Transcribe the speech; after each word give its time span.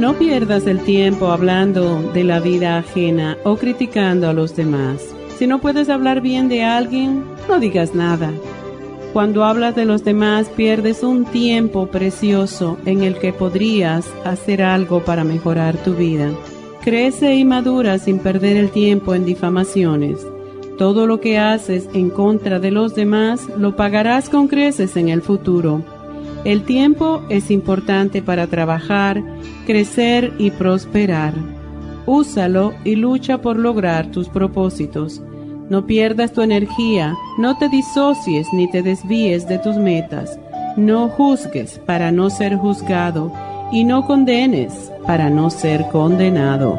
No 0.00 0.14
pierdas 0.14 0.66
el 0.66 0.80
tiempo 0.80 1.26
hablando 1.26 2.00
de 2.14 2.24
la 2.24 2.40
vida 2.40 2.78
ajena 2.78 3.36
o 3.44 3.56
criticando 3.56 4.30
a 4.30 4.32
los 4.32 4.56
demás. 4.56 5.06
Si 5.36 5.46
no 5.46 5.60
puedes 5.60 5.90
hablar 5.90 6.22
bien 6.22 6.48
de 6.48 6.64
alguien, 6.64 7.22
no 7.46 7.60
digas 7.60 7.94
nada. 7.94 8.32
Cuando 9.12 9.44
hablas 9.44 9.76
de 9.76 9.84
los 9.84 10.02
demás 10.02 10.48
pierdes 10.48 11.02
un 11.02 11.26
tiempo 11.26 11.88
precioso 11.88 12.78
en 12.86 13.02
el 13.02 13.18
que 13.18 13.34
podrías 13.34 14.10
hacer 14.24 14.62
algo 14.62 15.04
para 15.04 15.22
mejorar 15.22 15.76
tu 15.76 15.92
vida. 15.92 16.30
Crece 16.80 17.34
y 17.34 17.44
madura 17.44 17.98
sin 17.98 18.20
perder 18.20 18.56
el 18.56 18.70
tiempo 18.70 19.14
en 19.14 19.26
difamaciones. 19.26 20.26
Todo 20.78 21.06
lo 21.06 21.20
que 21.20 21.36
haces 21.36 21.90
en 21.92 22.08
contra 22.08 22.58
de 22.58 22.70
los 22.70 22.94
demás 22.94 23.46
lo 23.58 23.76
pagarás 23.76 24.30
con 24.30 24.48
creces 24.48 24.96
en 24.96 25.10
el 25.10 25.20
futuro. 25.20 25.84
El 26.44 26.64
tiempo 26.64 27.22
es 27.28 27.50
importante 27.50 28.22
para 28.22 28.46
trabajar, 28.46 29.22
crecer 29.66 30.32
y 30.38 30.50
prosperar. 30.50 31.34
Úsalo 32.06 32.72
y 32.82 32.96
lucha 32.96 33.42
por 33.42 33.58
lograr 33.58 34.10
tus 34.10 34.28
propósitos. 34.28 35.20
No 35.68 35.86
pierdas 35.86 36.32
tu 36.32 36.40
energía, 36.40 37.14
no 37.38 37.58
te 37.58 37.68
disocies 37.68 38.46
ni 38.54 38.70
te 38.70 38.82
desvíes 38.82 39.46
de 39.48 39.58
tus 39.58 39.76
metas. 39.76 40.38
No 40.76 41.08
juzgues 41.08 41.78
para 41.78 42.10
no 42.10 42.30
ser 42.30 42.56
juzgado 42.56 43.30
y 43.70 43.84
no 43.84 44.06
condenes 44.06 44.90
para 45.06 45.28
no 45.28 45.50
ser 45.50 45.86
condenado. 45.92 46.78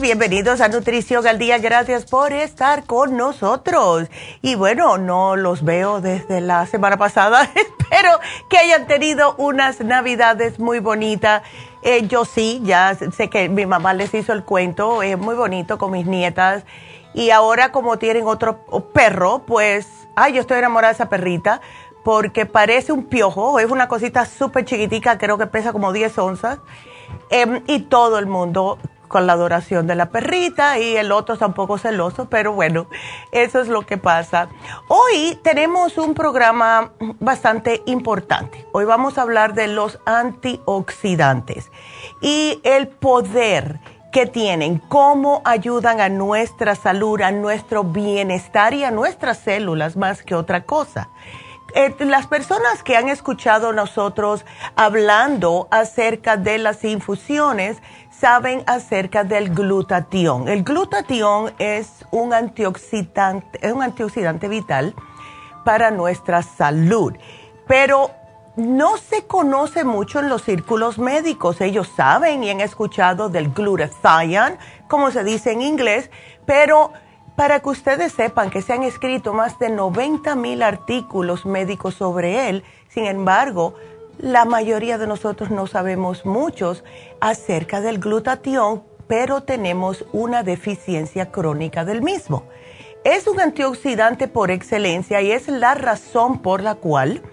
Bienvenidos 0.01 0.59
a 0.59 0.69
Nutrición 0.69 1.27
al 1.27 1.37
Día, 1.37 1.59
gracias 1.59 2.05
por 2.05 2.33
estar 2.33 2.83
con 2.85 3.15
nosotros. 3.15 4.07
Y 4.41 4.55
bueno, 4.55 4.97
no 4.97 5.35
los 5.35 5.63
veo 5.63 6.01
desde 6.01 6.41
la 6.41 6.65
semana 6.65 6.97
pasada, 6.97 7.43
espero 7.55 8.09
que 8.49 8.57
hayan 8.57 8.87
tenido 8.87 9.35
unas 9.37 9.79
navidades 9.79 10.57
muy 10.57 10.79
bonitas. 10.79 11.43
Eh, 11.83 12.07
yo 12.07 12.25
sí, 12.25 12.59
ya 12.63 12.95
sé 12.95 13.29
que 13.29 13.49
mi 13.49 13.67
mamá 13.67 13.93
les 13.93 14.11
hizo 14.15 14.33
el 14.33 14.43
cuento, 14.43 15.03
es 15.03 15.17
muy 15.19 15.35
bonito 15.35 15.77
con 15.77 15.91
mis 15.91 16.07
nietas. 16.07 16.63
Y 17.13 17.29
ahora 17.29 17.71
como 17.71 17.99
tienen 17.99 18.25
otro 18.25 18.65
perro, 18.93 19.43
pues, 19.45 19.87
ay, 20.15 20.33
yo 20.33 20.41
estoy 20.41 20.57
enamorada 20.57 20.91
de 20.91 20.95
esa 20.95 21.09
perrita 21.09 21.61
porque 22.03 22.47
parece 22.47 22.93
un 22.93 23.05
piojo, 23.05 23.59
es 23.59 23.69
una 23.69 23.87
cosita 23.87 24.25
súper 24.25 24.65
chiquitica, 24.65 25.19
creo 25.19 25.37
que 25.37 25.45
pesa 25.45 25.71
como 25.71 25.93
10 25.93 26.17
onzas. 26.17 26.57
Em, 27.29 27.61
y 27.67 27.81
todo 27.81 28.17
el 28.17 28.25
mundo 28.25 28.79
con 29.11 29.27
la 29.27 29.33
adoración 29.33 29.87
de 29.87 29.95
la 29.95 30.09
perrita 30.09 30.79
y 30.79 30.95
el 30.95 31.11
otro 31.11 31.37
tampoco 31.37 31.77
celoso, 31.77 32.29
pero 32.29 32.53
bueno, 32.53 32.87
eso 33.33 33.59
es 33.59 33.67
lo 33.67 33.85
que 33.85 33.97
pasa. 33.97 34.47
Hoy 34.87 35.37
tenemos 35.43 35.97
un 35.97 36.13
programa 36.13 36.93
bastante 37.19 37.83
importante. 37.85 38.65
Hoy 38.71 38.85
vamos 38.85 39.17
a 39.17 39.23
hablar 39.23 39.53
de 39.53 39.67
los 39.67 39.99
antioxidantes 40.05 41.69
y 42.21 42.61
el 42.63 42.87
poder 42.87 43.81
que 44.13 44.27
tienen, 44.27 44.79
cómo 44.79 45.41
ayudan 45.43 45.99
a 45.99 46.07
nuestra 46.07 46.75
salud, 46.75 47.21
a 47.21 47.31
nuestro 47.31 47.83
bienestar 47.83 48.73
y 48.73 48.85
a 48.85 48.91
nuestras 48.91 49.39
células 49.39 49.97
más 49.97 50.23
que 50.23 50.35
otra 50.35 50.63
cosa. 50.63 51.09
eh, 51.73 51.93
las 51.99 52.27
personas 52.27 52.83
que 52.83 52.97
han 52.97 53.09
escuchado 53.09 53.73
nosotros 53.73 54.45
hablando 54.75 55.67
acerca 55.71 56.37
de 56.37 56.57
las 56.57 56.83
infusiones 56.83 57.77
saben 58.21 58.63
acerca 58.67 59.23
del 59.23 59.49
glutatión. 59.49 60.47
El 60.47 60.63
glutatión 60.63 61.51
es 61.57 62.05
un 62.11 62.35
antioxidante, 62.35 63.57
es 63.65 63.73
un 63.73 63.81
antioxidante 63.81 64.47
vital 64.47 64.93
para 65.65 65.89
nuestra 65.89 66.43
salud, 66.43 67.13
pero 67.67 68.11
no 68.57 68.97
se 68.97 69.25
conoce 69.25 69.83
mucho 69.83 70.19
en 70.19 70.29
los 70.29 70.43
círculos 70.43 70.99
médicos. 70.99 71.61
Ellos 71.61 71.91
saben 71.95 72.43
y 72.43 72.51
han 72.51 72.61
escuchado 72.61 73.29
del 73.29 73.51
glutathione, 73.51 74.57
como 74.87 75.09
se 75.09 75.23
dice 75.23 75.53
en 75.53 75.63
inglés, 75.63 76.11
pero 76.45 76.93
para 77.35 77.59
que 77.61 77.69
ustedes 77.69 78.11
sepan 78.11 78.51
que 78.51 78.61
se 78.61 78.73
han 78.73 78.83
escrito 78.83 79.33
más 79.33 79.57
de 79.57 79.69
90 79.69 80.35
mil 80.35 80.61
artículos 80.61 81.47
médicos 81.47 81.95
sobre 81.95 82.49
él, 82.49 82.63
sin 82.87 83.05
embargo, 83.05 83.73
la 84.19 84.45
mayoría 84.45 84.99
de 84.99 85.07
nosotros 85.07 85.49
no 85.49 85.65
sabemos 85.65 86.25
muchos 86.25 86.83
acerca 87.21 87.79
del 87.79 87.99
glutatión, 87.99 88.83
pero 89.07 89.43
tenemos 89.43 90.05
una 90.11 90.43
deficiencia 90.43 91.31
crónica 91.31 91.85
del 91.85 92.01
mismo. 92.01 92.43
Es 93.05 93.27
un 93.27 93.39
antioxidante 93.39 94.27
por 94.27 94.51
excelencia 94.51 95.21
y 95.21 95.31
es 95.31 95.47
la 95.47 95.73
razón 95.73 96.41
por 96.41 96.61
la 96.61 96.75
cual 96.75 97.23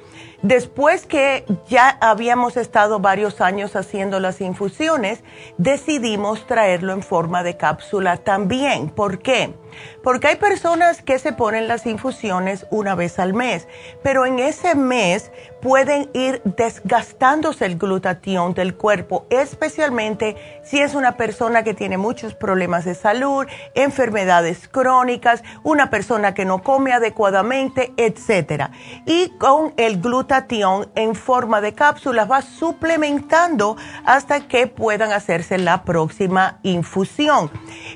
Después 0.42 1.04
que 1.04 1.44
ya 1.68 1.98
habíamos 2.00 2.56
estado 2.56 3.00
varios 3.00 3.40
años 3.40 3.74
haciendo 3.74 4.20
las 4.20 4.40
infusiones, 4.40 5.24
decidimos 5.56 6.46
traerlo 6.46 6.92
en 6.92 7.02
forma 7.02 7.42
de 7.42 7.56
cápsula 7.56 8.18
también. 8.18 8.88
¿Por 8.88 9.18
qué? 9.18 9.54
Porque 10.02 10.28
hay 10.28 10.36
personas 10.36 11.02
que 11.02 11.18
se 11.18 11.32
ponen 11.32 11.68
las 11.68 11.86
infusiones 11.86 12.66
una 12.70 12.94
vez 12.94 13.18
al 13.18 13.34
mes, 13.34 13.68
pero 14.02 14.26
en 14.26 14.38
ese 14.38 14.74
mes 14.74 15.30
pueden 15.60 16.10
ir 16.14 16.40
desgastándose 16.44 17.66
el 17.66 17.78
glutatión 17.78 18.54
del 18.54 18.74
cuerpo, 18.74 19.26
especialmente 19.30 20.36
si 20.62 20.80
es 20.80 20.94
una 20.94 21.16
persona 21.16 21.64
que 21.64 21.74
tiene 21.74 21.98
muchos 21.98 22.34
problemas 22.34 22.84
de 22.84 22.94
salud, 22.94 23.46
enfermedades 23.74 24.68
crónicas, 24.68 25.42
una 25.62 25.90
persona 25.90 26.34
que 26.34 26.44
no 26.44 26.62
come 26.62 26.92
adecuadamente, 26.92 27.92
etc. 27.96 28.70
Y 29.06 29.30
con 29.38 29.74
el 29.76 30.00
glutatión 30.00 30.90
en 30.94 31.14
forma 31.14 31.60
de 31.60 31.74
cápsulas 31.74 32.30
va 32.30 32.42
suplementando 32.42 33.76
hasta 34.04 34.46
que 34.46 34.66
puedan 34.66 35.12
hacerse 35.12 35.58
la 35.58 35.82
próxima 35.82 36.58
infusión. 36.62 37.50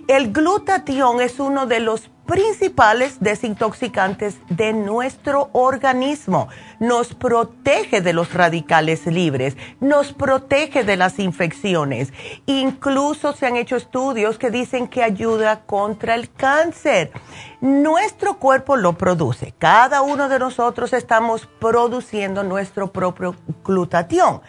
El 0.09 0.33
glutatión 0.33 1.21
es 1.21 1.39
uno 1.39 1.62
de 1.67 1.81
los 1.81 2.11
principales 2.27 3.19
desintoxicantes 3.21 4.37
de 4.49 4.73
nuestro 4.73 5.51
organismo. 5.53 6.49
Nos 6.79 7.15
protege 7.15 8.01
de 8.01 8.13
los 8.13 8.33
radicales 8.33 9.07
libres, 9.07 9.57
nos 9.81 10.13
protege 10.13 10.85
de 10.85 10.97
las 10.97 11.19
infecciones. 11.19 12.13
Incluso 12.47 13.33
se 13.33 13.47
han 13.47 13.57
hecho 13.57 13.77
estudios 13.77 14.39
que 14.39 14.51
dicen 14.51 14.89
que 14.89 15.03
ayuda 15.03 15.63
contra 15.63 16.15
el 16.15 16.33
cáncer. 16.33 17.13
Nuestro 17.61 18.39
cuerpo 18.39 18.77
lo 18.77 18.95
produce. 18.95 19.55
Cada 19.59 20.03
uno 20.03 20.29
de 20.29 20.39
nosotros 20.39 20.93
estamos 20.93 21.49
produciendo 21.61 22.43
nuestro 22.43 22.93
propio 22.93 23.37
glutatión. 23.65 24.41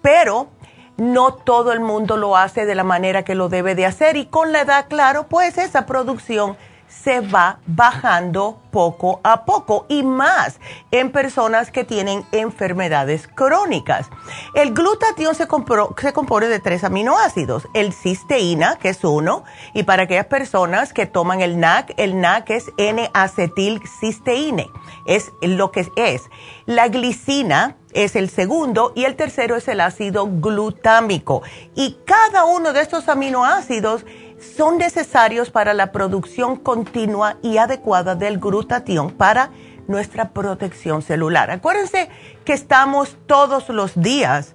Pero 0.00 0.48
no 0.96 1.34
todo 1.34 1.72
el 1.72 1.80
mundo 1.80 2.16
lo 2.16 2.36
hace 2.36 2.66
de 2.66 2.74
la 2.74 2.84
manera 2.84 3.24
que 3.24 3.34
lo 3.34 3.48
debe 3.48 3.74
de 3.74 3.86
hacer. 3.86 4.16
Y 4.16 4.26
con 4.26 4.52
la 4.52 4.62
edad, 4.62 4.86
claro, 4.88 5.26
pues 5.28 5.58
esa 5.58 5.86
producción 5.86 6.56
se 7.02 7.20
va 7.20 7.58
bajando 7.66 8.60
poco 8.70 9.20
a 9.22 9.44
poco 9.44 9.86
y 9.88 10.02
más 10.02 10.58
en 10.90 11.10
personas 11.12 11.70
que 11.70 11.84
tienen 11.84 12.24
enfermedades 12.32 13.28
crónicas. 13.28 14.08
El 14.54 14.72
glutatión 14.72 15.34
se, 15.34 15.46
compone 15.46 16.48
de 16.48 16.58
tres 16.58 16.84
aminoácidos, 16.84 17.68
el 17.74 17.92
cisteína, 17.92 18.76
que 18.76 18.90
es 18.90 19.04
uno, 19.04 19.44
y 19.74 19.82
para 19.84 20.04
aquellas 20.04 20.26
personas 20.26 20.92
que 20.92 21.06
toman 21.06 21.40
el 21.40 21.58
NAC, 21.60 21.94
el 21.96 22.20
NAC 22.20 22.50
es 22.50 22.72
N-acetilcisteína, 22.76 24.64
es 25.06 25.32
lo 25.42 25.70
que 25.70 25.90
es. 25.96 26.22
La 26.66 26.88
glicina 26.88 27.76
es 27.92 28.16
el 28.16 28.30
segundo 28.30 28.92
y 28.94 29.04
el 29.04 29.16
tercero 29.16 29.56
es 29.56 29.68
el 29.68 29.80
ácido 29.80 30.28
glutámico. 30.30 31.42
Y 31.74 31.98
cada 32.06 32.44
uno 32.44 32.72
de 32.72 32.80
estos 32.80 33.08
aminoácidos 33.08 34.04
son 34.42 34.78
necesarios 34.78 35.50
para 35.50 35.74
la 35.74 35.92
producción 35.92 36.56
continua 36.56 37.36
y 37.42 37.58
adecuada 37.58 38.14
del 38.14 38.38
glutatión 38.38 39.10
para 39.12 39.50
nuestra 39.88 40.30
protección 40.30 41.02
celular. 41.02 41.50
Acuérdense 41.50 42.08
que 42.44 42.52
estamos 42.52 43.16
todos 43.26 43.68
los 43.68 44.00
días 44.00 44.54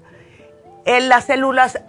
en 0.86 1.10
las 1.10 1.26
células 1.26 1.80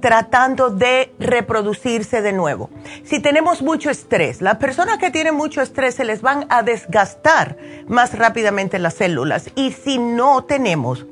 tratando 0.00 0.70
de 0.70 1.14
reproducirse 1.18 2.22
de 2.22 2.32
nuevo. 2.32 2.70
Si 3.04 3.20
tenemos 3.20 3.60
mucho 3.60 3.90
estrés, 3.90 4.40
las 4.40 4.56
personas 4.56 4.96
que 4.98 5.10
tienen 5.10 5.34
mucho 5.34 5.60
estrés 5.60 5.94
se 5.94 6.04
les 6.04 6.22
van 6.22 6.46
a 6.48 6.62
desgastar 6.62 7.58
más 7.86 8.16
rápidamente 8.16 8.78
las 8.78 8.94
células 8.94 9.50
y 9.54 9.72
si 9.72 9.98
no 9.98 10.44
tenemos 10.44 11.04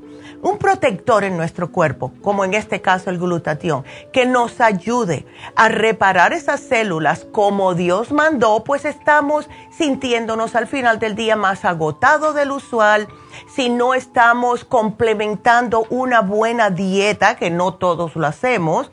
un 0.44 0.58
protector 0.58 1.24
en 1.24 1.38
nuestro 1.38 1.72
cuerpo, 1.72 2.12
como 2.20 2.44
en 2.44 2.52
este 2.52 2.82
caso 2.82 3.08
el 3.08 3.18
glutatión, 3.18 3.82
que 4.12 4.26
nos 4.26 4.60
ayude 4.60 5.26
a 5.56 5.70
reparar 5.70 6.34
esas 6.34 6.60
células 6.60 7.26
como 7.32 7.74
Dios 7.74 8.12
mandó, 8.12 8.62
pues 8.62 8.84
estamos 8.84 9.48
sintiéndonos 9.70 10.54
al 10.54 10.66
final 10.66 10.98
del 10.98 11.16
día 11.16 11.34
más 11.34 11.64
agotados 11.64 12.34
del 12.34 12.50
usual, 12.50 13.08
si 13.56 13.70
no 13.70 13.94
estamos 13.94 14.66
complementando 14.66 15.86
una 15.88 16.20
buena 16.20 16.68
dieta, 16.68 17.36
que 17.36 17.50
no 17.50 17.74
todos 17.74 18.14
lo 18.14 18.26
hacemos, 18.26 18.90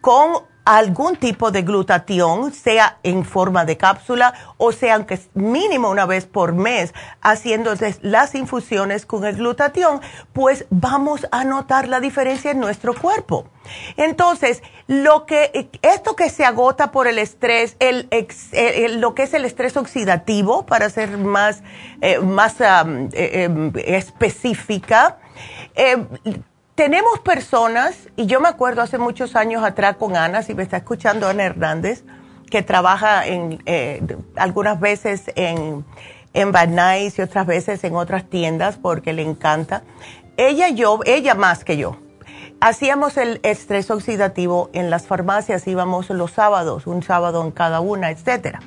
con 0.00 0.51
algún 0.64 1.16
tipo 1.16 1.50
de 1.50 1.62
glutatión, 1.62 2.52
sea 2.52 2.98
en 3.02 3.24
forma 3.24 3.64
de 3.64 3.76
cápsula 3.76 4.34
o 4.58 4.72
sea 4.72 4.94
aunque 4.94 5.18
mínimo 5.34 5.90
una 5.90 6.06
vez 6.06 6.26
por 6.26 6.52
mes 6.52 6.94
haciendo 7.20 7.74
las 8.02 8.34
infusiones 8.34 9.06
con 9.06 9.24
el 9.24 9.36
glutatión, 9.36 10.00
pues 10.32 10.66
vamos 10.70 11.26
a 11.32 11.44
notar 11.44 11.88
la 11.88 12.00
diferencia 12.00 12.50
en 12.50 12.60
nuestro 12.60 12.94
cuerpo. 12.94 13.46
Entonces, 13.96 14.62
lo 14.86 15.26
que 15.26 15.70
esto 15.82 16.16
que 16.16 16.30
se 16.30 16.44
agota 16.44 16.92
por 16.92 17.06
el 17.06 17.18
estrés, 17.18 17.76
el, 17.78 18.08
lo 19.00 19.14
que 19.14 19.24
es 19.24 19.34
el 19.34 19.44
estrés 19.44 19.76
oxidativo, 19.76 20.66
para 20.66 20.90
ser 20.90 21.16
más, 21.18 21.62
eh, 22.00 22.18
más 22.18 22.60
eh, 22.60 23.08
em, 23.12 23.72
específica, 23.76 25.18
eh, 25.74 26.06
tenemos 26.82 27.20
personas, 27.20 28.08
y 28.16 28.26
yo 28.26 28.40
me 28.40 28.48
acuerdo 28.48 28.82
hace 28.82 28.98
muchos 28.98 29.36
años 29.36 29.62
atrás 29.62 29.98
con 29.98 30.16
Ana, 30.16 30.42
si 30.42 30.52
me 30.52 30.64
está 30.64 30.78
escuchando 30.78 31.28
Ana 31.28 31.44
Hernández, 31.44 32.02
que 32.50 32.64
trabaja 32.64 33.24
en, 33.24 33.62
eh, 33.66 34.02
algunas 34.34 34.80
veces 34.80 35.30
en, 35.36 35.84
en 36.32 36.50
Van 36.50 36.74
Nuys 36.74 37.20
y 37.20 37.22
otras 37.22 37.46
veces 37.46 37.84
en 37.84 37.94
otras 37.94 38.28
tiendas 38.28 38.78
porque 38.78 39.12
le 39.12 39.22
encanta. 39.22 39.84
Ella 40.36 40.70
yo, 40.70 40.98
ella 41.06 41.36
más 41.36 41.62
que 41.62 41.76
yo, 41.76 41.98
hacíamos 42.60 43.16
el 43.16 43.38
estrés 43.44 43.88
oxidativo 43.92 44.68
en 44.72 44.90
las 44.90 45.06
farmacias, 45.06 45.68
íbamos 45.68 46.10
los 46.10 46.32
sábados, 46.32 46.88
un 46.88 47.04
sábado 47.04 47.44
en 47.44 47.52
cada 47.52 47.78
una, 47.78 48.10
etcétera. 48.10 48.58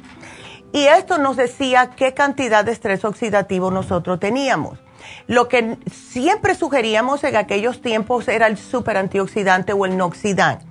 Y 0.71 0.85
esto 0.85 1.17
nos 1.17 1.35
decía 1.35 1.89
qué 1.97 2.13
cantidad 2.13 2.63
de 2.63 2.71
estrés 2.71 3.03
oxidativo 3.03 3.71
nosotros 3.71 4.21
teníamos. 4.21 4.79
Lo 5.27 5.47
que 5.47 5.77
siempre 5.91 6.55
sugeríamos 6.55 7.23
en 7.23 7.35
aquellos 7.35 7.81
tiempos 7.81 8.27
era 8.27 8.47
el 8.47 8.57
super 8.57 8.97
antioxidante 8.97 9.73
o 9.73 9.85
el 9.85 9.97
noxidant. 9.97 10.61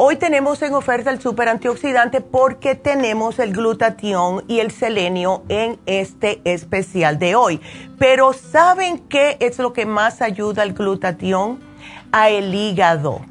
Hoy 0.00 0.14
tenemos 0.14 0.62
en 0.62 0.74
oferta 0.74 1.10
el 1.10 1.20
super 1.20 1.48
antioxidante 1.48 2.20
porque 2.20 2.76
tenemos 2.76 3.40
el 3.40 3.52
glutatión 3.52 4.44
y 4.46 4.60
el 4.60 4.70
selenio 4.70 5.42
en 5.48 5.76
este 5.86 6.40
especial 6.44 7.18
de 7.18 7.34
hoy. 7.34 7.60
Pero 7.98 8.32
¿saben 8.32 9.00
qué 9.08 9.36
es 9.40 9.58
lo 9.58 9.72
que 9.72 9.86
más 9.86 10.22
ayuda 10.22 10.62
al 10.62 10.72
glutatión? 10.72 11.58
A 12.12 12.28
el 12.28 12.54
hígado. 12.54 13.22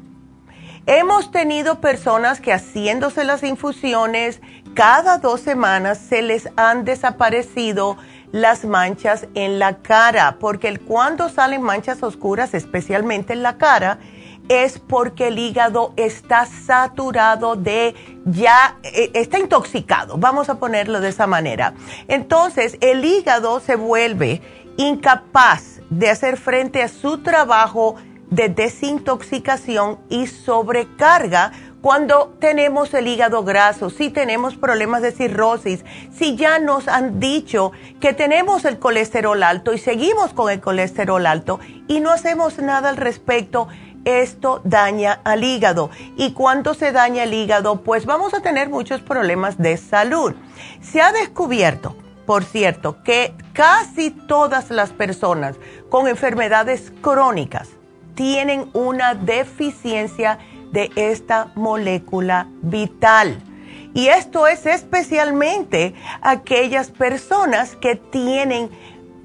Hemos 0.84 1.30
tenido 1.30 1.80
personas 1.80 2.40
que 2.40 2.52
haciéndose 2.52 3.24
las 3.24 3.42
infusiones 3.42 4.40
cada 4.74 5.18
dos 5.18 5.40
semanas 5.40 5.98
se 5.98 6.22
les 6.22 6.48
han 6.56 6.84
desaparecido 6.84 7.96
las 8.32 8.64
manchas 8.64 9.26
en 9.34 9.58
la 9.58 9.78
cara, 9.78 10.36
porque 10.38 10.76
cuando 10.78 11.28
salen 11.28 11.62
manchas 11.62 12.02
oscuras, 12.02 12.54
especialmente 12.54 13.32
en 13.32 13.42
la 13.42 13.56
cara, 13.58 13.98
es 14.48 14.78
porque 14.78 15.28
el 15.28 15.38
hígado 15.38 15.92
está 15.96 16.46
saturado 16.46 17.56
de 17.56 17.94
ya, 18.24 18.76
eh, 18.82 19.10
está 19.14 19.38
intoxicado, 19.38 20.16
vamos 20.16 20.48
a 20.48 20.58
ponerlo 20.58 21.00
de 21.00 21.10
esa 21.10 21.26
manera. 21.26 21.74
Entonces, 22.08 22.78
el 22.80 23.04
hígado 23.04 23.60
se 23.60 23.76
vuelve 23.76 24.40
incapaz 24.76 25.80
de 25.90 26.10
hacer 26.10 26.36
frente 26.36 26.82
a 26.82 26.88
su 26.88 27.18
trabajo 27.18 27.96
de 28.30 28.48
desintoxicación 28.48 29.98
y 30.08 30.26
sobrecarga 30.26 31.52
cuando 31.88 32.34
tenemos 32.38 32.92
el 32.92 33.06
hígado 33.06 33.44
graso, 33.44 33.88
si 33.88 34.10
tenemos 34.10 34.56
problemas 34.56 35.00
de 35.00 35.10
cirrosis, 35.10 35.86
si 36.14 36.36
ya 36.36 36.58
nos 36.58 36.86
han 36.86 37.18
dicho 37.18 37.72
que 37.98 38.12
tenemos 38.12 38.66
el 38.66 38.78
colesterol 38.78 39.42
alto 39.42 39.72
y 39.72 39.78
seguimos 39.78 40.34
con 40.34 40.52
el 40.52 40.60
colesterol 40.60 41.24
alto 41.24 41.60
y 41.86 42.00
no 42.00 42.10
hacemos 42.10 42.58
nada 42.58 42.90
al 42.90 42.98
respecto, 42.98 43.68
esto 44.04 44.60
daña 44.64 45.22
al 45.24 45.42
hígado. 45.42 45.88
Y 46.18 46.34
cuando 46.34 46.74
se 46.74 46.92
daña 46.92 47.22
el 47.22 47.32
hígado, 47.32 47.80
pues 47.80 48.04
vamos 48.04 48.34
a 48.34 48.42
tener 48.42 48.68
muchos 48.68 49.00
problemas 49.00 49.56
de 49.56 49.78
salud. 49.78 50.34
Se 50.82 51.00
ha 51.00 51.10
descubierto, 51.10 51.96
por 52.26 52.44
cierto, 52.44 53.02
que 53.02 53.32
casi 53.54 54.10
todas 54.10 54.68
las 54.68 54.90
personas 54.90 55.56
con 55.88 56.06
enfermedades 56.06 56.92
crónicas 57.00 57.70
tienen 58.14 58.68
una 58.74 59.14
deficiencia 59.14 60.38
de 60.72 60.90
esta 60.96 61.52
molécula 61.54 62.48
vital. 62.62 63.42
Y 63.94 64.08
esto 64.08 64.46
es 64.46 64.66
especialmente 64.66 65.94
aquellas 66.20 66.90
personas 66.90 67.74
que 67.76 67.96
tienen 67.96 68.70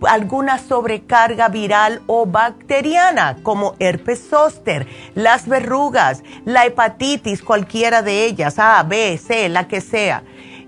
alguna 0.07 0.57
sobrecarga 0.57 1.47
viral 1.49 2.01
o 2.07 2.25
bacteriana, 2.25 3.37
como 3.43 3.75
herpes 3.79 4.27
zóster, 4.29 4.87
las 5.15 5.47
verrugas, 5.47 6.23
la 6.45 6.65
hepatitis, 6.65 7.41
cualquiera 7.41 8.01
de 8.01 8.25
ellas, 8.25 8.59
A, 8.59 8.81
B, 8.83 9.17
C, 9.17 9.49
la 9.49 9.67
que 9.67 9.81
sea. 9.81 10.23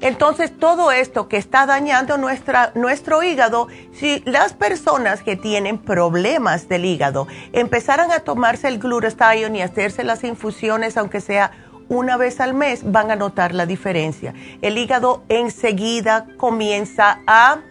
Entonces, 0.06 0.56
todo 0.56 0.92
esto 0.92 1.28
que 1.28 1.38
está 1.38 1.66
dañando 1.66 2.20
nuestro 2.20 3.24
hígado, 3.24 3.68
si 3.92 4.20
las 4.26 4.54
personas 4.54 5.24
que 5.24 5.36
tienen 5.36 5.80
problemas 5.80 6.70
del 6.70 6.86
hígado 6.86 7.28
empezaran 7.54 8.12
a 8.12 8.20
tomarse 8.20 8.68
el 8.68 8.78
glutathione 8.78 9.58
y 9.58 9.62
hacerse 9.64 10.04
las 10.04 10.24
infusiones, 10.24 10.96
aunque 10.98 11.22
sea 11.22 11.50
una 11.90 12.18
vez 12.18 12.40
al 12.40 12.54
mes, 12.54 12.82
van 12.92 13.10
a 13.10 13.16
notar 13.16 13.56
la 13.56 13.66
diferencia. 13.66 14.36
El 14.62 14.78
hígado 14.78 15.24
enseguida 15.28 16.28
comienza 16.38 17.22
a 17.26 17.62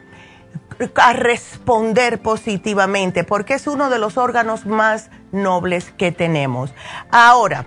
responder 1.15 2.21
positivamente 2.21 3.23
porque 3.23 3.55
es 3.55 3.69
uno 3.69 3.91
de 3.91 4.01
los 4.01 4.19
órganos 4.19 4.67
más 4.67 5.09
nobles 5.31 5.93
que 5.93 6.11
tenemos. 6.11 6.75
Ahora, 7.13 7.65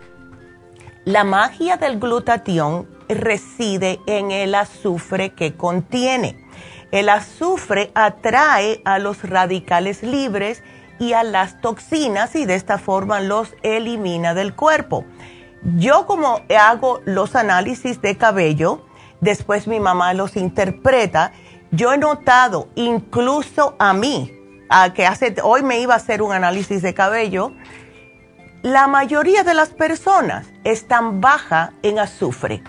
la 1.07 1.23
magia 1.23 1.77
del 1.77 1.99
glutatión 1.99 2.85
reside 3.07 4.01
en 4.07 4.31
el 4.31 4.53
azufre 4.53 5.29
que 5.29 5.55
contiene. 5.55 6.45
El 6.91 7.07
azufre 7.07 7.91
atrae 7.95 8.81
a 8.83 8.99
los 8.99 9.23
radicales 9.23 10.03
libres 10.03 10.63
y 10.99 11.13
a 11.13 11.23
las 11.23 11.61
toxinas 11.61 12.35
y 12.35 12.43
de 12.43 12.55
esta 12.55 12.77
forma 12.77 13.21
los 13.21 13.55
elimina 13.63 14.33
del 14.33 14.53
cuerpo. 14.53 15.05
Yo 15.77 16.05
como 16.07 16.41
hago 16.59 16.99
los 17.05 17.37
análisis 17.37 18.01
de 18.01 18.17
cabello, 18.17 18.85
después 19.21 19.65
mi 19.65 19.79
mamá 19.79 20.13
los 20.13 20.35
interpreta, 20.35 21.31
yo 21.71 21.93
he 21.93 21.97
notado, 21.97 22.67
incluso 22.75 23.77
a 23.79 23.93
mí, 23.93 24.33
a 24.67 24.93
que 24.93 25.07
hace, 25.07 25.33
hoy 25.41 25.63
me 25.63 25.79
iba 25.79 25.93
a 25.93 25.97
hacer 25.97 26.21
un 26.21 26.33
análisis 26.33 26.81
de 26.81 26.93
cabello, 26.93 27.53
la 28.63 28.87
mayoría 28.87 29.43
de 29.43 29.53
las 29.53 29.69
personas 29.69 30.47
están 30.63 31.21
baja 31.21 31.73
en 31.83 31.99
azufre. 31.99 32.63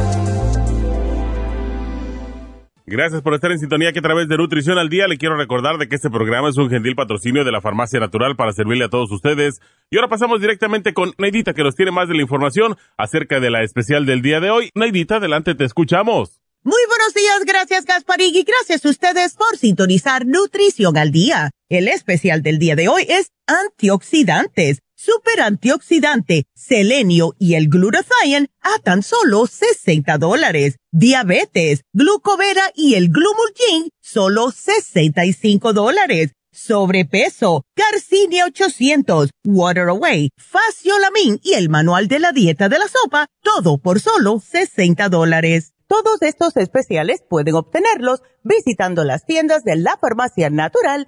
Gracias 2.91 3.21
por 3.21 3.33
estar 3.33 3.49
en 3.53 3.57
sintonía 3.57 3.93
que 3.93 3.99
a 3.99 4.01
través 4.01 4.27
de 4.27 4.35
Nutrición 4.35 4.77
al 4.77 4.89
Día 4.89 5.07
le 5.07 5.17
quiero 5.17 5.37
recordar 5.37 5.77
de 5.77 5.87
que 5.87 5.95
este 5.95 6.09
programa 6.09 6.49
es 6.49 6.57
un 6.57 6.69
gentil 6.69 6.93
patrocinio 6.93 7.45
de 7.45 7.51
la 7.53 7.61
Farmacia 7.61 8.01
Natural 8.01 8.35
para 8.35 8.51
servirle 8.51 8.83
a 8.83 8.89
todos 8.89 9.09
ustedes. 9.11 9.61
Y 9.89 9.95
ahora 9.95 10.09
pasamos 10.09 10.41
directamente 10.41 10.93
con 10.93 11.13
Neidita 11.17 11.53
que 11.53 11.63
nos 11.63 11.77
tiene 11.77 11.91
más 11.91 12.09
de 12.09 12.15
la 12.15 12.21
información 12.21 12.75
acerca 12.97 13.39
de 13.39 13.49
la 13.49 13.63
especial 13.63 14.05
del 14.05 14.21
día 14.21 14.41
de 14.41 14.51
hoy. 14.51 14.71
Neidita, 14.75 15.15
adelante, 15.15 15.55
te 15.55 15.63
escuchamos. 15.63 16.41
Muy 16.63 16.81
buenos 16.89 17.13
días, 17.13 17.45
gracias 17.47 17.85
Gasparig 17.85 18.35
y 18.35 18.43
gracias 18.43 18.85
a 18.85 18.89
ustedes 18.89 19.35
por 19.35 19.57
sintonizar 19.57 20.25
Nutrición 20.25 20.97
al 20.97 21.13
Día. 21.13 21.49
El 21.69 21.87
especial 21.87 22.43
del 22.43 22.59
día 22.59 22.75
de 22.75 22.89
hoy 22.89 23.05
es 23.07 23.31
antioxidantes 23.47 24.81
super 25.03 25.41
antioxidante, 25.41 26.45
selenio 26.53 27.33
y 27.39 27.55
el 27.55 27.69
glutathione 27.69 28.49
a 28.61 28.77
tan 28.83 29.01
solo 29.01 29.47
60 29.47 30.17
dólares. 30.19 30.75
Diabetes, 30.91 31.81
glucovera 31.91 32.71
y 32.75 32.93
el 32.95 33.09
glumulgin, 33.09 33.89
solo 33.99 34.51
65 34.51 35.73
dólares. 35.73 36.33
Sobrepeso, 36.53 37.63
Garcinia 37.75 38.45
800, 38.45 39.29
Water 39.45 39.87
Away, 39.87 40.29
Faciolamin 40.37 41.39
y 41.41 41.53
el 41.53 41.69
manual 41.69 42.07
de 42.07 42.19
la 42.19 42.33
dieta 42.33 42.69
de 42.69 42.77
la 42.77 42.87
sopa, 42.87 43.27
todo 43.41 43.79
por 43.79 44.01
solo 44.01 44.39
60 44.39 45.09
dólares. 45.09 45.73
Todos 45.87 46.21
estos 46.21 46.55
especiales 46.57 47.23
pueden 47.27 47.55
obtenerlos 47.55 48.21
visitando 48.43 49.03
las 49.03 49.25
tiendas 49.25 49.63
de 49.63 49.77
la 49.77 49.97
farmacia 49.97 50.49
natural 50.49 51.07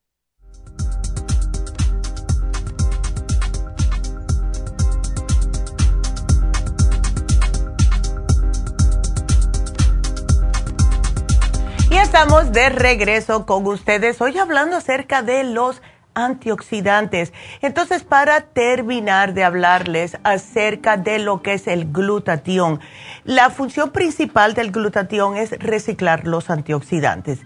Estamos 12.13 12.51
de 12.51 12.67
regreso 12.67 13.45
con 13.45 13.65
ustedes 13.65 14.19
hoy 14.19 14.37
hablando 14.37 14.75
acerca 14.75 15.21
de 15.21 15.45
los 15.45 15.81
antioxidantes. 16.13 17.31
Entonces, 17.61 18.03
para 18.03 18.41
terminar 18.41 19.33
de 19.33 19.45
hablarles 19.45 20.17
acerca 20.25 20.97
de 20.97 21.19
lo 21.19 21.41
que 21.41 21.53
es 21.53 21.67
el 21.67 21.89
glutatión, 21.89 22.81
la 23.23 23.49
función 23.49 23.91
principal 23.91 24.53
del 24.53 24.71
glutatión 24.71 25.37
es 25.37 25.51
reciclar 25.51 26.27
los 26.27 26.49
antioxidantes. 26.49 27.39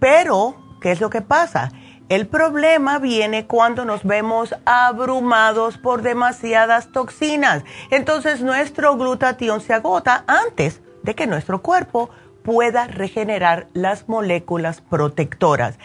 Pero, 0.00 0.56
¿qué 0.80 0.90
es 0.90 1.00
lo 1.00 1.10
que 1.10 1.20
pasa? 1.20 1.70
El 2.08 2.26
problema 2.26 2.98
viene 2.98 3.46
cuando 3.46 3.84
nos 3.84 4.02
vemos 4.02 4.52
abrumados 4.64 5.78
por 5.78 6.02
demasiadas 6.02 6.90
toxinas. 6.90 7.62
Entonces, 7.92 8.40
nuestro 8.40 8.96
glutatión 8.96 9.60
se 9.60 9.74
agota 9.74 10.24
antes 10.26 10.80
de 11.04 11.14
que 11.14 11.28
nuestro 11.28 11.62
cuerpo 11.62 12.10
pueda 12.48 12.86
regenerar 12.86 13.66
las 13.74 14.08
moléculas 14.08 14.80
protectoras. 14.80 15.78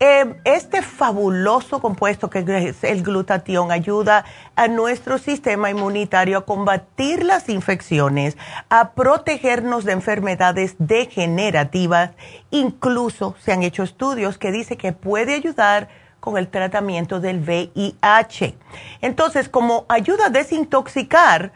Eh, 0.00 0.34
este 0.44 0.82
fabuloso 0.82 1.80
compuesto 1.80 2.28
que 2.28 2.44
es 2.46 2.84
el 2.84 3.02
glutatión 3.02 3.72
ayuda 3.72 4.26
a 4.54 4.68
nuestro 4.68 5.16
sistema 5.16 5.70
inmunitario 5.70 6.36
a 6.36 6.44
combatir 6.44 7.24
las 7.24 7.48
infecciones, 7.48 8.36
a 8.68 8.90
protegernos 8.90 9.86
de 9.86 9.92
enfermedades 9.92 10.74
degenerativas. 10.78 12.10
Incluso 12.50 13.34
se 13.42 13.52
han 13.52 13.62
hecho 13.62 13.82
estudios 13.82 14.36
que 14.36 14.52
dicen 14.52 14.76
que 14.76 14.92
puede 14.92 15.32
ayudar 15.32 15.88
con 16.20 16.36
el 16.36 16.48
tratamiento 16.48 17.18
del 17.18 17.40
VIH. 17.40 18.56
Entonces, 19.00 19.48
como 19.48 19.86
ayuda 19.88 20.26
a 20.26 20.28
desintoxicar, 20.28 21.52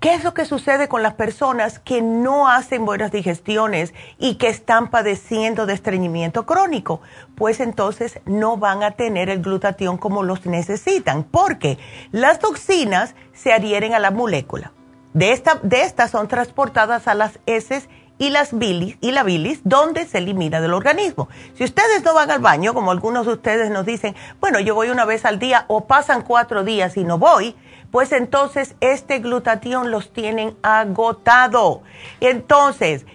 ¿Qué 0.00 0.14
es 0.14 0.24
lo 0.24 0.32
que 0.32 0.46
sucede 0.46 0.88
con 0.88 1.02
las 1.02 1.12
personas 1.12 1.78
que 1.78 2.00
no 2.00 2.48
hacen 2.48 2.86
buenas 2.86 3.12
digestiones 3.12 3.92
y 4.18 4.36
que 4.36 4.48
están 4.48 4.88
padeciendo 4.90 5.66
de 5.66 5.74
estreñimiento 5.74 6.46
crónico? 6.46 7.02
Pues 7.34 7.60
entonces 7.60 8.20
no 8.24 8.56
van 8.56 8.82
a 8.82 8.92
tener 8.92 9.28
el 9.28 9.42
glutatión 9.42 9.98
como 9.98 10.22
los 10.22 10.46
necesitan, 10.46 11.22
porque 11.22 11.78
las 12.12 12.38
toxinas 12.38 13.14
se 13.34 13.52
adhieren 13.52 13.92
a 13.92 13.98
la 13.98 14.10
molécula. 14.10 14.72
De, 15.12 15.32
esta, 15.32 15.60
de 15.62 15.82
estas 15.82 16.10
son 16.10 16.28
transportadas 16.28 17.06
a 17.06 17.14
las 17.14 17.38
heces 17.44 17.90
y 18.16 18.30
las 18.30 18.56
bilis 18.56 18.96
y 19.02 19.10
la 19.10 19.22
bilis 19.22 19.60
donde 19.64 20.06
se 20.06 20.18
elimina 20.18 20.62
del 20.62 20.72
organismo. 20.72 21.28
Si 21.54 21.64
ustedes 21.64 22.02
no 22.04 22.14
van 22.14 22.30
al 22.30 22.40
baño, 22.40 22.72
como 22.72 22.90
algunos 22.90 23.26
de 23.26 23.32
ustedes 23.32 23.70
nos 23.70 23.84
dicen, 23.84 24.14
bueno, 24.40 24.60
yo 24.60 24.74
voy 24.74 24.88
una 24.88 25.04
vez 25.04 25.26
al 25.26 25.38
día 25.38 25.66
o 25.68 25.86
pasan 25.86 26.22
cuatro 26.22 26.64
días 26.64 26.96
y 26.96 27.04
no 27.04 27.18
voy, 27.18 27.54
pues 27.94 28.10
entonces 28.10 28.74
este 28.80 29.20
glutatión 29.20 29.92
los 29.92 30.12
tienen 30.12 30.56
agotado. 30.62 31.84
Entonces, 32.18 33.06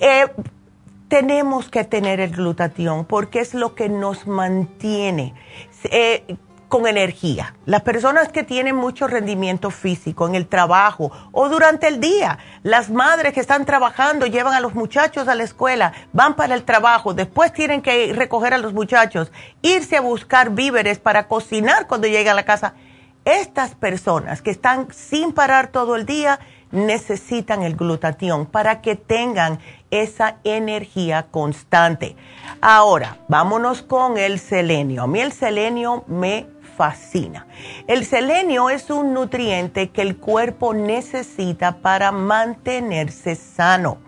eh, 0.00 0.26
tenemos 1.08 1.68
que 1.68 1.84
tener 1.84 2.18
el 2.18 2.30
glutatión 2.30 3.04
porque 3.04 3.40
es 3.40 3.52
lo 3.52 3.74
que 3.74 3.90
nos 3.90 4.26
mantiene 4.26 5.34
eh, 5.84 6.38
con 6.68 6.86
energía. 6.86 7.56
Las 7.66 7.82
personas 7.82 8.30
que 8.30 8.42
tienen 8.42 8.74
mucho 8.74 9.06
rendimiento 9.06 9.70
físico 9.70 10.26
en 10.26 10.34
el 10.34 10.46
trabajo 10.46 11.12
o 11.32 11.50
durante 11.50 11.88
el 11.88 12.00
día, 12.00 12.38
las 12.62 12.88
madres 12.88 13.34
que 13.34 13.40
están 13.40 13.66
trabajando 13.66 14.24
llevan 14.24 14.54
a 14.54 14.60
los 14.60 14.74
muchachos 14.74 15.28
a 15.28 15.34
la 15.34 15.42
escuela, 15.42 15.92
van 16.14 16.36
para 16.36 16.54
el 16.54 16.64
trabajo, 16.64 17.12
después 17.12 17.52
tienen 17.52 17.82
que 17.82 18.14
recoger 18.14 18.54
a 18.54 18.58
los 18.58 18.72
muchachos, 18.72 19.30
irse 19.60 19.98
a 19.98 20.00
buscar 20.00 20.52
víveres 20.52 20.98
para 20.98 21.28
cocinar 21.28 21.86
cuando 21.86 22.06
llega 22.06 22.32
a 22.32 22.34
la 22.34 22.46
casa 22.46 22.72
estas 23.24 23.74
personas 23.74 24.42
que 24.42 24.50
están 24.50 24.88
sin 24.92 25.32
parar 25.32 25.68
todo 25.68 25.96
el 25.96 26.06
día 26.06 26.40
necesitan 26.72 27.62
el 27.62 27.76
glutatión 27.76 28.46
para 28.46 28.80
que 28.80 28.96
tengan 28.96 29.58
esa 29.90 30.36
energía 30.42 31.26
constante. 31.30 32.16
Ahora, 32.60 33.18
vámonos 33.28 33.82
con 33.82 34.16
el 34.18 34.38
selenio. 34.38 35.02
A 35.02 35.06
mí 35.06 35.20
el 35.20 35.32
selenio 35.32 36.04
me 36.08 36.46
fascina. 36.76 37.46
El 37.86 38.06
selenio 38.06 38.70
es 38.70 38.90
un 38.90 39.12
nutriente 39.12 39.90
que 39.90 40.02
el 40.02 40.16
cuerpo 40.16 40.72
necesita 40.72 41.76
para 41.76 42.10
mantenerse 42.10 43.34
sano. 43.36 43.98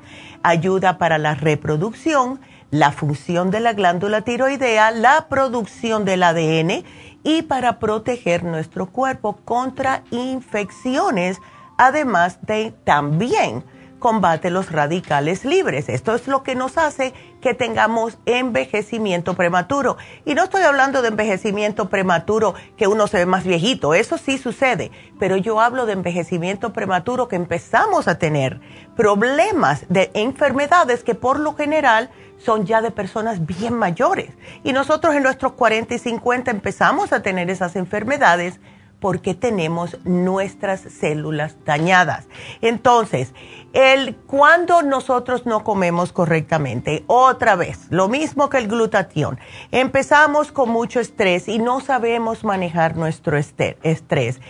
Ayuda 0.43 0.99
para 0.99 1.19
la 1.19 1.35
reproducción, 1.35 2.41
la 2.71 2.91
función 2.91 3.51
de 3.51 3.61
la 3.61 3.75
glándula 3.75 4.23
tiroidea, 4.23 4.91
la 4.91 5.29
producción 5.29 6.05
del 6.05 6.23
ADN 6.23 6.85
y 7.25 7.43
para 7.43 7.81
proteger 7.81 8.45
nuestro 8.45 8.87
cuerpo 8.87 9.39
contra 9.45 10.05
infecciones, 10.11 11.41
además 11.77 12.39
de 12.43 12.73
también 12.85 13.65
combate 14.05 14.51
los 14.51 14.71
radicales 14.71 15.47
libres. 15.47 15.89
Esto 15.89 16.15
es 16.15 16.29
lo 16.29 16.43
que 16.43 16.55
nos 16.55 16.77
hace 16.77 17.15
que 17.41 17.55
tengamos 17.55 18.19
envejecimiento 18.27 19.33
prematuro. 19.33 19.97
Y 20.27 20.35
no 20.35 20.45
estoy 20.45 20.61
hablando 20.61 21.01
de 21.01 21.09
envejecimiento 21.09 21.89
prematuro 21.89 22.53
que 22.77 22.87
uno 22.87 23.07
se 23.07 23.17
ve 23.17 23.27
más 23.27 23.45
viejito, 23.45 23.95
eso 23.95 24.19
sí 24.19 24.37
sucede, 24.37 24.91
pero 25.19 25.39
yo 25.39 25.59
hablo 25.59 25.87
de 25.87 25.95
envejecimiento 25.95 26.75
prematuro 26.75 27.29
que 27.29 27.37
empezamos 27.37 28.07
a 28.07 28.19
tener 28.19 28.61
problemas 28.95 29.87
de 29.89 30.11
enfermedades 30.13 31.03
que 31.03 31.15
por 31.15 31.41
lo 31.41 31.55
general 31.55 32.11
son 32.39 32.67
ya 32.67 32.83
de 32.83 32.91
personas 32.91 33.47
bien 33.47 33.75
mayores. 33.75 34.31
Y 34.63 34.73
nosotros 34.73 35.15
en 35.15 35.23
nuestros 35.23 35.53
40 35.53 35.95
y 35.95 35.99
50 35.99 36.51
empezamos 36.51 37.13
a 37.13 37.23
tener 37.23 37.51
esas 37.51 37.77
enfermedades 37.77 38.61
porque 39.05 39.35
tenemos 39.35 39.99
nuestras 40.05 40.81
células 40.81 41.59
dañadas. 41.67 42.25
Entonces, 42.63 43.35
el 43.75 44.17
cuando 44.17 44.81
nosotros 44.81 45.45
no 45.45 45.63
comemos 45.63 46.11
correctamente, 46.11 47.05
otra 47.07 47.55
vez, 47.55 47.81
lo 47.91 48.09
mismo 48.09 48.49
que 48.49 48.57
el 48.57 48.67
glutatión, 48.67 49.39
empezamos 49.73 50.53
con 50.53 50.71
mucho 50.71 51.01
estrés 51.01 51.49
y 51.49 51.59
no 51.59 51.81
sabemos 51.81 52.45
manejar 52.45 52.97
nuestro 52.97 53.37
estrés. 53.37 54.41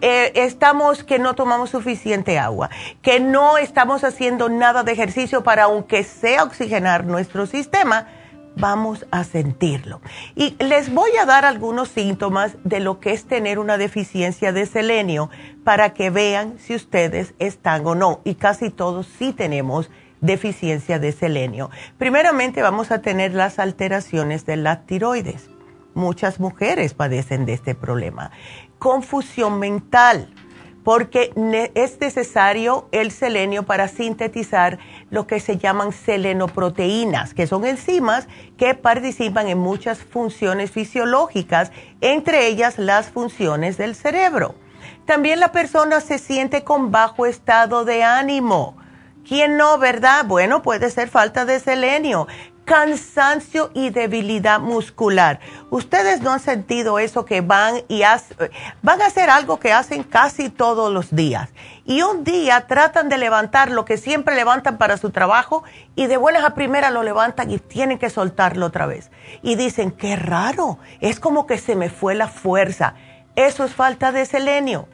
Eh, 0.00 0.32
estamos 0.36 1.02
que 1.02 1.18
no 1.18 1.34
tomamos 1.34 1.70
suficiente 1.70 2.38
agua, 2.38 2.70
que 3.02 3.18
no 3.18 3.58
estamos 3.58 4.04
haciendo 4.04 4.48
nada 4.48 4.84
de 4.84 4.92
ejercicio 4.92 5.42
para 5.42 5.64
aunque 5.64 6.04
sea 6.04 6.44
oxigenar 6.44 7.06
nuestro 7.06 7.44
sistema 7.46 8.06
vamos 8.56 9.06
a 9.10 9.22
sentirlo. 9.24 10.00
Y 10.34 10.56
les 10.62 10.92
voy 10.92 11.10
a 11.20 11.26
dar 11.26 11.44
algunos 11.44 11.88
síntomas 11.88 12.56
de 12.64 12.80
lo 12.80 12.98
que 12.98 13.12
es 13.12 13.24
tener 13.26 13.58
una 13.58 13.78
deficiencia 13.78 14.52
de 14.52 14.66
selenio 14.66 15.30
para 15.62 15.94
que 15.94 16.10
vean 16.10 16.58
si 16.58 16.74
ustedes 16.74 17.34
están 17.38 17.86
o 17.86 17.94
no. 17.94 18.20
Y 18.24 18.34
casi 18.34 18.70
todos 18.70 19.06
sí 19.18 19.32
tenemos 19.32 19.90
deficiencia 20.20 20.98
de 20.98 21.12
selenio. 21.12 21.70
Primeramente 21.98 22.62
vamos 22.62 22.90
a 22.90 23.02
tener 23.02 23.34
las 23.34 23.58
alteraciones 23.58 24.46
de 24.46 24.56
la 24.56 24.82
tiroides. 24.86 25.50
Muchas 25.94 26.40
mujeres 26.40 26.94
padecen 26.94 27.46
de 27.46 27.54
este 27.54 27.74
problema. 27.74 28.30
Confusión 28.78 29.58
mental 29.58 30.30
porque 30.86 31.32
es 31.74 32.00
necesario 32.00 32.86
el 32.92 33.10
selenio 33.10 33.64
para 33.64 33.88
sintetizar 33.88 34.78
lo 35.10 35.26
que 35.26 35.40
se 35.40 35.58
llaman 35.58 35.90
selenoproteínas, 35.90 37.34
que 37.34 37.48
son 37.48 37.64
enzimas 37.64 38.28
que 38.56 38.76
participan 38.76 39.48
en 39.48 39.58
muchas 39.58 39.98
funciones 39.98 40.70
fisiológicas, 40.70 41.72
entre 42.00 42.46
ellas 42.46 42.78
las 42.78 43.10
funciones 43.10 43.78
del 43.78 43.96
cerebro. 43.96 44.54
También 45.06 45.40
la 45.40 45.50
persona 45.50 46.00
se 46.00 46.18
siente 46.18 46.62
con 46.62 46.92
bajo 46.92 47.26
estado 47.26 47.84
de 47.84 48.04
ánimo. 48.04 48.76
¿Quién 49.26 49.56
no, 49.56 49.78
verdad? 49.78 50.24
Bueno, 50.24 50.62
puede 50.62 50.90
ser 50.90 51.08
falta 51.08 51.44
de 51.44 51.58
selenio 51.58 52.28
cansancio 52.66 53.70
y 53.72 53.90
debilidad 53.90 54.60
muscular. 54.60 55.38
Ustedes 55.70 56.20
no 56.20 56.32
han 56.32 56.40
sentido 56.40 56.98
eso 56.98 57.24
que 57.24 57.40
van 57.40 57.76
y 57.88 58.02
van 58.82 59.00
a 59.00 59.06
hacer 59.06 59.30
algo 59.30 59.58
que 59.58 59.72
hacen 59.72 60.02
casi 60.02 60.50
todos 60.50 60.92
los 60.92 61.14
días. 61.14 61.48
Y 61.86 62.02
un 62.02 62.24
día 62.24 62.66
tratan 62.66 63.08
de 63.08 63.18
levantar 63.18 63.70
lo 63.70 63.84
que 63.84 63.96
siempre 63.96 64.34
levantan 64.34 64.76
para 64.78 64.98
su 64.98 65.10
trabajo 65.10 65.62
y 65.94 66.08
de 66.08 66.16
buenas 66.16 66.44
a 66.44 66.54
primeras 66.54 66.92
lo 66.92 67.04
levantan 67.04 67.50
y 67.50 67.58
tienen 67.58 67.98
que 67.98 68.10
soltarlo 68.10 68.66
otra 68.66 68.86
vez. 68.86 69.10
Y 69.42 69.54
dicen, 69.54 69.92
qué 69.92 70.16
raro, 70.16 70.78
es 71.00 71.20
como 71.20 71.46
que 71.46 71.58
se 71.58 71.76
me 71.76 71.88
fue 71.88 72.16
la 72.16 72.26
fuerza. 72.26 72.94
Eso 73.36 73.64
es 73.64 73.74
falta 73.74 74.10
de 74.10 74.26
selenio. 74.26 74.88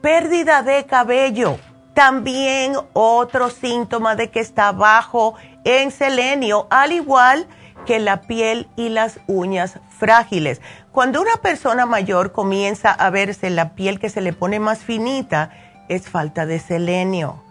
Pérdida 0.00 0.62
de 0.62 0.86
cabello. 0.86 1.58
También 1.92 2.74
otro 2.94 3.50
síntoma 3.50 4.14
de 4.14 4.30
que 4.30 4.40
está 4.40 4.72
bajo 4.72 5.34
en 5.68 5.90
selenio, 5.90 6.66
al 6.70 6.92
igual 6.92 7.46
que 7.84 7.98
la 7.98 8.22
piel 8.22 8.68
y 8.74 8.88
las 8.88 9.20
uñas 9.26 9.78
frágiles. 9.98 10.62
Cuando 10.92 11.20
una 11.20 11.36
persona 11.36 11.84
mayor 11.84 12.32
comienza 12.32 12.90
a 12.90 13.10
verse 13.10 13.50
la 13.50 13.74
piel 13.74 14.00
que 14.00 14.08
se 14.08 14.22
le 14.22 14.32
pone 14.32 14.60
más 14.60 14.78
finita, 14.78 15.50
es 15.90 16.08
falta 16.08 16.46
de 16.46 16.58
selenio. 16.58 17.42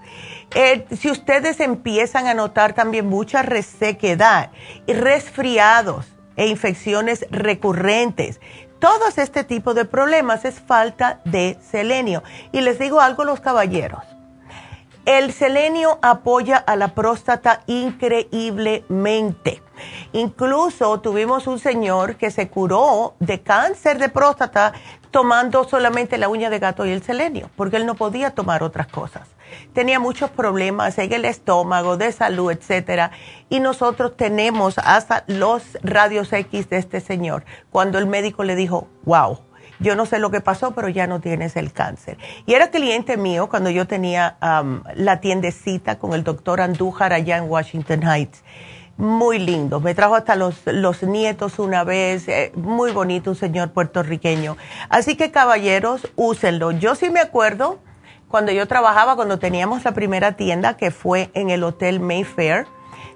Eh, 0.56 0.88
si 0.98 1.12
ustedes 1.12 1.60
empiezan 1.60 2.26
a 2.26 2.34
notar 2.34 2.74
también 2.74 3.08
mucha 3.08 3.44
resequedad 3.44 4.50
resfriados 4.88 6.08
e 6.36 6.48
infecciones 6.48 7.28
recurrentes, 7.30 8.40
todos 8.80 9.20
este 9.20 9.44
tipo 9.44 9.76
de 9.76 9.86
problemas 9.86 10.44
es 10.44 10.60
falta 10.60 11.20
de 11.24 11.60
selenio. 11.70 12.24
Y 12.52 12.62
les 12.62 12.80
digo 12.80 13.00
algo 13.00 13.26
los 13.26 13.42
caballeros. 13.42 14.17
El 15.08 15.32
selenio 15.32 16.00
apoya 16.02 16.58
a 16.58 16.76
la 16.76 16.90
próstata 16.90 17.62
increíblemente. 17.66 19.64
Incluso 20.12 21.00
tuvimos 21.00 21.48
un 21.48 21.60
señor 21.60 22.18
que 22.18 22.30
se 22.30 22.50
curó 22.50 23.16
de 23.22 23.40
cáncer 23.42 24.00
de 24.00 24.10
próstata 24.10 24.74
tomando 25.10 25.64
solamente 25.64 26.18
la 26.18 26.28
uña 26.28 26.50
de 26.50 26.60
gato 26.60 26.86
y 26.86 26.92
el 26.92 27.04
selenio, 27.04 27.50
porque 27.56 27.78
él 27.78 27.86
no 27.86 27.96
podía 27.96 28.32
tomar 28.32 28.64
otras 28.64 28.88
cosas. 28.88 29.30
Tenía 29.72 29.98
muchos 29.98 30.30
problemas 30.30 30.98
en 30.98 31.14
el 31.14 31.24
estómago, 31.24 31.96
de 31.96 32.12
salud, 32.12 32.52
etcétera, 32.52 33.12
y 33.48 33.62
nosotros 33.62 34.18
tenemos 34.18 34.78
hasta 34.78 35.24
los 35.28 35.78
radios 35.84 36.34
X 36.34 36.70
de 36.70 36.80
este 36.80 37.00
señor. 37.00 37.46
Cuando 37.72 37.98
el 37.98 38.08
médico 38.08 38.44
le 38.44 38.56
dijo, 38.56 38.90
"Wow, 39.06 39.40
yo 39.80 39.96
no 39.96 40.06
sé 40.06 40.20
lo 40.20 40.32
que 40.32 40.42
pasó, 40.42 40.72
pero 40.72 40.90
ya 40.90 41.08
no 41.08 41.20
tienes 41.20 41.56
el 41.56 41.72
cáncer. 41.72 42.18
Y 42.46 42.54
era 42.54 42.70
cliente 42.70 43.18
mío 43.18 43.50
cuando 43.50 43.70
yo 43.70 43.88
tenía 43.88 44.38
la 44.96 45.20
tiendecita 45.20 46.00
con 46.00 46.14
el 46.14 46.24
doctor 46.24 46.62
Andújar 46.62 47.14
allá 47.14 47.38
en 47.38 47.50
Washington 47.50 48.04
Heights. 48.04 48.44
Muy 48.98 49.38
lindo, 49.38 49.80
me 49.80 49.94
trajo 49.94 50.16
hasta 50.16 50.36
los, 50.36 50.66
los 50.66 51.04
nietos 51.04 51.60
una 51.60 51.84
vez, 51.84 52.28
eh, 52.28 52.52
muy 52.56 52.92
bonito, 52.92 53.30
un 53.30 53.36
señor 53.36 53.70
puertorriqueño. 53.70 54.58
Así 54.90 55.16
que 55.16 55.30
caballeros, 55.30 56.08
úsenlo. 56.16 56.72
Yo 56.72 56.96
sí 56.96 57.12
me 57.12 57.20
acuerdo 57.20 57.78
cuando 58.28 58.52
yo 58.52 58.68
trabajaba, 58.68 59.16
cuando 59.16 59.38
teníamos 59.38 59.86
la 59.86 59.94
primera 59.94 60.32
tienda 60.32 60.78
que 60.78 60.90
fue 60.90 61.30
en 61.36 61.52
el 61.52 61.64
Hotel 61.64 62.00
Mayfair, 62.00 62.66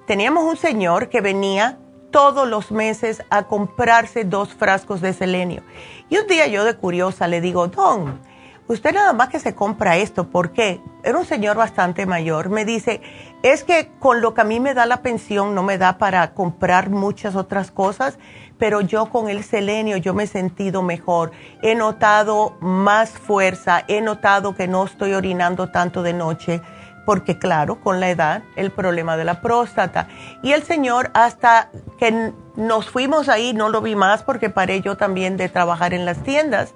teníamos 0.05 0.43
un 0.43 0.55
señor 0.55 1.09
que 1.09 1.19
venía 1.19 1.79
todos 2.11 2.47
los 2.47 2.71
meses 2.71 3.23
a 3.29 3.43
comprarse 3.43 4.23
dos 4.23 4.53
frascos 4.53 5.01
de 5.01 5.13
selenio. 5.13 5.63
Y 6.09 6.17
un 6.17 6.27
día 6.27 6.47
yo 6.47 6.63
de 6.63 6.75
curiosa 6.75 7.27
le 7.27 7.41
digo, 7.41 7.67
Don, 7.67 8.19
usted 8.67 8.93
nada 8.93 9.13
más 9.13 9.29
que 9.29 9.39
se 9.39 9.55
compra 9.55 9.97
esto, 9.97 10.29
¿por 10.29 10.51
qué? 10.51 10.81
Era 11.03 11.17
un 11.17 11.25
señor 11.25 11.57
bastante 11.57 12.05
mayor, 12.05 12.49
me 12.49 12.65
dice, 12.65 13.01
es 13.43 13.63
que 13.63 13.91
con 13.99 14.21
lo 14.21 14.33
que 14.33 14.41
a 14.41 14.45
mí 14.45 14.59
me 14.59 14.73
da 14.73 14.85
la 14.85 15.01
pensión 15.01 15.55
no 15.55 15.63
me 15.63 15.77
da 15.77 15.97
para 15.97 16.33
comprar 16.33 16.89
muchas 16.89 17.35
otras 17.35 17.71
cosas, 17.71 18.19
pero 18.57 18.81
yo 18.81 19.07
con 19.07 19.27
el 19.27 19.43
selenio 19.43 19.97
yo 19.97 20.13
me 20.13 20.23
he 20.23 20.27
sentido 20.27 20.83
mejor, 20.83 21.31
he 21.63 21.73
notado 21.73 22.55
más 22.59 23.09
fuerza, 23.09 23.83
he 23.87 24.01
notado 24.01 24.55
que 24.55 24.67
no 24.67 24.85
estoy 24.85 25.13
orinando 25.13 25.71
tanto 25.71 26.03
de 26.03 26.13
noche 26.13 26.61
porque 27.05 27.37
claro, 27.37 27.79
con 27.81 27.99
la 27.99 28.09
edad, 28.09 28.43
el 28.55 28.71
problema 28.71 29.17
de 29.17 29.25
la 29.25 29.41
próstata. 29.41 30.07
Y 30.41 30.51
el 30.51 30.63
Señor, 30.63 31.11
hasta 31.13 31.69
que 31.97 32.33
nos 32.55 32.89
fuimos 32.89 33.29
ahí, 33.29 33.53
no 33.53 33.69
lo 33.69 33.81
vi 33.81 33.95
más 33.95 34.23
porque 34.23 34.49
paré 34.49 34.81
yo 34.81 34.97
también 34.97 35.37
de 35.37 35.49
trabajar 35.49 35.93
en 35.93 36.05
las 36.05 36.23
tiendas, 36.23 36.73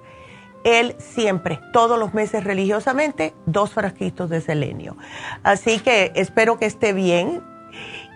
él 0.64 0.96
siempre, 0.98 1.60
todos 1.72 1.98
los 1.98 2.12
meses 2.12 2.42
religiosamente, 2.42 3.34
dos 3.46 3.72
frasquitos 3.72 4.28
de 4.30 4.40
selenio. 4.40 4.96
Así 5.44 5.78
que 5.78 6.10
espero 6.16 6.58
que 6.58 6.66
esté 6.66 6.92
bien. 6.92 7.42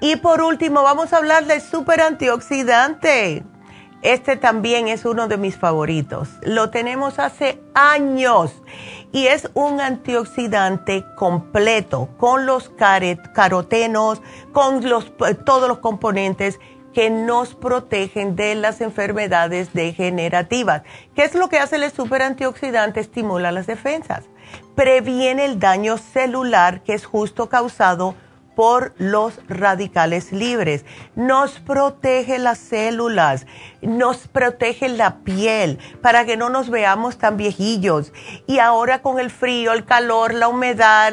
Y 0.01 0.16
por 0.16 0.42
último, 0.42 0.83
vamos 0.83 1.12
a 1.12 1.18
hablar 1.18 1.44
del 1.44 1.61
super 1.61 2.01
antioxidante. 2.01 3.44
Este 4.03 4.37
también 4.37 4.88
es 4.88 5.05
uno 5.05 5.29
de 5.29 5.37
mis 5.37 5.59
favoritos. 5.59 6.29
Lo 6.42 6.70
tenemos 6.70 7.18
hace 7.18 7.61
años 7.75 8.62
y 9.12 9.27
es 9.27 9.51
un 9.55 9.81
antioxidante 9.81 11.05
completo 11.16 12.09
con 12.16 12.46
los 12.46 12.70
carotenos, 12.70 14.23
con 14.53 14.88
los, 14.88 15.12
todos 15.44 15.68
los 15.68 15.79
componentes 15.79 16.61
que 16.94 17.11
nos 17.11 17.55
protegen 17.55 18.35
de 18.37 18.55
las 18.55 18.81
enfermedades 18.81 19.73
degenerativas. 19.73 20.83
¿Qué 21.14 21.25
es 21.25 21.35
lo 21.35 21.49
que 21.49 21.59
hace 21.59 21.77
el 21.77 21.90
super 21.90 22.23
antioxidante? 22.23 23.01
Estimula 23.01 23.53
las 23.53 23.66
defensas, 23.66 24.25
previene 24.75 25.44
el 25.44 25.59
daño 25.59 25.99
celular 25.99 26.83
que 26.83 26.94
es 26.94 27.05
justo 27.05 27.49
causado 27.49 28.14
por 28.14 28.30
los 28.99 29.40
radicales 29.49 30.33
libres. 30.33 30.85
Nos 31.14 31.61
protege 31.61 32.38
las 32.38 32.59
células, 32.59 33.46
nos 33.81 34.29
protege 34.29 34.88
la 34.88 35.18
piel 35.18 35.79
para 36.03 36.25
que 36.27 36.37
no 36.37 36.51
nos 36.51 36.68
veamos 36.68 37.16
tan 37.16 37.37
viejillos. 37.37 38.12
Y 38.46 38.59
ahora 38.59 39.01
con 39.01 39.18
el 39.18 39.31
frío, 39.31 39.73
el 39.73 39.85
calor, 39.85 40.35
la 40.35 40.49
humedad, 40.49 41.12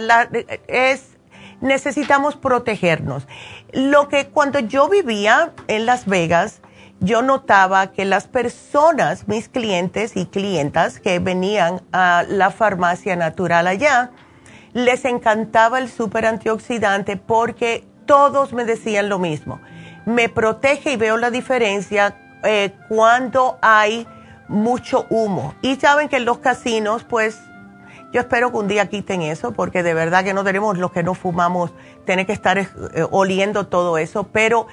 es, 0.67 1.17
necesitamos 1.61 2.35
protegernos. 2.35 3.27
Lo 3.71 4.09
que 4.09 4.27
cuando 4.27 4.59
yo 4.59 4.89
vivía 4.89 5.53
en 5.67 5.85
Las 5.85 6.05
Vegas, 6.05 6.61
yo 6.99 7.21
notaba 7.21 7.91
que 7.91 8.05
las 8.05 8.27
personas, 8.27 9.27
mis 9.27 9.47
clientes 9.47 10.17
y 10.17 10.25
clientas 10.25 10.99
que 10.99 11.19
venían 11.19 11.81
a 11.93 12.25
la 12.27 12.49
farmacia 12.49 13.15
natural 13.15 13.67
allá, 13.67 14.11
les 14.77 15.05
encantaba 15.05 15.79
el 15.79 15.89
super 15.89 16.27
antioxidante 16.27 17.17
porque 17.17 17.83
todos 18.05 18.53
me 18.53 18.63
decían 18.63 19.09
lo 19.09 19.17
mismo. 19.17 19.59
Me 20.05 20.29
protege 20.29 20.91
y 20.91 20.97
veo 20.97 21.17
la 21.17 21.31
diferencia 21.31 22.15
eh, 22.43 22.75
cuando 22.87 23.57
hay 23.63 24.05
mucho 24.47 25.07
humo. 25.09 25.55
Y 25.63 25.77
saben 25.77 26.09
que 26.09 26.17
en 26.17 26.25
los 26.25 26.37
casinos, 26.37 27.03
pues 27.03 27.39
yo 28.13 28.21
espero 28.21 28.51
que 28.51 28.57
un 28.57 28.67
día 28.67 28.87
quiten 28.87 29.23
eso, 29.23 29.51
porque 29.51 29.81
de 29.81 29.95
verdad 29.95 30.23
que 30.23 30.35
no 30.35 30.43
tenemos 30.43 30.77
los 30.77 30.91
que 30.91 31.01
no 31.01 31.15
fumamos, 31.15 31.73
tener 32.05 32.27
que 32.27 32.33
estar 32.33 32.59
eh, 32.59 32.67
oliendo 33.09 33.65
todo 33.65 33.97
eso, 33.97 34.27
pero 34.31 34.67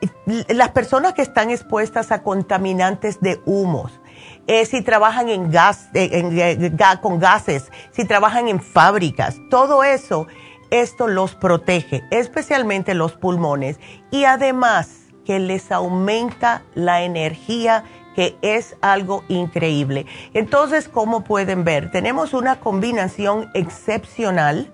eh, 0.00 0.54
las 0.54 0.68
personas 0.68 1.14
que 1.14 1.22
están 1.22 1.50
expuestas 1.50 2.12
a 2.12 2.22
contaminantes 2.22 3.20
de 3.20 3.40
humos, 3.44 4.00
eh, 4.48 4.64
si 4.64 4.80
trabajan 4.80 5.28
en 5.28 5.50
gas, 5.50 5.90
eh, 5.92 6.08
eh, 6.10 6.98
con 7.02 7.18
gases, 7.18 7.70
si 7.90 8.06
trabajan 8.06 8.48
en 8.48 8.60
fábricas, 8.60 9.36
todo 9.50 9.84
eso, 9.84 10.26
esto 10.70 11.06
los 11.06 11.34
protege, 11.34 12.02
especialmente 12.10 12.94
los 12.94 13.12
pulmones. 13.12 13.78
Y 14.10 14.24
además 14.24 15.10
que 15.26 15.38
les 15.38 15.70
aumenta 15.70 16.62
la 16.74 17.02
energía 17.02 17.84
que 18.16 18.38
es 18.40 18.74
algo 18.80 19.22
increíble. 19.28 20.06
Entonces, 20.32 20.88
como 20.88 21.24
pueden 21.24 21.64
ver, 21.64 21.90
tenemos 21.90 22.32
una 22.32 22.58
combinación 22.58 23.50
excepcional 23.52 24.72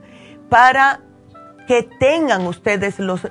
para 0.49 1.01
que 1.67 1.83
tengan 1.83 2.47
ustedes 2.47 3.01
los, 3.01 3.23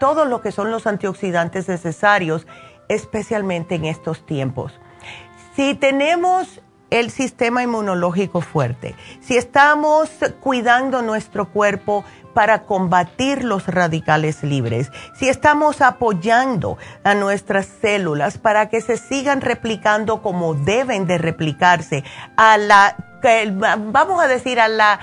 todo 0.00 0.24
lo 0.24 0.40
que 0.40 0.50
son 0.50 0.72
los 0.72 0.88
antioxidantes 0.88 1.68
necesarios, 1.68 2.46
especialmente 2.88 3.76
en 3.76 3.84
estos 3.84 4.26
tiempos. 4.26 4.80
Si 5.54 5.74
tenemos 5.74 6.62
el 6.88 7.10
sistema 7.10 7.62
inmunológico 7.62 8.40
fuerte, 8.40 8.94
si 9.20 9.36
estamos 9.36 10.08
cuidando 10.40 11.02
nuestro 11.02 11.50
cuerpo 11.50 12.04
para 12.32 12.62
combatir 12.62 13.44
los 13.44 13.66
radicales 13.66 14.42
libres, 14.42 14.90
si 15.14 15.28
estamos 15.28 15.82
apoyando 15.82 16.78
a 17.04 17.14
nuestras 17.14 17.66
células 17.66 18.38
para 18.38 18.70
que 18.70 18.80
se 18.80 18.96
sigan 18.96 19.42
replicando 19.42 20.22
como 20.22 20.54
deben 20.54 21.06
de 21.06 21.18
replicarse, 21.18 22.02
a 22.36 22.56
la, 22.56 22.96
vamos 23.92 24.22
a 24.22 24.28
decir, 24.28 24.58
a 24.58 24.68
la 24.68 25.00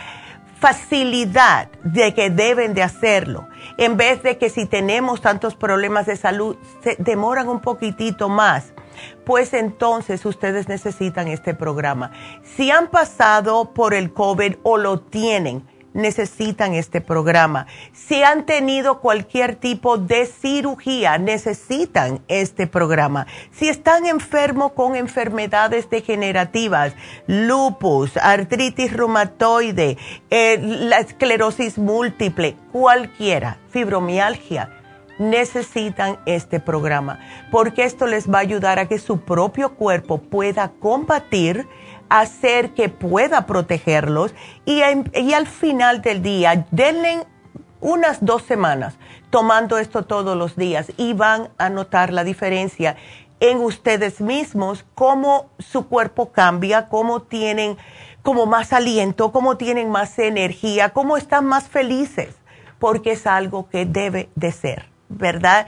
facilidad 0.59 1.69
de 1.83 2.15
que 2.15 2.31
deben 2.31 2.73
de 2.73 2.81
hacerlo, 2.81 3.47
en 3.77 3.97
vez 3.97 4.23
de 4.23 4.39
que 4.39 4.49
si 4.49 4.65
tenemos 4.65 5.21
tantos 5.21 5.55
problemas 5.55 6.07
de 6.07 6.17
salud, 6.17 6.57
se 6.83 6.95
demoran 6.97 7.49
un 7.49 7.61
poquitito 7.61 8.29
más 8.29 8.73
pues 9.25 9.53
entonces 9.53 10.25
ustedes 10.25 10.67
necesitan 10.67 11.27
este 11.27 11.53
programa. 11.53 12.11
Si 12.43 12.71
han 12.71 12.87
pasado 12.87 13.73
por 13.73 13.93
el 13.93 14.13
COVID 14.13 14.55
o 14.63 14.77
lo 14.77 14.99
tienen, 14.99 15.63
necesitan 15.93 16.73
este 16.73 17.01
programa. 17.01 17.67
Si 17.93 18.23
han 18.23 18.45
tenido 18.45 18.99
cualquier 18.99 19.55
tipo 19.55 19.97
de 19.97 20.25
cirugía, 20.25 21.17
necesitan 21.17 22.21
este 22.27 22.67
programa. 22.67 23.27
Si 23.51 23.69
están 23.69 24.05
enfermos 24.05 24.73
con 24.73 24.95
enfermedades 24.95 25.89
degenerativas, 25.89 26.93
lupus, 27.27 28.17
artritis 28.17 28.93
reumatoide, 28.93 29.97
eh, 30.29 30.59
la 30.61 30.99
esclerosis 30.99 31.77
múltiple, 31.77 32.55
cualquiera, 32.71 33.57
fibromialgia, 33.69 34.78
necesitan 35.19 36.17
este 36.25 36.59
programa, 36.59 37.19
porque 37.51 37.83
esto 37.83 38.07
les 38.07 38.31
va 38.31 38.39
a 38.39 38.41
ayudar 38.41 38.79
a 38.79 38.87
que 38.87 38.97
su 38.97 39.19
propio 39.21 39.75
cuerpo 39.75 40.17
pueda 40.17 40.71
combatir, 40.79 41.67
hacer 42.09 42.73
que 42.73 42.89
pueda 42.89 43.45
protegerlos 43.45 44.33
y, 44.65 44.81
y 45.13 45.33
al 45.33 45.45
final 45.45 46.01
del 46.01 46.23
día 46.23 46.65
denle 46.71 47.27
unas 47.81 48.25
dos 48.25 48.41
semanas 48.43 48.97
tomando 49.29 49.77
esto 49.77 50.03
todos 50.03 50.35
los 50.35 50.55
días 50.55 50.91
y 50.97 51.13
van 51.13 51.49
a 51.57 51.69
notar 51.69 52.11
la 52.11 52.23
diferencia 52.23 52.95
en 53.39 53.59
ustedes 53.59 54.19
mismos, 54.19 54.85
cómo 54.95 55.49
su 55.59 55.87
cuerpo 55.87 56.31
cambia, 56.31 56.89
cómo 56.89 57.21
tienen 57.21 57.77
como 58.21 58.45
más 58.45 58.73
aliento, 58.73 59.31
cómo 59.31 59.55
tienen 59.57 59.89
más 59.89 60.19
energía, 60.19 60.89
cómo 60.89 61.15
están 61.15 61.45
más 61.45 61.69
felices, 61.69 62.35
porque 62.79 63.11
es 63.11 63.25
algo 63.27 63.69
que 63.69 63.85
debe 63.85 64.29
de 64.35 64.51
ser. 64.51 64.88
¿Verdad? 65.09 65.67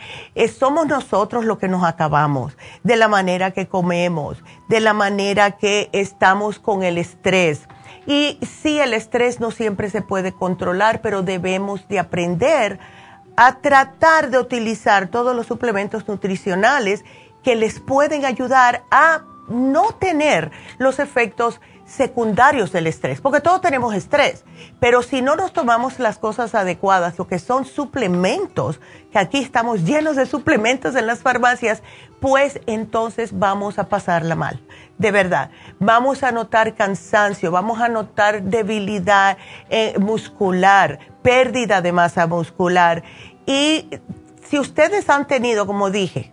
somos 0.57 0.87
nosotros 0.87 1.45
los 1.45 1.57
que 1.57 1.67
nos 1.67 1.83
acabamos, 1.83 2.55
de 2.83 2.95
la 2.95 3.07
manera 3.07 3.51
que 3.51 3.67
comemos, 3.67 4.37
de 4.69 4.79
la 4.79 4.93
manera 4.93 5.51
que 5.51 5.89
estamos 5.91 6.59
con 6.59 6.83
el 6.83 6.97
estrés. 6.97 7.67
Y 8.05 8.39
sí, 8.61 8.79
el 8.79 8.93
estrés 8.93 9.39
no 9.39 9.51
siempre 9.51 9.89
se 9.89 10.01
puede 10.01 10.31
controlar, 10.31 11.01
pero 11.01 11.23
debemos 11.23 11.87
de 11.87 11.99
aprender 11.99 12.79
a 13.35 13.59
tratar 13.59 14.29
de 14.29 14.39
utilizar 14.39 15.07
todos 15.07 15.35
los 15.35 15.47
suplementos 15.47 16.07
nutricionales 16.07 17.03
que 17.43 17.55
les 17.55 17.79
pueden 17.79 18.25
ayudar 18.25 18.83
a 18.91 19.23
no 19.47 19.93
tener 19.93 20.51
los 20.77 20.99
efectos 20.99 21.59
secundarios 21.91 22.71
del 22.71 22.87
estrés, 22.87 23.21
porque 23.21 23.41
todos 23.41 23.61
tenemos 23.61 23.93
estrés, 23.93 24.43
pero 24.79 25.01
si 25.01 25.21
no 25.21 25.35
nos 25.35 25.51
tomamos 25.51 25.99
las 25.99 26.17
cosas 26.17 26.55
adecuadas, 26.55 27.17
lo 27.17 27.27
que 27.27 27.37
son 27.37 27.65
suplementos, 27.65 28.79
que 29.11 29.19
aquí 29.19 29.39
estamos 29.39 29.83
llenos 29.83 30.15
de 30.15 30.25
suplementos 30.25 30.95
en 30.95 31.05
las 31.05 31.19
farmacias, 31.19 31.83
pues 32.19 32.61
entonces 32.65 33.37
vamos 33.37 33.77
a 33.77 33.89
pasarla 33.89 34.35
mal, 34.35 34.61
de 34.97 35.11
verdad. 35.11 35.51
Vamos 35.79 36.23
a 36.23 36.31
notar 36.31 36.75
cansancio, 36.75 37.51
vamos 37.51 37.81
a 37.81 37.89
notar 37.89 38.43
debilidad 38.43 39.37
eh, 39.69 39.95
muscular, 39.99 40.99
pérdida 41.21 41.81
de 41.81 41.91
masa 41.91 42.25
muscular. 42.25 43.03
Y 43.45 43.89
si 44.47 44.59
ustedes 44.59 45.09
han 45.09 45.27
tenido, 45.27 45.67
como 45.67 45.89
dije, 45.89 46.31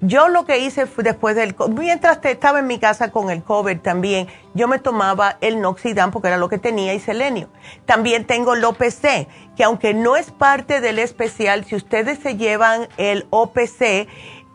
yo 0.00 0.28
lo 0.28 0.44
que 0.44 0.58
hice 0.58 0.86
fue 0.86 1.04
después 1.04 1.34
del, 1.36 1.54
mientras 1.70 2.18
estaba 2.22 2.58
en 2.58 2.66
mi 2.66 2.78
casa 2.78 3.10
con 3.10 3.30
el 3.30 3.42
COVID 3.42 3.78
también, 3.78 4.28
yo 4.54 4.68
me 4.68 4.78
tomaba 4.78 5.38
el 5.40 5.60
Noxidan 5.60 6.10
porque 6.10 6.28
era 6.28 6.36
lo 6.36 6.48
que 6.48 6.58
tenía 6.58 6.92
y 6.92 7.00
selenio. 7.00 7.48
También 7.86 8.26
tengo 8.26 8.54
el 8.54 8.64
OPC, 8.64 9.28
que 9.56 9.64
aunque 9.64 9.94
no 9.94 10.16
es 10.16 10.30
parte 10.30 10.80
del 10.80 10.98
especial, 10.98 11.64
si 11.64 11.76
ustedes 11.76 12.18
se 12.18 12.36
llevan 12.36 12.88
el 12.98 13.26
OPC, 13.30 14.06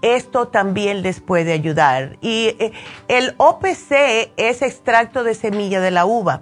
esto 0.01 0.47
también 0.47 1.01
les 1.01 1.21
puede 1.21 1.53
ayudar. 1.53 2.17
Y 2.21 2.55
eh, 2.59 2.71
el 3.07 3.33
OPC 3.37 4.31
es 4.37 4.61
extracto 4.61 5.23
de 5.23 5.33
semilla 5.33 5.81
de 5.81 5.91
la 5.91 6.05
uva. 6.05 6.41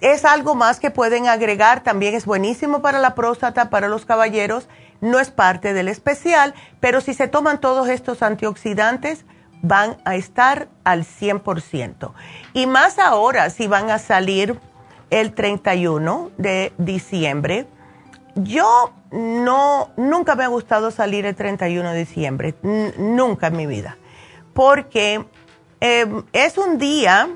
Es 0.00 0.24
algo 0.24 0.54
más 0.54 0.80
que 0.80 0.90
pueden 0.90 1.28
agregar, 1.28 1.82
también 1.82 2.14
es 2.14 2.26
buenísimo 2.26 2.82
para 2.82 2.98
la 2.98 3.14
próstata, 3.14 3.70
para 3.70 3.88
los 3.88 4.04
caballeros 4.04 4.68
no 5.00 5.18
es 5.18 5.30
parte 5.30 5.72
del 5.72 5.88
especial, 5.88 6.54
pero 6.80 7.00
si 7.00 7.14
se 7.14 7.28
toman 7.28 7.60
todos 7.60 7.88
estos 7.88 8.22
antioxidantes, 8.22 9.24
van 9.62 9.96
a 10.04 10.16
estar 10.16 10.68
al 10.84 11.04
100%. 11.04 12.12
Y 12.52 12.66
más 12.66 12.98
ahora, 12.98 13.50
si 13.50 13.66
van 13.66 13.90
a 13.90 13.98
salir 13.98 14.58
el 15.10 15.34
31 15.34 16.30
de 16.38 16.72
diciembre, 16.78 17.66
yo 18.36 18.92
no, 19.10 19.90
nunca 19.96 20.34
me 20.34 20.44
ha 20.44 20.48
gustado 20.48 20.90
salir 20.90 21.26
el 21.26 21.34
31 21.34 21.92
de 21.92 21.98
diciembre, 21.98 22.54
nunca 22.62 23.48
en 23.48 23.56
mi 23.56 23.66
vida, 23.66 23.96
porque 24.54 25.26
em, 25.80 26.22
es 26.32 26.58
un 26.58 26.78
día 26.78 27.28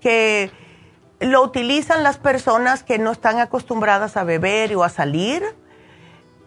que 0.00 0.50
lo 1.22 1.42
utilizan 1.42 2.02
las 2.02 2.18
personas 2.18 2.82
que 2.82 2.98
no 2.98 3.12
están 3.12 3.38
acostumbradas 3.38 4.16
a 4.16 4.24
beber 4.24 4.74
o 4.76 4.84
a 4.84 4.88
salir 4.88 5.42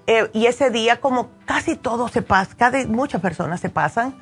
eh, 0.07 0.29
y 0.33 0.45
ese 0.45 0.69
día 0.69 1.01
como 1.01 1.29
casi 1.45 1.75
todo 1.75 2.07
se 2.07 2.21
pasa, 2.21 2.71
muchas 2.87 3.21
personas 3.21 3.59
se 3.59 3.69
pasan, 3.69 4.15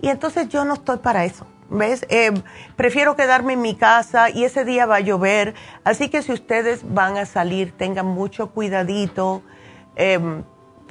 y 0.00 0.08
entonces 0.08 0.48
yo 0.48 0.64
no 0.64 0.74
estoy 0.74 0.98
para 0.98 1.24
eso. 1.24 1.46
¿Ves? 1.68 2.06
Eh, 2.10 2.30
prefiero 2.76 3.16
quedarme 3.16 3.54
en 3.54 3.62
mi 3.62 3.74
casa 3.74 4.30
y 4.30 4.44
ese 4.44 4.64
día 4.64 4.86
va 4.86 4.96
a 4.96 5.00
llover. 5.00 5.54
Así 5.82 6.08
que 6.08 6.22
si 6.22 6.32
ustedes 6.32 6.82
van 6.94 7.16
a 7.16 7.26
salir, 7.26 7.72
tengan 7.72 8.06
mucho 8.06 8.50
cuidadito. 8.50 9.42
Em, 9.96 10.44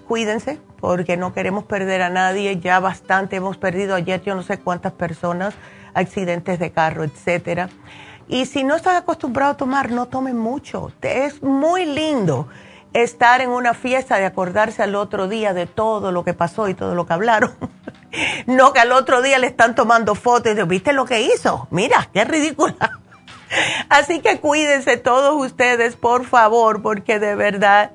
cuídense 0.06 0.60
porque 0.82 1.16
no 1.16 1.34
queremos 1.34 1.64
perder 1.64 2.02
a 2.02 2.10
nadie. 2.10 2.60
Ya 2.60 2.82
bastante 2.82 3.38
hemos 3.38 3.56
perdido 3.56 3.96
ayer, 3.96 4.22
yo 4.22 4.36
no 4.36 4.44
sé 4.44 4.60
cuántas 4.60 4.92
personas, 4.92 5.54
accidentes 5.94 6.60
de 6.60 6.72
carro, 6.72 7.06
etcétera. 7.06 7.70
Y 8.28 8.46
si 8.46 8.64
no 8.64 8.76
están 8.76 8.96
acostumbrados 8.96 9.56
a 9.56 9.58
tomar, 9.58 9.92
no 9.92 10.08
tomen 10.08 10.38
mucho. 10.38 10.92
Es 11.02 11.44
muy 11.44 11.86
lindo 11.86 12.48
estar 12.94 13.42
en 13.42 13.50
una 13.50 13.74
fiesta 13.74 14.18
de 14.18 14.26
acordarse 14.26 14.82
al 14.82 14.96
otro 14.96 15.28
día 15.28 15.54
de 15.54 15.66
todo 15.68 16.12
lo 16.12 16.24
que 16.24 16.34
pasó 16.34 16.70
y 16.70 16.74
todo 16.74 16.96
lo 16.96 17.06
que 17.06 17.14
hablaron. 17.14 17.54
no 18.48 18.74
que 18.74 18.80
al 18.80 18.92
otro 18.94 19.22
día 19.22 19.38
le 19.38 19.48
están 19.48 19.76
tomando 19.76 20.16
fotos 20.16 20.54
y 20.54 20.56
de, 20.56 20.64
¿viste 20.64 20.94
lo 20.94 21.06
que 21.06 21.22
hizo? 21.22 21.68
Mira, 21.72 22.10
qué 22.14 22.24
ridícula. 22.24 22.76
Así 23.90 24.22
que 24.22 24.40
cuídense 24.40 24.98
todos 24.98 25.36
ustedes, 25.46 25.96
por 25.96 26.26
favor, 26.26 26.82
porque 26.82 27.20
de 27.20 27.36
verdad 27.36 27.92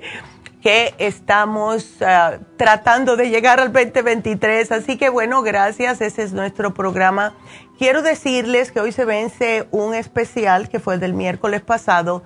que 0.61 0.95
estamos 0.99 2.03
ah, 2.03 2.39
tratando 2.57 3.17
de 3.17 3.31
llegar 3.31 3.61
al 3.61 3.73
2023. 3.73 4.73
Así 4.73 4.97
que 4.97 5.09
bueno, 5.09 5.43
gracias, 5.43 6.01
ese 6.01 6.23
es 6.23 6.33
nuestro 6.33 6.75
programa. 6.75 7.35
Quiero 7.79 8.03
decirles 8.03 8.73
que 8.73 8.81
hoy 8.81 8.93
se 8.93 9.05
vence 9.05 9.67
un 9.71 9.95
especial 9.95 10.69
que 10.69 10.81
fue 10.81 10.95
el 10.95 11.01
del 11.01 11.15
miércoles 11.15 11.63
pasado 11.63 12.23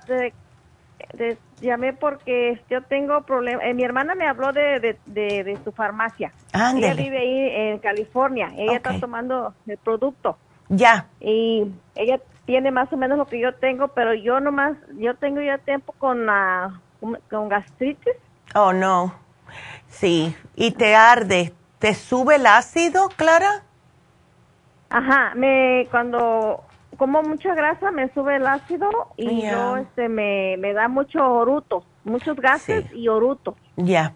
llamé 1.62 1.94
porque 1.94 2.62
yo 2.70 2.82
tengo 2.84 3.22
problemas, 3.22 3.66
eh, 3.66 3.74
mi 3.74 3.84
hermana 3.84 4.16
me 4.16 4.28
habló 4.28 4.54
de, 4.54 4.98
de, 5.06 5.58
su 5.64 5.72
farmacia. 5.72 6.32
Ella 6.54 6.94
vive 6.94 7.18
ahí 7.18 7.72
en 7.72 7.80
California, 7.80 8.52
ella 8.58 8.78
está 8.78 9.00
tomando 9.00 9.54
el 9.66 9.78
producto. 9.78 10.38
Ya. 10.70 11.08
Y 11.20 11.66
ella 11.96 12.20
tiene 12.46 12.72
más 12.72 12.92
o 12.92 12.98
menos 12.98 13.18
lo 13.18 13.26
que 13.26 13.40
yo 13.40 13.54
tengo, 13.56 13.90
pero 13.90 14.14
yo 14.14 14.40
nomás, 14.40 14.78
yo 14.98 15.16
tengo 15.16 15.42
ya 15.42 15.58
tiempo 15.58 15.94
con 15.98 16.26
la, 16.26 16.80
con 17.30 17.50
gastritis. 17.50 18.14
Oh, 18.56 18.74
no. 18.74 19.14
Sí. 19.88 20.36
¿Y 20.56 20.72
te 20.72 20.96
arde? 20.96 21.54
¿Te 21.80 21.94
sube 21.94 22.36
el 22.36 22.48
ácido, 22.48 23.10
Clara? 23.16 23.64
Ajá, 24.90 25.34
me, 25.36 25.88
cuando, 25.92 26.64
como 26.98 27.22
mucha 27.22 27.54
grasa 27.56 27.92
me 27.92 28.10
sube 28.14 28.36
el 28.36 28.48
ácido 28.48 28.90
y 29.16 29.44
yo 29.44 29.78
este 29.78 30.10
me, 30.10 30.58
me 30.58 30.74
da 30.74 30.88
mucho 30.88 31.26
oruto, 31.26 31.84
muchos 32.04 32.38
gases 32.38 32.86
y 32.94 33.08
oruto. 33.08 33.56
Ya. 33.76 34.14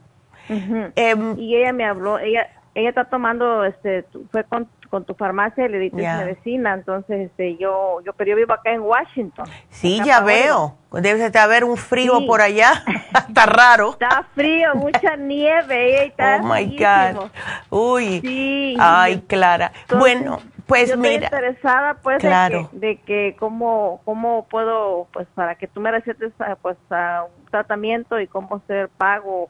Em, 0.50 1.38
y 1.40 1.56
ella 1.56 1.72
me 1.72 1.86
habló, 1.86 2.20
ella 2.20 2.50
ella 2.74 2.90
está 2.90 3.06
tomando 3.06 3.66
este 3.66 4.06
fue 4.32 4.44
con, 4.46 4.68
con 4.90 5.04
tu 5.04 5.14
farmacia 5.14 5.66
y 5.66 5.70
le 5.70 5.80
diste 5.80 6.02
medicina, 6.02 6.74
entonces 6.74 7.30
este 7.30 7.58
yo 7.58 8.02
yo 8.06 8.14
pero 8.14 8.32
yo 8.32 8.36
vivo 8.38 8.54
acá 8.54 8.72
en 8.72 8.82
Washington. 8.82 9.46
Sí, 9.70 10.02
ya 10.04 10.22
veo. 10.22 10.78
Debe 10.92 11.30
de 11.30 11.40
haber 11.40 11.64
un 11.64 11.78
frío 11.78 12.26
por 12.28 12.42
allá. 12.42 12.84
está 13.28 13.46
raro. 13.46 13.92
Está 13.92 14.26
frío, 14.36 14.76
mucha 14.76 15.16
nieve. 15.18 16.06
Está 16.06 16.42
oh 16.42 16.54
my 16.54 16.78
God. 16.78 17.30
Uy. 17.70 18.20
Sí. 18.22 18.76
Ay, 18.80 19.22
Clara. 19.28 19.72
bueno, 19.98 20.40
pues 20.72 20.90
yo 20.90 20.98
mira. 20.98 21.26
Estoy 21.26 21.40
interesada, 21.40 21.94
pues, 21.96 22.24
de 22.72 23.00
que, 23.06 23.36
cómo, 23.38 24.02
cómo 24.06 24.46
puedo, 24.50 25.08
pues, 25.12 25.28
para 25.36 25.56
que 25.56 25.68
tú 25.68 25.82
me 25.82 25.92
recetes, 25.92 26.32
pues, 26.62 26.78
a 26.90 27.24
un 27.26 27.46
tratamiento 27.52 28.20
y 28.20 28.28
cómo 28.28 28.56
hacer 28.56 28.90
pago. 28.90 29.50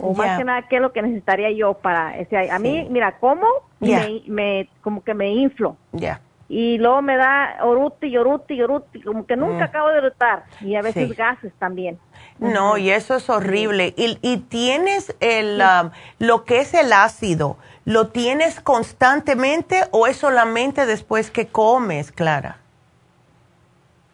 O 0.00 0.14
más 0.14 0.38
que 0.38 0.44
nada, 0.44 0.62
¿qué 0.62 0.76
es 0.76 0.82
lo 0.82 0.92
que 0.92 1.02
necesitaría 1.02 1.50
yo 1.50 1.74
para? 1.74 2.14
A 2.50 2.58
mí, 2.58 2.86
mira, 2.90 3.18
como 3.18 3.46
me, 3.80 4.68
como 4.80 5.02
que 5.02 5.14
me 5.14 5.28
inflo. 5.30 5.76
Ya. 5.92 6.20
Y 6.48 6.78
luego 6.78 7.00
me 7.00 7.16
da 7.16 7.56
oruti 7.62 8.08
y 8.08 8.16
oruti 8.16 8.54
y 8.54 8.62
oruti, 8.62 9.00
como 9.02 9.26
que 9.26 9.34
nunca 9.34 9.60
mm. 9.60 9.68
acabo 9.68 9.88
de 9.88 10.00
rotar. 10.02 10.44
Y 10.60 10.76
a 10.76 10.82
veces 10.82 11.16
gases 11.16 11.52
también. 11.58 11.98
No, 12.38 12.76
y 12.76 12.90
eso 12.90 13.16
es 13.16 13.28
horrible. 13.30 13.94
Y, 13.96 14.18
y 14.20 14.36
tienes 14.38 15.16
el, 15.20 15.60
um, 15.60 15.90
lo 16.18 16.44
que 16.44 16.60
es 16.60 16.74
el 16.74 16.92
ácido 16.92 17.56
¿Lo 17.84 18.08
tienes 18.08 18.60
constantemente 18.60 19.82
o 19.90 20.06
es 20.06 20.16
solamente 20.16 20.86
después 20.86 21.30
que 21.30 21.48
comes, 21.48 22.12
Clara? 22.12 22.58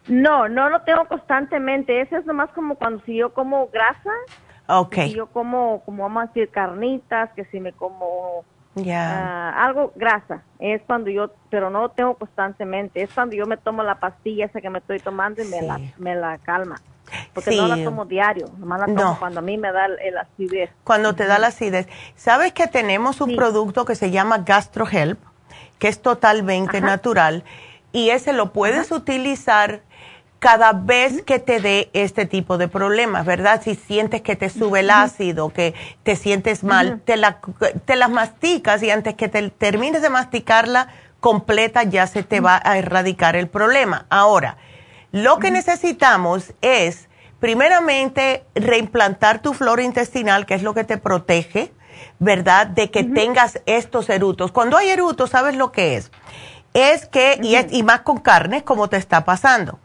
No, 0.07 0.49
no 0.49 0.69
lo 0.69 0.81
tengo 0.81 1.05
constantemente. 1.05 2.01
Eso 2.01 2.17
es 2.17 2.25
nomás 2.25 2.49
como 2.51 2.75
cuando 2.75 3.01
si 3.05 3.15
yo 3.15 3.33
como 3.33 3.67
grasa. 3.67 4.11
Ok. 4.67 4.95
Si 4.95 5.13
yo 5.13 5.27
como, 5.27 5.81
como 5.85 6.03
vamos 6.03 6.23
a 6.23 6.27
decir, 6.27 6.49
carnitas, 6.49 7.31
que 7.33 7.45
si 7.45 7.59
me 7.59 7.71
como 7.71 8.43
ah, 8.75 9.65
algo 9.65 9.91
grasa. 9.95 10.43
Es 10.59 10.81
cuando 10.83 11.09
yo, 11.09 11.31
pero 11.49 11.69
no 11.69 11.81
lo 11.81 11.89
tengo 11.89 12.15
constantemente. 12.15 13.01
Es 13.01 13.11
cuando 13.11 13.35
yo 13.35 13.45
me 13.45 13.57
tomo 13.57 13.83
la 13.83 13.99
pastilla 13.99 14.45
esa 14.45 14.61
que 14.61 14.69
me 14.69 14.79
estoy 14.79 14.99
tomando 14.99 15.41
y 15.43 15.47
me, 15.47 15.61
la, 15.61 15.79
me 15.97 16.15
la 16.15 16.37
calma. 16.37 16.75
Porque 17.33 17.55
no 17.55 17.67
la 17.67 17.83
tomo 17.83 18.05
diario, 18.05 18.47
nomás 18.57 18.79
la 18.81 18.85
tomo 18.85 19.19
cuando 19.19 19.39
a 19.39 19.43
mí 19.43 19.57
me 19.57 19.71
da 19.71 19.85
el, 19.85 20.17
acidez. 20.17 20.69
Cuando 20.83 21.13
te 21.13 21.25
da 21.25 21.39
la 21.39 21.47
acidez. 21.47 21.87
¿Sabes 22.15 22.53
que 22.53 22.67
tenemos 22.67 23.19
un 23.19 23.35
producto 23.35 23.83
que 23.83 23.95
se 23.95 24.11
llama 24.11 24.39
GastroHelp, 24.39 25.19
que 25.77 25.89
es 25.89 26.01
totalmente 26.01 26.79
natural, 26.79 27.43
y 27.91 28.11
ese 28.11 28.31
lo 28.31 28.53
puedes 28.53 28.91
utilizar 28.91 29.81
cada 30.41 30.73
vez 30.73 31.21
que 31.21 31.37
te 31.37 31.61
dé 31.61 31.91
este 31.93 32.25
tipo 32.25 32.57
de 32.57 32.67
problemas, 32.67 33.27
¿verdad? 33.27 33.61
Si 33.63 33.75
sientes 33.75 34.23
que 34.23 34.35
te 34.35 34.49
sube 34.49 34.79
el 34.79 34.89
ácido, 34.89 35.49
que 35.49 35.75
te 36.01 36.15
sientes 36.15 36.63
mal, 36.63 36.99
te, 37.05 37.15
la, 37.15 37.37
te 37.85 37.95
las 37.95 38.09
masticas 38.09 38.81
y 38.81 38.89
antes 38.89 39.13
que 39.13 39.29
te 39.29 39.51
termines 39.51 40.01
de 40.01 40.09
masticarla 40.09 40.87
completa 41.19 41.83
ya 41.83 42.07
se 42.07 42.23
te 42.23 42.39
va 42.39 42.59
a 42.65 42.79
erradicar 42.79 43.35
el 43.35 43.49
problema. 43.49 44.07
Ahora, 44.09 44.57
lo 45.11 45.37
que 45.37 45.51
necesitamos 45.51 46.53
es, 46.61 47.07
primeramente, 47.39 48.43
reimplantar 48.55 49.43
tu 49.43 49.53
flora 49.53 49.83
intestinal, 49.83 50.47
que 50.47 50.55
es 50.55 50.63
lo 50.63 50.73
que 50.73 50.83
te 50.83 50.97
protege, 50.97 51.71
¿verdad? 52.17 52.65
De 52.65 52.89
que 52.89 53.03
tengas 53.03 53.61
estos 53.67 54.09
erutos. 54.09 54.51
Cuando 54.51 54.75
hay 54.75 54.89
erutos, 54.89 55.29
¿sabes 55.29 55.55
lo 55.55 55.71
que 55.71 55.97
es? 55.97 56.11
Es 56.73 57.05
que, 57.05 57.37
y, 57.43 57.57
y 57.77 57.83
más 57.83 58.01
con 58.01 58.17
carne, 58.17 58.63
como 58.63 58.87
te 58.87 58.95
está 58.95 59.25
pasando, 59.25 59.77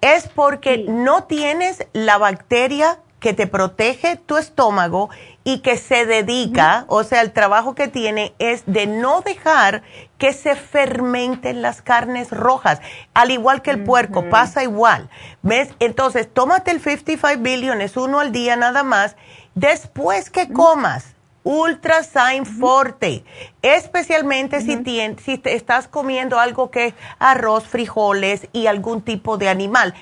es 0.00 0.28
porque 0.28 0.84
no 0.88 1.24
tienes 1.24 1.86
la 1.92 2.18
bacteria 2.18 2.98
que 3.20 3.34
te 3.34 3.46
protege 3.46 4.16
tu 4.16 4.38
estómago 4.38 5.10
y 5.44 5.60
que 5.60 5.76
se 5.76 6.06
dedica, 6.06 6.84
o 6.88 7.04
sea, 7.04 7.20
el 7.20 7.32
trabajo 7.32 7.74
que 7.74 7.86
tiene 7.86 8.34
es 8.38 8.62
de 8.66 8.86
no 8.86 9.20
dejar 9.20 9.82
que 10.18 10.32
se 10.32 10.56
fermenten 10.56 11.62
las 11.62 11.82
carnes 11.82 12.30
rojas, 12.30 12.80
al 13.14 13.30
igual 13.30 13.62
que 13.62 13.70
el 13.70 13.84
puerco, 13.84 14.28
pasa 14.28 14.62
igual. 14.62 15.10
¿Ves? 15.42 15.68
Entonces, 15.78 16.32
tómate 16.32 16.70
el 16.70 16.80
55 16.80 17.42
billion, 17.42 17.80
es 17.80 17.96
uno 17.96 18.20
al 18.20 18.32
día 18.32 18.56
nada 18.56 18.82
más, 18.82 19.16
después 19.54 20.30
que 20.30 20.48
comas. 20.50 21.14
Ultra 21.42 22.02
Sign 22.02 22.44
Forte, 22.44 23.24
especialmente 23.62 24.60
si, 24.60 24.78
si 25.22 25.38
te 25.38 25.54
estás 25.54 25.88
comiendo 25.88 26.38
algo 26.38 26.70
que 26.70 26.94
arroz, 27.18 27.64
frijoles 27.66 28.48
y 28.52 28.66
algún 28.66 29.02
tipo 29.02 29.38
de 29.38 29.48
animal. 29.48 29.94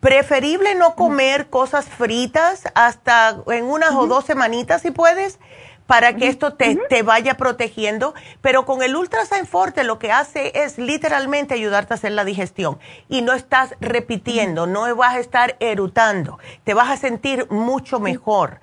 Preferible 0.00 0.74
no 0.74 0.94
comer 0.94 1.48
cosas 1.48 1.86
fritas 1.86 2.64
hasta 2.74 3.38
en 3.46 3.64
unas 3.64 3.94
o 3.94 4.06
dos 4.06 4.24
semanitas 4.24 4.82
si 4.82 4.90
puedes, 4.90 5.38
para 5.86 6.16
que 6.16 6.28
esto 6.28 6.54
te, 6.54 6.76
te, 6.88 7.02
vaya 7.02 7.34
protegiendo. 7.34 8.14
Pero 8.40 8.64
con 8.64 8.82
el 8.82 8.96
Ultrasign 8.96 9.46
Forte 9.46 9.84
lo 9.84 9.98
que 9.98 10.12
hace 10.12 10.52
es 10.54 10.78
literalmente 10.78 11.54
ayudarte 11.54 11.94
a 11.94 11.96
hacer 11.96 12.12
la 12.12 12.24
digestión. 12.24 12.78
Y 13.08 13.22
no 13.22 13.32
estás 13.32 13.74
repitiendo, 13.80 14.66
no 14.66 14.94
vas 14.96 15.14
a 15.14 15.20
estar 15.20 15.56
erutando, 15.60 16.38
te 16.64 16.74
vas 16.74 16.90
a 16.90 16.96
sentir 16.96 17.46
mucho 17.50 18.00
mejor. 18.00 18.60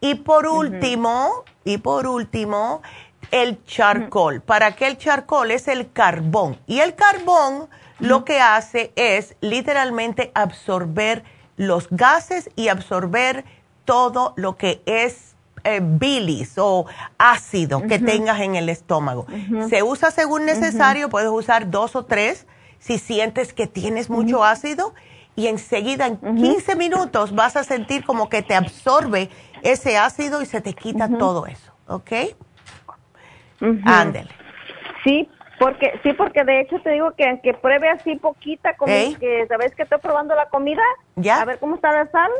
Y 0.00 0.16
por 0.16 0.46
último, 0.46 1.44
y 1.64 1.78
por 1.78 2.06
último, 2.06 2.82
el 3.30 3.64
charcoal. 3.64 4.42
¿Para 4.42 4.76
qué 4.76 4.86
el 4.86 4.98
charcoal? 4.98 5.50
Es 5.50 5.68
el 5.68 5.90
carbón. 5.92 6.58
Y 6.66 6.80
el 6.80 6.94
carbón 6.94 7.68
lo 7.98 8.24
que 8.24 8.40
hace 8.40 8.92
es 8.96 9.36
literalmente 9.40 10.30
absorber 10.34 11.24
los 11.56 11.88
gases 11.90 12.50
y 12.56 12.68
absorber 12.68 13.44
todo 13.84 14.34
lo 14.36 14.56
que 14.56 14.82
es 14.86 15.34
eh, 15.62 15.80
bilis 15.82 16.54
o 16.58 16.86
ácido 17.16 17.82
que 17.86 17.98
tengas 17.98 18.40
en 18.40 18.54
el 18.54 18.68
estómago. 18.68 19.26
Se 19.68 19.82
usa 19.82 20.10
según 20.10 20.44
necesario, 20.44 21.08
puedes 21.08 21.30
usar 21.30 21.70
dos 21.70 21.96
o 21.96 22.04
tres 22.04 22.46
si 22.78 22.98
sientes 22.98 23.54
que 23.54 23.66
tienes 23.66 24.10
mucho 24.10 24.44
ácido 24.44 24.94
y 25.36 25.48
enseguida 25.48 26.06
en 26.06 26.18
15 26.18 26.76
minutos 26.76 27.34
vas 27.34 27.56
a 27.56 27.64
sentir 27.64 28.04
como 28.04 28.28
que 28.28 28.42
te 28.42 28.54
absorbe 28.54 29.30
ese 29.62 29.96
ácido 29.96 30.42
y 30.42 30.46
se 30.46 30.60
te 30.60 30.74
quita 30.74 31.08
todo 31.18 31.46
eso, 31.46 31.72
¿ok? 31.88 32.12
Ándele. 33.84 34.30
Sí, 35.02 35.28
porque 35.58 35.98
sí, 36.02 36.12
porque 36.12 36.44
de 36.44 36.60
hecho 36.60 36.78
te 36.80 36.90
digo 36.90 37.12
que 37.12 37.28
aunque 37.28 37.54
pruebe 37.54 37.88
así 37.88 38.16
poquita, 38.16 38.76
como 38.76 38.92
que 39.18 39.46
sabes 39.48 39.74
que 39.74 39.82
estoy 39.82 39.98
probando 39.98 40.34
la 40.34 40.46
comida, 40.46 40.82
¿Ya? 41.16 41.40
a 41.40 41.44
ver 41.44 41.58
cómo 41.58 41.76
está 41.76 41.92
la 41.92 42.10
sal, 42.10 42.30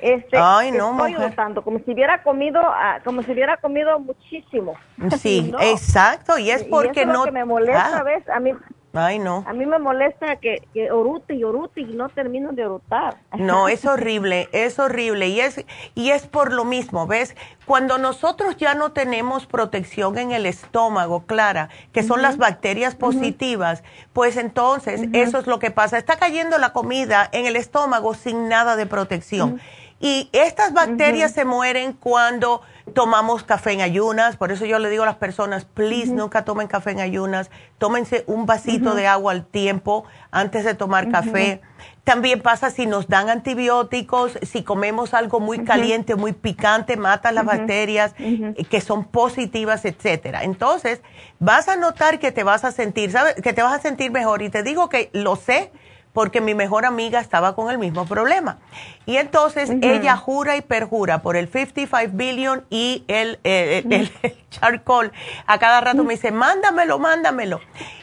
este, 0.00 0.36
Ay, 0.38 0.70
no, 0.70 1.06
estoy 1.06 1.32
tanto 1.32 1.62
como 1.62 1.80
si 1.80 1.92
hubiera 1.92 2.22
comido, 2.22 2.60
ah, 2.64 3.00
como 3.04 3.22
si 3.22 3.32
hubiera 3.32 3.56
comido 3.56 3.98
muchísimo. 3.98 4.74
Sí, 5.18 5.52
exacto, 5.60 6.38
y 6.38 6.50
es 6.50 6.62
porque 6.64 7.00
y 7.00 7.02
eso 7.02 7.12
no. 7.12 7.12
Es 7.12 7.18
lo 7.18 7.24
que 7.24 7.32
me 7.32 7.44
molesta, 7.44 8.02
¿ves? 8.04 8.28
A 8.28 8.38
mí 8.38 8.52
Ay, 8.98 9.18
no. 9.18 9.44
A 9.46 9.52
mí 9.52 9.64
me 9.64 9.78
molesta 9.78 10.36
que, 10.36 10.66
que 10.74 10.90
orute 10.90 11.34
y 11.34 11.44
orute 11.44 11.82
y 11.82 11.84
no 11.84 12.08
termino 12.08 12.52
de 12.52 12.66
orutar. 12.66 13.18
No, 13.36 13.68
es 13.68 13.84
horrible, 13.84 14.48
es 14.52 14.78
horrible. 14.78 15.28
Y 15.28 15.40
es, 15.40 15.64
y 15.94 16.10
es 16.10 16.26
por 16.26 16.52
lo 16.52 16.64
mismo, 16.64 17.06
¿ves? 17.06 17.36
Cuando 17.64 17.98
nosotros 17.98 18.56
ya 18.56 18.74
no 18.74 18.92
tenemos 18.92 19.46
protección 19.46 20.18
en 20.18 20.32
el 20.32 20.46
estómago, 20.46 21.26
Clara, 21.26 21.68
que 21.92 22.02
son 22.02 22.22
las 22.22 22.38
bacterias 22.38 22.94
positivas, 22.94 23.84
pues 24.12 24.36
entonces 24.36 25.08
eso 25.12 25.38
es 25.38 25.46
lo 25.46 25.58
que 25.58 25.70
pasa. 25.70 25.98
Está 25.98 26.16
cayendo 26.16 26.58
la 26.58 26.72
comida 26.72 27.28
en 27.32 27.46
el 27.46 27.56
estómago 27.56 28.14
sin 28.14 28.48
nada 28.48 28.76
de 28.76 28.86
protección. 28.86 29.60
Y 30.00 30.28
estas 30.32 30.72
bacterias 30.72 31.32
se 31.32 31.44
mueren 31.44 31.92
cuando 31.92 32.62
tomamos 32.94 33.42
café 33.42 33.72
en 33.72 33.80
ayunas, 33.80 34.36
por 34.36 34.52
eso 34.52 34.64
yo 34.64 34.78
le 34.78 34.90
digo 34.90 35.02
a 35.02 35.06
las 35.06 35.16
personas, 35.16 35.64
please, 35.64 36.12
nunca 36.12 36.44
tomen 36.44 36.68
café 36.68 36.92
en 36.92 37.00
ayunas, 37.00 37.50
tómense 37.78 38.24
un 38.26 38.46
vasito 38.46 38.94
de 38.94 39.06
agua 39.06 39.32
al 39.32 39.44
tiempo 39.44 40.04
antes 40.30 40.64
de 40.64 40.74
tomar 40.74 41.10
café. 41.10 41.60
También 42.04 42.40
pasa 42.40 42.70
si 42.70 42.86
nos 42.86 43.08
dan 43.08 43.28
antibióticos, 43.28 44.38
si 44.42 44.62
comemos 44.62 45.14
algo 45.14 45.40
muy 45.40 45.64
caliente, 45.64 46.14
muy 46.14 46.32
picante, 46.32 46.96
mata 46.96 47.32
las 47.32 47.44
bacterias 47.44 48.14
eh, 48.18 48.54
que 48.70 48.80
son 48.80 49.04
positivas, 49.04 49.84
etcétera. 49.84 50.44
Entonces, 50.44 51.02
vas 51.38 51.68
a 51.68 51.76
notar 51.76 52.18
que 52.18 52.32
te 52.32 52.44
vas 52.44 52.64
a 52.64 52.72
sentir, 52.72 53.12
¿sabes? 53.12 53.34
Que 53.34 53.52
te 53.52 53.62
vas 53.62 53.74
a 53.74 53.82
sentir 53.82 54.10
mejor. 54.10 54.40
Y 54.40 54.48
te 54.48 54.62
digo 54.62 54.88
que 54.88 55.10
lo 55.12 55.36
sé 55.36 55.70
porque 56.18 56.40
mi 56.40 56.52
mejor 56.52 56.84
amiga 56.84 57.20
estaba 57.20 57.54
con 57.54 57.70
el 57.70 57.78
mismo 57.78 58.04
problema. 58.04 58.58
Y 59.06 59.18
entonces 59.18 59.70
ella 59.82 60.16
jura 60.16 60.56
y 60.56 60.62
perjura 60.62 61.22
por 61.22 61.36
el 61.36 61.46
55 61.46 62.10
billion 62.16 62.64
y 62.70 63.04
el, 63.06 63.38
eh, 63.44 63.84
el, 63.88 64.10
charcoal. 64.50 65.12
A 65.46 65.60
cada 65.60 65.80
rato 65.80 66.02
me 66.02 66.14
dice, 66.14 66.32
mándamelo, 66.32 66.98
mándamelo. 66.98 67.60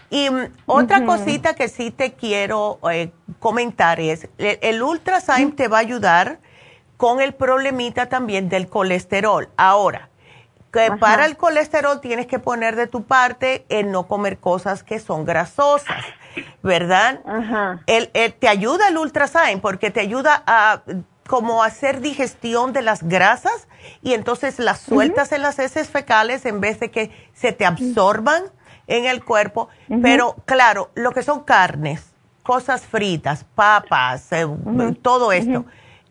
Y 0.09 0.29
mm, 0.29 0.45
otra 0.65 1.03
cosita 1.03 1.55
que 1.55 1.67
sí 1.67 1.91
te 1.91 2.13
quiero 2.13 2.79
eh, 2.89 3.11
comentar 3.39 3.99
es, 3.99 4.29
el, 4.37 4.59
el 4.61 4.81
Ultrasign 4.81 5.51
te 5.53 5.67
va 5.67 5.79
a 5.79 5.81
ayudar 5.81 6.39
con 6.95 7.19
el 7.19 7.33
problemita 7.33 8.05
también 8.05 8.47
del 8.47 8.69
colesterol. 8.69 9.49
Ahora, 9.57 10.07
que 10.71 10.89
para 11.01 11.25
el 11.25 11.35
colesterol 11.35 11.99
tienes 11.99 12.27
que 12.27 12.39
poner 12.39 12.77
de 12.77 12.87
tu 12.87 13.03
parte 13.03 13.65
en 13.67 13.91
no 13.91 14.07
comer 14.07 14.37
cosas 14.37 14.83
que 14.83 14.99
son 14.99 15.25
grasosas. 15.25 16.05
¿Verdad? 16.63 17.21
Ajá. 17.25 17.81
El, 17.87 18.09
te 18.11 18.47
ayuda 18.47 18.89
el 18.89 18.97
ultrasign 18.97 19.59
porque 19.61 19.91
te 19.91 19.99
ayuda 19.99 20.43
a 20.45 20.81
como 21.27 21.63
hacer 21.63 22.01
digestión 22.01 22.71
de 22.73 22.81
las 22.81 23.03
grasas 23.03 23.67
y 24.01 24.13
entonces 24.13 24.59
las 24.59 24.79
sueltas 24.79 25.31
en 25.31 25.41
las 25.41 25.57
heces 25.57 25.89
fecales 25.89 26.45
en 26.45 26.61
vez 26.61 26.79
de 26.79 26.91
que 26.91 27.11
se 27.33 27.51
te 27.51 27.65
absorban 27.65 28.43
en 28.87 29.05
el 29.05 29.23
cuerpo. 29.23 29.69
Pero 30.01 30.35
claro, 30.45 30.91
lo 30.93 31.11
que 31.11 31.23
son 31.23 31.43
carnes, 31.43 32.13
cosas 32.43 32.83
fritas, 32.85 33.43
papas, 33.55 34.31
eh, 34.31 34.47
todo 35.01 35.31
esto, 35.31 35.65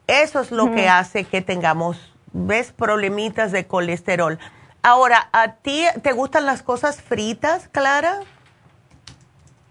eso 0.07 0.41
es 0.41 0.51
lo 0.51 0.75
que 0.75 0.89
hace 0.89 1.25
que 1.25 1.41
tengamos, 1.41 2.13
¿ves? 2.33 2.73
Problemitas 2.73 3.53
de 3.53 3.67
colesterol. 3.67 4.39
Ahora, 4.83 5.29
¿a 5.33 5.55
ti 5.55 5.85
te 6.03 6.13
gustan 6.13 6.45
las 6.45 6.63
cosas 6.63 7.01
fritas, 7.01 7.69
Clara? 7.69 8.21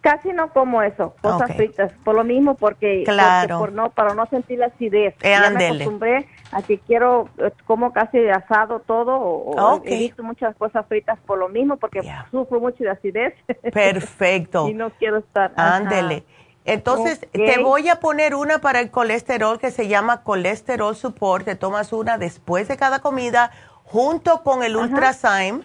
Casi 0.03 0.33
no 0.33 0.49
como 0.51 0.81
eso, 0.81 1.15
cosas 1.21 1.55
fritas, 1.55 1.93
por 2.03 2.13
lo 2.13 2.25
mismo 2.25 2.55
porque, 2.55 3.03
claro. 3.05 3.57
por 3.57 3.71
no 3.71 3.89
para 3.91 4.13
no 4.13 4.25
sentir 4.25 4.59
la 4.59 4.65
acidez. 4.65 5.15
Eh, 5.21 5.29
ya 5.31 5.49
me 5.49 5.65
acostumbré 5.65 6.27
a 6.51 6.61
que 6.61 6.77
quiero 6.77 7.29
eh, 7.37 7.51
como 7.63 7.93
casi 7.93 8.19
asado 8.27 8.81
todo 8.81 9.17
o, 9.17 9.81
he 9.85 9.97
visto 9.97 10.21
muchas 10.21 10.57
cosas 10.57 10.85
fritas 10.87 11.17
por 11.25 11.37
lo 11.37 11.47
mismo 11.47 11.77
porque 11.77 12.01
sufro 12.31 12.59
mucho 12.59 12.83
de 12.83 12.89
acidez. 12.89 13.33
Perfecto. 13.73 14.67
y 14.67 14.73
no 14.73 14.89
quiero 14.89 15.19
estar. 15.19 15.53
Ándele. 15.55 16.25
Entonces, 16.65 17.25
te 17.31 17.63
voy 17.63 17.87
a 17.87 18.01
poner 18.01 18.35
una 18.35 18.59
para 18.59 18.81
el 18.81 18.91
colesterol 18.91 19.57
que 19.57 19.71
se 19.71 19.87
llama 19.87 20.23
colesterol 20.23 20.97
support. 20.97 21.45
Te 21.45 21.55
tomas 21.55 21.93
una 21.93 22.17
después 22.17 22.67
de 22.67 22.75
cada 22.75 22.99
comida 22.99 23.51
junto 23.85 24.43
con 24.43 24.63
el 24.63 24.75
Ultrazyme 24.75 25.61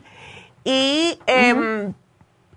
y 0.62 1.18
eh, 1.26 1.92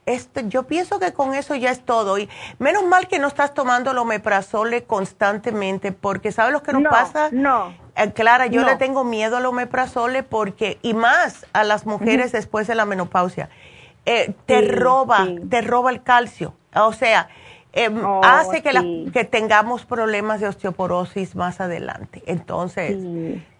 este, 0.05 0.47
yo 0.47 0.63
pienso 0.63 0.99
que 0.99 1.13
con 1.13 1.33
eso 1.33 1.55
ya 1.55 1.71
es 1.71 1.81
todo. 1.83 2.17
Y 2.17 2.29
menos 2.59 2.83
mal 2.85 3.07
que 3.07 3.19
no 3.19 3.27
estás 3.27 3.53
tomando 3.53 3.91
el 3.91 3.97
omeprazole 3.97 4.83
constantemente, 4.83 5.91
porque 5.91 6.31
¿sabes 6.31 6.53
lo 6.53 6.63
que 6.63 6.73
nos 6.73 6.83
pasa? 6.83 7.29
No. 7.31 7.73
Eh, 7.95 8.11
Clara, 8.13 8.47
yo 8.47 8.63
le 8.63 8.75
tengo 8.77 9.03
miedo 9.03 9.37
al 9.37 9.45
omeprazole 9.45 10.23
porque, 10.23 10.79
y 10.81 10.93
más 10.93 11.45
a 11.53 11.63
las 11.63 11.85
mujeres 11.85 12.31
después 12.31 12.67
de 12.67 12.75
la 12.75 12.85
menopausia, 12.85 13.49
eh, 14.05 14.33
te 14.45 14.61
roba, 14.61 15.27
te 15.49 15.61
roba 15.61 15.91
el 15.91 16.01
calcio. 16.01 16.55
O 16.73 16.93
sea, 16.93 17.29
em, 17.73 18.03
oh, 18.03 18.21
hace 18.23 18.63
que, 18.63 19.09
que 19.13 19.23
tengamos 19.25 19.85
problemas 19.85 20.39
de 20.39 20.47
osteoporosis 20.47 21.35
más 21.35 21.61
adelante. 21.61 22.23
Entonces, 22.25 22.97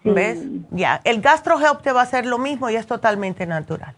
¿ves? 0.02 0.40
Ya, 0.70 1.00
el 1.04 1.20
GastroHelp 1.20 1.82
te 1.82 1.92
va 1.92 2.00
a 2.00 2.04
hacer 2.04 2.26
lo 2.26 2.38
mismo 2.38 2.68
y 2.70 2.76
es 2.76 2.86
totalmente 2.86 3.46
natural. 3.46 3.94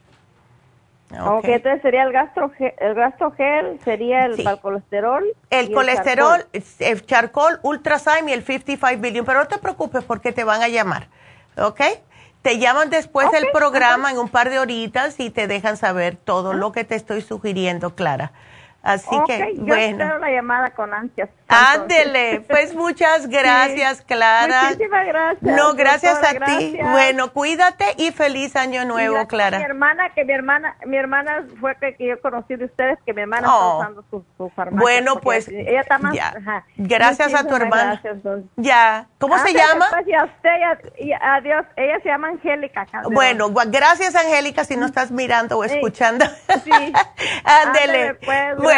Okay. 1.21 1.55
entonces 1.55 1.83
sería 1.83 2.03
el 2.05 2.13
gastrogel, 2.13 2.73
el 2.79 2.95
gastrogel 2.95 3.79
sería 3.85 4.27
el 4.27 4.61
colesterol. 4.61 5.25
El 5.51 5.73
colesterol, 5.73 6.47
el 6.53 7.07
charcoal, 7.07 7.61
ultrazyme 7.63 8.31
y 8.31 8.35
el 8.35 8.45
55 8.45 9.01
billion, 9.01 9.25
pero 9.25 9.41
no 9.41 9.47
te 9.47 9.59
preocupes 9.59 10.05
porque 10.05 10.33
te 10.33 10.45
van 10.45 10.63
a 10.63 10.69
llamar, 10.69 11.09
¿ok? 11.57 11.81
Te 12.43 12.59
llaman 12.59 12.91
después 12.91 13.31
del 13.31 13.47
programa 13.53 14.11
en 14.11 14.19
un 14.19 14.29
par 14.29 14.51
de 14.51 14.59
horitas 14.59 15.19
y 15.19 15.31
te 15.31 15.47
dejan 15.47 15.77
saber 15.77 16.17
todo 16.17 16.53
lo 16.53 16.73
que 16.73 16.85
te 16.85 16.95
estoy 16.95 17.23
sugiriendo, 17.23 17.95
Clara. 17.95 18.33
Así 18.85 19.17
que, 19.27 19.55
yo 19.57 19.65
bueno. 19.65 20.05
espero 20.05 20.19
la 20.19 20.31
llamada 20.31 20.71
con 20.71 20.93
ansias. 20.93 21.31
Ándele, 21.49 22.41
pues 22.41 22.75
muchas 22.75 23.27
gracias, 23.29 24.03
Clara. 24.03 24.65
Muchísimas 24.65 25.07
gracias. 25.07 25.57
No, 25.57 25.75
gracias 25.75 26.23
a 26.23 26.45
ti. 26.45 26.79
Bueno, 26.83 27.33
cuídate 27.33 27.87
y 27.97 28.13
feliz 28.13 28.55
año 28.57 28.85
nuevo, 28.85 29.27
Clara. 29.27 29.57
Mi 29.57 29.65
hermana, 29.65 30.11
que 30.11 30.27
mi 30.27 30.35
hermana, 30.35 30.77
mi 30.85 30.99
hermana 30.99 31.47
fue 31.61 31.77
que, 31.77 31.97
yo 31.99 32.21
conocí 32.21 32.57
de 32.57 32.67
ustedes, 32.67 32.99
que 33.07 33.15
mi 33.15 33.23
hermana 33.23 33.47
está 33.47 33.59
oh. 33.59 33.79
usando 33.79 34.05
su, 34.11 34.25
su, 34.37 34.51
farmacia. 34.51 34.81
Bueno, 34.81 35.21
pues, 35.21 35.49
ella 35.49 35.81
está 35.81 35.97
más, 35.97 36.15
ya. 36.15 36.35
Gracias 36.77 37.33
a 37.33 37.47
tu 37.47 37.57
hermana. 37.57 38.03
ya. 38.57 39.07
¿Cómo 39.19 39.39
se 39.39 39.55
llama? 39.55 39.87
Y 40.07 40.13
a 40.13 40.25
usted, 40.25 40.51
y 40.99 41.13
adiós. 41.13 41.65
Ella 41.77 42.01
se 42.03 42.09
llama 42.11 42.29
Angélica. 42.29 42.87
Bueno, 43.11 43.49
gracias, 43.51 44.15
Angélica, 44.15 44.65
si 44.65 44.77
no 44.77 44.85
estás 44.85 45.11
mirando 45.11 45.57
o 45.57 45.65
escuchando. 45.65 46.27
Sí. 46.63 46.71
Ándele. 47.45 48.15
Pues, 48.17 48.57
bueno, 48.59 48.74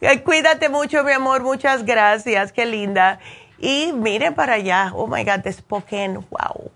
eh, 0.00 0.22
cuídate 0.22 0.68
mucho, 0.68 1.04
mi 1.04 1.12
amor. 1.12 1.42
Muchas 1.42 1.84
gracias. 1.84 2.52
Qué 2.52 2.66
linda. 2.66 3.18
Y 3.58 3.92
miren 3.92 4.34
para 4.34 4.54
allá. 4.54 4.92
Oh 4.94 5.06
my 5.06 5.24
God, 5.24 5.50
Spokane. 5.50 6.18
Wow. 6.30 6.70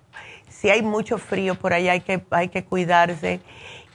Si 0.49 0.71
hay 0.71 0.83
mucho 0.83 1.19
frío 1.19 1.55
por 1.55 1.73
allá, 1.73 1.93
hay 1.93 2.01
que, 2.01 2.25
hay 2.31 2.49
que 2.49 2.65
cuidarse. 2.65 3.41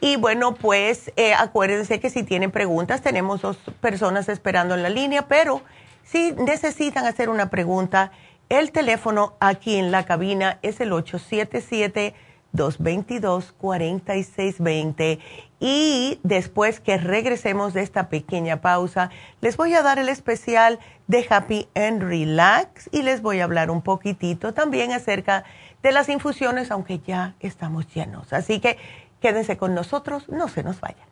Y 0.02 0.16
bueno, 0.16 0.56
pues 0.56 1.12
eh, 1.16 1.34
acuérdense 1.34 2.00
que 2.00 2.10
si 2.10 2.24
tienen 2.24 2.52
preguntas, 2.52 3.02
tenemos 3.02 3.42
dos 3.42 3.58
personas 3.82 4.30
esperando 4.30 4.76
en 4.76 4.84
la 4.84 4.90
línea, 4.90 5.28
pero 5.28 5.62
si 6.04 6.32
necesitan 6.32 7.06
hacer 7.06 7.30
una 7.30 7.50
pregunta, 7.50 8.12
el 8.48 8.72
teléfono 8.72 9.36
aquí 9.40 9.76
en 9.76 9.92
la 9.92 10.06
cabina 10.06 10.58
es 10.62 10.80
el 10.80 10.94
877 10.94 12.16
222-4620. 12.54 15.20
Y 15.60 16.20
después 16.24 16.80
que 16.80 16.98
regresemos 16.98 17.74
de 17.74 17.82
esta 17.82 18.08
pequeña 18.08 18.62
pausa, 18.62 19.10
les 19.42 19.58
voy 19.58 19.74
a 19.74 19.82
dar 19.82 20.00
el 20.00 20.08
especial 20.08 20.80
de 21.08 21.26
Happy 21.30 21.68
and 21.76 22.02
Relax 22.02 22.90
y 22.94 23.02
les 23.02 23.22
voy 23.22 23.42
a 23.42 23.44
hablar 23.44 23.70
un 23.70 23.82
poquitito 23.82 24.54
también 24.54 24.94
acerca 24.94 25.44
de 25.84 25.92
las 25.92 26.08
infusiones, 26.08 26.72
aunque 26.72 27.00
ya 27.00 27.36
estamos 27.42 27.94
llenos. 27.94 28.32
Así 28.32 28.60
que 28.62 28.78
quédense 29.22 29.58
con 29.58 29.76
nosotros, 29.76 30.30
no 30.30 30.48
se 30.48 30.64
nos 30.64 30.80
vayan. 30.80 31.09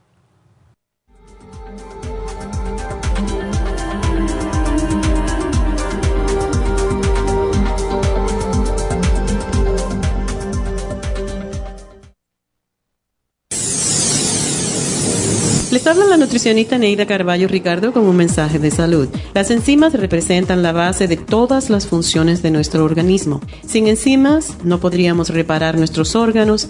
Les 15.78 15.86
habla 15.86 16.08
la 16.08 16.18
nutricionista 16.18 16.80
Neida 16.80 17.06
Carballo 17.06 17.48
Ricardo 17.48 17.94
con 17.94 18.04
un 18.06 18.16
mensaje 18.16 18.58
de 18.58 18.72
salud. 18.72 19.10
Las 19.36 19.52
enzimas 19.52 19.94
representan 19.94 20.64
la 20.64 20.72
base 20.72 21.08
de 21.08 21.18
todas 21.18 21.70
las 21.70 21.86
funciones 21.86 22.42
de 22.42 22.50
nuestro 22.50 22.84
organismo. 22.84 23.42
Sin 23.64 23.86
enzimas 23.86 24.58
no 24.64 24.80
podríamos 24.80 25.30
reparar 25.30 25.78
nuestros 25.78 26.16
órganos, 26.16 26.70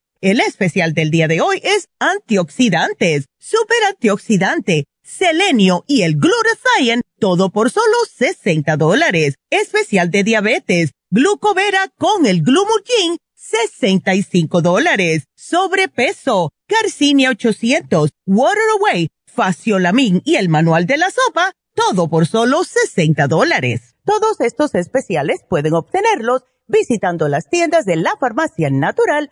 El 0.21 0.39
especial 0.39 0.93
del 0.93 1.09
día 1.09 1.27
de 1.27 1.41
hoy 1.41 1.59
es 1.63 1.89
antioxidantes, 1.97 3.25
super 3.39 3.77
antioxidante, 3.89 4.85
selenio 5.01 5.83
y 5.87 6.03
el 6.03 6.13
glutathione, 6.13 7.01
todo 7.17 7.49
por 7.49 7.71
solo 7.71 7.95
60 8.07 8.77
dólares. 8.77 9.33
Especial 9.49 10.11
de 10.11 10.23
diabetes, 10.23 10.91
glucovera 11.09 11.91
con 11.97 12.27
el 12.27 12.43
glumulgin, 12.43 13.17
65 13.33 14.61
dólares. 14.61 15.23
Sobrepeso, 15.35 16.51
Garcinia 16.69 17.31
800, 17.31 18.11
Water 18.27 18.63
Away, 18.79 19.09
Faciolamin 19.25 20.21
y 20.23 20.35
el 20.35 20.49
manual 20.49 20.85
de 20.85 20.97
la 20.97 21.09
sopa, 21.09 21.51
todo 21.73 22.09
por 22.09 22.27
solo 22.27 22.63
60 22.63 23.27
dólares. 23.27 23.95
Todos 24.05 24.39
estos 24.41 24.75
especiales 24.75 25.39
pueden 25.49 25.73
obtenerlos 25.73 26.43
visitando 26.67 27.27
las 27.27 27.49
tiendas 27.49 27.85
de 27.85 27.95
la 27.95 28.15
farmacia 28.19 28.69
natural 28.69 29.31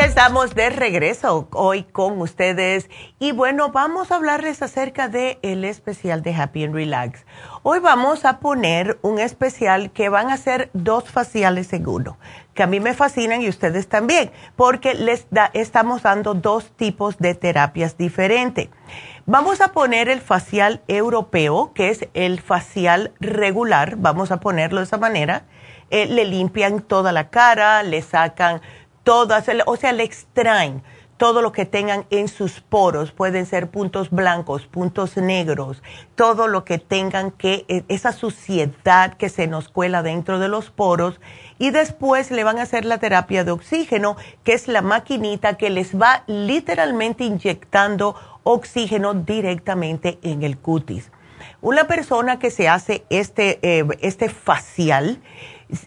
Estamos 0.00 0.54
de 0.54 0.70
regreso 0.70 1.46
hoy 1.52 1.82
con 1.82 2.22
ustedes. 2.22 2.88
Y 3.18 3.32
bueno, 3.32 3.70
vamos 3.70 4.10
a 4.10 4.16
hablarles 4.16 4.62
acerca 4.62 5.08
del 5.08 5.38
el 5.42 5.62
especial 5.66 6.22
de 6.22 6.34
Happy 6.34 6.64
and 6.64 6.74
Relax. 6.74 7.26
Hoy 7.62 7.80
vamos 7.80 8.24
a 8.24 8.40
poner 8.40 8.98
un 9.02 9.18
especial 9.18 9.90
que 9.92 10.08
van 10.08 10.30
a 10.30 10.38
ser 10.38 10.70
dos 10.72 11.10
faciales 11.10 11.74
en 11.74 11.86
uno, 11.86 12.16
que 12.54 12.62
a 12.62 12.66
mí 12.66 12.80
me 12.80 12.94
fascinan 12.94 13.42
y 13.42 13.50
ustedes 13.50 13.88
también, 13.88 14.30
porque 14.56 14.94
les 14.94 15.26
da, 15.30 15.50
estamos 15.52 16.02
dando 16.02 16.32
dos 16.32 16.70
tipos 16.76 17.18
de 17.18 17.34
terapias 17.34 17.98
diferentes. 17.98 18.70
Vamos 19.26 19.60
a 19.60 19.72
poner 19.72 20.08
el 20.08 20.22
facial 20.22 20.80
europeo, 20.88 21.72
que 21.74 21.90
es 21.90 22.08
el 22.14 22.40
facial 22.40 23.12
regular, 23.20 23.96
vamos 23.96 24.30
a 24.30 24.40
ponerlo 24.40 24.80
de 24.80 24.84
esa 24.84 24.96
manera. 24.98 25.44
Eh, 25.90 26.06
le 26.06 26.24
limpian 26.24 26.80
toda 26.80 27.10
la 27.10 27.30
cara, 27.30 27.82
le 27.82 28.00
sacan 28.00 28.60
o 29.10 29.76
sea, 29.76 29.92
le 29.92 30.02
extraen 30.02 30.82
todo 31.16 31.42
lo 31.42 31.52
que 31.52 31.66
tengan 31.66 32.06
en 32.08 32.28
sus 32.28 32.60
poros, 32.60 33.12
pueden 33.12 33.44
ser 33.44 33.68
puntos 33.70 34.08
blancos, 34.08 34.66
puntos 34.66 35.18
negros, 35.18 35.82
todo 36.14 36.48
lo 36.48 36.64
que 36.64 36.78
tengan 36.78 37.30
que, 37.30 37.66
e, 37.68 37.84
esa 37.88 38.12
suciedad 38.12 39.12
que 39.18 39.28
se 39.28 39.46
nos 39.46 39.68
cuela 39.68 40.02
dentro 40.02 40.38
de 40.38 40.48
los 40.48 40.70
poros, 40.70 41.20
y 41.58 41.72
después 41.72 42.30
le 42.30 42.42
van 42.42 42.58
a 42.58 42.62
hacer 42.62 42.86
la 42.86 42.96
terapia 42.96 43.44
de 43.44 43.50
oxígeno, 43.50 44.16
que 44.44 44.54
es 44.54 44.66
la 44.66 44.80
maquinita 44.80 45.58
que 45.58 45.68
les 45.68 45.94
va 45.94 46.24
literalmente 46.26 47.24
inyectando 47.24 48.14
oxígeno 48.42 49.12
directamente 49.12 50.18
en 50.22 50.42
el 50.42 50.56
cutis. 50.56 51.10
Una 51.60 51.86
persona 51.86 52.38
que 52.38 52.50
se 52.50 52.66
hace 52.66 53.04
este, 53.10 53.58
eh, 53.60 53.86
este 54.00 54.30
facial, 54.30 55.20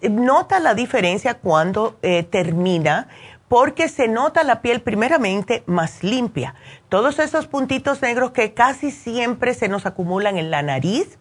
nota 0.09 0.59
la 0.59 0.73
diferencia 0.73 1.35
cuando 1.35 1.97
eh, 2.01 2.23
termina 2.23 3.07
porque 3.47 3.87
se 3.87 4.07
nota 4.07 4.43
la 4.43 4.61
piel 4.61 4.81
primeramente 4.81 5.63
más 5.67 6.03
limpia. 6.03 6.55
Todos 6.89 7.19
esos 7.19 7.45
puntitos 7.47 8.01
negros 8.01 8.31
que 8.31 8.53
casi 8.53 8.89
siempre 8.89 9.53
se 9.53 9.67
nos 9.67 9.85
acumulan 9.85 10.37
en 10.37 10.49
la 10.49 10.63
nariz, 10.63 11.19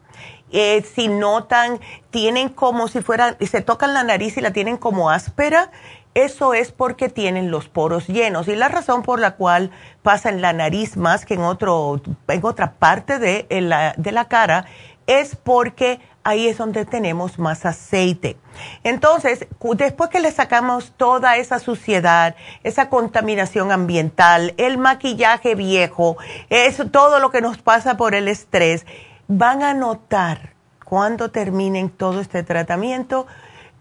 eh, 0.51 0.83
si 0.95 1.09
notan, 1.09 1.81
tienen 2.11 2.49
como 2.49 2.89
si 2.89 3.03
fueran, 3.03 3.37
se 3.41 3.61
tocan 3.61 3.93
la 3.93 4.05
nariz 4.05 4.37
y 4.37 4.41
la 4.41 4.53
tienen 4.53 4.77
como 4.77 5.11
áspera, 5.11 5.71
eso 6.15 6.53
es 6.53 6.73
porque 6.73 7.09
tienen 7.09 7.51
los 7.51 7.69
poros 7.69 8.07
llenos. 8.07 8.49
Y 8.49 8.57
la 8.57 8.69
razón 8.69 9.03
por 9.03 9.19
la 9.19 9.37
cual 9.37 9.71
pasa 10.03 10.29
en 10.29 10.43
la 10.43 10.53
nariz 10.53 10.97
más 10.97 11.25
que 11.25 11.35
en, 11.35 11.43
otro, 11.43 12.01
en 12.29 12.45
otra 12.45 12.73
parte 12.73 13.19
de 13.19 13.47
la, 13.61 13.95
de 13.97 14.13
la 14.13 14.27
cara 14.29 14.67
es 15.07 15.37
porque 15.37 16.01
ahí 16.25 16.49
es 16.49 16.59
donde 16.59 16.85
tenemos 16.85 17.39
más 17.39 17.67
aceite. 17.67 18.37
Entonces, 18.85 19.47
después 19.75 20.11
que 20.11 20.21
le 20.21 20.31
sacamos 20.31 20.93
toda 20.97 21.37
esa 21.37 21.59
suciedad, 21.59 22.35
esa 22.63 22.89
contaminación 22.89 23.73
ambiental, 23.73 24.55
el 24.57 24.79
maquillaje 24.79 25.55
viejo, 25.55 26.17
eso, 26.49 26.87
todo 26.87 27.19
lo 27.19 27.31
que 27.31 27.41
nos 27.41 27.59
pasa 27.59 27.97
por 27.97 28.15
el 28.15 28.29
estrés, 28.29 28.87
van 29.29 29.63
a 29.63 29.75
notar 29.75 30.53
cuando 30.85 31.31
terminen 31.31 31.89
todo 31.89 32.21
este 32.21 32.43
tratamiento, 32.43 33.27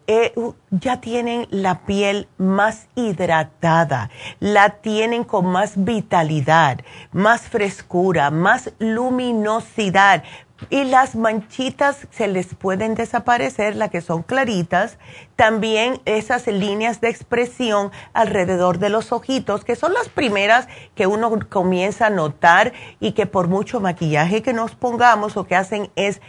eh, 0.08 0.34
ya 0.72 1.00
tienen 1.00 1.48
la 1.52 1.86
piel 1.86 2.28
más 2.38 2.88
hidratada, 2.96 4.10
la 4.39 4.72
tienen 4.82 5.24
con 5.24 5.46
más 5.46 5.74
vitalidad, 5.84 6.80
más 7.12 7.44
frescura, 7.44 8.32
más 8.32 8.72
luminosidad, 8.80 10.24
y 10.70 10.84
las 10.84 11.16
manchitas 11.16 12.07
se 12.12 12.28
les 12.28 12.55
pueden 12.55 12.95
desaparecer, 12.95 13.76
las 13.76 13.89
que 13.89 14.01
son 14.01 14.24
claritas. 14.24 14.97
También 15.36 16.01
esas 16.05 16.47
líneas 16.47 17.01
de 17.01 17.09
expresión 17.09 17.91
alrededor 18.14 18.78
de 18.78 18.89
los 18.89 19.12
ojitos, 19.12 19.66
que 19.66 19.76
son 19.76 19.93
las 19.93 20.09
primeras 20.09 20.68
que 20.95 21.07
uno 21.07 21.32
comienza 21.49 22.07
a 22.07 22.09
notar 22.09 22.74
y 22.99 23.14
que 23.14 23.26
por 23.26 23.47
mucho 23.47 23.80
maquillaje 23.80 24.41
que 24.41 24.53
nos 24.53 24.76
pongamos 24.76 25.36
lo 25.36 25.45
que 25.47 25.55
hacen 25.55 25.89
es 25.95 26.22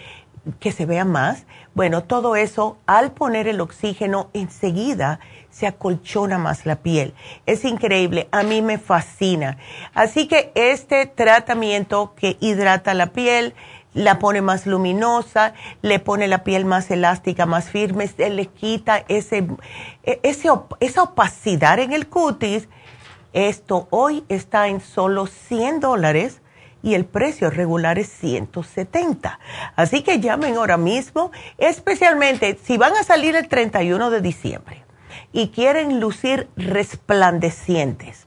que 0.59 0.72
se 0.72 0.87
vea 0.87 1.05
más. 1.05 1.45
Bueno, 1.74 2.05
todo 2.05 2.37
eso 2.37 2.78
al 2.87 3.12
poner 3.12 3.49
el 3.49 3.61
oxígeno 3.61 4.28
enseguida 4.33 5.20
se 5.51 5.66
acolchona 5.66 6.39
más 6.39 6.66
la 6.66 6.76
piel. 6.76 7.14
Es 7.47 7.64
increíble, 7.64 8.28
a 8.33 8.43
mí 8.43 8.62
me 8.62 8.78
fascina. 8.78 9.59
Así 9.95 10.26
que 10.26 10.51
este 10.55 11.07
tratamiento 11.07 12.14
que 12.16 12.37
hidrata 12.41 12.95
la 12.95 13.09
piel, 13.09 13.55
la 13.95 14.18
pone 14.18 14.40
más 14.40 14.66
luminosa, 14.66 15.55
le 15.82 15.99
pone 15.99 16.28
la 16.28 16.45
piel 16.45 16.64
más 16.64 16.90
elástica, 16.90 17.47
más 17.47 17.68
firme, 17.68 18.09
se 18.09 18.30
le 18.30 18.47
quita 18.47 19.05
ese, 19.09 19.47
e, 20.03 20.20
ese, 20.22 20.49
esa 20.80 21.03
opacidad 21.03 21.78
en 21.78 21.93
el 21.93 22.09
cutis. 22.09 22.68
Esto 23.32 23.88
hoy 23.90 24.24
está 24.28 24.68
en 24.68 24.80
solo 24.80 25.26
100 25.26 25.80
dólares 25.80 26.40
y 26.82 26.95
el 26.95 27.05
precio 27.05 27.51
regular 27.51 27.99
es 27.99 28.09
170. 28.09 29.38
Así 29.76 30.03
que 30.03 30.20
llamen 30.20 30.57
ahora 30.57 30.76
mismo, 30.76 31.30
especialmente 31.59 32.59
si 32.62 32.76
van 32.76 32.95
a 32.97 33.05
salir 33.05 33.36
el 33.36 33.49
31 33.49 34.11
de 34.11 34.20
diciembre 34.20 34.84
y 35.32 35.49
quieren 35.49 36.01
lucir 36.01 36.49
resplandecientes 36.57 38.26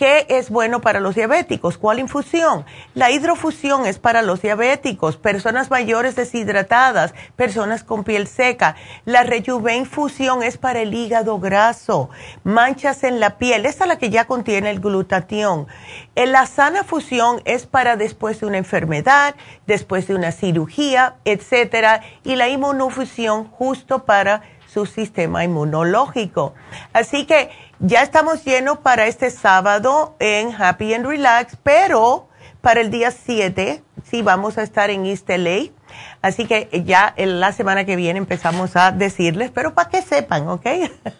¿Qué 0.00 0.24
es 0.30 0.48
bueno 0.48 0.80
para 0.80 0.98
los 0.98 1.14
diabéticos? 1.14 1.76
¿Cuál 1.76 1.98
infusión? 1.98 2.64
La 2.94 3.10
hidrofusión 3.10 3.84
es 3.84 3.98
para 3.98 4.22
los 4.22 4.40
diabéticos, 4.40 5.18
personas 5.18 5.70
mayores 5.70 6.16
deshidratadas, 6.16 7.12
personas 7.36 7.84
con 7.84 8.02
piel 8.02 8.26
seca. 8.26 8.76
La 9.04 9.24
rejuven 9.24 9.80
infusión 9.80 10.42
es 10.42 10.56
para 10.56 10.80
el 10.80 10.94
hígado 10.94 11.38
graso, 11.38 12.08
manchas 12.44 13.04
en 13.04 13.20
la 13.20 13.36
piel, 13.36 13.66
esa 13.66 13.84
es 13.84 13.88
la 13.88 13.98
que 13.98 14.08
ya 14.08 14.24
contiene 14.24 14.70
el 14.70 14.80
glutatión. 14.80 15.66
Eh, 16.14 16.24
la 16.24 16.46
sana 16.46 16.82
fusión 16.82 17.42
es 17.44 17.66
para 17.66 17.96
después 17.96 18.40
de 18.40 18.46
una 18.46 18.56
enfermedad, 18.56 19.34
después 19.66 20.08
de 20.08 20.14
una 20.14 20.32
cirugía, 20.32 21.16
etcétera, 21.26 22.00
y 22.24 22.36
la 22.36 22.48
inmunofusión 22.48 23.50
justo 23.50 24.06
para 24.06 24.40
su 24.66 24.86
sistema 24.86 25.44
inmunológico. 25.44 26.54
Así 26.92 27.26
que 27.26 27.50
ya 27.80 28.02
estamos 28.02 28.44
llenos 28.44 28.78
para 28.78 29.06
este 29.06 29.30
sábado 29.30 30.14
en 30.18 30.52
Happy 30.52 30.92
and 30.92 31.06
Relax, 31.06 31.56
pero 31.62 32.28
para 32.60 32.82
el 32.82 32.90
día 32.90 33.10
7 33.10 33.82
sí 34.04 34.20
vamos 34.20 34.58
a 34.58 34.62
estar 34.62 34.90
en 34.90 35.06
East 35.06 35.28
LA. 35.30 35.70
Así 36.20 36.44
que 36.46 36.68
ya 36.84 37.12
en 37.16 37.40
la 37.40 37.52
semana 37.52 37.86
que 37.86 37.96
viene 37.96 38.18
empezamos 38.18 38.76
a 38.76 38.92
decirles, 38.92 39.50
pero 39.52 39.72
para 39.72 39.88
que 39.88 40.02
sepan, 40.02 40.46
¿ok? 40.48 40.66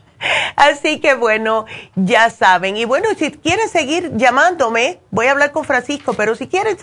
Así 0.56 1.00
que 1.00 1.14
bueno, 1.14 1.64
ya 1.96 2.28
saben. 2.28 2.76
Y 2.76 2.84
bueno, 2.84 3.08
si 3.16 3.30
quieren 3.30 3.70
seguir 3.70 4.14
llamándome, 4.16 5.00
voy 5.10 5.26
a 5.26 5.30
hablar 5.30 5.52
con 5.52 5.64
Francisco, 5.64 6.12
pero 6.12 6.34
si 6.34 6.46
quieren 6.46 6.76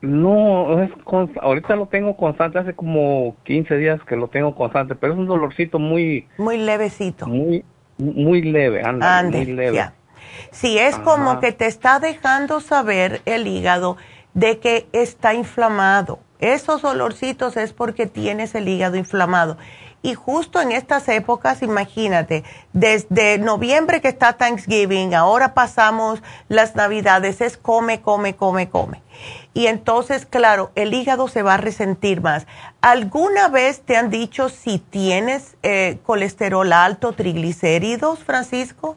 No, 0.00 0.82
es 0.82 0.90
ahorita 1.40 1.76
lo 1.76 1.86
tengo 1.86 2.16
constante, 2.16 2.58
hace 2.58 2.74
como 2.74 3.36
15 3.44 3.76
días 3.76 4.00
que 4.04 4.16
lo 4.16 4.26
tengo 4.26 4.56
constante, 4.56 4.96
pero 4.96 5.12
es 5.12 5.18
un 5.18 5.26
dolorcito 5.26 5.78
muy... 5.78 6.26
Muy 6.38 6.58
levecito. 6.58 7.28
Muy, 7.28 7.64
muy 7.98 8.42
leve, 8.42 8.82
anda, 8.84 9.22
muy 9.22 9.44
leve. 9.44 9.90
Si 10.50 10.76
es 10.76 10.98
como 10.98 11.38
que 11.38 11.52
te 11.52 11.66
está 11.66 12.00
dejando 12.00 12.58
saber 12.58 13.22
el 13.26 13.46
hígado 13.46 13.96
de 14.34 14.58
que 14.58 14.88
está 14.92 15.34
inflamado. 15.34 16.18
Esos 16.42 16.82
dolorcitos 16.82 17.56
es 17.56 17.72
porque 17.72 18.06
tienes 18.06 18.56
el 18.56 18.68
hígado 18.68 18.96
inflamado. 18.96 19.56
Y 20.02 20.14
justo 20.14 20.60
en 20.60 20.72
estas 20.72 21.08
épocas, 21.08 21.62
imagínate, 21.62 22.42
desde 22.72 23.38
noviembre 23.38 24.00
que 24.00 24.08
está 24.08 24.32
Thanksgiving, 24.32 25.14
ahora 25.14 25.54
pasamos 25.54 26.20
las 26.48 26.74
navidades, 26.74 27.40
es 27.40 27.56
come, 27.56 28.00
come, 28.00 28.34
come, 28.34 28.68
come. 28.68 29.00
Y 29.54 29.66
entonces, 29.68 30.26
claro, 30.26 30.72
el 30.74 30.92
hígado 30.92 31.28
se 31.28 31.42
va 31.42 31.54
a 31.54 31.58
resentir 31.58 32.20
más. 32.20 32.48
¿Alguna 32.80 33.46
vez 33.46 33.82
te 33.82 33.96
han 33.96 34.10
dicho 34.10 34.48
si 34.48 34.80
tienes 34.80 35.56
eh, 35.62 35.98
colesterol 36.02 36.72
alto, 36.72 37.12
triglicéridos, 37.12 38.18
Francisco? 38.24 38.96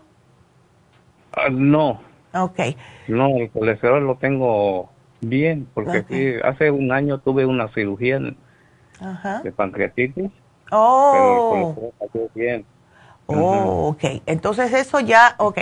Ah, 1.32 1.50
no. 1.52 2.02
Ok. 2.34 2.60
No, 3.08 3.28
el 3.38 3.52
colesterol 3.52 4.04
lo 4.04 4.16
tengo 4.16 4.95
bien, 5.30 5.68
porque 5.74 6.40
hace 6.44 6.72
un 6.72 6.92
año 6.92 7.20
tuve 7.20 7.46
una 7.46 7.68
cirugía 7.70 8.20
de 8.20 9.52
pancreatitis. 9.52 10.32
Oh. 10.72 11.92
Pero 12.12 12.30
bien. 12.34 12.66
Oh, 13.28 13.90
ok. 13.90 14.22
Entonces 14.26 14.74
eso 14.74 15.00
ya, 15.00 15.36
ok. 15.38 15.60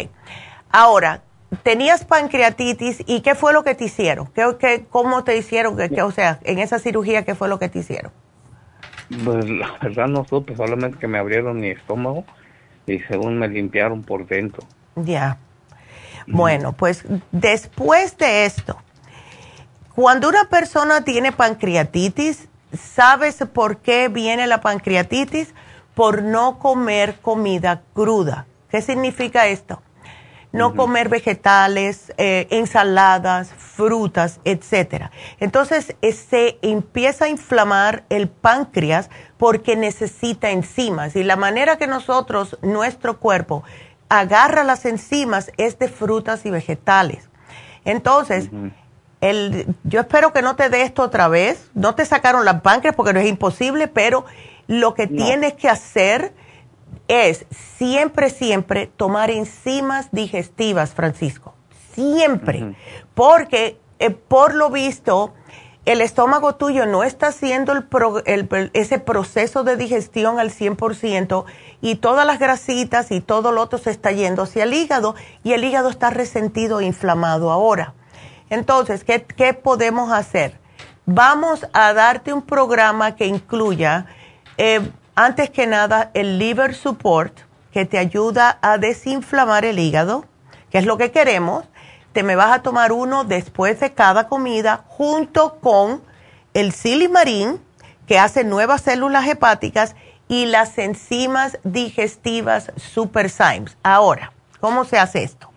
Ahora, 0.72 1.22
tenías 1.64 2.06
pancreatitis 2.06 3.04
y 3.06 3.22
¿qué 3.22 3.36
fue 3.36 3.54
lo 3.54 3.64
que 3.64 3.76
te 3.76 3.86
hicieron? 3.86 4.28
¿Qué, 4.28 4.44
qué, 4.60 4.86
cómo 4.90 5.24
te 5.24 5.38
hicieron? 5.38 5.78
¿Qué, 5.78 6.02
o 6.02 6.12
sea, 6.12 6.40
en 6.44 6.60
esa 6.60 6.80
cirugía, 6.80 7.24
¿qué 7.24 7.36
fue 7.36 7.48
lo 7.48 7.60
que 7.60 7.70
te 7.70 7.80
hicieron? 7.80 8.12
Pues 9.24 9.50
la 9.50 9.78
verdad 9.82 10.08
no 10.08 10.26
supe, 10.26 10.56
solamente 10.56 10.98
que 10.98 11.08
me 11.08 11.20
abrieron 11.20 11.60
mi 11.60 11.70
estómago 11.70 12.24
y 12.88 13.00
según 13.00 13.38
me 13.38 13.48
limpiaron 13.48 14.04
por 14.04 14.26
dentro. 14.26 14.64
Ya. 14.96 15.38
Bueno, 16.26 16.74
pues 16.74 17.06
después 17.32 18.18
de 18.18 18.46
esto, 18.46 18.78
cuando 19.96 20.28
una 20.28 20.46
persona 20.46 21.04
tiene 21.04 21.32
pancreatitis, 21.32 22.48
¿sabes 22.76 23.38
por 23.54 23.78
qué 23.78 24.08
viene 24.08 24.48
la 24.48 24.62
pancreatitis? 24.62 25.54
Por 25.94 26.24
no 26.24 26.58
comer 26.58 27.20
comida 27.22 27.84
cruda. 27.94 28.48
¿Qué 28.70 28.82
significa 28.82 29.46
esto? 29.48 29.84
No 30.52 30.76
comer 30.76 31.10
vegetales, 31.10 32.14
eh, 32.18 32.48
ensaladas, 32.52 33.50
frutas, 33.50 34.40
etc. 34.46 35.10
Entonces 35.40 35.96
eh, 36.02 36.12
se 36.12 36.58
empieza 36.62 37.26
a 37.26 37.30
inflamar 37.30 38.04
el 38.10 38.30
páncreas 38.30 39.10
porque 39.38 39.76
necesita 39.76 40.50
enzimas 40.52 41.16
y 41.16 41.24
la 41.24 41.36
manera 41.36 41.78
que 41.78 41.88
nosotros, 41.88 42.58
nuestro 42.62 43.20
cuerpo, 43.20 43.64
agarra 44.10 44.64
las 44.64 44.86
enzimas 44.86 45.52
es 45.58 45.78
de 45.78 45.88
frutas 45.88 46.46
y 46.46 46.52
vegetales. 46.52 47.30
Entonces, 47.86 48.50
el, 49.24 49.74
yo 49.86 50.02
espero 50.02 50.34
que 50.34 50.42
no 50.42 50.58
te 50.58 50.70
dé 50.70 50.82
esto 50.82 51.02
otra 51.02 51.30
vez. 51.30 51.70
No 51.74 51.96
te 51.96 52.06
sacaron 52.06 52.44
las 52.44 52.62
páncreas 52.62 52.94
porque 52.94 53.14
no 53.14 53.22
es 53.22 53.28
imposible, 53.28 53.88
pero 53.88 54.26
lo 54.68 54.94
que 54.94 55.08
tienes 55.08 55.54
que 55.54 55.70
hacer 55.70 56.34
es 57.08 57.46
siempre, 57.78 58.30
siempre 58.30 58.88
tomar 58.88 59.32
enzimas 59.32 60.10
digestivas, 60.12 60.94
Francisco. 60.94 61.56
Siempre. 61.94 62.76
Porque 63.14 63.80
eh, 64.00 64.10
por 64.10 64.56
lo 64.56 64.70
visto, 64.70 65.34
el 65.86 66.02
estómago 66.02 66.56
tuyo 66.56 66.86
no 66.86 67.06
está 67.06 67.28
haciendo 67.28 67.72
el 67.72 68.70
ese 68.74 69.00
proceso 69.00 69.64
de 69.64 69.78
digestión 69.78 70.38
al 70.38 70.50
100% 70.50 71.46
y 71.80 71.96
todas 71.96 72.26
las 72.26 72.40
grasitas 72.40 73.10
y 73.12 73.22
todo 73.22 73.54
lo 73.54 73.62
otro 73.62 73.80
se 73.80 73.92
está 73.92 74.12
yendo 74.12 74.44
hacia 74.44 74.64
el 74.64 74.74
hígado 74.74 75.16
y 75.46 75.54
el 75.54 75.64
hígado 75.64 75.90
está 75.90 76.10
resentido 76.10 76.82
e 76.82 76.86
inflamado 76.86 77.52
ahora. 77.52 77.94
Entonces, 78.50 79.04
¿qué, 79.04 79.24
qué 79.24 79.54
podemos 79.54 80.12
hacer? 80.12 80.60
Vamos 81.06 81.68
a 81.74 81.94
darte 81.94 82.34
un 82.34 82.42
programa 82.42 83.16
que 83.16 83.28
incluya, 83.28 84.06
eh, 84.58 84.82
antes 85.16 85.50
que 85.50 85.68
nada, 85.68 86.12
el 86.14 86.40
liver 86.40 86.76
support, 86.76 87.40
que 87.72 87.86
te 87.86 87.98
ayuda 87.98 88.60
a 88.62 88.78
desinflamar 88.78 89.66
el 89.66 89.80
hígado, 89.80 90.26
que 90.70 90.78
es 90.78 90.86
lo 90.86 90.98
que 90.98 91.12
queremos 91.12 91.66
te 92.14 92.24
me 92.24 92.36
vas 92.36 92.52
a 92.52 92.62
tomar 92.62 92.92
uno 92.92 93.24
después 93.24 93.80
de 93.80 93.92
cada 93.92 94.28
comida 94.28 94.86
junto 94.88 95.56
con 95.60 96.02
el 96.54 96.72
silimarín 96.72 97.60
que 98.08 98.20
hace 98.20 98.44
nuevas 98.44 98.82
células 98.82 99.28
hepáticas 99.28 99.96
y 100.28 100.46
las 100.46 100.78
enzimas 100.78 101.58
digestivas 101.64 102.72
Super 102.78 103.30
Symes. 103.30 103.76
Ahora, 103.82 104.32
¿cómo 104.60 104.86
se 104.86 105.00
hace 105.00 105.24
esto? 105.24 105.50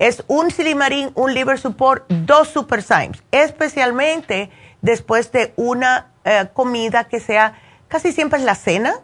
Es 0.00 0.24
un 0.28 0.50
silimarín, 0.50 1.12
un 1.14 1.34
liver 1.34 1.58
support, 1.58 2.08
dos 2.08 2.48
Super 2.48 2.82
Symes, 2.82 3.22
especialmente 3.30 4.50
después 4.80 5.30
de 5.30 5.52
una 5.56 6.10
eh, 6.24 6.48
comida 6.54 7.04
que 7.04 7.20
sea, 7.20 7.52
casi 7.86 8.10
siempre 8.10 8.38
es 8.38 8.44
la 8.46 8.54
cena, 8.54 8.94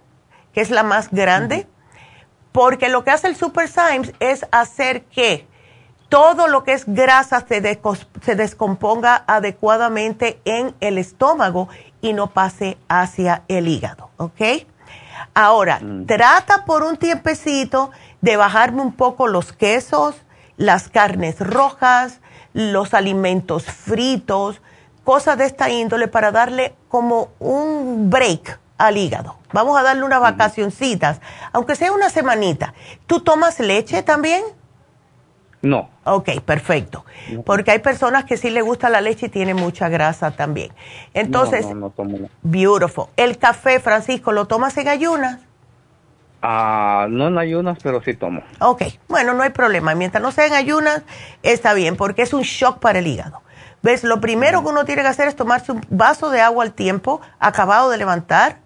que 0.54 0.62
es 0.62 0.70
la 0.70 0.82
más 0.82 1.10
grande, 1.10 1.66
porque 2.50 2.88
lo 2.88 3.04
que 3.04 3.10
hace 3.10 3.28
el 3.28 3.36
Super 3.36 3.68
Symes 3.68 4.14
es 4.20 4.46
hacer 4.50 5.04
que 5.04 5.46
todo 6.08 6.48
lo 6.48 6.64
que 6.64 6.72
es 6.72 6.84
grasa 6.86 7.44
se, 7.46 7.60
descomponga 8.34 9.22
adecuadamente 9.26 10.40
en 10.46 10.74
el 10.80 10.96
estómago 10.96 11.68
y 12.00 12.14
no 12.14 12.28
pase 12.28 12.78
hacia 12.88 13.42
el 13.48 13.68
hígado, 13.68 14.08
¿ok? 14.16 14.40
Ahora, 15.34 15.78
mm. 15.78 16.06
trata 16.06 16.64
por 16.64 16.82
un 16.84 16.96
tiempecito 16.96 17.90
de 18.22 18.38
bajarme 18.38 18.80
un 18.80 18.92
poco 18.92 19.26
los 19.26 19.52
quesos, 19.52 20.14
las 20.56 20.88
carnes 20.88 21.40
rojas, 21.40 22.20
los 22.52 22.94
alimentos 22.94 23.64
fritos, 23.64 24.62
cosas 25.04 25.38
de 25.38 25.44
esta 25.44 25.70
índole 25.70 26.08
para 26.08 26.32
darle 26.32 26.74
como 26.88 27.28
un 27.38 28.10
break 28.10 28.58
al 28.78 28.96
hígado. 28.96 29.36
Vamos 29.52 29.78
a 29.78 29.82
darle 29.82 30.02
unas 30.02 30.20
vacacioncitas, 30.20 31.20
aunque 31.52 31.76
sea 31.76 31.92
una 31.92 32.10
semanita. 32.10 32.74
¿Tú 33.06 33.20
tomas 33.20 33.60
leche 33.60 34.02
también? 34.02 34.42
No. 35.62 35.88
Ok, 36.04 36.40
perfecto. 36.44 37.04
Porque 37.44 37.72
hay 37.72 37.78
personas 37.80 38.24
que 38.24 38.36
sí 38.36 38.50
le 38.50 38.62
gusta 38.62 38.88
la 38.88 39.00
leche 39.00 39.26
y 39.26 39.28
tiene 39.28 39.54
mucha 39.54 39.88
grasa 39.88 40.30
también. 40.30 40.70
Entonces, 41.14 41.66
no, 41.66 41.74
no, 41.74 41.90
tomo 41.90 42.28
beautiful. 42.42 43.06
¿El 43.16 43.38
café, 43.38 43.80
Francisco, 43.80 44.32
lo 44.32 44.46
tomas 44.46 44.76
en 44.76 44.88
ayunas? 44.88 45.40
Ah, 46.48 47.08
no 47.10 47.26
en 47.26 47.38
ayunas, 47.38 47.76
pero 47.82 48.00
sí 48.00 48.14
tomo. 48.14 48.40
Ok, 48.60 48.82
bueno, 49.08 49.34
no 49.34 49.42
hay 49.42 49.50
problema. 49.50 49.96
Mientras 49.96 50.22
no 50.22 50.30
sea 50.30 50.46
en 50.46 50.52
ayunas, 50.52 51.02
está 51.42 51.74
bien, 51.74 51.96
porque 51.96 52.22
es 52.22 52.32
un 52.32 52.42
shock 52.42 52.78
para 52.78 53.00
el 53.00 53.06
hígado. 53.08 53.42
¿Ves? 53.82 54.04
Lo 54.04 54.20
primero 54.20 54.62
que 54.62 54.68
uno 54.68 54.84
tiene 54.84 55.02
que 55.02 55.08
hacer 55.08 55.26
es 55.26 55.34
tomarse 55.34 55.72
un 55.72 55.84
vaso 55.90 56.30
de 56.30 56.40
agua 56.40 56.62
al 56.62 56.72
tiempo, 56.72 57.20
acabado 57.40 57.90
de 57.90 57.96
levantar, 57.96 58.58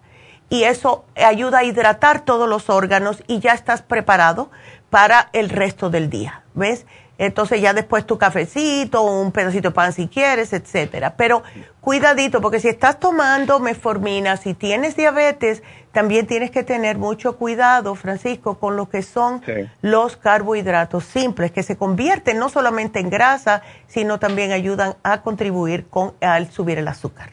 y 0.47 0.65
eso 0.65 1.05
ayuda 1.15 1.59
a 1.59 1.63
hidratar 1.63 2.19
todos 2.19 2.47
los 2.47 2.69
órganos 2.69 3.23
y 3.25 3.39
ya 3.39 3.53
estás 3.53 3.81
preparado 3.81 4.51
para 4.91 5.29
el 5.33 5.49
resto 5.49 5.89
del 5.89 6.11
día, 6.11 6.43
¿ves? 6.53 6.85
Entonces 7.21 7.61
ya 7.61 7.75
después 7.75 8.07
tu 8.07 8.17
cafecito, 8.17 9.03
un 9.03 9.31
pedacito 9.31 9.69
de 9.69 9.75
pan 9.75 9.93
si 9.93 10.07
quieres, 10.07 10.53
etcétera. 10.53 11.13
Pero 11.17 11.43
cuidadito, 11.79 12.41
porque 12.41 12.59
si 12.59 12.67
estás 12.67 12.99
tomando 12.99 13.59
meformina, 13.59 14.37
si 14.37 14.55
tienes 14.55 14.95
diabetes, 14.95 15.61
también 15.91 16.25
tienes 16.25 16.49
que 16.49 16.63
tener 16.63 16.97
mucho 16.97 17.37
cuidado, 17.37 17.93
Francisco, 17.93 18.57
con 18.57 18.75
lo 18.75 18.89
que 18.89 19.03
son 19.03 19.43
los 19.83 20.17
carbohidratos 20.17 21.03
simples, 21.03 21.51
que 21.51 21.61
se 21.61 21.77
convierten 21.77 22.39
no 22.39 22.49
solamente 22.49 22.99
en 22.99 23.11
grasa, 23.11 23.61
sino 23.85 24.17
también 24.17 24.51
ayudan 24.51 24.95
a 25.03 25.21
contribuir 25.21 25.85
con 25.85 26.13
al 26.21 26.49
subir 26.49 26.79
el 26.79 26.87
azúcar. 26.87 27.29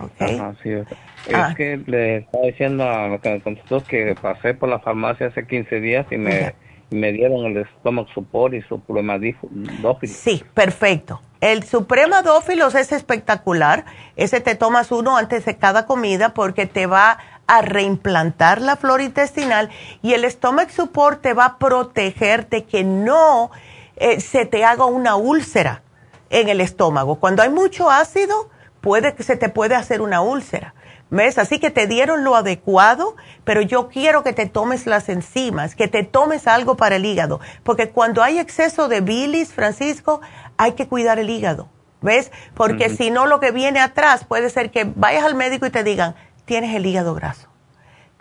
¿Okay? 0.00 0.42
es. 0.64 0.86
Ah. 1.32 1.54
que 1.56 1.80
le 1.86 2.16
estaba 2.16 2.44
diciendo 2.44 2.82
a 2.82 3.06
lo 3.06 3.20
que 3.20 3.30
me 3.30 3.40
contestó 3.40 3.84
que 3.84 4.16
pasé 4.20 4.54
por 4.54 4.68
la 4.68 4.80
farmacia 4.80 5.28
hace 5.28 5.46
15 5.46 5.80
días 5.80 6.06
y 6.10 6.16
me 6.16 6.54
me 6.90 7.12
dieron 7.12 7.46
el 7.46 7.58
estómago 7.58 8.08
supor 8.12 8.54
y 8.54 8.62
supremadófilos. 8.62 9.98
Sí, 10.04 10.42
perfecto. 10.54 11.20
El 11.40 11.62
supremadófilos 11.62 12.74
es 12.74 12.92
espectacular. 12.92 13.84
Ese 14.16 14.40
te 14.40 14.54
tomas 14.54 14.92
uno 14.92 15.16
antes 15.16 15.44
de 15.44 15.56
cada 15.56 15.86
comida 15.86 16.34
porque 16.34 16.66
te 16.66 16.86
va 16.86 17.18
a 17.46 17.62
reimplantar 17.62 18.60
la 18.60 18.76
flora 18.76 19.02
intestinal 19.02 19.70
y 20.02 20.12
el 20.12 20.24
estómago 20.24 20.70
support 20.70 21.20
te 21.20 21.32
va 21.32 21.44
a 21.46 21.58
proteger 21.58 22.48
de 22.48 22.64
que 22.64 22.84
no 22.84 23.50
eh, 23.96 24.20
se 24.20 24.46
te 24.46 24.64
haga 24.64 24.84
una 24.84 25.16
úlcera 25.16 25.82
en 26.28 26.48
el 26.48 26.60
estómago. 26.60 27.16
Cuando 27.16 27.42
hay 27.42 27.50
mucho 27.50 27.90
ácido, 27.90 28.50
puede 28.80 29.14
que 29.14 29.22
se 29.22 29.36
te 29.36 29.48
puede 29.48 29.74
hacer 29.74 30.00
una 30.00 30.20
úlcera. 30.20 30.74
¿Ves? 31.10 31.38
Así 31.38 31.58
que 31.58 31.70
te 31.70 31.88
dieron 31.88 32.22
lo 32.22 32.36
adecuado, 32.36 33.16
pero 33.44 33.62
yo 33.62 33.88
quiero 33.88 34.22
que 34.22 34.32
te 34.32 34.46
tomes 34.46 34.86
las 34.86 35.08
enzimas, 35.08 35.74
que 35.74 35.88
te 35.88 36.04
tomes 36.04 36.46
algo 36.46 36.76
para 36.76 36.96
el 36.96 37.04
hígado, 37.04 37.40
porque 37.64 37.90
cuando 37.90 38.22
hay 38.22 38.38
exceso 38.38 38.86
de 38.86 39.00
bilis, 39.00 39.52
Francisco, 39.52 40.20
hay 40.56 40.72
que 40.72 40.86
cuidar 40.86 41.18
el 41.18 41.28
hígado, 41.28 41.68
¿ves? 42.00 42.30
Porque 42.54 42.90
si 42.90 43.10
no, 43.10 43.26
lo 43.26 43.40
que 43.40 43.50
viene 43.50 43.80
atrás 43.80 44.24
puede 44.24 44.50
ser 44.50 44.70
que 44.70 44.84
vayas 44.84 45.24
al 45.24 45.34
médico 45.34 45.66
y 45.66 45.70
te 45.70 45.82
digan, 45.82 46.14
tienes 46.44 46.76
el 46.76 46.86
hígado 46.86 47.14
graso, 47.14 47.48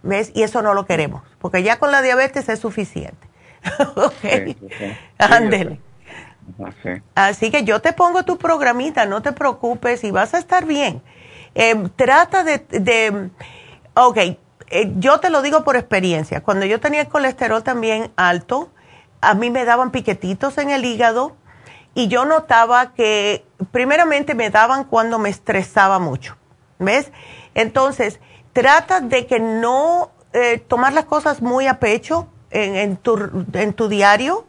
¿ves? 0.01 0.31
Y 0.33 0.41
eso 0.41 0.63
no 0.63 0.73
lo 0.73 0.87
queremos, 0.87 1.21
porque 1.37 1.61
ya 1.61 1.77
con 1.77 1.91
la 1.91 2.01
diabetes 2.01 2.49
es 2.49 2.59
suficiente. 2.59 3.29
ok, 3.95 4.55
ándele. 5.19 5.79
Así 7.15 7.51
que 7.51 7.63
yo 7.63 7.81
te 7.81 7.93
pongo 7.93 8.23
tu 8.23 8.37
programita, 8.37 9.05
no 9.05 9.21
te 9.21 9.31
preocupes 9.31 10.03
y 10.03 10.11
vas 10.11 10.33
a 10.33 10.39
estar 10.39 10.65
bien. 10.65 11.01
Eh, 11.55 11.89
trata 11.95 12.43
de, 12.43 12.59
de 12.69 13.29
ok, 13.93 14.17
eh, 14.17 14.37
yo 14.97 15.19
te 15.19 15.29
lo 15.29 15.41
digo 15.41 15.63
por 15.63 15.75
experiencia, 15.75 16.41
cuando 16.41 16.65
yo 16.65 16.79
tenía 16.79 17.01
el 17.01 17.07
colesterol 17.07 17.63
también 17.63 18.11
alto, 18.15 18.69
a 19.21 19.33
mí 19.33 19.49
me 19.49 19.65
daban 19.65 19.91
piquetitos 19.91 20.57
en 20.57 20.69
el 20.69 20.85
hígado 20.85 21.35
y 21.95 22.07
yo 22.07 22.25
notaba 22.25 22.93
que 22.93 23.45
primeramente 23.71 24.35
me 24.35 24.49
daban 24.49 24.83
cuando 24.83 25.17
me 25.19 25.29
estresaba 25.29 25.99
mucho, 25.99 26.37
¿ves? 26.77 27.11
Entonces, 27.55 28.19
trata 28.53 29.01
de 29.01 29.25
que 29.25 29.39
no 29.39 30.11
eh, 30.33 30.59
tomar 30.59 30.93
las 30.93 31.05
cosas 31.05 31.41
muy 31.41 31.67
a 31.67 31.79
pecho 31.79 32.27
en, 32.51 32.97
tu, 32.97 33.45
en 33.53 33.73
tu 33.73 33.89
diario, 33.89 34.45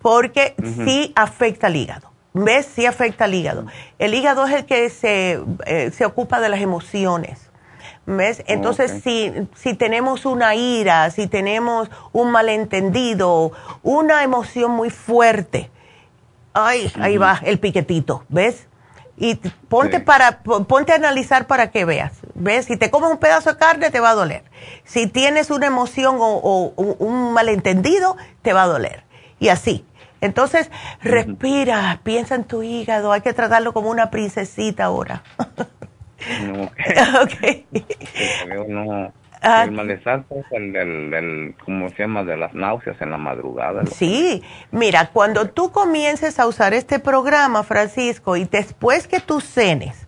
porque 0.00 0.54
sí 0.84 1.12
afecta 1.14 1.68
al 1.68 1.76
hígado. 1.76 2.11
¿Ves? 2.34 2.66
Sí 2.74 2.86
afecta 2.86 3.24
al 3.24 3.34
hígado. 3.34 3.66
El 3.98 4.14
hígado 4.14 4.46
es 4.46 4.54
el 4.54 4.64
que 4.64 4.88
se, 4.90 5.40
eh, 5.66 5.90
se 5.92 6.04
ocupa 6.04 6.40
de 6.40 6.48
las 6.48 6.60
emociones. 6.60 7.50
¿Ves? 8.06 8.42
Entonces, 8.46 9.02
si, 9.04 9.32
si 9.54 9.74
tenemos 9.74 10.26
una 10.26 10.54
ira, 10.56 11.10
si 11.10 11.28
tenemos 11.28 11.88
un 12.12 12.32
malentendido, 12.32 13.52
una 13.82 14.24
emoción 14.24 14.72
muy 14.72 14.90
fuerte, 14.90 15.70
ay, 16.52 16.90
ahí 17.00 17.16
va 17.16 17.40
el 17.44 17.60
piquetito, 17.60 18.24
¿ves? 18.28 18.66
Y 19.16 19.36
ponte, 19.68 20.00
para, 20.00 20.42
ponte 20.42 20.92
a 20.92 20.96
analizar 20.96 21.46
para 21.46 21.70
que 21.70 21.84
veas. 21.84 22.12
¿Ves? 22.34 22.66
Si 22.66 22.76
te 22.76 22.90
comes 22.90 23.10
un 23.10 23.18
pedazo 23.18 23.52
de 23.52 23.58
carne, 23.58 23.90
te 23.90 24.00
va 24.00 24.10
a 24.10 24.14
doler. 24.14 24.42
Si 24.84 25.06
tienes 25.06 25.50
una 25.50 25.66
emoción 25.66 26.16
o 26.18 26.72
un 26.76 27.32
malentendido, 27.32 28.16
te 28.40 28.52
va 28.52 28.64
a 28.64 28.66
doler. 28.66 29.04
Y 29.38 29.48
así. 29.48 29.84
Entonces, 30.22 30.70
respira, 31.02 32.00
piensa 32.04 32.36
en 32.36 32.44
tu 32.44 32.62
hígado, 32.62 33.12
hay 33.12 33.20
que 33.20 33.34
tratarlo 33.34 33.74
como 33.74 33.90
una 33.90 34.10
princesita 34.10 34.84
ahora. 34.84 35.22
okay. 37.22 37.66
Ah. 39.44 39.64
el 39.64 39.72
malestar, 39.72 40.22
pues, 40.28 40.44
el, 40.52 40.76
el, 40.76 41.56
¿cómo 41.64 41.88
se 41.88 42.04
llama? 42.04 42.22
De 42.22 42.36
las 42.36 42.54
náuseas 42.54 42.96
en 43.00 43.10
la 43.10 43.18
madrugada. 43.18 43.84
Sí, 43.86 44.40
mira, 44.70 45.10
cuando 45.12 45.48
tú 45.48 45.72
comiences 45.72 46.38
a 46.38 46.46
usar 46.46 46.74
este 46.74 47.00
programa, 47.00 47.64
Francisco, 47.64 48.36
y 48.36 48.44
después 48.44 49.08
que 49.08 49.18
tú 49.18 49.40
cenes, 49.40 50.06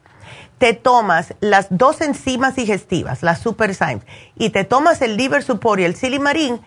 te 0.59 0.73
tomas 0.73 1.35
las 1.41 1.67
dos 1.69 2.01
enzimas 2.01 2.55
digestivas, 2.55 3.25
las 3.25 3.41
Super 3.41 3.75
Symes, 3.75 4.07
y 4.37 4.51
te 4.51 4.63
tomas 4.63 5.03
el 5.03 5.17
liver 5.17 5.43
support 5.43 5.81
y 5.81 5.85
el 5.85 5.97
silimarín, 5.97 6.61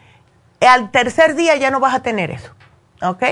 al 0.60 0.92
tercer 0.92 1.36
día 1.36 1.56
ya 1.56 1.72
no 1.72 1.80
vas 1.80 1.96
a 1.96 2.02
tener 2.02 2.32
eso. 2.32 2.54
¿Ok? 3.02 3.24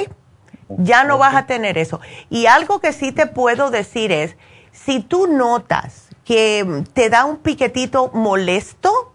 Ya 0.70 1.04
no 1.04 1.18
vas 1.18 1.36
a 1.36 1.46
tener 1.46 1.78
eso. 1.78 2.00
Y 2.30 2.48
algo 2.48 2.80
que 2.80 2.94
sí 2.94 3.12
te 3.12 3.28
puedo 3.28 3.70
decir 3.70 4.12
es, 4.12 4.36
si 4.72 5.00
tú 5.00 5.28
notas 5.28 6.10
que 6.24 6.84
te 6.94 7.10
da 7.10 7.26
un 7.26 7.38
piquetito 7.38 8.10
molesto, 8.14 9.14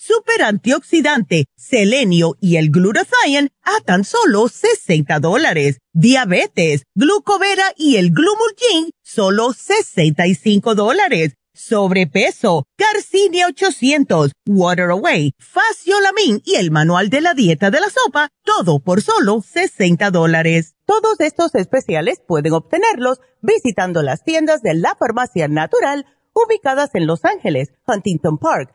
super 0.00 0.42
antioxidante, 0.42 1.44
selenio 1.56 2.36
y 2.40 2.56
el 2.56 2.70
glutathione 2.70 3.50
a 3.62 3.80
tan 3.84 4.04
solo 4.04 4.48
60 4.48 5.20
dólares. 5.20 5.78
Diabetes, 5.92 6.84
glucovera 6.94 7.64
y 7.76 7.96
el 7.96 8.10
glumulgin, 8.10 8.92
solo 9.02 9.52
65 9.52 10.74
dólares. 10.74 11.34
Sobrepeso, 11.52 12.64
Garcinia 12.78 13.48
800, 13.48 14.32
Water 14.46 14.90
Away, 14.90 15.34
Faciolamin 15.38 16.40
y 16.46 16.54
el 16.54 16.70
manual 16.70 17.10
de 17.10 17.20
la 17.20 17.34
dieta 17.34 17.70
de 17.70 17.80
la 17.80 17.90
sopa, 17.90 18.30
todo 18.42 18.78
por 18.78 19.02
solo 19.02 19.42
60 19.42 20.10
dólares. 20.10 20.76
Todos 20.86 21.20
estos 21.20 21.54
especiales 21.54 22.22
pueden 22.26 22.54
obtenerlos 22.54 23.18
visitando 23.42 24.02
las 24.02 24.24
tiendas 24.24 24.62
de 24.62 24.74
la 24.74 24.96
farmacia 24.98 25.48
natural 25.48 26.06
ubicadas 26.32 26.94
en 26.94 27.06
Los 27.06 27.26
Ángeles, 27.26 27.72
Huntington 27.86 28.38
Park, 28.38 28.74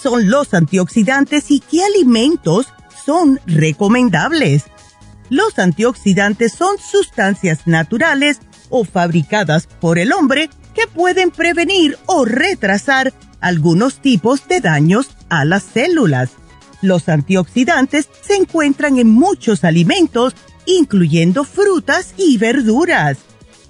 Son 0.00 0.30
los 0.30 0.54
antioxidantes 0.54 1.50
y 1.50 1.60
qué 1.60 1.84
alimentos 1.84 2.68
son 3.04 3.40
recomendables. 3.46 4.64
Los 5.28 5.58
antioxidantes 5.58 6.52
son 6.52 6.76
sustancias 6.78 7.66
naturales 7.66 8.40
o 8.68 8.84
fabricadas 8.84 9.66
por 9.66 9.98
el 9.98 10.12
hombre 10.12 10.50
que 10.74 10.86
pueden 10.86 11.30
prevenir 11.30 11.98
o 12.06 12.24
retrasar 12.24 13.12
algunos 13.40 14.00
tipos 14.00 14.46
de 14.48 14.60
daños 14.60 15.08
a 15.28 15.44
las 15.44 15.62
células. 15.62 16.30
Los 16.82 17.08
antioxidantes 17.08 18.08
se 18.22 18.36
encuentran 18.36 18.98
en 18.98 19.08
muchos 19.08 19.64
alimentos, 19.64 20.34
incluyendo 20.66 21.44
frutas 21.44 22.14
y 22.16 22.38
verduras. 22.38 23.18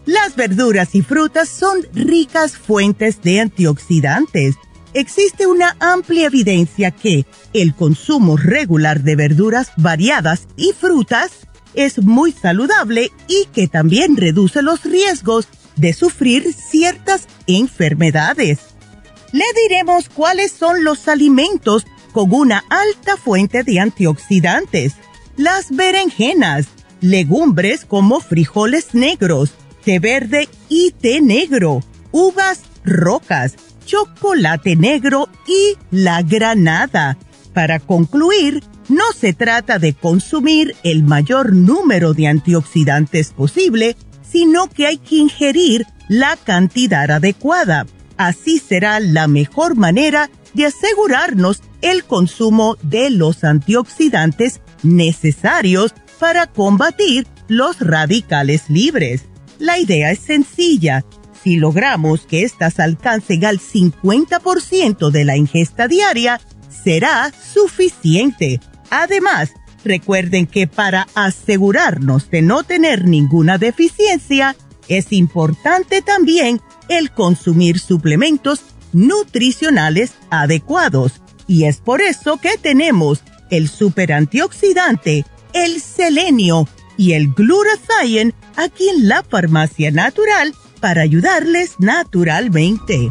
Las 0.06 0.36
verduras 0.36 0.94
y 0.94 1.02
frutas 1.02 1.48
son 1.48 1.86
ricas 1.92 2.56
fuentes 2.56 3.20
de 3.22 3.40
antioxidantes 3.40 4.56
existe 4.94 5.46
una 5.46 5.76
amplia 5.80 6.26
evidencia 6.26 6.90
que 6.90 7.26
el 7.52 7.74
consumo 7.74 8.36
regular 8.36 9.02
de 9.02 9.16
verduras 9.16 9.72
variadas 9.76 10.46
y 10.56 10.72
frutas 10.72 11.30
es 11.74 12.02
muy 12.02 12.32
saludable 12.32 13.12
y 13.28 13.46
que 13.52 13.68
también 13.68 14.16
reduce 14.16 14.62
los 14.62 14.84
riesgos 14.84 15.48
de 15.76 15.92
sufrir 15.92 16.52
ciertas 16.52 17.26
enfermedades. 17.46 18.58
Le 19.32 19.44
diremos 19.68 20.08
cuáles 20.08 20.52
son 20.52 20.84
los 20.84 21.08
alimentos 21.08 21.86
con 22.12 22.32
una 22.34 22.64
alta 22.68 23.16
fuente 23.16 23.62
de 23.62 23.78
antioxidantes. 23.78 24.94
Las 25.36 25.70
berenjenas, 25.70 26.66
legumbres 27.00 27.84
como 27.84 28.20
frijoles 28.20 28.94
negros, 28.94 29.52
té 29.84 29.98
verde 30.00 30.48
y 30.68 30.90
té 30.90 31.20
negro, 31.20 31.82
uvas 32.10 32.60
rocas, 32.84 33.54
chocolate 33.90 34.76
negro 34.76 35.28
y 35.46 35.76
la 35.90 36.22
granada. 36.22 37.18
Para 37.52 37.80
concluir, 37.80 38.62
no 38.88 39.12
se 39.12 39.32
trata 39.32 39.80
de 39.80 39.94
consumir 39.94 40.76
el 40.84 41.02
mayor 41.02 41.52
número 41.52 42.14
de 42.14 42.28
antioxidantes 42.28 43.32
posible, 43.32 43.96
sino 44.22 44.68
que 44.68 44.86
hay 44.86 44.98
que 44.98 45.16
ingerir 45.16 45.86
la 46.08 46.36
cantidad 46.36 47.10
adecuada. 47.10 47.86
Así 48.16 48.58
será 48.58 49.00
la 49.00 49.26
mejor 49.26 49.74
manera 49.74 50.30
de 50.54 50.66
asegurarnos 50.66 51.62
el 51.82 52.04
consumo 52.04 52.76
de 52.82 53.10
los 53.10 53.42
antioxidantes 53.42 54.60
necesarios 54.84 55.94
para 56.20 56.46
combatir 56.46 57.26
los 57.48 57.80
radicales 57.80 58.68
libres. 58.68 59.22
La 59.58 59.78
idea 59.78 60.12
es 60.12 60.20
sencilla 60.20 61.04
si 61.42 61.56
logramos 61.56 62.22
que 62.22 62.42
éstas 62.44 62.80
alcancen 62.80 63.44
al 63.44 63.60
50% 63.60 65.10
de 65.10 65.24
la 65.24 65.36
ingesta 65.36 65.88
diaria, 65.88 66.40
será 66.68 67.32
suficiente. 67.32 68.60
Además, 68.90 69.52
recuerden 69.84 70.46
que 70.46 70.66
para 70.66 71.06
asegurarnos 71.14 72.30
de 72.30 72.42
no 72.42 72.62
tener 72.62 73.06
ninguna 73.06 73.58
deficiencia, 73.58 74.56
es 74.88 75.12
importante 75.12 76.02
también 76.02 76.60
el 76.88 77.12
consumir 77.12 77.78
suplementos 77.78 78.62
nutricionales 78.92 80.14
adecuados. 80.30 81.20
Y 81.46 81.64
es 81.64 81.78
por 81.78 82.00
eso 82.02 82.38
que 82.38 82.58
tenemos 82.58 83.22
el 83.50 83.68
super 83.68 84.12
antioxidante, 84.12 85.24
el 85.52 85.80
selenio 85.80 86.68
y 86.96 87.12
el 87.12 87.32
glutathione 87.32 88.34
aquí 88.56 88.88
en 88.88 89.08
la 89.08 89.22
farmacia 89.22 89.90
natural 89.90 90.54
para 90.80 91.02
ayudarles 91.02 91.78
naturalmente. 91.78 93.10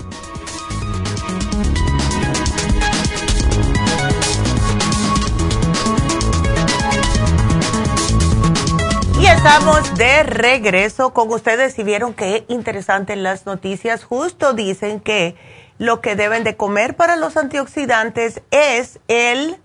Y 9.20 9.26
estamos 9.26 9.96
de 9.96 10.24
regreso 10.24 11.14
con 11.14 11.30
ustedes 11.32 11.78
y 11.78 11.84
vieron 11.84 12.14
qué 12.14 12.46
interesante 12.48 13.16
las 13.16 13.46
noticias. 13.46 14.04
Justo 14.04 14.54
dicen 14.54 15.00
que 15.00 15.36
lo 15.78 16.02
que 16.02 16.16
deben 16.16 16.44
de 16.44 16.58
comer 16.58 16.96
para 16.96 17.16
los 17.16 17.38
antioxidantes 17.38 18.42
es 18.52 19.00
el 19.08 19.58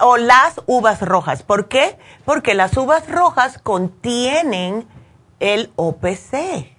o 0.00 0.16
las 0.16 0.60
uvas 0.66 1.00
rojas. 1.00 1.42
¿Por 1.42 1.68
qué? 1.68 1.98
Porque 2.24 2.54
las 2.54 2.76
uvas 2.76 3.08
rojas 3.08 3.58
contienen 3.58 4.86
el 5.40 5.72
OPC. 5.76 6.72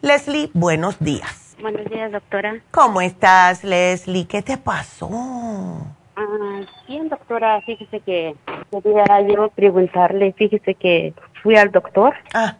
Leslie, 0.00 0.52
buenos 0.54 1.00
días. 1.00 1.56
Buenos 1.60 1.90
días, 1.90 2.12
doctora. 2.12 2.62
¿Cómo 2.70 3.00
estás, 3.00 3.64
Leslie? 3.64 4.28
¿Qué 4.28 4.42
te 4.42 4.58
pasó? 4.58 5.10
Ah, 6.22 6.60
bien, 6.86 7.08
doctora, 7.08 7.62
fíjese 7.62 8.00
que 8.00 8.36
Quería 8.70 9.20
yo 9.22 9.48
preguntarle, 9.48 10.32
fíjese 10.34 10.74
que 10.74 11.14
fui 11.42 11.56
al 11.56 11.72
doctor. 11.72 12.14
Ah. 12.34 12.58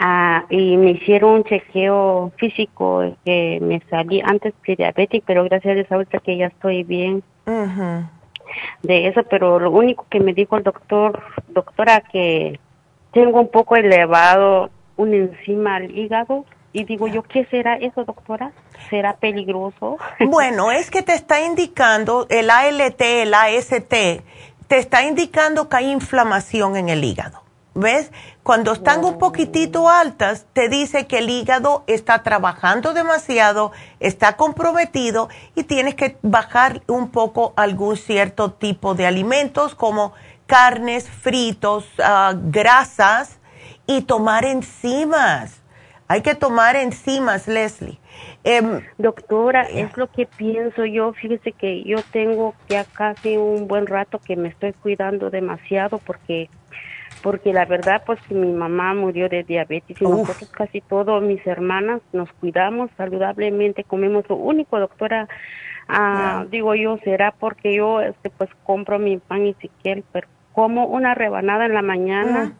Ah, 0.00 0.44
y 0.48 0.76
me 0.76 0.92
hicieron 0.92 1.30
un 1.34 1.44
chequeo 1.44 2.32
físico 2.36 3.14
que 3.24 3.58
me 3.60 3.80
salí 3.90 4.22
antes 4.24 4.54
que 4.62 4.76
diabético, 4.76 5.24
pero 5.26 5.44
gracias 5.44 5.72
a 5.72 5.74
Dios 5.74 5.92
ahorita 5.92 6.20
que 6.20 6.36
ya 6.36 6.46
estoy 6.46 6.84
bien 6.84 7.22
de 8.82 9.08
eso, 9.08 9.22
pero 9.24 9.58
lo 9.58 9.70
único 9.70 10.06
que 10.08 10.20
me 10.20 10.32
dijo 10.32 10.56
el 10.56 10.62
doctor, 10.62 11.22
doctora, 11.48 12.00
que 12.00 12.58
tengo 13.12 13.40
un 13.40 13.50
poco 13.50 13.76
elevado 13.76 14.70
un 14.96 15.12
enzima 15.14 15.76
al 15.76 15.96
hígado. 15.96 16.44
Y 16.72 16.84
digo 16.84 17.08
yo, 17.08 17.22
¿qué 17.22 17.44
será 17.46 17.76
eso, 17.76 18.04
doctora? 18.04 18.52
¿Será 18.90 19.16
peligroso? 19.16 19.98
Bueno, 20.20 20.70
es 20.70 20.90
que 20.90 21.02
te 21.02 21.14
está 21.14 21.40
indicando 21.40 22.26
el 22.30 22.50
ALT, 22.50 23.00
el 23.00 23.34
AST, 23.34 23.88
te 24.68 24.78
está 24.78 25.02
indicando 25.04 25.68
que 25.68 25.76
hay 25.76 25.90
inflamación 25.90 26.76
en 26.76 26.88
el 26.88 27.04
hígado. 27.04 27.42
¿Ves? 27.74 28.10
Cuando 28.42 28.72
están 28.72 29.04
un 29.04 29.18
poquitito 29.18 29.88
altas, 29.88 30.46
te 30.52 30.68
dice 30.68 31.06
que 31.06 31.18
el 31.18 31.30
hígado 31.30 31.84
está 31.86 32.22
trabajando 32.22 32.92
demasiado, 32.92 33.72
está 34.00 34.36
comprometido 34.36 35.28
y 35.54 35.62
tienes 35.62 35.94
que 35.94 36.16
bajar 36.22 36.82
un 36.88 37.10
poco 37.10 37.52
algún 37.56 37.96
cierto 37.96 38.52
tipo 38.52 38.94
de 38.94 39.06
alimentos 39.06 39.76
como 39.76 40.12
carnes, 40.46 41.08
fritos, 41.08 41.86
ah, 42.02 42.34
grasas 42.34 43.38
y 43.86 44.02
tomar 44.02 44.44
enzimas. 44.44 45.60
Hay 46.08 46.22
que 46.22 46.34
tomar 46.34 46.74
enzimas, 46.74 47.46
Leslie. 47.46 48.00
Em, 48.48 48.80
Doctora, 48.96 49.64
es 49.64 49.94
lo 49.98 50.06
que 50.06 50.24
pienso 50.24 50.86
yo. 50.86 51.12
Fíjese 51.12 51.52
que 51.52 51.84
yo 51.84 51.98
tengo 52.12 52.54
ya 52.66 52.84
casi 52.84 53.36
un 53.36 53.68
buen 53.68 53.86
rato 53.86 54.18
que 54.18 54.36
me 54.36 54.48
estoy 54.48 54.72
cuidando 54.72 55.28
demasiado 55.28 55.98
porque 55.98 56.48
porque 57.22 57.52
la 57.52 57.66
verdad 57.66 58.02
pues 58.06 58.18
que 58.22 58.34
mi 58.34 58.50
mamá 58.52 58.94
murió 58.94 59.28
de 59.28 59.42
diabetes 59.42 60.00
y 60.00 60.04
nosotros 60.04 60.48
casi 60.50 60.80
todos 60.80 61.22
mis 61.22 61.44
hermanas 61.46 62.00
nos 62.12 62.32
cuidamos 62.34 62.90
saludablemente, 62.96 63.84
comemos 63.84 64.24
lo 64.28 64.36
único, 64.36 64.78
doctora, 64.78 65.28
ah, 65.88 66.46
digo 66.48 66.74
yo, 66.74 66.96
será 67.04 67.32
porque 67.32 67.74
yo 67.74 68.00
este 68.00 68.30
pues 68.30 68.48
compro 68.62 68.98
mi 68.98 69.18
pan 69.18 69.46
y 69.46 69.54
siquiera, 69.54 70.00
pero 70.12 70.28
como 70.52 70.86
una 70.86 71.14
rebanada 71.14 71.66
en 71.66 71.74
la 71.74 71.82
mañana. 71.82 72.52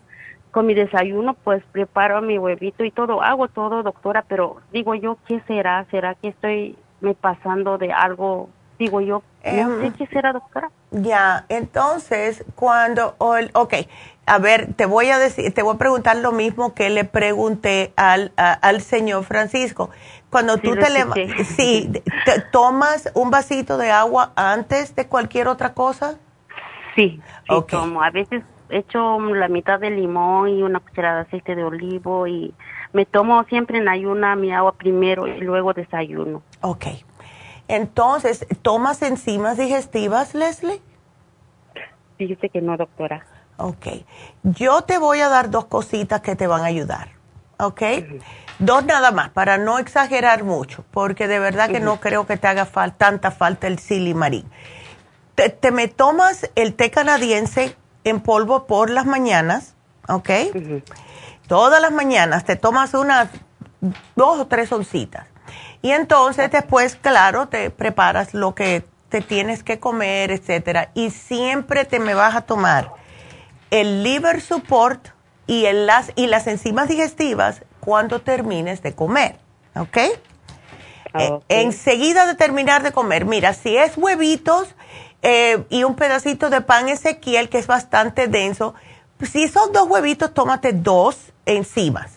Con 0.50 0.66
mi 0.66 0.74
desayuno, 0.74 1.34
pues 1.34 1.62
preparo 1.72 2.22
mi 2.22 2.38
huevito 2.38 2.84
y 2.84 2.90
todo, 2.90 3.22
hago 3.22 3.48
todo, 3.48 3.82
doctora, 3.82 4.24
pero 4.28 4.56
digo 4.72 4.94
yo, 4.94 5.18
¿qué 5.26 5.40
será? 5.46 5.86
¿Será 5.90 6.14
que 6.14 6.28
estoy 6.28 6.76
me 7.00 7.14
pasando 7.14 7.78
de 7.78 7.92
algo 7.92 8.48
digo 8.78 9.00
yo, 9.00 9.22
no 9.44 9.80
sé 9.80 9.86
em, 9.86 9.92
qué 9.92 10.06
será, 10.06 10.32
doctora. 10.32 10.70
Ya, 10.90 11.44
entonces, 11.48 12.44
cuando, 12.54 13.16
ok, 13.18 13.74
a 14.26 14.38
ver, 14.38 14.72
te 14.74 14.86
voy 14.86 15.10
a 15.10 15.18
decir, 15.18 15.52
te 15.52 15.62
voy 15.62 15.74
a 15.74 15.78
preguntar 15.78 16.16
lo 16.16 16.32
mismo 16.32 16.74
que 16.74 16.88
le 16.90 17.04
pregunté 17.04 17.92
al, 17.96 18.32
al 18.36 18.80
señor 18.80 19.24
Francisco. 19.24 19.90
Cuando 20.30 20.58
tú 20.58 20.76
te 20.76 20.90
levantas, 20.90 21.46
sí, 21.48 21.90
te, 22.24 22.40
¿tomas 22.52 23.10
un 23.14 23.30
vasito 23.30 23.78
de 23.78 23.90
agua 23.90 24.32
antes 24.36 24.94
de 24.94 25.06
cualquier 25.06 25.48
otra 25.48 25.74
cosa? 25.74 26.18
Sí, 26.94 27.20
sí 27.48 27.54
tomo. 27.68 28.02
A 28.02 28.10
veces 28.10 28.42
echo 28.70 29.18
la 29.20 29.48
mitad 29.48 29.80
de 29.80 29.90
limón 29.90 30.48
y 30.48 30.62
una 30.62 30.80
cucharada 30.80 31.16
de 31.16 31.22
aceite 31.22 31.54
de 31.56 31.64
olivo 31.64 32.26
y 32.26 32.54
me 32.92 33.06
tomo 33.06 33.44
siempre 33.44 33.78
en 33.78 33.88
ayuna 33.88 34.36
mi 34.36 34.52
agua 34.52 34.72
primero 34.72 35.26
y 35.26 35.40
luego 35.40 35.72
desayuno. 35.72 36.42
Ok. 36.60 36.86
Entonces, 37.68 38.46
¿tomas 38.62 39.02
enzimas 39.02 39.58
digestivas, 39.58 40.34
Leslie? 40.34 40.80
Dice 42.18 42.48
que 42.48 42.62
no, 42.62 42.76
doctora. 42.76 43.26
Ok. 43.58 43.86
Yo 44.42 44.82
te 44.82 44.98
voy 44.98 45.20
a 45.20 45.28
dar 45.28 45.50
dos 45.50 45.66
cositas 45.66 46.20
que 46.22 46.34
te 46.34 46.46
van 46.46 46.62
a 46.62 46.66
ayudar. 46.66 47.10
¿Ok? 47.60 47.82
Dos 48.60 48.84
nada 48.84 49.10
más, 49.10 49.30
para 49.30 49.58
no 49.58 49.78
exagerar 49.78 50.44
mucho, 50.44 50.84
porque 50.92 51.26
de 51.26 51.40
verdad 51.40 51.68
que 51.70 51.80
no 51.80 51.98
creo 52.00 52.26
que 52.26 52.36
te 52.36 52.46
haga 52.46 52.66
tanta 52.96 53.30
falta 53.32 53.66
el 53.66 53.78
silimarín. 53.78 54.44
Te, 55.34 55.50
te, 55.50 55.70
me 55.72 55.88
tomas 55.88 56.50
el 56.54 56.74
té 56.74 56.90
canadiense 56.90 57.76
en 58.08 58.20
polvo 58.20 58.66
por 58.66 58.90
las 58.90 59.06
mañanas, 59.06 59.74
¿ok? 60.08 60.30
Todas 61.46 61.80
las 61.80 61.92
mañanas 61.92 62.44
te 62.44 62.56
tomas 62.56 62.94
unas 62.94 63.28
dos 64.16 64.40
o 64.40 64.46
tres 64.46 64.72
oncitas. 64.72 65.26
Y 65.80 65.92
entonces 65.92 66.50
después, 66.50 66.96
claro, 66.96 67.48
te 67.48 67.70
preparas 67.70 68.34
lo 68.34 68.54
que 68.54 68.84
te 69.08 69.20
tienes 69.20 69.62
que 69.62 69.78
comer, 69.78 70.30
etcétera. 70.30 70.90
Y 70.94 71.10
siempre 71.10 71.84
te 71.84 72.00
me 72.00 72.14
vas 72.14 72.34
a 72.34 72.42
tomar 72.42 72.92
el 73.70 74.02
liver 74.02 74.40
support 74.40 75.08
y, 75.46 75.66
el, 75.66 75.86
las, 75.86 76.12
y 76.14 76.26
las 76.26 76.46
enzimas 76.46 76.88
digestivas 76.88 77.62
cuando 77.80 78.20
termines 78.20 78.82
de 78.82 78.94
comer, 78.94 79.38
¿ok? 79.74 79.96
Eh, 81.14 81.40
enseguida 81.48 82.26
de 82.26 82.34
terminar 82.34 82.82
de 82.82 82.92
comer, 82.92 83.24
mira, 83.24 83.54
si 83.54 83.76
es 83.76 83.96
huevitos 83.96 84.74
eh, 85.22 85.64
y 85.68 85.84
un 85.84 85.96
pedacito 85.96 86.50
de 86.50 86.60
pan 86.60 86.88
ezequiel 86.88 87.48
que 87.48 87.58
es 87.58 87.66
bastante 87.66 88.28
denso, 88.28 88.74
si 89.22 89.48
son 89.48 89.72
dos 89.72 89.88
huevitos, 89.88 90.32
tómate 90.32 90.72
dos 90.72 91.32
enzimas. 91.44 92.12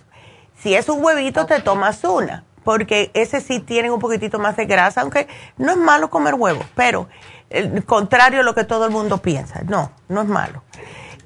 Si 0.61 0.75
es 0.75 0.87
un 0.89 1.03
huevito, 1.03 1.47
te 1.47 1.59
tomas 1.59 2.03
una, 2.03 2.43
porque 2.63 3.09
ese 3.15 3.41
sí 3.41 3.59
tienen 3.59 3.91
un 3.91 3.99
poquitito 3.99 4.37
más 4.37 4.55
de 4.55 4.65
grasa, 4.65 5.01
aunque 5.01 5.27
no 5.57 5.71
es 5.71 5.77
malo 5.77 6.11
comer 6.11 6.35
huevos, 6.35 6.65
pero 6.75 7.07
el 7.49 7.83
contrario 7.85 8.41
a 8.41 8.43
lo 8.43 8.53
que 8.53 8.63
todo 8.63 8.85
el 8.85 8.91
mundo 8.91 9.17
piensa, 9.17 9.61
no, 9.67 9.91
no 10.07 10.21
es 10.21 10.27
malo. 10.27 10.63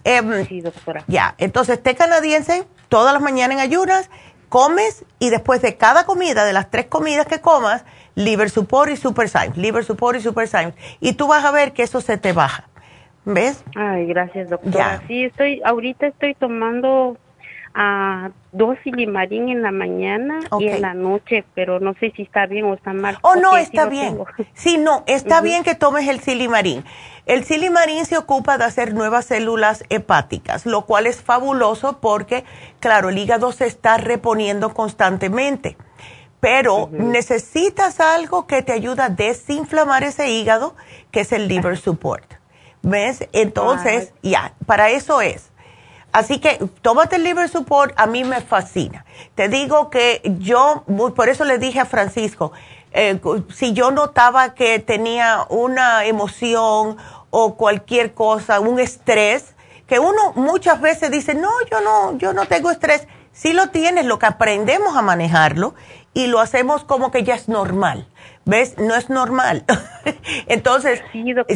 Em, 0.05 0.47
sí, 0.47 0.61
doctora. 0.61 1.03
Ya, 1.07 1.36
entonces 1.38 1.82
té 1.82 1.95
canadiense 1.95 2.65
todas 2.88 3.11
las 3.11 3.21
mañanas 3.21 3.57
en 3.57 3.61
ayunas, 3.61 4.09
comes 4.47 5.03
y 5.19 5.30
después 5.30 5.61
de 5.61 5.76
cada 5.76 6.05
comida, 6.05 6.45
de 6.45 6.53
las 6.53 6.71
tres 6.71 6.86
comidas 6.86 7.26
que 7.26 7.41
comas, 7.41 7.84
liver 8.16 8.49
support 8.49 8.89
y 8.91 8.97
super 8.97 9.30
science, 9.30 9.59
liver 9.59 9.84
support 9.84 10.18
y 10.18 10.22
super 10.22 10.47
science. 10.47 10.78
Y 10.99 11.13
tú 11.13 11.28
vas 11.28 11.45
a 11.45 11.51
ver 11.51 11.74
que 11.74 11.84
eso 11.84 12.01
se 12.01 12.18
te 12.18 12.34
baja. 12.34 12.68
¿Ves? 13.26 13.63
Ay, 13.76 14.05
gracias, 14.05 14.49
doctora. 14.49 15.01
Sí, 15.07 15.26
estoy, 15.26 15.61
ahorita 15.66 16.07
estoy 16.07 16.36
tomando 16.36 17.18
a 17.74 18.30
dos 18.53 18.78
silimarín 18.84 19.49
en 19.49 19.61
la 19.61 19.72
mañana 19.72 20.39
y 20.59 20.68
en 20.70 20.82
la 20.82 20.93
noche, 20.93 21.43
pero 21.55 21.82
no 21.82 21.93
sé 21.95 22.13
si 22.16 22.22
está 22.22 22.45
bien 22.45 22.66
o 22.66 22.74
está 22.74 22.93
mal. 22.93 23.18
Oh, 23.22 23.36
no, 23.36 23.57
está 23.57 23.88
bien. 23.88 24.20
Sí, 24.53 24.78
no, 24.78 25.03
está 25.07 25.41
bien 25.41 25.63
que 25.63 25.76
tomes 25.76 26.07
el 26.07 26.22
silimarín. 26.22 26.86
El 27.26 27.43
silimarín 27.43 28.05
se 28.05 28.18
ocupa 28.18 28.57
de 28.57 28.63
hacer 28.63 28.93
nuevas 28.93 29.26
células 29.26 29.84
hepáticas, 29.89 30.66
lo 30.66 30.86
cual 30.86 31.05
es 31.05 31.22
fabuloso 31.22 31.99
porque, 31.99 32.45
claro, 32.80 33.09
el 33.09 33.18
hígado 33.18 33.51
se 33.51 33.66
está 33.66 33.97
reponiendo 33.97 34.74
constantemente. 34.74 35.76
Pero 36.45 36.89
necesitas 36.91 37.99
algo 37.99 38.45
que 38.45 38.61
te 38.61 38.71
ayuda 38.71 39.05
a 39.05 39.09
desinflamar 39.09 40.03
ese 40.03 40.29
hígado, 40.29 40.75
que 41.09 41.21
es 41.21 41.31
el 41.31 41.47
liver 41.47 41.75
support. 41.75 42.35
¿Ves? 42.83 43.27
Entonces, 43.33 44.13
ya, 44.21 44.53
para 44.67 44.91
eso 44.91 45.21
es. 45.21 45.49
Así 46.11 46.37
que 46.37 46.59
tómate 46.83 47.15
el 47.15 47.23
liver 47.23 47.49
support, 47.49 47.93
a 47.97 48.05
mí 48.05 48.23
me 48.23 48.41
fascina. 48.41 49.05
Te 49.33 49.49
digo 49.49 49.89
que 49.89 50.21
yo, 50.37 50.83
por 51.15 51.29
eso 51.29 51.45
le 51.45 51.57
dije 51.57 51.79
a 51.79 51.85
Francisco, 51.85 52.51
eh, 52.91 53.19
si 53.51 53.73
yo 53.73 53.89
notaba 53.89 54.53
que 54.53 54.77
tenía 54.77 55.47
una 55.49 56.05
emoción 56.05 56.97
o 57.31 57.55
cualquier 57.55 58.13
cosa, 58.13 58.59
un 58.59 58.79
estrés, 58.79 59.55
que 59.87 59.97
uno 59.97 60.33
muchas 60.35 60.79
veces 60.79 61.09
dice, 61.09 61.33
no, 61.33 61.49
yo 61.71 61.81
no, 61.81 62.19
yo 62.19 62.33
no 62.33 62.45
tengo 62.45 62.69
estrés. 62.69 63.07
Si 63.33 63.51
lo 63.51 63.69
tienes, 63.69 64.05
lo 64.05 64.17
que 64.17 64.27
aprendemos 64.27 64.95
a 64.95 65.01
manejarlo 65.01 65.73
y 66.16 66.28
lo 66.28 66.39
hacemos 66.39 66.84
como 66.84 67.11
que 67.11 67.24
ya 67.24 67.36
es 67.36 67.47
normal. 67.47 68.07
¿Ves? 68.45 68.78
No 68.80 68.95
es 68.95 69.11
normal. 69.11 69.66
Entonces, 70.47 71.03
sí, 71.11 71.34
doctora. 71.34 71.55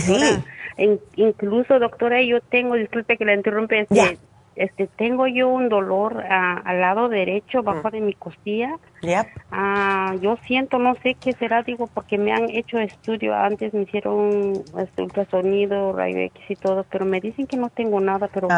Sí. 0.77 0.99
incluso, 1.15 1.79
doctora, 1.79 2.21
yo 2.21 2.41
tengo, 2.41 2.75
disculpe 2.75 3.17
que 3.17 3.25
la 3.25 3.33
interrumpe, 3.33 3.81
este, 3.81 4.19
este 4.59 4.87
tengo 4.87 5.25
yo 5.25 5.47
un 5.47 5.69
dolor 5.69 6.21
ah, 6.29 6.61
al 6.65 6.81
lado 6.81 7.07
derecho 7.07 7.63
bajo 7.63 7.87
mm. 7.87 7.91
de 7.91 8.01
mi 8.01 8.13
costilla. 8.13 8.77
Ah, 9.51 10.13
yo 10.21 10.37
siento, 10.45 10.77
no 10.77 10.95
sé 10.95 11.15
qué 11.15 11.31
será, 11.31 11.63
digo, 11.63 11.87
porque 11.87 12.17
me 12.17 12.33
han 12.33 12.49
hecho 12.49 12.77
estudio 12.77 13.33
antes, 13.33 13.73
me 13.73 13.83
hicieron 13.83 14.61
este, 14.77 15.01
ultrasonido, 15.01 15.93
rayo 15.93 16.17
X 16.17 16.43
y 16.49 16.55
todo, 16.57 16.85
pero 16.91 17.05
me 17.05 17.21
dicen 17.21 17.47
que 17.47 17.55
no 17.55 17.69
tengo 17.69 18.01
nada, 18.01 18.29
pero 18.33 18.49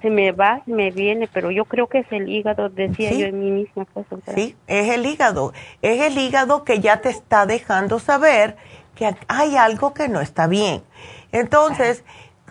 se 0.00 0.10
me 0.10 0.32
va, 0.32 0.62
se 0.64 0.72
me 0.72 0.90
viene, 0.90 1.28
pero 1.32 1.52
yo 1.52 1.64
creo 1.64 1.86
que 1.86 2.00
es 2.00 2.10
el 2.10 2.28
hígado, 2.28 2.68
decía 2.68 3.12
yo 3.12 3.26
en 3.26 3.38
mí 3.38 3.52
misma. 3.52 3.84
Pues, 3.84 4.06
sí, 4.34 4.56
es 4.66 4.88
el 4.88 5.06
hígado, 5.06 5.52
es 5.80 6.00
el 6.00 6.18
hígado 6.18 6.64
que 6.64 6.80
ya 6.80 7.00
te 7.00 7.10
está 7.10 7.46
dejando 7.46 8.00
saber 8.00 8.56
que 8.96 9.14
hay 9.28 9.56
algo 9.56 9.94
que 9.94 10.08
no 10.08 10.20
está 10.20 10.48
bien. 10.48 10.82
Entonces, 11.30 12.02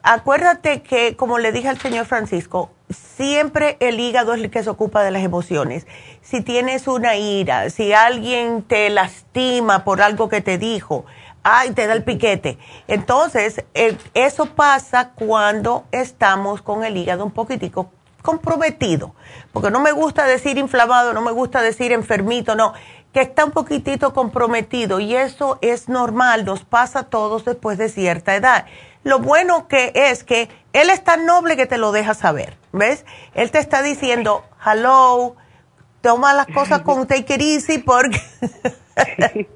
acuérdate 0.06 0.82
que, 0.82 1.16
como 1.16 1.40
le 1.40 1.52
dije 1.52 1.68
al 1.68 1.80
señor 1.80 2.06
Francisco, 2.06 2.72
siempre 2.90 3.78
el 3.80 4.00
hígado 4.00 4.34
es 4.34 4.42
el 4.42 4.50
que 4.50 4.64
se 4.64 4.70
ocupa 4.70 5.04
de 5.04 5.12
las 5.12 5.24
emociones. 5.24 5.86
Si 6.22 6.42
tienes 6.42 6.88
una 6.88 7.16
ira, 7.16 7.70
si 7.70 7.92
alguien 7.92 8.64
te 8.64 8.90
lastima 8.90 9.84
por 9.84 10.02
algo 10.02 10.30
que 10.30 10.42
te 10.42 10.58
dijo, 10.58 11.06
ay, 11.44 11.72
te 11.72 11.88
da 11.88 11.94
el 11.94 12.04
piquete. 12.04 12.58
Entonces, 12.88 13.66
eh, 13.74 13.98
eso 14.14 14.46
pasa 14.48 15.12
cuando 15.12 15.86
estamos 15.92 16.62
con 16.62 16.84
el 16.84 16.96
hígado 16.96 17.26
un 17.26 17.32
poquitico 17.32 17.92
comprometido, 18.26 19.14
porque 19.54 19.70
no 19.70 19.80
me 19.80 19.92
gusta 19.92 20.26
decir 20.26 20.58
inflamado, 20.58 21.14
no 21.14 21.22
me 21.22 21.32
gusta 21.32 21.62
decir 21.62 21.92
enfermito, 21.92 22.56
no, 22.56 22.74
que 23.16 23.22
está 23.22 23.46
un 23.46 23.52
poquitito 23.52 24.12
comprometido 24.12 25.00
y 25.00 25.16
eso 25.16 25.58
es 25.62 25.88
normal, 25.88 26.44
nos 26.44 26.66
pasa 26.66 27.00
a 27.00 27.04
todos 27.04 27.46
después 27.46 27.78
de 27.78 27.88
cierta 27.88 28.36
edad. 28.36 28.66
Lo 29.06 29.20
bueno 29.20 29.70
que 29.70 29.94
es 29.96 30.26
que 30.26 30.50
él 30.74 30.90
es 30.90 31.02
tan 31.02 31.26
noble 31.26 31.56
que 31.56 31.66
te 31.66 31.78
lo 31.78 31.94
deja 31.94 32.14
saber, 32.14 32.58
¿ves? 32.74 33.06
Él 33.34 33.52
te 33.52 33.60
está 33.60 33.82
diciendo, 33.84 34.44
hello, 34.66 35.38
toma 36.02 36.34
las 36.34 36.48
cosas 36.48 36.82
con 36.82 37.08
take 37.08 37.36
it 37.36 37.42
easy 37.42 37.78
porque 37.78 38.20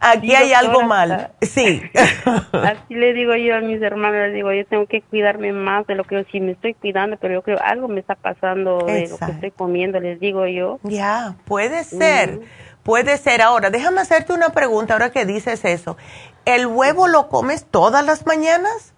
aquí 0.00 0.34
hay 0.34 0.54
algo 0.54 0.80
mal. 0.82 1.32
Sí. 1.42 1.82
Así 2.52 2.94
le 2.94 3.12
digo 3.12 3.34
yo 3.34 3.54
a 3.54 3.60
mis 3.60 3.82
hermanos, 3.82 4.28
les 4.28 4.34
digo, 4.34 4.50
yo 4.50 4.64
tengo 4.64 4.86
que 4.86 5.02
cuidarme 5.02 5.52
más 5.52 5.86
de 5.86 5.94
lo 5.94 6.04
que 6.04 6.14
yo 6.14 6.22
sí 6.32 6.40
me 6.40 6.52
estoy 6.52 6.72
cuidando, 6.72 7.18
pero 7.18 7.34
yo 7.34 7.42
creo 7.42 7.58
algo 7.62 7.86
me 7.86 8.00
está 8.00 8.14
pasando 8.14 8.78
de 8.86 9.08
lo 9.08 9.18
que 9.18 9.32
estoy 9.32 9.50
comiendo, 9.50 10.00
les 10.00 10.18
digo 10.20 10.46
yo. 10.46 10.78
Ya, 10.84 11.34
puede 11.44 11.84
ser. 11.84 12.40
Puede 12.88 13.18
ser. 13.18 13.42
Ahora, 13.42 13.68
déjame 13.68 14.00
hacerte 14.00 14.32
una 14.32 14.48
pregunta 14.48 14.94
ahora 14.94 15.10
que 15.10 15.26
dices 15.26 15.62
eso. 15.66 15.98
¿El 16.46 16.66
huevo 16.66 17.06
lo 17.06 17.28
comes 17.28 17.66
todas 17.66 18.02
las 18.02 18.24
mañanas? 18.24 18.94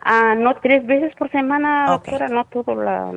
Ah, 0.00 0.36
no 0.36 0.54
tres 0.60 0.86
veces 0.86 1.12
por 1.16 1.28
semana, 1.32 1.86
doctora, 1.88 2.28
no 2.28 2.44
todo 2.44 2.76
la, 2.76 3.10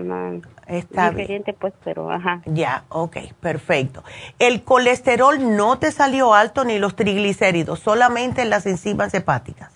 Está 0.66 1.12
diferente, 1.12 1.54
pues, 1.54 1.76
pero 1.84 2.10
ajá. 2.10 2.42
Ya, 2.48 2.86
ok, 2.90 3.18
perfecto. 3.40 4.04
¿El 4.40 4.64
colesterol 4.64 5.56
no 5.56 5.78
te 5.78 5.92
salió 5.92 6.34
alto 6.34 6.66
ni 6.66 6.80
los 6.80 6.96
triglicéridos, 6.96 7.82
solamente 7.82 8.42
en 8.42 8.50
las 8.50 8.66
enzimas 8.66 9.14
hepáticas? 9.14 9.72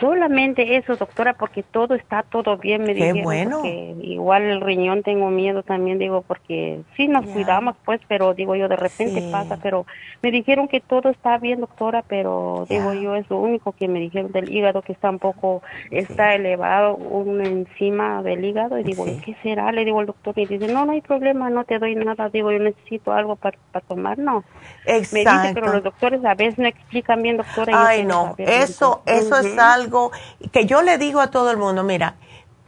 Solamente 0.00 0.76
eso, 0.76 0.96
doctora, 0.96 1.34
porque 1.34 1.62
todo 1.62 1.94
está 1.94 2.22
todo 2.22 2.56
bien, 2.56 2.84
me 2.84 2.94
Qué 2.94 3.22
bueno. 3.22 3.60
igual 4.02 4.42
el 4.44 4.60
riñón 4.62 5.02
tengo 5.02 5.28
miedo 5.30 5.62
también, 5.62 5.98
digo, 5.98 6.22
porque 6.22 6.80
sí 6.96 7.06
nos 7.06 7.26
cuidamos, 7.26 7.76
pues, 7.84 8.00
pero 8.08 8.32
digo 8.32 8.56
yo, 8.56 8.68
de 8.68 8.76
repente 8.76 9.22
pasa, 9.30 9.58
pero 9.62 9.84
me 10.22 10.30
dijeron 10.30 10.68
que 10.68 10.80
todo 10.80 11.10
está 11.10 11.36
bien, 11.36 11.60
doctora, 11.60 12.02
pero 12.08 12.66
digo 12.70 12.94
yo, 12.94 13.14
es 13.14 13.28
lo 13.28 13.38
único 13.38 13.72
que 13.72 13.88
me 13.88 14.00
dijeron 14.00 14.32
del 14.32 14.50
hígado, 14.50 14.80
que 14.80 14.92
está 14.92 15.10
un 15.10 15.18
poco, 15.18 15.62
está 15.90 16.34
elevado, 16.34 16.96
una 16.96 17.44
enzima 17.44 18.22
del 18.22 18.42
hígado, 18.42 18.78
y 18.78 18.84
digo, 18.84 19.04
¿qué 19.22 19.36
será? 19.42 19.70
Le 19.70 19.84
digo 19.84 20.00
al 20.00 20.06
doctor, 20.06 20.32
y 20.38 20.46
dice, 20.46 20.66
no, 20.66 20.86
no 20.86 20.92
hay 20.92 21.02
problema, 21.02 21.50
no 21.50 21.64
te 21.64 21.78
doy 21.78 21.94
nada, 21.94 22.30
digo, 22.30 22.50
yo 22.50 22.58
necesito 22.58 23.12
algo 23.12 23.36
para, 23.36 23.58
tomar, 23.86 24.18
no. 24.18 24.44
Exacto. 24.86 25.30
Me 25.30 25.48
dice, 25.48 25.54
pero 25.54 25.72
los 25.72 25.84
doctores 25.84 26.24
a 26.24 26.34
veces 26.34 26.58
no 26.58 26.66
explican 26.66 27.22
bien, 27.22 27.36
doctora. 27.36 27.86
Ay, 27.86 28.04
no, 28.04 28.34
eso, 28.38 29.02
eso 29.06 29.38
es 29.38 29.58
algo 29.58 30.10
que 30.52 30.66
yo 30.66 30.82
le 30.82 30.98
digo 30.98 31.20
a 31.20 31.28
todo 31.28 31.50
el 31.50 31.56
mundo, 31.56 31.82
mira, 31.82 32.16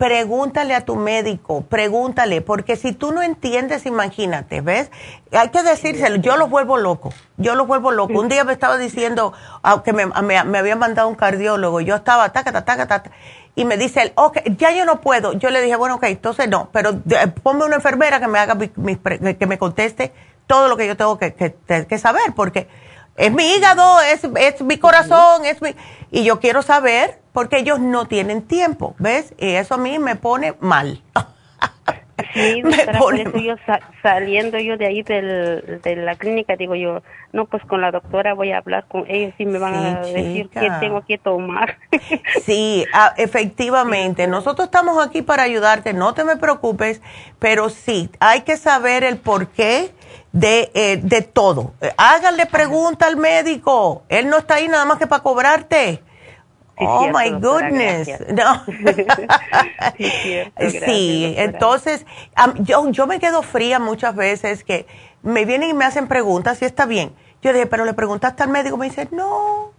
pregúntale 0.02 0.74
a 0.74 0.84
tu 0.84 0.96
médico, 0.96 1.62
pregúntale, 1.62 2.40
porque 2.40 2.74
si 2.74 2.92
tú 2.92 3.12
no 3.12 3.22
entiendes, 3.22 3.86
imagínate, 3.86 4.60
¿ves? 4.60 4.90
Hay 5.30 5.50
que 5.50 5.62
decírselo, 5.62 6.16
yo 6.16 6.36
los 6.36 6.50
vuelvo 6.50 6.76
loco, 6.76 7.12
yo 7.36 7.54
los 7.54 7.68
vuelvo 7.68 7.92
loco. 7.92 8.18
Un 8.18 8.28
día 8.28 8.42
me 8.42 8.52
estaba 8.52 8.78
diciendo, 8.78 9.32
aunque 9.62 9.92
me, 9.92 10.06
me, 10.06 10.58
había 10.58 10.74
mandado 10.74 11.06
un 11.08 11.14
cardiólogo, 11.14 11.80
yo 11.80 11.94
estaba, 11.94 12.30
taca, 12.30 12.50
taca, 12.64 12.88
taca, 12.88 13.12
y 13.54 13.64
me 13.64 13.76
dice 13.76 14.02
él, 14.02 14.12
ok, 14.16 14.38
ya 14.56 14.72
yo 14.72 14.84
no 14.86 15.00
puedo. 15.00 15.34
Yo 15.34 15.50
le 15.50 15.60
dije, 15.60 15.76
bueno, 15.76 15.94
ok, 15.94 16.04
entonces 16.04 16.48
no, 16.48 16.68
pero 16.72 17.00
ponme 17.44 17.64
una 17.64 17.76
enfermera 17.76 18.18
que 18.18 18.26
me 18.26 18.40
haga, 18.40 18.58
que 18.58 19.46
me 19.46 19.58
conteste 19.58 20.12
todo 20.46 20.68
lo 20.68 20.76
que 20.76 20.86
yo 20.86 20.96
tengo 20.96 21.18
que, 21.18 21.34
que 21.34 21.98
saber, 21.98 22.32
porque 22.34 22.68
es 23.16 23.32
mi 23.32 23.54
hígado, 23.54 24.00
es, 24.00 24.24
es 24.24 24.62
mi 24.62 24.78
corazón, 24.78 25.44
es 25.44 25.60
mi... 25.60 25.74
Y 26.10 26.24
yo 26.24 26.40
quiero 26.40 26.62
saber 26.62 27.18
porque 27.32 27.58
ellos 27.58 27.78
no 27.78 28.06
tienen 28.06 28.42
tiempo, 28.42 28.94
¿ves? 28.98 29.34
Y 29.38 29.50
eso 29.50 29.74
a 29.74 29.78
mí 29.78 29.98
me 29.98 30.16
pone 30.16 30.54
mal. 30.60 31.02
Sí, 32.34 32.62
por 32.98 33.18
eso 33.18 33.36
yo 33.38 33.54
saliendo 34.02 34.58
yo 34.58 34.76
de 34.76 34.86
ahí 34.86 35.02
del, 35.02 35.80
de 35.82 35.96
la 35.96 36.14
clínica, 36.14 36.56
digo 36.56 36.74
yo, 36.74 37.02
no, 37.32 37.46
pues 37.46 37.62
con 37.64 37.80
la 37.80 37.90
doctora 37.90 38.34
voy 38.34 38.52
a 38.52 38.58
hablar 38.58 38.86
con 38.86 39.04
ellos 39.08 39.34
y 39.38 39.46
me 39.46 39.58
van 39.58 39.74
a 39.74 40.00
decir 40.00 40.48
qué 40.50 40.70
tengo 40.80 41.02
que 41.02 41.18
tomar. 41.18 41.78
sí, 42.42 42.84
efectivamente, 43.16 44.26
nosotros 44.26 44.66
estamos 44.66 45.04
aquí 45.04 45.22
para 45.22 45.42
ayudarte, 45.42 45.92
no 45.92 46.14
te 46.14 46.24
me 46.24 46.36
preocupes, 46.36 47.02
pero 47.38 47.68
sí, 47.70 48.10
hay 48.20 48.42
que 48.42 48.56
saber 48.56 49.04
el 49.04 49.18
por 49.18 49.48
qué 49.48 49.90
de, 50.32 50.70
eh, 50.74 51.00
de 51.02 51.22
todo. 51.22 51.74
Háganle 51.96 52.46
pregunta 52.46 53.06
al 53.06 53.16
médico. 53.16 54.02
Él 54.08 54.28
no 54.28 54.38
está 54.38 54.54
ahí 54.54 54.68
nada 54.68 54.84
más 54.84 54.98
que 54.98 55.06
para 55.06 55.22
cobrarte. 55.22 56.02
oh 56.78 57.08
my 57.08 57.30
goodness. 57.30 58.08
No. 58.32 58.64
sí, 60.84 61.34
entonces 61.36 62.06
yo, 62.60 62.90
yo 62.90 63.06
me 63.06 63.20
quedo 63.20 63.42
fría 63.42 63.78
muchas 63.78 64.16
veces 64.16 64.64
que 64.64 64.86
me 65.22 65.44
vienen 65.44 65.70
y 65.70 65.74
me 65.74 65.84
hacen 65.84 66.08
preguntas 66.08 66.60
y 66.62 66.64
está 66.64 66.86
bien. 66.86 67.14
Yo 67.42 67.52
dije, 67.52 67.66
pero 67.66 67.84
le 67.84 67.94
preguntaste 67.94 68.42
al 68.42 68.48
médico. 68.48 68.76
Me 68.76 68.88
dice, 68.88 69.08
no, 69.10 69.72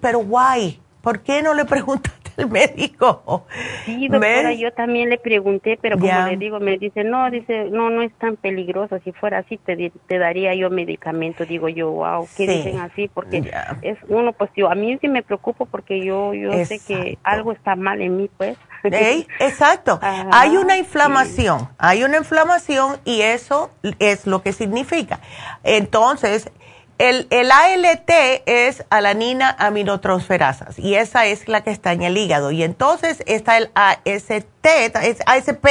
pero 0.00 0.20
why? 0.20 0.80
¿Por 1.08 1.20
qué 1.20 1.40
no 1.40 1.54
le 1.54 1.64
preguntaste 1.64 2.32
al 2.36 2.50
médico? 2.50 3.46
Sí, 3.86 4.08
doctora, 4.08 4.52
yo 4.52 4.70
también 4.74 5.08
le 5.08 5.16
pregunté, 5.16 5.78
pero 5.80 5.98
como 5.98 6.26
le 6.26 6.36
digo, 6.36 6.60
me 6.60 6.76
dice, 6.76 7.02
no, 7.02 7.30
dice, 7.30 7.64
no, 7.70 7.88
no 7.88 8.02
es 8.02 8.12
tan 8.18 8.36
peligroso. 8.36 8.98
Si 9.04 9.12
fuera 9.12 9.38
así, 9.38 9.56
te, 9.56 9.90
te 10.06 10.18
daría 10.18 10.54
yo 10.54 10.68
medicamento. 10.68 11.46
Digo 11.46 11.70
yo, 11.70 11.90
wow, 11.92 12.28
¿qué 12.36 12.46
dicen 12.46 12.80
así? 12.80 13.08
Porque 13.08 13.50
es 13.80 13.96
uno, 14.08 14.34
pues 14.34 14.50
yo, 14.54 14.70
a 14.70 14.74
mí 14.74 14.98
sí 15.00 15.08
me 15.08 15.22
preocupo 15.22 15.64
porque 15.64 16.04
yo, 16.04 16.34
yo 16.34 16.52
sé 16.66 16.78
que 16.78 17.16
algo 17.22 17.52
está 17.52 17.74
mal 17.74 18.02
en 18.02 18.18
mí, 18.18 18.28
pues. 18.36 18.58
exacto. 18.84 19.98
hay 20.02 20.58
una 20.58 20.76
inflamación, 20.76 21.70
hay 21.78 22.04
una 22.04 22.18
inflamación 22.18 22.98
y 23.06 23.22
eso 23.22 23.70
es 23.98 24.26
lo 24.26 24.42
que 24.42 24.52
significa. 24.52 25.20
Entonces, 25.64 26.52
el, 26.98 27.26
el, 27.30 27.50
ALT 27.50 28.10
es 28.46 28.84
alanina 28.90 29.54
aminotransferasas 29.58 30.78
y 30.78 30.94
esa 30.94 31.26
es 31.26 31.48
la 31.48 31.62
que 31.62 31.70
está 31.70 31.92
en 31.92 32.02
el 32.02 32.16
hígado. 32.16 32.50
Y 32.50 32.62
entonces 32.62 33.22
está 33.26 33.56
el 33.56 33.70
AST, 33.74 34.66
es 34.66 35.22
ASP, 35.26 35.66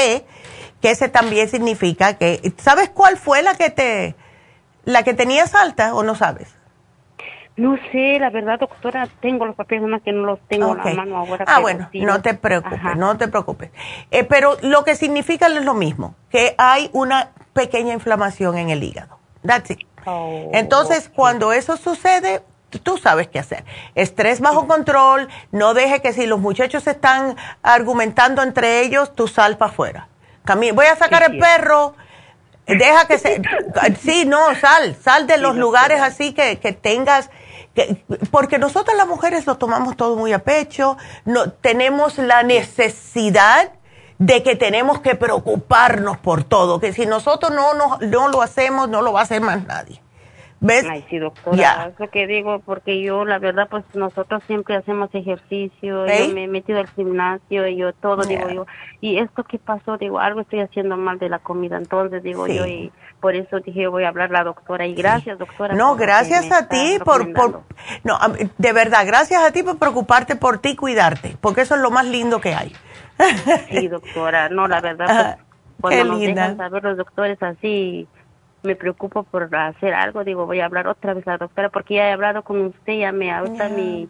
que 0.81 0.91
ese 0.91 1.09
también 1.09 1.49
significa 1.49 2.17
que, 2.17 2.53
¿sabes 2.57 2.89
cuál 2.89 3.17
fue 3.17 3.43
la 3.43 3.55
que 3.55 3.69
te, 3.69 4.15
la 4.85 5.03
que 5.03 5.13
tenías 5.13 5.53
alta 5.55 5.93
o 5.93 6.03
no 6.03 6.15
sabes? 6.15 6.55
No 7.57 7.75
sé, 7.91 8.19
la 8.19 8.29
verdad, 8.29 8.59
doctora, 8.59 9.07
tengo 9.19 9.47
los 9.47 9.55
papeles, 9.55 9.83
más 9.87 10.03
que 10.03 10.11
no 10.11 10.27
los 10.27 10.39
tengo 10.47 10.77
en 10.77 10.95
la 10.95 11.03
mano 11.03 11.17
ahora. 11.17 11.43
Ah, 11.47 11.59
bueno, 11.59 11.89
no 11.91 12.21
te 12.21 12.35
preocupes, 12.35 12.95
no 12.95 13.17
te 13.17 13.27
preocupes. 13.27 13.71
Eh, 14.11 14.23
pero 14.23 14.57
lo 14.61 14.83
que 14.83 14.95
significa 14.95 15.47
es 15.47 15.65
lo 15.65 15.73
mismo, 15.73 16.13
que 16.29 16.53
hay 16.59 16.91
una 16.93 17.31
pequeña 17.53 17.93
inflamación 17.93 18.59
en 18.59 18.69
el 18.69 18.83
hígado. 18.83 19.17
That's 19.43 19.71
it. 19.71 19.86
Oh, 20.09 20.49
Entonces, 20.53 21.11
cuando 21.13 21.51
eso 21.51 21.75
sucede, 21.75 22.41
tú 22.83 22.97
sabes 22.97 23.27
qué 23.27 23.39
hacer. 23.39 23.65
Estrés 23.93 24.39
bajo 24.39 24.65
control, 24.65 25.27
no 25.51 25.73
deje 25.73 26.01
que 26.01 26.13
si 26.13 26.25
los 26.25 26.39
muchachos 26.39 26.87
están 26.87 27.35
argumentando 27.61 28.41
entre 28.41 28.81
ellos, 28.81 29.13
tú 29.15 29.27
sal 29.27 29.57
para 29.57 29.71
afuera. 29.71 30.07
Voy 30.73 30.85
a 30.85 30.95
sacar 30.95 31.29
el 31.29 31.39
perro, 31.39 31.95
deja 32.65 33.05
que 33.05 33.17
se... 33.17 33.41
sí, 34.01 34.23
no, 34.25 34.55
sal, 34.55 34.95
sal 34.95 35.27
de 35.27 35.37
los 35.37 35.57
lugares 35.57 36.01
así 36.01 36.33
que, 36.33 36.57
que 36.59 36.71
tengas... 36.71 37.29
Que, 37.75 38.03
porque 38.31 38.57
nosotros 38.57 38.95
las 38.95 39.07
mujeres 39.07 39.45
lo 39.45 39.57
tomamos 39.57 39.97
todo 39.97 40.15
muy 40.15 40.31
a 40.31 40.39
pecho, 40.39 40.97
no 41.25 41.51
tenemos 41.51 42.17
la 42.17 42.43
necesidad 42.43 43.71
de 44.19 44.43
que 44.43 44.55
tenemos 44.55 44.99
que 44.99 45.15
preocuparnos 45.15 46.17
por 46.17 46.43
todo, 46.43 46.79
que 46.79 46.93
si 46.93 47.05
nosotros 47.05 47.51
no, 47.51 47.73
no, 47.73 47.97
no 48.01 48.27
lo 48.29 48.41
hacemos, 48.41 48.89
no 48.89 49.01
lo 49.01 49.13
va 49.13 49.21
a 49.21 49.23
hacer 49.23 49.41
más 49.41 49.65
nadie. 49.65 50.01
¿Ves? 50.59 50.87
Ay, 50.89 51.05
sí, 51.07 51.19
doctora, 51.19 51.91
es 51.91 51.99
lo 51.99 52.09
que 52.09 52.25
digo, 52.25 52.59
porque 52.65 52.99
yo, 52.99 53.25
la 53.25 53.37
verdad, 53.37 53.67
pues 53.69 53.83
nosotros 53.93 54.41
siempre 54.47 54.75
hacemos 54.75 55.13
ejercicio, 55.13 56.07
yo 56.07 56.33
me 56.33 56.45
he 56.45 56.47
metido 56.47 56.79
al 56.79 56.87
gimnasio, 56.87 57.67
y 57.67 57.77
yo 57.77 57.93
todo, 57.93 58.23
digo 58.23 58.49
yo, 58.49 58.65
y 58.99 59.19
esto 59.19 59.43
que 59.43 59.59
pasó, 59.59 59.97
digo, 59.97 60.19
algo 60.19 60.41
estoy 60.41 60.61
haciendo 60.61 60.97
mal 60.97 61.19
de 61.19 61.29
la 61.29 61.37
comida, 61.37 61.77
entonces 61.77 62.23
digo 62.23 62.47
yo, 62.47 62.65
y 62.65 62.91
por 63.21 63.35
eso 63.35 63.59
dije, 63.59 63.85
voy 63.85 64.05
a 64.05 64.07
hablar 64.07 64.31
a 64.31 64.33
la 64.39 64.43
doctora, 64.45 64.87
y 64.87 64.95
gracias, 64.95 65.37
doctora. 65.37 65.75
No, 65.75 65.95
gracias 65.95 66.51
a 66.51 66.67
ti 66.67 66.97
por, 67.05 67.31
por, 67.33 67.61
no, 68.03 68.17
de 68.57 68.73
verdad, 68.73 69.05
gracias 69.05 69.43
a 69.43 69.51
ti 69.51 69.61
por 69.61 69.77
preocuparte 69.77 70.35
por 70.35 70.57
ti 70.57 70.69
y 70.69 70.75
cuidarte, 70.75 71.37
porque 71.39 71.61
eso 71.61 71.75
es 71.75 71.81
lo 71.81 71.91
más 71.91 72.07
lindo 72.07 72.41
que 72.41 72.55
hay. 72.55 72.73
Sí, 73.69 73.87
doctora, 73.87 74.49
no, 74.49 74.67
la 74.67 74.81
verdad, 74.81 75.37
pues, 75.37 75.47
cuando 75.81 76.05
nos 76.05 76.19
dejan 76.19 76.57
saber 76.57 76.83
los 76.83 76.97
doctores 76.97 77.41
así, 77.41 78.07
me 78.63 78.75
preocupo 78.75 79.23
por 79.23 79.53
hacer 79.55 79.93
algo, 79.93 80.23
digo, 80.23 80.45
voy 80.45 80.59
a 80.59 80.65
hablar 80.65 80.87
otra 80.87 81.13
vez 81.13 81.27
a 81.27 81.31
la 81.31 81.37
doctora, 81.37 81.69
porque 81.69 81.95
ya 81.95 82.09
he 82.09 82.11
hablado 82.11 82.43
con 82.43 82.61
usted, 82.61 82.99
ya 82.99 83.11
me 83.11 83.41
gusta 83.41 83.69
mi... 83.69 84.09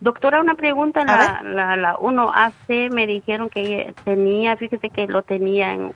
Doctora, 0.00 0.40
una 0.40 0.54
pregunta, 0.54 1.04
la, 1.04 1.40
la, 1.42 1.76
la 1.76 1.96
1AC 1.96 2.90
me 2.90 3.06
dijeron 3.06 3.48
que 3.48 3.94
tenía, 4.04 4.56
fíjese 4.56 4.90
que 4.90 5.06
lo 5.06 5.22
tenía 5.22 5.72
en 5.72 5.94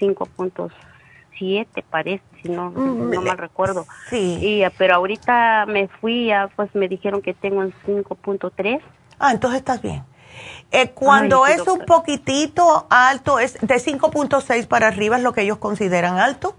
5.7 0.00 1.84
parece, 1.88 2.24
si 2.42 2.48
no, 2.48 2.70
mm, 2.70 3.10
no 3.10 3.22
mal 3.22 3.38
recuerdo. 3.38 3.86
Sí. 4.08 4.38
Y, 4.40 4.64
pero 4.76 4.96
ahorita 4.96 5.66
me 5.66 5.88
fui, 5.88 6.30
pues 6.56 6.74
me 6.74 6.88
dijeron 6.88 7.22
que 7.22 7.34
tengo 7.34 7.60
un 7.60 7.72
5.3. 7.86 8.80
Ah, 9.20 9.32
entonces 9.32 9.60
estás 9.60 9.82
bien. 9.82 10.02
Eh, 10.70 10.90
cuando 10.90 11.46
es 11.46 11.66
un 11.66 11.84
poquitito 11.86 12.86
alto, 12.90 13.38
es 13.38 13.54
de 13.60 13.76
5.6 13.76 14.66
para 14.66 14.88
arriba 14.88 15.16
es 15.16 15.22
lo 15.22 15.32
que 15.32 15.42
ellos 15.42 15.58
consideran 15.58 16.18
alto. 16.18 16.54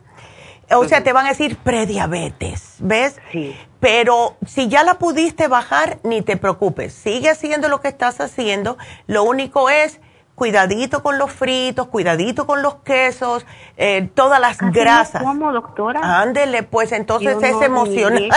O 0.72 0.88
sea, 0.88 1.04
te 1.04 1.14
van 1.14 1.26
a 1.26 1.30
decir 1.30 1.58
prediabetes, 1.58 2.76
¿ves? 2.80 3.18
Sí. 3.32 3.56
Pero 3.80 4.38
si 4.46 4.68
ya 4.68 4.84
la 4.84 5.00
pudiste 5.00 5.48
bajar, 5.48 6.00
ni 6.04 6.22
te 6.22 6.38
preocupes. 6.38 6.94
Sigue 6.94 7.30
haciendo 7.30 7.70
lo 7.70 7.82
que 7.82 7.88
estás 7.88 8.20
haciendo. 8.20 8.78
Lo 9.08 9.24
único 9.24 9.70
es 9.70 10.00
cuidadito 10.40 11.03
con 11.03 11.20
los 11.20 11.32
fritos, 11.32 11.88
cuidadito 11.88 12.48
con 12.48 12.64
los 12.64 12.76
quesos, 12.76 13.45
eh, 13.78 14.10
todas 14.16 14.40
las 14.40 14.57
grasas. 14.57 15.22
¿Cómo, 15.22 15.52
doctora? 15.52 16.22
Ándele, 16.22 16.64
pues 16.64 16.94
entonces 16.94 17.38
es 17.44 17.61
emocional. 17.61 18.30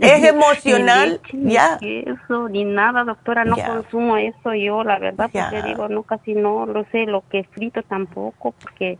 es 0.00 0.24
emocional, 0.24 1.20
ni 1.32 1.54
ya. 1.54 1.78
Ni 1.80 2.04
queso, 2.04 2.48
ni 2.50 2.64
nada, 2.64 3.04
doctora, 3.04 3.44
no 3.44 3.56
consumo 3.56 4.18
eso 4.18 4.54
yo, 4.54 4.84
la 4.84 4.98
verdad, 4.98 5.30
porque 5.32 5.62
digo, 5.62 5.88
no, 5.88 6.02
casi 6.02 6.34
no 6.34 6.66
lo 6.66 6.84
sé, 6.92 7.06
lo 7.06 7.24
que 7.28 7.44
frito 7.44 7.82
tampoco, 7.82 8.52
porque 8.62 8.98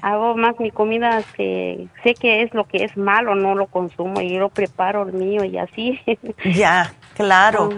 hago 0.00 0.36
más 0.36 0.58
mi 0.60 0.70
comida 0.70 1.22
que 1.36 1.88
sé 2.04 2.14
que 2.14 2.42
es 2.42 2.54
lo 2.54 2.64
que 2.64 2.84
es 2.84 2.96
malo, 2.96 3.34
no 3.34 3.56
lo 3.56 3.66
consumo 3.66 4.20
y 4.20 4.32
yo 4.32 4.38
lo 4.38 4.48
preparo 4.48 5.02
el 5.02 5.12
mío 5.12 5.44
y 5.44 5.58
así. 5.58 5.98
ya. 6.54 6.92
Claro. 7.16 7.68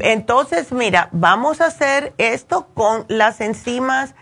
Entonces, 0.00 0.72
mira, 0.72 1.08
vamos 1.12 1.60
a 1.60 1.66
hacer 1.66 2.12
esto 2.18 2.68
con 2.74 3.04
las 3.08 3.40
enzimas 3.40 4.14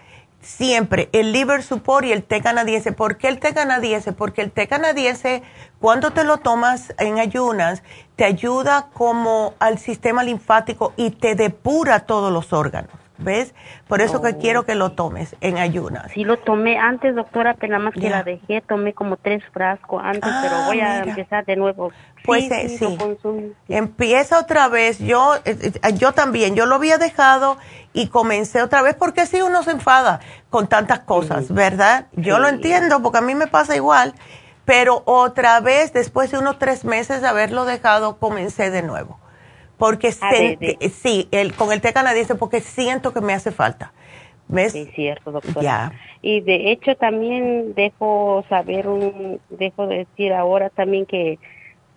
siempre, 0.43 1.09
el 1.13 1.33
liver 1.33 1.63
support 1.63 2.05
y 2.05 2.13
el 2.13 2.25
té 2.25 2.43
canadiense. 2.43 2.93
¿Por 2.93 3.17
qué 3.17 3.29
el 3.29 3.39
té 3.39 3.55
canadiense? 3.55 4.13
Porque 4.13 4.43
el 4.43 4.51
té 4.51 4.67
canadiense, 4.67 5.43
cuando 5.81 6.11
te 6.11 6.25
lo 6.25 6.39
tomas 6.39 6.95
en 6.99 7.19
ayunas, 7.19 7.83
te 8.17 8.25
ayuda 8.25 8.89
como 8.93 9.55
al 9.59 9.79
sistema 9.79 10.23
linfático 10.25 10.93
y 10.97 11.11
te 11.11 11.35
depura 11.35 12.01
todos 12.01 12.33
los 12.33 12.53
órganos. 12.53 13.02
¿Ves? 13.23 13.55
Por 13.89 14.01
eso 14.01 14.21
que 14.21 14.37
quiero 14.37 14.61
oh. 14.61 14.63
que 14.65 14.75
lo 14.75 14.93
tomes 14.93 15.37
en 15.41 15.59
ayunas. 15.59 16.11
Sí, 16.13 16.25
lo 16.25 16.39
tomé 16.39 16.79
antes, 16.79 17.15
doctora, 17.15 17.55
pero 17.55 17.73
nada 17.73 17.85
más 17.85 17.95
que 17.95 18.11
la 18.11 18.23
dejé, 18.23 18.61
tomé 18.61 18.93
como 18.93 19.17
tres 19.17 19.43
frascos 19.53 20.03
antes, 20.05 20.31
pero 20.43 20.55
ah, 20.55 20.65
voy 20.67 20.81
a 20.81 21.03
empezar 21.05 21.45
de 21.45 21.57
nuevo. 21.57 21.93
Pues 22.25 22.45
sí, 22.45 22.79
sí, 22.79 22.99
Empieza 23.69 24.39
otra 24.39 24.69
vez. 24.69 24.99
Yo, 24.99 25.37
eh, 25.45 25.73
eh, 25.83 25.93
yo 25.95 26.13
también, 26.13 26.55
yo 26.55 26.67
lo 26.67 26.77
había 26.77 26.99
dejado 26.99 27.59
y 27.93 28.09
comencé 28.09 28.63
otra 28.63 28.83
vez 28.83 28.95
porque 28.95 29.27
si 29.27 29.43
uno 29.43 29.63
se 29.63 29.73
enfada 29.73 30.21
con 30.51 30.69
tantas 30.69 31.01
cosas, 31.01 31.53
¿verdad? 31.53 32.07
Yo 32.13 32.39
lo 32.39 32.49
entiendo 32.49 33.03
porque 33.03 33.19
a 33.19 33.23
mí 33.23 33.35
me 33.35 33.47
pasa 33.47 33.77
igual, 33.77 34.15
pero 34.65 35.03
otra 35.05 35.61
vez, 35.61 35.93
después 35.93 36.31
de 36.31 36.39
unos 36.39 36.59
tres 36.59 36.85
meses 36.85 37.23
de 37.23 37.29
haberlo 37.29 37.65
dejado, 37.65 38.19
comencé 38.19 38.71
de 38.71 38.83
nuevo 38.83 39.22
porque 39.83 40.15
ah, 40.21 40.31
sí, 41.03 41.27
el, 41.33 41.55
con 41.55 41.73
el 41.73 41.81
té 41.81 41.93
canadiense 41.93 42.37
porque 42.37 42.61
siento 42.61 43.13
que 43.13 43.21
me 43.21 43.33
hace 43.33 43.51
falta. 43.51 43.93
¿Ves? 44.47 44.71
Sí, 44.71 44.89
cierto, 44.95 45.33
doctora. 45.33 45.91
Y 46.23 46.41
de 46.41 46.71
hecho 46.71 46.95
también 46.95 47.75
dejo 47.75 48.45
saber, 48.49 48.87
un, 48.87 49.41
dejo 49.51 49.89
decir 49.89 50.35
ahora 50.35 50.71
también 50.71 51.05
que, 51.05 51.41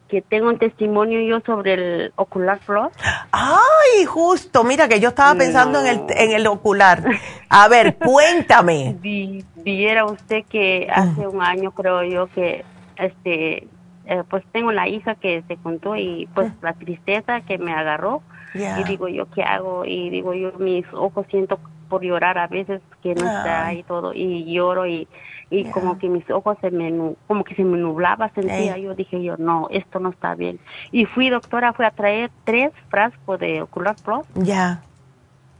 que 0.07 0.23
tengo 0.23 0.47
un 0.47 0.57
testimonio 0.57 1.21
yo 1.21 1.41
sobre 1.41 1.73
el 1.75 2.13
ocular 2.15 2.57
plus. 2.65 2.87
Ay, 3.31 4.05
justo, 4.05 4.63
mira 4.63 4.87
que 4.87 4.99
yo 4.99 5.09
estaba 5.09 5.37
pensando 5.37 5.79
en, 5.81 5.85
el, 5.85 5.99
en 6.09 6.31
el 6.31 6.47
ocular. 6.47 7.03
A 7.49 7.67
ver, 7.67 7.97
cuéntame. 8.03 8.95
viera 8.99 10.05
usted 10.05 10.43
que 10.49 10.87
hace 10.91 11.27
un 11.27 11.39
año 11.39 11.69
creo 11.69 12.01
yo 12.01 12.25
que 12.33 12.65
este 12.97 13.67
eh, 14.05 14.23
pues 14.29 14.43
tengo 14.51 14.71
la 14.71 14.87
hija 14.87 15.15
que 15.15 15.43
se 15.47 15.57
contó 15.57 15.95
y 15.95 16.27
pues 16.33 16.51
la 16.61 16.73
tristeza 16.73 17.41
que 17.41 17.57
me 17.57 17.73
agarró. 17.73 18.21
Y 18.53 18.83
digo 18.85 19.09
yo 19.09 19.25
qué 19.31 19.43
hago 19.43 19.83
y 19.83 20.09
digo 20.09 20.33
yo 20.33 20.53
mis 20.59 20.85
ojos 20.93 21.25
siento 21.29 21.59
por 21.89 22.03
llorar 22.03 22.37
a 22.37 22.47
veces 22.47 22.81
que 23.03 23.13
no 23.13 23.25
está 23.25 23.73
y 23.73 23.83
todo 23.83 24.13
y 24.13 24.45
lloro 24.45 24.87
y, 24.87 25.09
y 25.49 25.65
como 25.65 25.97
que 25.97 26.07
mis 26.07 26.27
ojos 26.29 26.57
se 26.61 26.71
me 26.71 26.89
como 27.27 27.43
que 27.43 27.53
se 27.55 27.65
me 27.65 27.77
nublaba 27.77 28.29
sentía 28.29 28.77
yo 28.77 28.95
dije 28.95 29.21
yo 29.21 29.35
no 29.37 29.67
esto 29.71 29.99
no 29.99 30.09
está 30.09 30.35
bien. 30.35 30.59
Y 30.93 31.05
fui 31.05 31.29
doctora 31.29 31.73
fui 31.73 31.85
a 31.85 31.91
traer 31.91 32.31
tres 32.45 32.71
frascos 32.89 33.39
de 33.39 33.61
ocular 33.61 33.95
plus. 34.03 34.25
Ya 34.35 34.81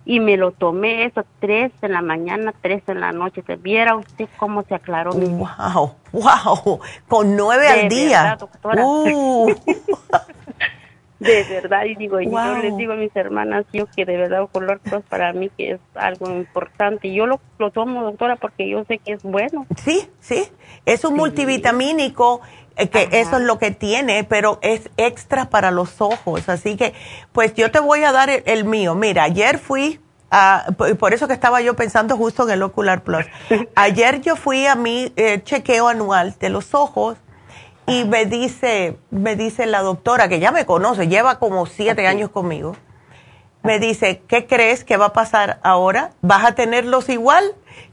y 0.06 0.19
me 0.19 0.38
lo 0.38 0.52
tomé 0.52 1.06
eso 1.06 1.26
tres 1.40 1.72
en 1.82 1.91
la 1.94 2.02
mañana, 2.02 2.53
tres 2.61 2.84
en 2.88 3.02
la 3.02 3.11
noche. 3.11 3.44
¿Se 3.45 3.56
viera 3.56 3.95
usted 3.95 4.30
cómo 4.38 4.64
se 4.64 4.76
aclaró 4.76 5.14
mi 5.14 5.26
Wow, 5.26 5.95
wow, 6.11 6.80
con 7.07 7.36
nueve 7.36 7.68
al 7.68 7.90
día. 7.90 8.38
Uh. 8.64 9.52
de 11.19 11.44
verdad, 11.49 11.86
y 11.86 11.95
digo, 11.95 12.19
yo 12.22 12.57
les 12.57 12.77
digo 12.77 12.94
a 12.94 12.98
mis 12.98 13.15
hermanas, 13.15 13.65
yo 13.73 13.88
que 13.88 14.06
de 14.06 14.18
verdad 14.18 14.48
color 14.52 14.80
cross 14.82 15.03
para 15.10 15.34
mí 15.34 15.49
que 15.49 15.72
es 15.72 15.80
algo 15.95 16.30
importante. 16.30 17.11
Yo 17.11 17.26
lo, 17.26 17.40
lo 17.57 17.72
tomo, 17.72 18.03
doctora, 18.03 18.36
porque 18.36 18.69
yo 18.69 18.84
sé 18.86 18.99
que 18.99 19.14
es 19.14 19.23
bueno. 19.23 19.65
Sí, 19.77 20.07
sí, 20.19 20.44
es 20.86 21.03
un 21.03 21.15
multivitamínico 21.15 22.41
eh, 22.77 22.89
que 22.89 23.07
eso 23.11 23.38
es 23.38 23.43
lo 23.43 23.57
que 23.57 23.72
tiene, 23.72 24.23
pero 24.23 24.60
es 24.61 24.89
extra 24.97 25.49
para 25.49 25.72
los 25.72 26.02
ojos. 26.02 26.49
Así 26.49 26.76
que, 26.76 26.93
pues 27.31 27.53
yo 27.53 27.72
te 27.72 27.80
voy 27.80 28.03
a 28.03 28.11
dar 28.11 28.30
el, 28.30 28.65
mío. 28.65 28.95
Mira, 28.95 29.23
ayer 29.23 29.60
fui 29.60 30.02
a, 30.30 30.65
por 30.99 31.14
eso 31.14 31.27
que 31.27 31.34
estaba 31.34 31.61
yo 31.61 31.76
pensando 31.76 32.18
justo 32.18 32.43
en 32.43 32.52
el 32.52 32.64
Ocular 32.64 33.03
Plus. 33.03 33.26
Ayer 33.76 34.22
yo 34.22 34.35
fui 34.35 34.65
a 34.65 34.76
mi 34.76 35.14
eh, 35.15 35.41
chequeo 35.43 35.88
anual 35.88 36.35
de 36.39 36.49
los 36.49 36.73
ojos 36.73 37.18
y 37.88 38.03
me 38.03 38.26
dice, 38.26 38.97
me 39.10 39.35
dice 39.35 39.65
la 39.68 39.81
doctora, 39.81 40.27
que 40.27 40.39
ya 40.39 40.52
me 40.52 40.65
conoce, 40.65 41.07
lleva 41.07 41.39
como 41.39 41.68
siete 41.68 42.07
años 42.07 42.31
conmigo, 42.31 42.76
me 43.61 43.80
dice, 43.80 44.23
¿qué 44.27 44.47
crees 44.47 44.84
que 44.84 44.97
va 44.97 45.07
a 45.07 45.14
pasar 45.14 45.60
ahora? 45.64 46.11
¿Vas 46.22 46.43
a 46.43 46.53
tenerlos 46.53 47.10
igual? 47.10 47.43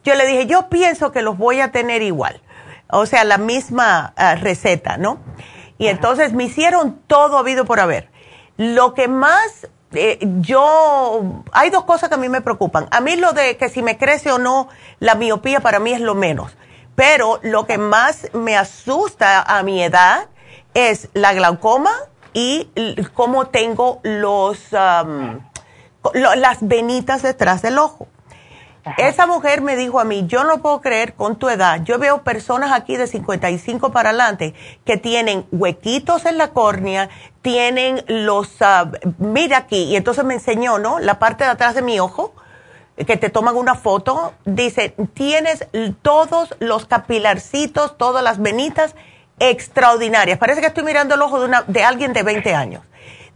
Yo 0.03 0.15
le 0.15 0.27
dije, 0.27 0.47
yo 0.47 0.69
pienso 0.69 1.13
que 1.13 1.23
los 1.23 1.37
voy 1.39 1.61
a 1.61 1.73
tener 1.73 2.03
igual 2.03 2.41
o 2.93 3.07
sea, 3.07 3.25
la 3.25 3.39
misma 3.39 4.13
ah, 4.17 4.35
receta, 4.35 4.97
¿no? 4.99 5.19
Y 5.79 5.89
entonces 5.89 6.33
me 6.33 6.45
hicieron 6.45 7.01
todo 7.07 7.39
habido 7.39 7.65
por 7.65 7.81
haber. 7.81 8.11
Lo 8.57 8.95
que 8.95 9.09
más 9.09 9.67
eh, 9.95 10.19
yo, 10.41 11.43
hay 11.53 11.71
dos 11.71 11.85
cosas 11.85 12.09
que 12.09 12.15
a 12.15 12.19
mí 12.19 12.29
me 12.29 12.41
preocupan. 12.41 12.87
A 12.91 13.01
mí 13.01 13.17
lo 13.17 13.33
de 13.33 13.57
que 13.57 13.69
si 13.69 13.83
me 13.83 13.99
crece 13.99 14.31
o 14.33 14.39
no 14.39 14.69
la 15.01 15.15
miopía 15.15 15.61
para 15.61 15.81
mí 15.81 15.93
es 15.93 16.01
lo 16.01 16.15
menos. 16.15 16.53
Pero 16.95 17.41
lo 17.43 17.67
que 17.67 17.79
más 17.79 18.29
me 18.33 18.57
asusta 18.57 19.43
a 19.43 19.63
mi 19.63 19.83
edad 19.83 20.29
es 20.75 21.09
la 21.15 21.33
glaucoma 21.33 21.91
y 22.33 22.71
cómo 23.15 23.47
tengo 23.49 24.01
los, 24.03 24.73
las 24.73 26.59
venitas 26.61 27.23
detrás 27.23 27.63
del 27.63 27.79
ojo. 27.79 28.09
Esa 28.97 29.27
mujer 29.27 29.63
me 29.63 29.77
dijo 29.77 30.01
a 30.01 30.05
mí, 30.05 30.25
yo 30.27 30.43
no 30.43 30.61
puedo 30.61 30.81
creer 30.81 31.15
con 31.15 31.37
tu 31.37 31.49
edad, 31.49 31.85
yo 31.85 32.01
veo 32.01 32.23
personas 32.23 32.73
aquí 32.73 32.97
de 32.97 33.07
55 33.07 33.93
para 33.93 34.09
adelante 34.09 34.55
que 34.85 34.97
tienen 34.97 35.47
huequitos 35.53 36.27
en 36.27 36.37
la 36.37 36.49
córnea, 36.49 37.09
tienen 37.43 38.05
los, 38.09 38.61
ah, 38.61 38.91
mira 39.19 39.59
aquí, 39.59 39.85
y 39.85 39.97
entonces 39.97 40.25
me 40.25 40.35
enseñó, 40.35 40.81
¿no? 40.81 40.99
La 40.99 41.21
parte 41.21 41.45
de 41.45 41.51
atrás 41.51 41.77
de 41.77 41.83
mi 41.83 42.01
ojo, 42.01 42.35
que 43.07 43.17
te 43.17 43.31
toman 43.31 43.57
una 43.57 43.77
foto, 43.77 44.35
dice, 44.45 44.97
tienes 45.15 45.67
todos 46.03 46.55
los 46.59 46.87
capilarcitos, 46.87 47.97
todas 47.97 48.25
las 48.25 48.41
venitas 48.41 48.97
extraordinarias. 49.39 50.39
Parece 50.39 50.61
que 50.61 50.67
estoy 50.67 50.85
mirando 50.85 51.15
el 51.15 51.23
ojo 51.23 51.39
de, 51.39 51.47
una, 51.47 51.63
de 51.63 51.85
alguien 51.85 52.13
de 52.13 52.25
20 52.25 52.55
años. 52.55 52.85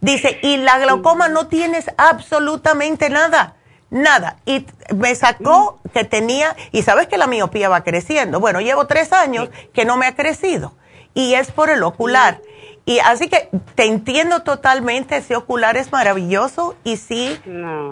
Dice, 0.01 0.39
y 0.43 0.59
la 0.59 0.78
glaucoma 0.78 1.28
no 1.28 1.47
tienes 1.47 1.86
absolutamente 1.97 3.10
nada 3.10 3.56
nada. 3.91 4.37
Y 4.47 4.67
me 4.95 5.15
sacó 5.15 5.79
que 5.93 6.05
tenía, 6.05 6.57
y 6.73 6.83
sabes 6.83 7.09
que 7.09 7.19
la 7.19 7.27
miopía 7.27 7.69
va 7.69 7.85
creciendo. 7.85 8.41
Bueno, 8.41 8.61
llevo 8.61 8.87
tres 8.87 9.13
años 9.13 9.49
que 9.73 9.85
no 9.85 9.97
me 9.97 10.07
ha 10.07 10.15
crecido 10.15 10.73
y 11.15 11.35
es 11.35 11.51
por 11.51 11.71
el 11.71 11.83
ocular. 11.83 12.41
Y 12.85 13.01
así 13.01 13.29
que 13.29 13.49
te 13.75 13.87
entiendo 13.87 14.45
totalmente, 14.45 15.17
ese 15.17 15.35
ocular 15.35 15.77
es 15.77 15.91
maravilloso 15.91 16.77
y 16.85 16.99
sí, 16.99 17.37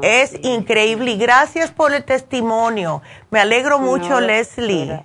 es 0.02 0.38
increíble. 0.44 1.12
Y 1.12 1.18
gracias 1.18 1.72
por 1.72 1.92
el 1.92 2.04
testimonio. 2.04 3.02
Me 3.30 3.40
alegro 3.40 3.80
mucho, 3.80 4.20
Leslie. 4.20 5.04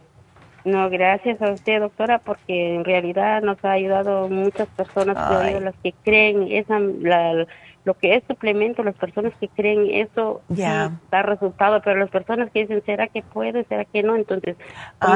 No, 0.64 0.90
gracias 0.92 1.42
a 1.42 1.52
usted, 1.52 1.80
doctora, 1.80 2.20
porque 2.20 2.76
en 2.76 2.86
realidad 2.86 3.42
nos 3.42 3.64
ha 3.66 3.72
ayudado 3.72 4.28
muchas 4.28 4.68
personas, 4.68 5.16
las 5.64 5.74
que 5.82 5.94
creen 6.04 6.52
esa, 6.52 6.78
la, 6.78 7.48
lo 7.86 7.94
que 7.94 8.16
es 8.16 8.24
suplemento, 8.28 8.84
las 8.84 8.96
personas 8.96 9.34
que 9.40 9.48
creen 9.48 9.90
eso 9.92 10.42
ya 10.50 10.92
da 11.10 11.22
resultado, 11.22 11.82
pero 11.84 12.00
las 12.00 12.10
personas 12.10 12.52
que 12.52 12.62
dicen, 12.62 12.84
¿será 12.86 13.08
que 13.08 13.22
puede? 13.22 13.64
¿Será 13.66 13.86
que 13.86 14.04
no? 14.04 14.16
Entonces, 14.16 14.58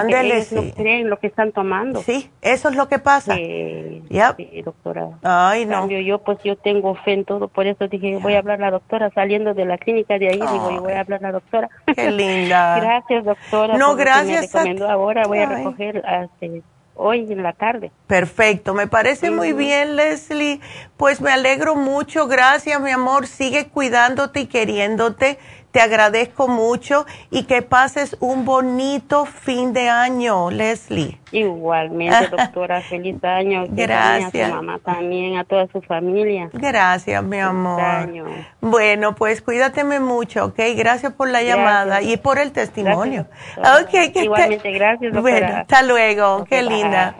ellos 0.07 0.51
no 0.53 0.73
creen 0.73 1.09
lo 1.09 1.17
que 1.17 1.27
están 1.27 1.51
tomando. 1.51 2.01
Sí, 2.01 2.29
eso 2.41 2.69
es 2.69 2.75
lo 2.75 2.87
que 2.87 2.99
pasa. 2.99 3.35
sí, 3.35 4.61
doctora. 4.63 5.09
Ay, 5.23 5.65
no. 5.65 5.81
Cambio, 5.81 5.99
yo, 5.99 6.19
pues 6.19 6.39
yo 6.43 6.55
tengo 6.55 6.95
fe 6.95 7.13
en 7.13 7.25
todo, 7.25 7.47
por 7.47 7.67
eso 7.67 7.87
dije, 7.87 8.17
voy 8.17 8.35
a 8.35 8.39
hablar 8.39 8.59
a 8.59 8.65
la 8.65 8.71
doctora 8.71 9.11
saliendo 9.11 9.53
de 9.53 9.65
la 9.65 9.77
clínica 9.77 10.17
de 10.17 10.29
ahí, 10.29 10.39
digo, 10.39 10.71
yo 10.71 10.81
voy 10.81 10.93
a 10.93 11.01
hablar 11.01 11.19
a 11.19 11.27
la 11.27 11.31
doctora. 11.33 11.69
Qué 11.93 12.11
linda. 12.11 12.79
gracias, 12.81 13.25
doctora. 13.25 13.77
No, 13.77 13.95
gracias. 13.95 14.53
Me 14.63 14.83
ahora, 14.85 15.27
voy 15.27 15.39
a 15.39 15.45
recoger 15.47 16.03
este, 16.23 16.61
hoy 16.95 17.31
en 17.31 17.43
la 17.43 17.53
tarde. 17.53 17.91
Perfecto, 18.07 18.73
me 18.73 18.87
parece 18.87 19.31
muy 19.31 19.53
bien, 19.53 19.95
Leslie. 19.95 20.59
Pues 20.97 21.21
me 21.21 21.31
alegro 21.31 21.75
mucho, 21.75 22.27
gracias, 22.27 22.79
mi 22.81 22.91
amor. 22.91 23.27
Sigue 23.27 23.67
cuidándote 23.67 24.41
y 24.41 24.45
queriéndote. 24.47 25.37
Te 25.73 25.81
agradezco 25.81 26.47
mucho 26.47 27.07
y 27.31 27.45
que 27.45 27.63
pases 27.63 28.15
un 28.19 28.45
bonito 28.45 29.25
fin 29.25 29.73
de 29.73 29.89
año, 29.89 30.51
Leslie. 30.51 31.17
Igualmente, 31.31 32.27
doctora, 32.31 32.79
feliz 32.81 33.15
año. 33.23 33.63
Gracias. 33.69 34.35
A 34.35 34.49
su 34.49 34.53
mamá 34.53 34.77
también, 34.85 35.35
a 35.35 35.43
toda 35.45 35.65
su 35.71 35.81
familia. 35.81 36.51
Gracias, 36.53 37.23
mi 37.23 37.39
amor. 37.39 37.81
Año. 37.81 38.25
Bueno, 38.61 39.15
pues 39.15 39.41
cuídateme 39.41 39.99
mucho, 39.99 40.45
¿ok? 40.45 40.59
Gracias 40.75 41.11
por 41.13 41.27
la 41.29 41.41
llamada 41.41 42.03
y 42.03 42.17
por 42.17 42.37
el 42.37 42.51
testimonio. 42.51 43.25
Okay, 43.81 44.11
Igualmente, 44.13 44.71
gracias, 44.73 45.11
doctora. 45.11 45.39
Bueno, 45.39 45.57
hasta 45.57 45.81
luego, 45.81 46.45
qué 46.45 46.61
linda. 46.61 47.15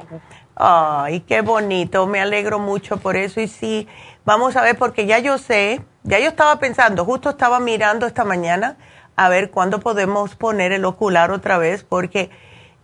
Ay, 0.56 1.22
qué 1.22 1.42
bonito, 1.42 2.06
me 2.06 2.22
alegro 2.22 2.60
mucho 2.60 2.98
por 2.98 3.16
eso 3.16 3.42
y 3.42 3.48
sí, 3.48 3.88
vamos 4.26 4.56
a 4.56 4.62
ver, 4.62 4.78
porque 4.78 5.08
ya 5.08 5.18
yo 5.18 5.40
sé 5.40 5.82
ya 6.04 6.20
yo 6.20 6.30
estaba 6.30 6.60
pensando, 6.60 7.06
justo 7.06 7.30
estaba 7.30 7.60
mirando 7.60 8.06
esta 8.06 8.24
mañana 8.24 8.78
a 9.16 9.30
ver 9.30 9.52
cuándo 9.52 9.80
podemos 9.80 10.36
poner 10.36 10.72
el 10.72 10.86
ocular 10.86 11.32
otra 11.32 11.58
vez, 11.58 11.84
porque 11.84 12.30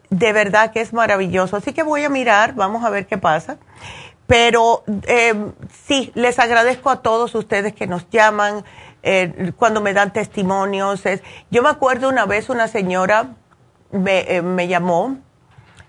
de 0.10 0.34
verdad 0.34 0.72
que 0.72 0.82
es 0.82 0.94
maravilloso. 0.94 1.58
Así 1.58 1.74
que 1.74 1.84
voy 1.84 2.04
a 2.04 2.10
mirar, 2.10 2.54
vamos 2.56 2.84
a 2.84 2.90
ver 2.90 3.08
qué 3.08 3.18
pasa. 3.18 3.58
Pero 4.28 4.84
eh, 5.08 5.34
sí, 5.88 6.12
les 6.14 6.38
agradezco 6.38 6.90
a 6.92 7.02
todos 7.02 7.34
ustedes 7.34 7.74
que 7.74 7.88
nos 7.88 8.08
llaman 8.10 8.64
eh, 9.02 9.54
cuando 9.58 9.82
me 9.82 9.94
dan 9.94 10.14
testimonios. 10.14 11.04
yo 11.50 11.64
me 11.64 11.70
acuerdo 11.70 12.10
una 12.10 12.26
vez 12.26 12.50
una 12.50 12.68
señora 12.68 13.36
me, 13.92 14.36
eh, 14.36 14.42
me 14.42 14.68
llamó 14.68 15.18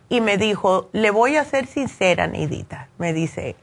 y 0.08 0.20
me 0.20 0.38
dijo, 0.38 0.88
le 0.92 1.10
voy 1.10 1.36
a 1.36 1.44
ser 1.44 1.66
sincera, 1.66 2.26
Neidita. 2.26 2.88
Me 2.98 3.12
dice, 3.12 3.56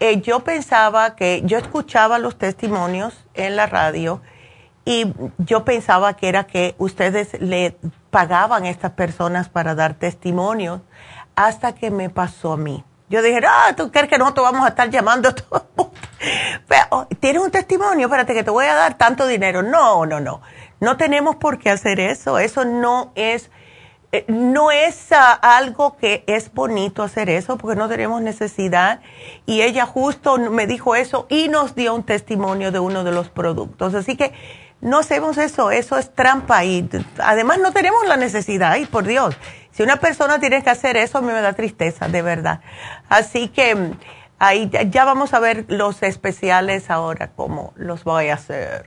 eh, 0.00 0.20
yo 0.20 0.40
pensaba 0.40 1.14
que 1.14 1.42
yo 1.44 1.58
escuchaba 1.58 2.18
los 2.18 2.36
testimonios 2.36 3.24
en 3.34 3.54
la 3.54 3.66
radio 3.66 4.20
y 4.84 5.12
yo 5.38 5.64
pensaba 5.64 6.14
que 6.14 6.28
era 6.28 6.44
que 6.44 6.74
ustedes 6.78 7.40
le 7.40 7.76
pagaban 8.10 8.64
a 8.64 8.70
estas 8.70 8.92
personas 8.92 9.48
para 9.48 9.74
dar 9.74 9.94
testimonios 9.94 10.80
hasta 11.36 11.74
que 11.74 11.90
me 11.90 12.10
pasó 12.10 12.54
a 12.54 12.56
mí. 12.56 12.84
Yo 13.08 13.22
dije, 13.22 13.40
ah, 13.46 13.74
¿tú 13.76 13.90
crees 13.90 14.08
que 14.08 14.18
nosotros 14.18 14.50
vamos 14.50 14.64
a 14.64 14.68
estar 14.68 14.88
llamando 14.88 15.34
todo 15.34 15.66
oh, 16.90 17.06
¿Tienes 17.18 17.42
un 17.42 17.50
testimonio? 17.50 18.06
Espérate, 18.06 18.34
que 18.34 18.44
te 18.44 18.50
voy 18.50 18.66
a 18.66 18.74
dar 18.74 18.96
tanto 18.96 19.26
dinero. 19.26 19.62
No, 19.62 20.06
no, 20.06 20.20
no. 20.20 20.40
No 20.80 20.96
tenemos 20.96 21.36
por 21.36 21.58
qué 21.58 21.70
hacer 21.70 22.00
eso. 22.00 22.38
Eso 22.38 22.64
no 22.64 23.12
es 23.14 23.50
eh, 24.12 24.24
no 24.28 24.70
es 24.70 25.08
algo 25.12 25.96
que 25.96 26.24
es 26.26 26.52
bonito 26.52 27.02
hacer 27.02 27.30
eso 27.30 27.56
porque 27.56 27.78
no 27.78 27.88
tenemos 27.88 28.20
necesidad. 28.22 29.00
Y 29.46 29.62
ella 29.62 29.86
justo 29.86 30.38
me 30.38 30.66
dijo 30.66 30.96
eso 30.96 31.26
y 31.28 31.48
nos 31.48 31.74
dio 31.74 31.94
un 31.94 32.02
testimonio 32.02 32.72
de 32.72 32.80
uno 32.80 33.04
de 33.04 33.12
los 33.12 33.28
productos. 33.28 33.94
Así 33.94 34.16
que 34.16 34.32
no 34.80 34.98
hacemos 34.98 35.36
eso, 35.38 35.70
eso 35.70 35.98
es 35.98 36.14
trampa 36.14 36.64
y 36.64 36.88
además 37.18 37.58
no 37.58 37.72
tenemos 37.72 38.06
la 38.08 38.16
necesidad, 38.16 38.76
y 38.76 38.86
por 38.86 39.04
Dios, 39.04 39.36
si 39.72 39.82
una 39.82 39.96
persona 39.96 40.40
tiene 40.40 40.62
que 40.62 40.70
hacer 40.70 40.96
eso, 40.96 41.18
a 41.18 41.20
mí 41.20 41.26
me 41.28 41.40
da 41.40 41.52
tristeza, 41.52 42.08
de 42.08 42.22
verdad. 42.22 42.60
Así 43.08 43.48
que 43.48 43.92
ahí 44.40 44.70
ya 44.88 45.04
vamos 45.04 45.32
a 45.34 45.38
ver 45.38 45.66
los 45.68 46.02
especiales 46.02 46.90
ahora, 46.90 47.30
cómo 47.36 47.72
los 47.76 48.02
voy 48.02 48.28
a 48.28 48.34
hacer. 48.34 48.86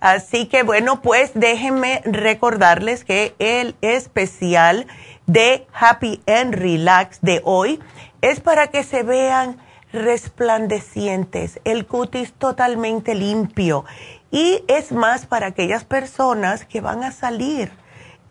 Así 0.00 0.46
que 0.46 0.64
bueno, 0.64 1.00
pues 1.00 1.30
déjenme 1.34 2.02
recordarles 2.04 3.04
que 3.04 3.34
el 3.38 3.76
especial 3.80 4.86
de 5.26 5.66
Happy 5.72 6.20
and 6.26 6.54
Relax 6.54 7.20
de 7.22 7.40
hoy 7.44 7.80
es 8.20 8.40
para 8.40 8.66
que 8.66 8.82
se 8.82 9.04
vean 9.04 9.56
resplandecientes, 9.92 11.60
el 11.64 11.86
cutis 11.86 12.32
totalmente 12.32 13.14
limpio 13.14 13.84
y 14.30 14.64
es 14.66 14.90
más 14.90 15.26
para 15.26 15.48
aquellas 15.48 15.84
personas 15.84 16.64
que 16.64 16.80
van 16.80 17.04
a 17.04 17.12
salir 17.12 17.70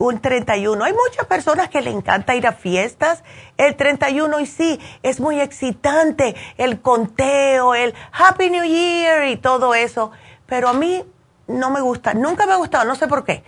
un 0.01 0.19
31. 0.19 0.83
Hay 0.83 0.93
muchas 0.93 1.27
personas 1.27 1.69
que 1.69 1.81
le 1.81 1.91
encanta 1.91 2.35
ir 2.35 2.47
a 2.47 2.53
fiestas 2.53 3.23
el 3.57 3.75
31 3.75 4.39
y 4.39 4.45
sí, 4.47 4.79
es 5.03 5.19
muy 5.19 5.39
excitante 5.39 6.35
el 6.57 6.81
conteo, 6.81 7.75
el 7.75 7.93
Happy 8.11 8.49
New 8.49 8.63
Year 8.63 9.27
y 9.27 9.37
todo 9.37 9.75
eso, 9.75 10.11
pero 10.47 10.69
a 10.69 10.73
mí 10.73 11.03
no 11.47 11.69
me 11.69 11.81
gusta, 11.81 12.13
nunca 12.15 12.47
me 12.47 12.53
ha 12.53 12.55
gustado, 12.55 12.85
no 12.85 12.95
sé 12.95 13.07
por 13.07 13.23
qué. 13.23 13.43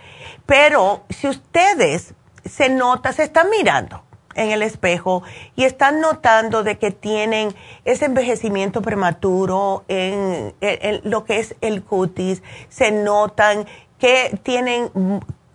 Pero 0.46 1.04
si 1.08 1.26
ustedes 1.28 2.14
se 2.44 2.68
nota, 2.68 3.12
se 3.12 3.24
están 3.24 3.50
mirando 3.50 4.04
en 4.36 4.50
el 4.50 4.62
espejo 4.62 5.22
y 5.56 5.64
están 5.64 6.00
notando 6.00 6.62
de 6.62 6.78
que 6.78 6.92
tienen 6.92 7.54
ese 7.84 8.04
envejecimiento 8.04 8.80
prematuro 8.80 9.84
en, 9.88 10.54
en 10.60 11.00
lo 11.04 11.24
que 11.24 11.38
es 11.38 11.56
el 11.60 11.82
cutis, 11.82 12.42
se 12.68 12.92
notan 12.92 13.66
que 13.98 14.38
tienen 14.42 14.90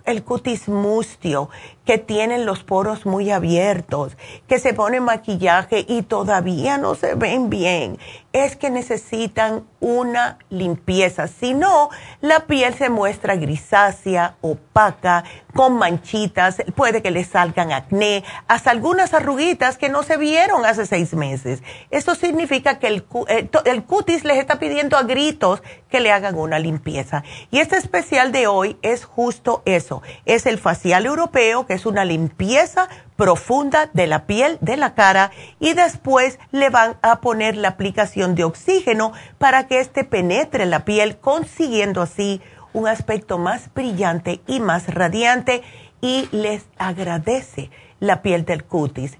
el 0.10 0.23
cutis 0.23 0.68
mustio, 0.68 1.49
que 1.90 1.98
tienen 1.98 2.45
los 2.45 2.64
poros 2.64 3.07
muy 3.07 3.32
abiertos, 3.32 4.16
que 4.48 4.60
se 4.60 4.76
ponen 4.76 5.02
maquillaje 5.02 5.86
y 5.88 6.03
todavía 6.03 6.78
no 6.78 6.94
se 6.94 7.16
ven 7.16 7.49
bien, 7.49 7.98
es 8.32 8.56
que 8.56 8.70
necesitan 8.70 9.68
una 9.80 10.38
limpieza. 10.52 11.28
Si 11.28 11.56
no, 11.56 11.90
la 12.22 12.41
piel 12.41 12.76
se 12.76 12.91
muestra 12.91 13.38
grisácea, 13.38 14.36
opaca, 14.41 15.24
con 15.56 15.78
manchitas, 15.80 16.57
puede 16.76 17.02
que 17.02 17.10
le 17.10 17.24
salgan 17.24 17.72
acné, 17.72 18.24
hasta 18.48 18.70
algunas 18.70 19.16
arruguitas 19.16 19.78
que 19.78 19.90
no 19.90 20.03
se 20.03 20.18
vieron 20.18 20.64
hace 20.64 20.86
seis 20.86 21.16
meses. 21.16 21.64
Eso 21.90 22.14
significa 22.14 22.78
que 22.78 22.86
el, 22.86 23.06
eh, 23.30 23.49
el 23.66 23.84
cutis 23.84 24.26
les 24.26 24.38
está 24.38 24.60
pidiendo 24.60 24.95
a 24.95 25.03
gritos 25.03 25.64
que 25.90 26.02
le 26.02 26.11
hagan 26.11 26.36
una 26.36 26.60
limpieza. 26.60 27.24
Y 27.49 27.57
este 27.57 27.78
especial 27.78 28.32
de 28.32 28.45
hoy 28.45 28.78
es 28.84 29.06
justo 29.06 29.64
eso. 29.66 30.03
Es 30.26 30.45
el 30.45 30.60
facial 30.60 31.07
europeo, 31.07 31.66
que 31.66 31.78
es 31.80 31.85
una 31.85 32.03
limpieza 32.03 32.89
profunda 33.15 33.89
de 33.93 34.06
la 34.06 34.26
piel, 34.26 34.57
de 34.60 34.76
la 34.76 34.93
cara, 34.93 35.31
y 35.60 35.73
después 35.73 36.38
le 36.51 36.69
van 36.69 36.97
a 37.01 37.22
poner 37.22 37.56
la 37.56 37.69
aplicación 37.69 38.35
de 38.35 38.43
oxígeno 38.43 39.14
para 39.38 39.68
que 39.68 39.80
éste 39.80 40.03
penetre 40.03 40.65
la 40.65 40.84
piel, 40.84 41.18
consiguiendo 41.18 42.01
así 42.01 42.41
un 42.73 42.88
aspecto 42.88 43.38
más 43.38 43.73
brillante 43.73 44.41
y 44.45 44.60
más 44.60 44.93
radiante 44.93 45.64
y 46.01 46.27
les 46.31 46.65
agradece 46.77 47.72
la 47.99 48.22
piel 48.22 48.45
del 48.45 48.65
cutis. 48.65 49.18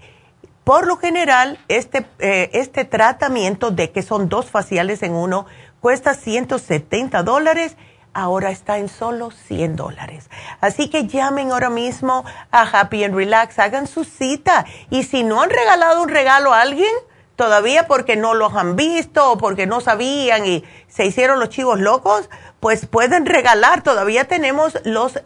Por 0.65 0.86
lo 0.86 0.98
general, 0.98 1.57
este, 1.68 2.06
eh, 2.19 2.49
este 2.53 2.86
tratamiento 2.86 3.72
de 3.72 3.91
que 3.91 4.02
son 4.02 4.30
dos 4.30 4.52
faciales 4.52 5.02
en 5.02 5.14
uno 5.14 5.45
cuesta 5.80 6.14
170 6.14 7.23
dólares 7.23 7.76
ahora 8.14 8.49
está 8.49 8.77
en 8.77 8.90
solo 8.90 9.31
100 9.31 9.76
dólares. 9.76 10.30
Así 10.61 10.90
que 10.90 11.07
llamen 11.07 11.52
ahora 11.52 11.69
mismo 11.69 12.26
a 12.52 12.61
Happy 12.61 13.03
and 13.03 13.15
Relax, 13.15 13.60
hagan 13.60 13.88
su 13.88 14.03
cita. 14.03 14.65
Y 14.90 15.03
si 15.03 15.23
no 15.23 15.41
han 15.41 15.49
regalado 15.49 16.02
un 16.02 16.10
regalo 16.10 16.53
a 16.53 16.61
alguien, 16.61 16.91
todavía 17.36 17.88
porque 17.88 18.15
no 18.15 18.34
los 18.34 18.53
han 18.56 18.76
visto 18.76 19.31
o 19.31 19.38
porque 19.38 19.65
no 19.65 19.81
sabían 19.81 20.45
y 20.45 20.64
se 20.88 21.06
hicieron 21.06 21.40
los 21.40 21.49
chivos 21.49 21.80
locos, 21.80 22.30
pues 22.60 22.86
pueden 22.86 23.26
regalar. 23.26 23.81
Todavía 23.84 24.26
tenemos 24.26 24.77
los, 24.84 25.19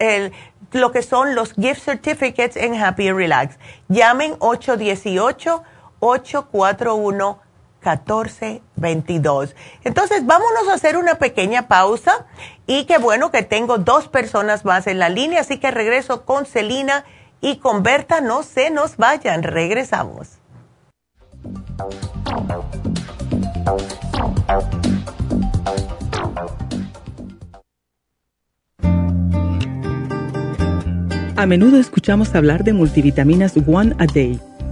lo 0.72 0.92
que 0.92 1.02
son 1.02 1.36
los 1.36 1.54
gift 1.54 1.84
certificates 1.84 2.58
en 2.58 2.76
Happy 2.76 3.08
and 3.08 3.18
Relax. 3.18 3.58
Llamen 3.88 4.36
818 4.40 5.64
841 6.00 7.43
1422. 7.84 9.56
Entonces, 9.84 10.26
vámonos 10.26 10.70
a 10.70 10.74
hacer 10.74 10.98
una 10.98 11.16
pequeña 11.16 11.68
pausa 11.68 12.26
y 12.66 12.86
qué 12.86 12.98
bueno 12.98 13.32
que 13.32 13.44
tengo 13.44 13.78
dos 13.78 14.08
personas 14.08 14.66
más 14.66 14.88
en 14.88 15.00
la 15.00 15.10
línea, 15.10 15.42
así 15.42 15.60
que 15.60 15.72
regreso 15.72 16.26
con 16.26 16.46
Celina 16.46 17.06
y 17.42 17.58
con 17.58 17.84
Berta. 17.84 18.22
No 18.22 18.44
se 18.44 18.70
nos 18.72 18.98
vayan, 18.98 19.44
regresamos. 19.44 20.40
A 31.36 31.46
menudo 31.46 31.78
escuchamos 31.78 32.34
hablar 32.36 32.64
de 32.64 32.74
multivitaminas 32.74 33.56
One 33.68 33.96
a 34.00 34.06
Day 34.06 34.40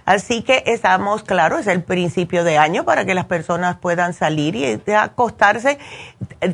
Así 0.06 0.41
que 0.41 0.64
estamos, 0.68 1.23
claro, 1.23 1.57
es 1.57 1.68
el 1.68 1.84
principio 1.84 2.43
de 2.43 2.57
año 2.57 2.84
para 2.84 3.06
que 3.06 3.14
las 3.14 3.26
personas 3.26 3.77
puedan 3.77 4.14
salir 4.14 4.56
y 4.56 4.80
acostarse 4.93 5.80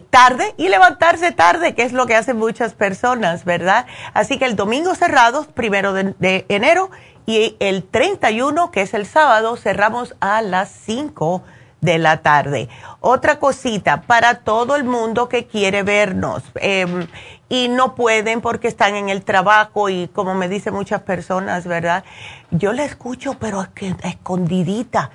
tarde 0.10 0.54
y 0.58 0.70
levantarse 0.70 1.32
tarde, 1.32 1.76
que 1.76 1.84
es 1.84 1.94
lo 1.94 2.06
que 2.06 2.16
hacen 2.16 2.38
muchas 2.38 2.74
personas, 2.74 3.46
¿verdad? 3.46 3.86
Así 4.14 4.38
que 4.38 4.46
el 4.46 4.56
domingo 4.56 4.96
cerrado, 4.96 5.46
primero 5.46 5.94
de, 5.94 6.46
enero, 6.50 6.90
y 7.26 7.58
el 7.60 7.84
31, 7.84 8.72
que 8.72 8.82
es 8.82 8.94
el 8.94 9.06
sábado, 9.06 9.58
cerramos 9.58 10.16
a 10.22 10.42
las 10.42 10.70
5 10.70 11.44
de 11.82 11.98
la 11.98 12.18
tarde. 12.18 12.70
Otra 13.00 13.40
cosita, 13.40 14.02
para 14.02 14.40
todo 14.40 14.76
el 14.76 14.84
mundo 14.84 15.30
que 15.30 15.46
quiere 15.46 15.84
vernos 15.84 16.44
em, 16.56 17.08
y 17.50 17.68
no 17.70 17.96
pueden 17.96 18.42
porque 18.42 18.68
están 18.68 18.96
en 18.96 19.10
el 19.10 19.24
trabajo 19.24 19.90
y 19.90 20.08
como 20.08 20.34
me 20.34 20.50
dicen 20.50 20.74
muchas 20.74 21.02
personas, 21.02 21.66
¿verdad? 21.66 22.04
Yo 22.52 22.74
la 22.74 22.84
escucho, 22.84 23.36
pero 23.40 23.62
es 23.62 23.70
que 23.70 23.96
escondidita 24.04 25.12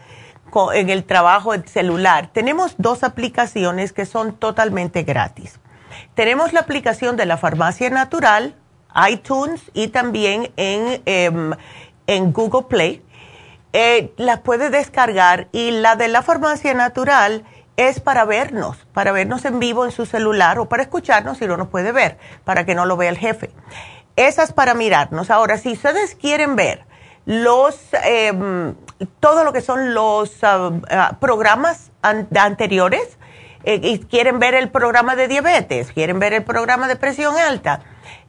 en 0.74 0.90
el 0.90 1.04
trabajo 1.04 1.54
el 1.54 1.66
celular. 1.66 2.28
Tenemos 2.32 2.74
dos 2.78 3.02
aplicaciones 3.04 3.92
que 3.92 4.06
son 4.06 4.34
totalmente 4.34 5.02
gratis. 5.02 5.58
Tenemos 6.14 6.52
la 6.52 6.60
aplicación 6.60 7.16
de 7.16 7.26
la 7.26 7.38
Farmacia 7.38 7.90
Natural, 7.90 8.54
iTunes 9.10 9.62
y 9.72 9.88
también 9.88 10.52
en, 10.56 11.02
em, 11.06 11.52
en 12.06 12.32
Google 12.32 12.66
Play 12.68 13.02
eh, 13.72 14.12
las 14.16 14.40
puede 14.40 14.70
descargar 14.70 15.48
y 15.52 15.70
la 15.70 15.96
de 15.96 16.08
la 16.08 16.22
farmacia 16.22 16.74
natural 16.74 17.44
es 17.76 18.00
para 18.00 18.24
vernos, 18.24 18.76
para 18.92 19.12
vernos 19.12 19.44
en 19.44 19.58
vivo 19.58 19.84
en 19.84 19.92
su 19.92 20.06
celular 20.06 20.58
o 20.58 20.68
para 20.68 20.82
escucharnos 20.82 21.38
si 21.38 21.46
no 21.46 21.56
nos 21.56 21.68
puede 21.68 21.92
ver, 21.92 22.18
para 22.44 22.64
que 22.66 22.74
no 22.74 22.84
lo 22.86 22.96
vea 22.96 23.10
el 23.10 23.18
jefe. 23.18 23.50
Esas 24.16 24.52
para 24.52 24.74
mirarnos. 24.74 25.30
Ahora, 25.30 25.56
si 25.56 25.72
ustedes 25.72 26.14
quieren 26.14 26.54
ver 26.54 26.84
los, 27.24 27.78
em, 28.04 28.74
todo 29.20 29.44
lo 29.44 29.52
que 29.52 29.62
son 29.62 29.94
los 29.94 30.44
ah, 30.44 30.70
ah, 30.90 31.16
programas 31.18 31.90
anteriores, 32.02 33.16
eh, 33.64 33.80
y 33.82 34.00
quieren 34.00 34.38
ver 34.38 34.54
el 34.54 34.70
programa 34.70 35.14
de 35.14 35.28
diabetes, 35.28 35.92
quieren 35.92 36.18
ver 36.18 36.32
el 36.32 36.42
programa 36.42 36.88
de 36.88 36.96
presión 36.96 37.36
alta, 37.36 37.80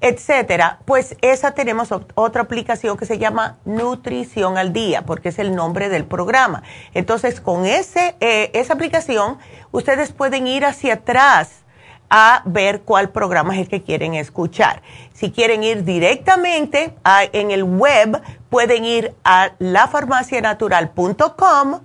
etcétera, 0.03 0.77
pues 0.83 1.15
esa 1.21 1.53
tenemos 1.53 1.93
otra 2.15 2.41
aplicación 2.41 2.97
que 2.97 3.05
se 3.05 3.17
llama 3.17 3.59
Nutrición 3.63 4.57
al 4.57 4.73
Día, 4.73 5.03
porque 5.03 5.29
es 5.29 5.39
el 5.39 5.55
nombre 5.55 5.87
del 5.87 6.03
programa. 6.03 6.61
Entonces, 6.93 7.39
con 7.39 7.65
ese, 7.65 8.17
eh, 8.19 8.51
esa 8.53 8.73
aplicación, 8.73 9.37
ustedes 9.71 10.11
pueden 10.11 10.45
ir 10.45 10.65
hacia 10.65 10.95
atrás 10.95 11.63
a 12.09 12.41
ver 12.43 12.81
cuál 12.81 13.11
programa 13.11 13.53
es 13.53 13.61
el 13.61 13.69
que 13.69 13.81
quieren 13.81 14.13
escuchar. 14.13 14.81
Si 15.13 15.31
quieren 15.31 15.63
ir 15.63 15.85
directamente 15.85 16.93
en 17.31 17.51
el 17.51 17.63
web, 17.63 18.21
pueden 18.49 18.83
ir 18.83 19.13
a 19.23 19.51
lafarmacianatural.com 19.59 21.79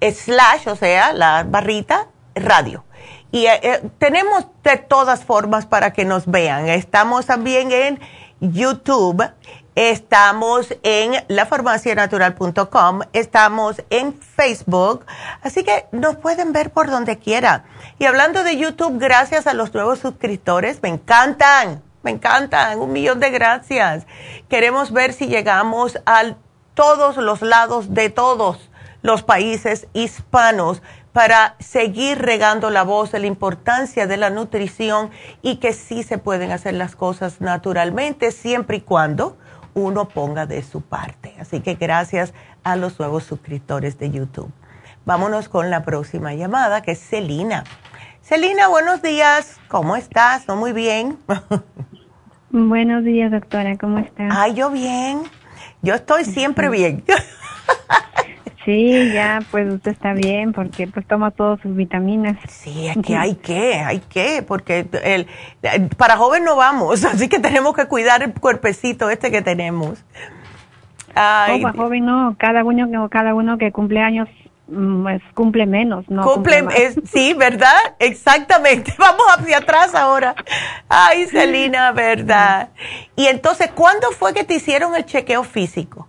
slash, 0.00 0.66
o 0.66 0.74
sea, 0.74 1.12
la 1.12 1.46
barrita 1.48 2.08
radio 2.34 2.82
y 3.32 3.46
eh, 3.46 3.60
eh, 3.62 3.90
tenemos 3.98 4.46
de 4.62 4.76
todas 4.76 5.24
formas 5.24 5.66
para 5.66 5.92
que 5.92 6.04
nos 6.04 6.26
vean. 6.26 6.68
Estamos 6.68 7.26
también 7.26 7.72
en 7.72 7.98
YouTube, 8.40 9.24
estamos 9.74 10.74
en 10.82 11.14
lafarmacianatural.com, 11.28 13.00
estamos 13.14 13.82
en 13.88 14.12
Facebook, 14.12 15.06
así 15.40 15.64
que 15.64 15.86
nos 15.92 16.16
pueden 16.16 16.52
ver 16.52 16.70
por 16.70 16.90
donde 16.90 17.18
quiera. 17.18 17.64
Y 17.98 18.04
hablando 18.04 18.44
de 18.44 18.58
YouTube, 18.58 18.98
gracias 18.98 19.46
a 19.46 19.54
los 19.54 19.72
nuevos 19.72 19.98
suscriptores, 19.98 20.82
me 20.82 20.90
encantan, 20.90 21.82
me 22.02 22.10
encantan, 22.10 22.80
un 22.80 22.92
millón 22.92 23.18
de 23.18 23.30
gracias. 23.30 24.06
Queremos 24.50 24.92
ver 24.92 25.14
si 25.14 25.26
llegamos 25.26 25.98
a 26.04 26.34
todos 26.74 27.16
los 27.16 27.40
lados 27.40 27.94
de 27.94 28.10
todos 28.10 28.68
los 29.02 29.22
países 29.22 29.88
hispanos 29.94 30.82
para 31.12 31.56
seguir 31.58 32.18
regando 32.18 32.70
la 32.70 32.82
voz 32.82 33.12
de 33.12 33.18
la 33.20 33.26
importancia 33.26 34.06
de 34.06 34.16
la 34.16 34.30
nutrición 34.30 35.10
y 35.42 35.56
que 35.56 35.72
sí 35.72 36.02
se 36.02 36.18
pueden 36.18 36.50
hacer 36.50 36.74
las 36.74 36.96
cosas 36.96 37.40
naturalmente 37.40 38.30
siempre 38.30 38.78
y 38.78 38.80
cuando 38.80 39.36
uno 39.74 40.08
ponga 40.08 40.46
de 40.46 40.62
su 40.62 40.80
parte. 40.80 41.34
Así 41.38 41.60
que 41.60 41.74
gracias 41.74 42.32
a 42.64 42.76
los 42.76 42.98
nuevos 42.98 43.24
suscriptores 43.24 43.98
de 43.98 44.10
YouTube. 44.10 44.50
Vámonos 45.04 45.48
con 45.48 45.70
la 45.70 45.82
próxima 45.82 46.34
llamada 46.34 46.82
que 46.82 46.92
es 46.92 47.00
Celina. 47.00 47.64
Celina, 48.22 48.68
buenos 48.68 49.02
días. 49.02 49.58
¿Cómo 49.68 49.96
estás? 49.96 50.46
¿No 50.46 50.56
muy 50.56 50.72
bien? 50.72 51.18
buenos 52.50 53.04
días, 53.04 53.30
doctora. 53.30 53.76
¿Cómo 53.76 53.98
estás? 53.98 54.32
Ay, 54.32 54.54
yo 54.54 54.70
bien. 54.70 55.22
Yo 55.82 55.94
estoy 55.94 56.24
siempre 56.24 56.68
bien. 56.70 57.04
Sí, 58.64 59.12
ya, 59.12 59.40
pues 59.50 59.72
usted 59.72 59.90
está 59.90 60.12
bien 60.12 60.52
porque 60.52 60.86
pues 60.86 61.06
toma 61.06 61.32
todas 61.32 61.60
sus 61.60 61.74
vitaminas. 61.74 62.36
Sí, 62.48 62.86
es 62.86 62.96
que 63.04 63.16
hay 63.16 63.34
que, 63.42 63.74
hay 63.74 63.98
que, 64.00 64.44
porque 64.46 64.86
el, 65.02 65.26
para 65.96 66.16
joven 66.16 66.44
no 66.44 66.56
vamos, 66.56 67.04
así 67.04 67.28
que 67.28 67.40
tenemos 67.40 67.74
que 67.74 67.86
cuidar 67.86 68.22
el 68.22 68.32
cuerpecito 68.32 69.10
este 69.10 69.30
que 69.30 69.42
tenemos. 69.42 70.04
Ay, 71.14 71.60
para 71.60 71.76
joven 71.76 72.06
no, 72.06 72.36
cada 72.38 72.64
uno, 72.64 73.08
cada 73.10 73.34
uno 73.34 73.58
que 73.58 73.70
cumple 73.70 74.00
años 74.00 74.28
mm, 74.68 75.02
pues 75.02 75.22
cumple 75.34 75.66
menos, 75.66 76.08
¿no? 76.08 76.22
Cumple, 76.22 76.64
sí, 77.04 77.34
¿verdad? 77.34 77.76
Exactamente. 77.98 78.94
Vamos 78.96 79.26
hacia 79.36 79.58
atrás 79.58 79.94
ahora. 79.94 80.34
Ay, 80.88 81.26
Celina, 81.26 81.92
¿verdad? 81.92 82.70
Y 83.14 83.26
entonces, 83.26 83.70
¿cuándo 83.74 84.10
fue 84.12 84.32
que 84.32 84.44
te 84.44 84.54
hicieron 84.54 84.94
el 84.94 85.04
chequeo 85.04 85.44
físico? 85.44 86.08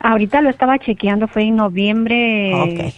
Ahorita 0.00 0.40
lo 0.40 0.50
estaba 0.50 0.78
chequeando, 0.78 1.28
fue 1.28 1.42
en 1.44 1.56
noviembre 1.56 2.92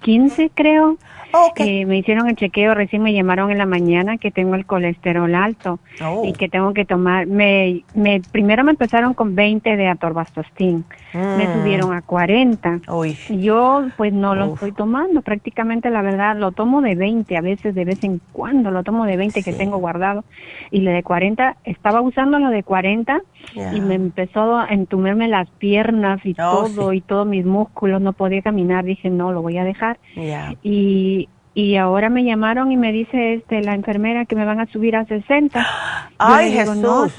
15, 0.00 0.50
creo. 0.54 0.98
Okay. 1.32 1.82
Eh, 1.82 1.86
me 1.86 1.98
hicieron 1.98 2.28
el 2.28 2.34
chequeo, 2.34 2.74
recién 2.74 3.02
me 3.02 3.12
llamaron 3.12 3.50
en 3.52 3.58
la 3.58 3.66
mañana 3.66 4.18
que 4.18 4.32
tengo 4.32 4.56
el 4.56 4.66
colesterol 4.66 5.32
alto 5.34 5.78
oh. 6.02 6.24
y 6.26 6.32
que 6.32 6.48
tengo 6.48 6.74
que 6.74 6.84
tomar. 6.84 7.26
Me, 7.26 7.84
me 7.94 8.20
primero 8.32 8.64
me 8.64 8.72
empezaron 8.72 9.14
con 9.14 9.36
20 9.36 9.76
de 9.76 9.86
atorbastostin, 9.86 10.84
me 11.14 11.46
mm. 11.46 11.52
subieron 11.52 11.92
a 11.92 12.02
40. 12.02 12.80
Yo 13.28 13.86
pues 13.96 14.12
no 14.12 14.34
lo 14.34 14.54
estoy 14.54 14.72
tomando, 14.72 15.22
prácticamente 15.22 15.88
la 15.90 16.02
verdad 16.02 16.36
lo 16.36 16.50
tomo 16.50 16.82
de 16.82 16.96
20, 16.96 17.36
a 17.36 17.40
veces 17.40 17.74
de 17.76 17.84
vez 17.84 18.02
en 18.02 18.20
cuando 18.32 18.72
lo 18.72 18.82
tomo 18.82 19.04
de 19.04 19.16
20 19.16 19.44
que 19.44 19.52
tengo 19.52 19.78
guardado 19.78 20.24
y 20.72 20.80
le 20.80 20.90
de 20.90 21.02
40 21.04 21.58
estaba 21.64 22.00
usando 22.00 22.40
lo 22.40 22.50
de 22.50 22.64
40 22.64 23.20
y 23.54 23.80
me 23.80 23.94
empezó 23.94 24.56
a 24.56 24.66
entumerme 24.68 25.28
las 25.28 25.48
piernas 25.50 26.20
y 26.24 26.32
oh, 26.32 26.66
todo 26.66 26.92
y 26.92 27.00
todos 27.00 27.26
mis 27.26 27.44
músculos, 27.44 28.00
no 28.00 28.12
podía 28.12 28.42
caminar, 28.42 28.84
dije 28.84 29.10
no, 29.10 29.32
lo 29.32 29.42
voy 29.42 29.58
a 29.58 29.64
dejar. 29.64 29.98
Y, 30.62 31.28
y 31.54 31.76
ahora 31.76 32.08
me 32.08 32.24
llamaron 32.24 32.72
y 32.72 32.76
me 32.76 32.92
dice 32.92 33.34
este 33.34 33.62
la 33.62 33.74
enfermera 33.74 34.24
que 34.24 34.36
me 34.36 34.44
van 34.44 34.60
a 34.60 34.66
subir 34.66 34.96
a 34.96 35.04
60. 35.04 35.66
Ay, 36.18 36.52
Jesús. 36.52 37.12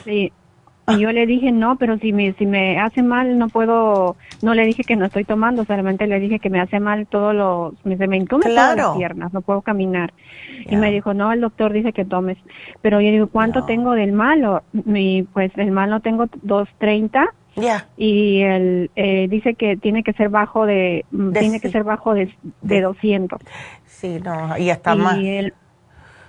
Y 0.95 0.99
yo 0.99 1.11
le 1.11 1.25
dije, 1.25 1.51
no, 1.51 1.75
pero 1.77 1.97
si 1.97 2.13
me, 2.13 2.33
si 2.33 2.45
me 2.45 2.79
hace 2.79 3.01
mal, 3.03 3.37
no 3.37 3.49
puedo, 3.49 4.15
no 4.41 4.53
le 4.53 4.65
dije 4.65 4.83
que 4.83 4.95
no 4.95 5.05
estoy 5.05 5.23
tomando, 5.23 5.65
solamente 5.65 6.07
le 6.07 6.19
dije 6.19 6.39
que 6.39 6.49
me 6.49 6.59
hace 6.59 6.79
mal 6.79 7.07
todos 7.07 7.35
los, 7.35 7.73
se 7.83 8.07
me 8.07 8.17
entume 8.17 8.45
todas 8.45 8.75
las 8.75 8.97
piernas, 8.97 9.33
no 9.33 9.41
puedo 9.41 9.61
caminar. 9.61 10.13
Y 10.67 10.75
me 10.75 10.91
dijo, 10.91 11.13
no, 11.13 11.31
el 11.31 11.41
doctor 11.41 11.73
dice 11.73 11.93
que 11.93 12.05
tomes. 12.05 12.37
Pero 12.81 13.01
yo 13.01 13.11
digo, 13.11 13.27
¿cuánto 13.27 13.65
tengo 13.65 13.93
del 13.93 14.11
malo? 14.11 14.63
Y 14.73 15.23
pues 15.23 15.51
el 15.57 15.71
malo 15.71 15.99
tengo 15.99 16.27
230 16.43 17.33
ya. 17.55 17.87
Y 17.97 18.41
él 18.41 18.91
eh, 18.95 19.27
dice 19.29 19.55
que 19.55 19.75
tiene 19.75 20.03
que 20.03 20.13
ser 20.13 20.29
bajo 20.29 20.65
de, 20.65 21.05
tiene 21.33 21.59
que 21.59 21.69
ser 21.69 21.83
bajo 21.83 22.13
de, 22.13 22.33
de 22.61 22.81
200. 22.81 23.41
Sí, 23.85 24.19
no, 24.23 24.57
y 24.57 24.69
hasta 24.69 24.95
más. 24.95 25.17
El, 25.17 25.53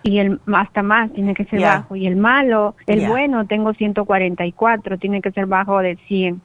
y 0.03 0.19
el 0.19 0.41
hasta 0.53 0.83
más 0.83 1.13
tiene 1.13 1.35
que 1.35 1.45
ser 1.45 1.61
bajo. 1.61 1.97
Y 1.97 2.07
el 2.07 2.17
malo, 2.17 2.75
el 2.87 3.07
bueno, 3.07 3.47
tengo 3.47 3.73
144, 3.73 4.99
tiene 4.99 5.21
que 5.21 5.31
ser 5.33 5.47
bajo 5.47 5.79
de 5.79 5.97
100. 6.09 6.41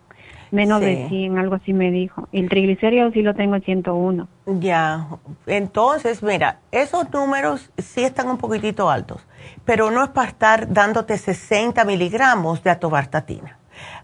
Menos 0.50 0.80
de 0.80 1.08
100, 1.10 1.38
algo 1.38 1.56
así 1.56 1.74
me 1.74 1.92
dijo. 1.92 2.30
Y 2.32 2.40
el 2.40 2.50
triglicérido 2.50 3.12
sí 3.12 3.22
lo 3.22 3.34
tengo 3.36 3.56
en 3.56 3.64
101. 3.64 4.28
Ya, 4.46 5.08
entonces, 5.46 6.24
mira, 6.24 6.60
esos 6.72 7.12
números 7.12 7.70
sí 7.78 8.04
están 8.04 8.30
un 8.30 8.38
poquitito 8.38 8.90
altos, 8.90 9.28
pero 9.66 9.92
no 9.92 10.04
es 10.04 10.10
para 10.10 10.30
estar 10.30 10.72
dándote 10.72 11.18
60 11.18 11.84
miligramos 11.84 12.64
de 12.64 12.70
atobartatina. 12.70 13.58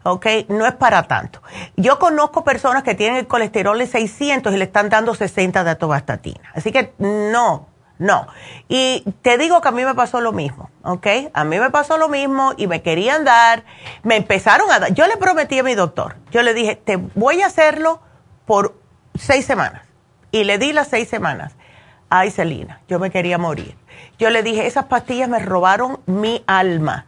¿ok? 0.04 0.26
No 0.50 0.66
es 0.66 0.74
para 0.74 1.04
tanto. 1.04 1.42
Yo 1.76 2.00
conozco 2.00 2.44
personas 2.44 2.84
que 2.84 2.96
tienen 2.96 3.18
el 3.20 3.28
colesterol 3.28 3.78
de 3.78 3.88
600 3.88 4.54
y 4.54 4.58
le 4.58 4.66
están 4.66 4.90
dando 4.90 5.16
60 5.16 5.64
de 5.64 5.70
atovastatina. 5.72 6.52
Así 6.54 6.72
que 6.72 6.94
no, 7.00 7.68
no. 8.04 8.28
Y 8.68 9.04
te 9.22 9.38
digo 9.38 9.62
que 9.62 9.70
a 9.70 9.72
mí 9.72 9.84
me 9.84 9.96
pasó 9.96 10.22
lo 10.22 10.32
mismo, 10.32 10.70
¿ok? 10.84 11.08
A 11.34 11.44
mí 11.44 11.60
me 11.60 11.72
pasó 11.72 11.98
lo 11.98 12.10
mismo 12.10 12.54
y 12.58 12.68
me 12.68 12.82
querían 12.82 13.24
dar, 13.24 13.64
me 14.04 14.16
empezaron 14.18 14.70
a 14.72 14.80
dar. 14.80 14.94
Yo 14.94 15.08
le 15.08 15.18
prometí 15.18 15.60
a 15.60 15.64
mi 15.64 15.74
doctor, 15.74 16.18
yo 16.32 16.44
le 16.44 16.54
dije, 16.54 16.76
te 16.76 16.98
voy 16.98 17.42
a 17.42 17.48
hacerlo 17.48 18.02
por 18.46 18.76
seis 19.16 19.46
semanas. 19.46 19.84
Y 20.32 20.44
le 20.44 20.58
di 20.58 20.74
las 20.74 20.88
seis 20.88 21.08
semanas. 21.08 21.54
Ay, 22.10 22.30
Celina, 22.30 22.82
yo 22.88 23.00
me 23.00 23.10
quería 23.10 23.38
morir. 23.38 23.76
Yo 24.20 24.30
le 24.30 24.44
dije, 24.44 24.68
esas 24.68 24.86
pastillas 24.86 25.30
me 25.30 25.40
robaron 25.40 26.02
mi 26.06 26.44
alma 26.46 27.06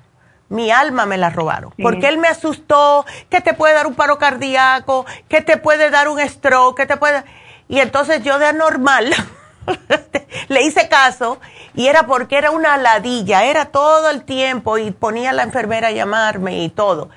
mi 0.49 0.71
alma 0.71 1.05
me 1.05 1.17
la 1.17 1.29
robaron. 1.29 1.73
Porque 1.81 2.07
él 2.07 2.17
me 2.17 2.27
asustó 2.27 3.05
que 3.29 3.41
te 3.41 3.53
puede 3.53 3.73
dar 3.73 3.87
un 3.87 3.95
paro 3.95 4.17
cardíaco, 4.17 5.05
que 5.27 5.41
te 5.41 5.57
puede 5.57 5.89
dar 5.89 6.07
un 6.07 6.19
stroke, 6.19 6.77
que 6.77 6.85
te 6.85 6.97
puede... 6.97 7.23
Y 7.67 7.79
entonces 7.79 8.23
yo 8.23 8.37
de 8.37 8.45
anormal 8.45 9.11
le 10.47 10.63
hice 10.63 10.87
caso 10.89 11.39
y 11.73 11.87
era 11.87 12.05
porque 12.07 12.37
era 12.37 12.51
una 12.51 12.77
ladilla, 12.77 13.43
era 13.45 13.65
todo 13.65 14.09
el 14.09 14.23
tiempo 14.23 14.77
y 14.77 14.91
ponía 14.91 15.31
a 15.31 15.33
la 15.33 15.43
enfermera 15.43 15.89
a 15.89 15.91
llamarme 15.91 16.63
y 16.63 16.69
todo. 16.69 17.09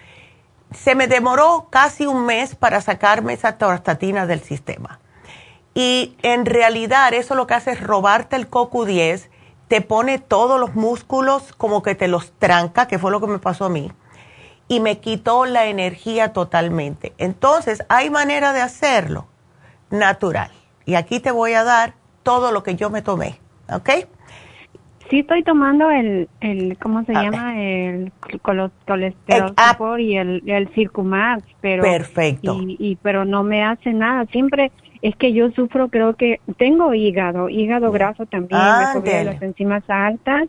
Se 0.72 0.94
me 0.94 1.06
demoró 1.06 1.68
casi 1.70 2.06
un 2.06 2.26
mes 2.26 2.54
para 2.54 2.80
sacarme 2.80 3.32
esa 3.32 3.56
torstatina 3.56 4.26
del 4.26 4.40
sistema. 4.42 5.00
Y 5.74 6.16
en 6.22 6.44
realidad 6.44 7.14
eso 7.14 7.34
lo 7.34 7.46
que 7.46 7.54
hace 7.54 7.72
es 7.72 7.80
robarte 7.80 8.36
el 8.36 8.50
CoQ10 8.50 9.28
te 9.68 9.82
pone 9.82 10.18
todos 10.18 10.58
los 10.58 10.74
músculos 10.74 11.52
como 11.56 11.82
que 11.82 11.94
te 11.94 12.08
los 12.08 12.32
tranca, 12.32 12.88
que 12.88 12.98
fue 12.98 13.10
lo 13.10 13.20
que 13.20 13.26
me 13.26 13.38
pasó 13.38 13.66
a 13.66 13.68
mí, 13.68 13.92
y 14.66 14.80
me 14.80 14.98
quitó 14.98 15.44
la 15.44 15.66
energía 15.66 16.32
totalmente. 16.32 17.12
Entonces, 17.18 17.84
hay 17.88 18.10
manera 18.10 18.52
de 18.52 18.62
hacerlo 18.62 19.26
natural. 19.90 20.50
Y 20.84 20.94
aquí 20.94 21.20
te 21.20 21.30
voy 21.30 21.52
a 21.52 21.64
dar 21.64 21.94
todo 22.22 22.52
lo 22.52 22.62
que 22.62 22.74
yo 22.76 22.90
me 22.90 23.02
tomé, 23.02 23.38
¿ok? 23.72 23.90
Sí 25.10 25.20
estoy 25.20 25.42
tomando 25.42 25.90
el, 25.90 26.28
el 26.40 26.76
¿cómo 26.78 27.02
se 27.04 27.14
llama? 27.14 27.62
El 27.62 28.12
colesterol 28.42 30.00
y 30.00 30.16
el, 30.18 30.42
el 30.46 30.68
Circumax, 30.74 31.42
pero... 31.62 31.82
Perfecto. 31.82 32.60
Y, 32.60 32.76
y, 32.78 32.96
pero 32.96 33.24
no 33.24 33.42
me 33.42 33.64
hace 33.64 33.94
nada. 33.94 34.26
Siempre 34.26 34.70
es 35.02 35.16
que 35.16 35.32
yo 35.32 35.50
sufro, 35.52 35.88
creo 35.88 36.14
que 36.14 36.40
tengo 36.56 36.94
hígado, 36.94 37.48
hígado 37.48 37.92
graso 37.92 38.26
también, 38.26 38.60
me 38.94 39.00
de 39.00 39.24
las 39.24 39.42
enzimas 39.42 39.82
altas 39.88 40.48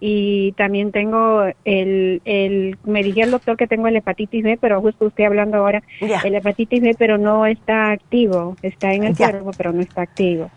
y 0.00 0.52
también 0.52 0.92
tengo 0.92 1.44
el, 1.64 2.22
el, 2.24 2.78
me 2.84 3.02
dijo 3.02 3.20
el 3.20 3.30
doctor 3.30 3.56
que 3.56 3.66
tengo 3.66 3.88
el 3.88 3.96
hepatitis 3.96 4.42
B, 4.42 4.58
pero 4.60 4.80
justo 4.80 5.08
estoy 5.08 5.26
hablando 5.26 5.58
ahora, 5.58 5.82
el 6.00 6.34
hepatitis 6.34 6.80
B, 6.82 6.94
pero 6.98 7.18
no 7.18 7.46
está 7.46 7.90
activo, 7.90 8.56
está 8.62 8.92
en 8.92 9.04
el 9.04 9.16
cuerpo, 9.16 9.50
pero 9.56 9.72
no 9.72 9.82
está 9.82 10.02
activo. 10.02 10.50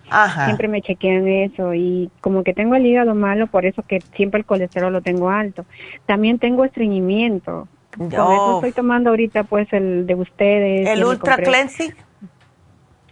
Siempre 0.45 0.68
me 0.68 0.82
chequean 0.82 1.28
eso 1.28 1.74
y 1.74 2.10
como 2.22 2.44
que 2.44 2.53
tengo 2.53 2.76
el 2.76 2.86
hígado 2.86 3.16
malo, 3.16 3.48
por 3.48 3.66
eso 3.66 3.84
que 3.84 4.02
siempre 4.16 4.40
el 4.40 4.45
colesterol 4.45 4.94
lo 4.94 5.02
tengo 5.02 5.30
alto. 5.30 5.66
También 6.06 6.40
tengo 6.40 6.64
estreñimiento. 6.66 7.68
Con 7.98 8.07
eso 8.07 8.56
estoy 8.56 8.72
tomando 8.74 9.10
ahorita 9.12 9.45
pues 9.45 9.72
el 9.72 10.06
de 10.06 10.16
ustedes. 10.16 10.88
¿El 10.90 11.06
Ultra 11.06 11.38
Cleansing? 11.38 11.94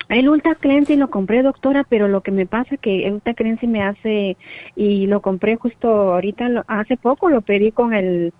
El 0.09 0.29
Ultra 0.29 0.55
Cleansing 0.55 0.99
lo 0.99 1.09
compré, 1.09 1.41
doctora, 1.43 1.83
pero 1.87 2.07
lo 2.07 2.21
que 2.21 2.31
me 2.31 2.45
pasa 2.45 2.77
que 2.77 3.05
el 3.07 3.13
Ultra 3.13 3.33
Cleansing 3.33 3.71
me 3.71 3.83
hace, 3.83 4.37
y 4.75 5.07
lo 5.07 5.21
compré 5.21 5.55
justo 5.55 6.13
ahorita, 6.13 6.63
hace 6.67 6.97
poco 6.97 7.29
lo 7.29 7.41
pedí 7.41 7.71
con 7.71 7.93
el, 7.93 8.33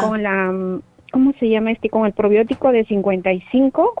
con 0.00 0.22
la, 0.22 0.80
¿cómo 1.12 1.32
se 1.38 1.48
llama 1.48 1.70
este? 1.70 1.90
Con 1.90 2.06
el 2.06 2.12
probiótico 2.12 2.72
de 2.72 2.84
55 2.84 3.94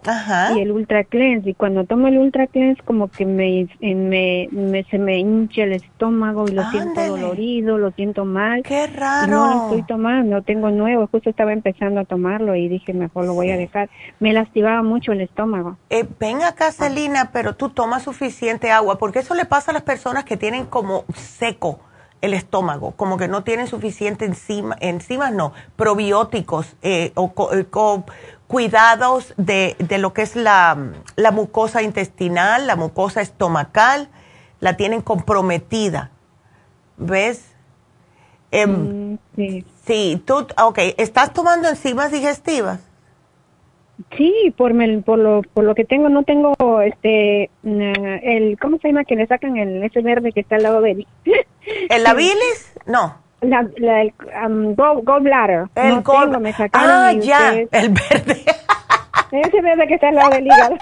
y 0.56 0.60
el 0.60 0.72
Ultra 0.72 1.04
Cleanse. 1.04 1.50
Y 1.50 1.54
cuando 1.54 1.84
tomo 1.84 2.08
el 2.08 2.18
Ultra 2.18 2.48
Cleanse, 2.48 2.82
como 2.82 3.08
que 3.08 3.24
me, 3.24 3.68
me, 3.80 4.48
me 4.50 4.82
se 4.84 4.98
me 4.98 5.18
hincha 5.18 5.62
el 5.62 5.74
estómago 5.74 6.46
y 6.48 6.52
lo 6.52 6.68
siento 6.70 7.06
dolorido, 7.06 7.78
lo 7.78 7.92
siento 7.92 8.24
mal. 8.24 8.62
¡Qué 8.64 8.88
raro! 8.88 9.30
no 9.30 9.46
lo 9.46 9.62
estoy 9.64 9.82
tomando, 9.84 10.42
tengo 10.42 10.70
nuevo. 10.70 11.06
Justo 11.06 11.30
estaba 11.30 11.52
empezando 11.52 12.00
a 12.00 12.04
tomarlo 12.04 12.56
y 12.56 12.68
dije, 12.68 12.92
mejor 12.92 13.26
lo 13.26 13.34
voy 13.34 13.50
a 13.50 13.56
dejar. 13.56 13.90
Me 14.18 14.32
lastimaba 14.32 14.82
mucho 14.82 15.12
el 15.12 15.20
estómago. 15.20 15.76
Eh, 15.90 16.06
ven 16.18 16.42
acá, 16.42 16.72
Celina, 16.72 17.30
pero 17.32 17.54
tú 17.54 17.68
tomas 17.68 18.02
suficiente 18.02 18.70
agua, 18.70 18.98
porque 18.98 19.20
eso 19.20 19.34
le 19.34 19.44
pasa 19.44 19.70
a 19.70 19.74
las 19.74 19.82
personas 19.82 20.24
que 20.24 20.36
tienen 20.36 20.64
como 20.64 21.04
seco 21.14 21.80
el 22.22 22.34
estómago, 22.34 22.92
como 22.92 23.18
que 23.18 23.28
no 23.28 23.44
tienen 23.44 23.66
suficiente 23.66 24.24
enzima, 24.24 24.76
enzimas, 24.80 25.32
no, 25.32 25.52
probióticos 25.76 26.76
eh, 26.80 27.12
o, 27.16 27.32
eh, 27.52 27.66
cuidados 28.46 29.34
de, 29.36 29.76
de, 29.78 29.98
lo 29.98 30.12
que 30.12 30.22
es 30.22 30.36
la, 30.36 30.78
la, 31.16 31.30
mucosa 31.32 31.82
intestinal, 31.82 32.66
la 32.66 32.76
mucosa 32.76 33.20
estomacal, 33.20 34.08
la 34.60 34.76
tienen 34.76 35.02
comprometida. 35.02 36.10
¿Ves? 36.96 37.44
Em, 38.52 39.12
mm, 39.12 39.18
sí. 39.36 39.66
Sí, 39.84 40.22
tú, 40.24 40.46
ok, 40.62 40.78
¿estás 40.96 41.32
tomando 41.32 41.68
enzimas 41.68 42.12
digestivas? 42.12 42.78
Sí, 44.16 44.52
por, 44.56 44.72
por, 45.04 45.18
lo, 45.18 45.42
por 45.54 45.64
lo 45.64 45.74
que 45.74 45.84
tengo, 45.84 46.08
no 46.08 46.22
tengo 46.24 46.54
este, 46.82 47.50
el, 47.62 48.58
¿cómo 48.60 48.78
se 48.78 48.88
llama? 48.88 49.04
Que 49.04 49.16
le 49.16 49.26
sacan 49.26 49.56
el, 49.56 49.82
ese 49.84 50.00
verde 50.02 50.32
que 50.32 50.40
está 50.40 50.56
al 50.56 50.62
lado 50.62 50.80
de 50.80 50.90
él. 50.92 51.06
¿El 51.88 52.02
la 52.04 52.14
bilis? 52.14 52.74
No. 52.86 53.16
La, 53.40 53.66
la, 53.76 54.02
el 54.02 54.14
um, 54.46 54.74
gallbladder. 54.74 55.66
El 55.74 55.90
no 55.90 56.02
tengo, 56.02 56.40
me 56.40 56.52
sacaron 56.52 56.90
ah, 56.90 57.12
ya, 57.12 57.52
el 57.52 57.68
verde. 57.68 58.44
ese 59.32 59.60
verde 59.60 59.86
que 59.88 59.94
está 59.94 60.08
al 60.08 60.14
lado 60.14 60.30
del 60.30 60.46
hígado. 60.46 60.76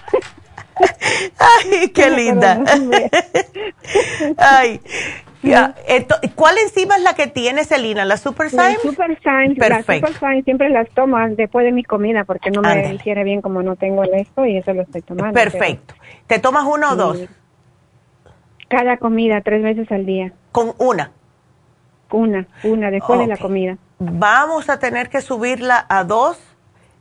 Ay, 1.39 1.89
qué 1.89 2.11
linda. 2.11 2.63
Ay. 4.39 4.81
¿Cuál 5.43 6.59
enzima 6.59 6.97
es 6.97 7.03
la 7.03 7.15
que 7.15 7.27
tiene 7.27 7.65
Celina? 7.65 8.05
¿La 8.05 8.17
Super 8.17 8.51
Sign? 8.51 8.59
La 8.59 8.75
Super. 8.81 9.11
La 9.11 9.83
Super 9.83 10.45
siempre 10.45 10.69
las 10.69 10.89
tomo 10.91 11.17
después 11.31 11.65
de 11.65 11.73
mi 11.73 11.83
comida 11.83 12.25
porque 12.25 12.51
no 12.51 12.61
me 12.63 12.95
hiciera 12.95 13.23
bien 13.23 13.41
como 13.41 13.63
no 13.63 13.77
tengo 13.77 14.05
esto 14.05 14.45
y 14.45 14.59
eso 14.59 14.75
lo 14.75 14.83
estoy 14.83 15.03
tomando. 15.03 15.33
Perfecto. 15.33 15.95
¿Te 16.27 16.39
tomas 16.39 16.65
una 16.65 16.93
o 16.93 16.97
dos? 16.97 17.25
Cada 18.69 18.99
comida, 18.99 19.41
tres 19.41 19.63
veces 19.63 19.91
al 19.91 20.07
día. 20.07 20.33
¿Con 20.53 20.75
una? 20.79 21.13
Una, 22.13 22.47
una, 22.65 22.91
después 22.91 23.21
de 23.21 23.27
la 23.27 23.37
comida. 23.37 23.79
Vamos 23.99 24.69
a 24.69 24.79
tener 24.79 25.09
que 25.09 25.21
subirla 25.21 25.87
a 25.89 26.05
dos 26.05 26.39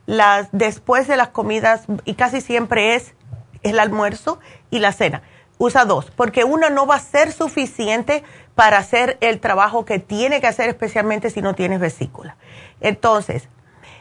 las, 0.06 0.48
después 0.52 1.08
de 1.08 1.16
las 1.16 1.28
comidas 1.28 1.86
y 2.04 2.14
casi 2.14 2.40
siempre 2.40 2.94
es 2.94 3.14
el 3.62 3.78
almuerzo 3.78 4.40
y 4.70 4.78
la 4.78 4.92
cena 4.92 5.22
usa 5.60 5.84
dos, 5.84 6.10
porque 6.16 6.42
una 6.42 6.70
no 6.70 6.86
va 6.86 6.94
a 6.94 7.00
ser 7.00 7.32
suficiente 7.32 8.24
para 8.54 8.78
hacer 8.78 9.18
el 9.20 9.40
trabajo 9.40 9.84
que 9.84 9.98
tiene 9.98 10.40
que 10.40 10.46
hacer, 10.46 10.70
especialmente 10.70 11.28
si 11.28 11.42
no 11.42 11.54
tienes 11.54 11.80
vesícula. 11.80 12.36
Entonces, 12.80 13.50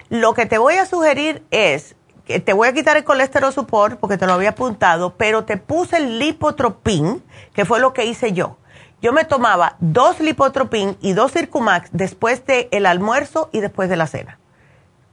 lo 0.07 0.34
que 0.34 0.45
te 0.45 0.57
voy 0.57 0.76
a 0.76 0.86
sugerir 0.86 1.44
es 1.52 1.98
que 2.23 2.40
te 2.40 2.53
voy 2.53 2.69
a 2.69 2.73
quitar 2.73 2.95
el 2.95 3.03
colesterol 3.03 3.52
support 3.52 3.99
porque 3.99 4.18
te 4.18 4.26
lo 4.26 4.34
había 4.34 4.52
apuntado, 4.52 5.15
pero 5.18 5.44
te 5.44 5.57
puse 5.57 5.98
el 5.98 6.18
lipotropin, 6.18 7.22
que 7.53 7.65
fue 7.65 7.81
lo 7.81 7.91
que 7.91 8.06
hice 8.06 8.31
yo. 8.31 8.57
Yo 9.02 9.11
me 9.11 9.26
tomaba 9.26 9.76
dos 9.80 10.22
lipotropin 10.22 10.95
y 11.02 11.11
dos 11.11 11.34
circumax 11.34 11.90
después 11.91 12.45
del 12.45 12.86
almuerzo 12.86 13.49
y 13.52 13.60
después 13.60 13.90
de 13.90 13.98
la 13.98 14.07
cena. 14.07 14.40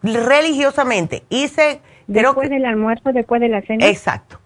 Religiosamente. 0.00 1.24
Hice... 1.28 1.80
Después 2.06 2.50
del 2.50 2.66
almuerzo, 2.66 3.12
después 3.12 3.40
de 3.40 3.48
la 3.48 3.62
cena. 3.62 3.84
Exacto 3.88 4.38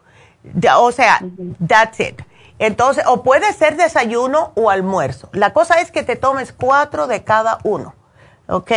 o 0.78 0.92
sea, 0.92 1.20
that's 1.66 2.00
it. 2.00 2.22
Entonces, 2.58 3.04
o 3.06 3.22
puede 3.22 3.52
ser 3.54 3.76
desayuno 3.76 4.52
o 4.54 4.68
almuerzo. 4.68 5.30
La 5.32 5.52
cosa 5.52 5.80
es 5.80 5.90
que 5.90 6.02
te 6.02 6.16
tomes 6.16 6.52
cuatro 6.52 7.06
de 7.06 7.24
cada 7.24 7.58
uno, 7.64 7.94
¿ok? 8.48 8.70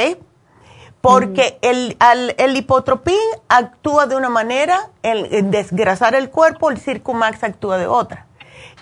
Porque 1.01 1.59
el, 1.61 1.97
el 2.37 2.53
lipotropín 2.53 3.19
actúa 3.49 4.07
de 4.07 4.15
una 4.15 4.29
manera 4.29 4.89
en, 5.03 5.51
desgrasar 5.51 6.15
el 6.15 6.29
cuerpo, 6.29 6.69
el 6.69 6.79
Circumax 6.79 7.43
actúa 7.43 7.77
de 7.77 7.87
otra. 7.87 8.27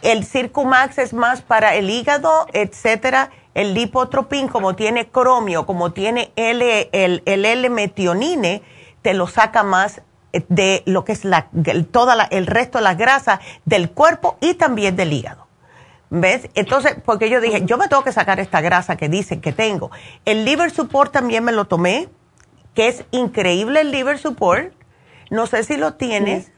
El 0.04 0.24
Circumax 0.24 1.00
es 1.00 1.14
más 1.14 1.42
para 1.42 1.74
el 1.74 1.90
hígado, 1.90 2.46
etcétera. 2.54 3.32
El 3.56 3.74
lipotropín, 3.74 4.50
como 4.50 4.76
tiene 4.76 5.10
cromio, 5.10 5.66
como 5.66 5.94
tiene 5.94 6.32
L, 6.36 6.90
el, 6.92 7.24
el 7.26 7.44
L-metionine, 7.44 8.62
te 9.02 9.16
lo 9.16 9.26
saca 9.26 9.64
más 9.64 10.04
de 10.48 10.84
lo 10.86 11.04
que 11.04 11.12
es 11.12 11.26
la, 11.26 11.48
toda 11.92 12.28
el 12.32 12.48
resto 12.48 12.78
de 12.78 12.84
la 12.84 12.96
grasa 12.96 13.42
del 13.66 13.92
cuerpo 13.92 14.38
y 14.42 14.54
también 14.54 14.96
del 14.96 15.14
hígado. 15.14 15.48
¿Ves? 16.10 16.50
Entonces, 16.56 16.98
porque 17.06 17.30
yo 17.30 17.40
dije, 17.40 17.64
yo 17.66 17.78
me 17.78 17.88
tengo 17.88 18.04
que 18.04 18.12
sacar 18.12 18.40
esta 18.42 18.60
grasa 18.60 18.98
que 18.98 19.08
dicen 19.08 19.40
que 19.40 19.54
tengo. 19.54 19.92
El 20.26 20.44
liver 20.44 20.70
support 20.70 21.12
también 21.12 21.44
me 21.44 21.54
lo 21.54 21.66
tomé, 21.66 22.10
que 22.76 22.90
es 22.90 23.06
increíble 23.12 23.82
el 23.82 23.92
liver 23.92 24.18
support. 24.18 24.74
No 25.30 25.48
sé 25.48 25.64
si 25.64 25.78
lo 25.78 25.94
tienes. 25.94 26.52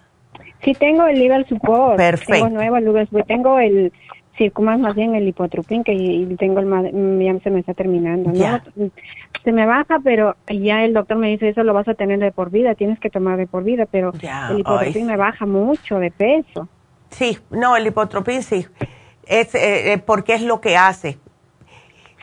Sí, 0.64 0.74
tengo 0.74 1.06
el 1.06 1.20
liver 1.20 1.48
support. 1.48 1.98
Perfecto. 1.98 2.34
Tengo 2.34 2.50
nuevo 2.50 2.78
el 2.78 2.86
liver 2.86 3.06
support. 3.06 3.28
Tengo 3.28 3.60
el 3.60 3.94
circumas 4.38 4.80
más 4.80 4.96
bien 4.96 5.16
el 5.16 5.28
hipotropín 5.28 5.84
que 5.84 6.36
tengo 6.40 6.60
el 6.60 7.24
ya 7.24 7.40
se 7.40 7.50
me 7.50 7.60
está 7.60 7.74
terminando 7.74 8.32
¿no? 8.32 8.90
se 9.44 9.52
me 9.52 9.66
baja 9.66 10.00
pero 10.04 10.36
ya 10.48 10.84
el 10.84 10.94
doctor 10.94 11.18
me 11.18 11.30
dice 11.30 11.50
eso 11.50 11.64
lo 11.64 11.74
vas 11.74 11.88
a 11.88 11.94
tener 11.94 12.20
de 12.20 12.32
por 12.32 12.50
vida 12.50 12.76
tienes 12.76 13.00
que 13.00 13.10
tomar 13.10 13.38
de 13.38 13.48
por 13.48 13.64
vida 13.64 13.86
pero 13.86 14.12
el 14.52 14.60
hipotropín 14.60 15.08
me 15.08 15.18
baja 15.18 15.46
mucho 15.46 16.00
de 16.00 16.12
peso. 16.12 16.68
Sí 17.10 17.38
no 17.52 17.78
el 17.78 17.88
hipotropín 17.88 18.42
sí 18.42 18.66
es 19.26 19.54
eh, 19.56 19.94
eh, 19.94 19.98
porque 20.00 20.34
es 20.34 20.42
lo 20.42 20.62
que 20.62 20.78
hace. 20.78 21.18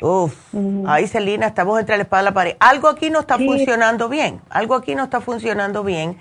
Uf, 0.02 0.54
ahí 0.86 1.06
Celina, 1.06 1.46
estamos 1.46 1.78
entre 1.78 1.96
la 1.96 2.04
espada 2.04 2.22
y 2.22 2.24
la 2.24 2.32
pared. 2.32 2.56
Algo 2.58 2.88
aquí 2.88 3.10
no 3.10 3.20
está 3.20 3.36
funcionando 3.36 4.08
bien, 4.08 4.40
algo 4.48 4.74
aquí 4.74 4.94
no 4.94 5.04
está 5.04 5.20
funcionando 5.20 5.84
bien 5.84 6.16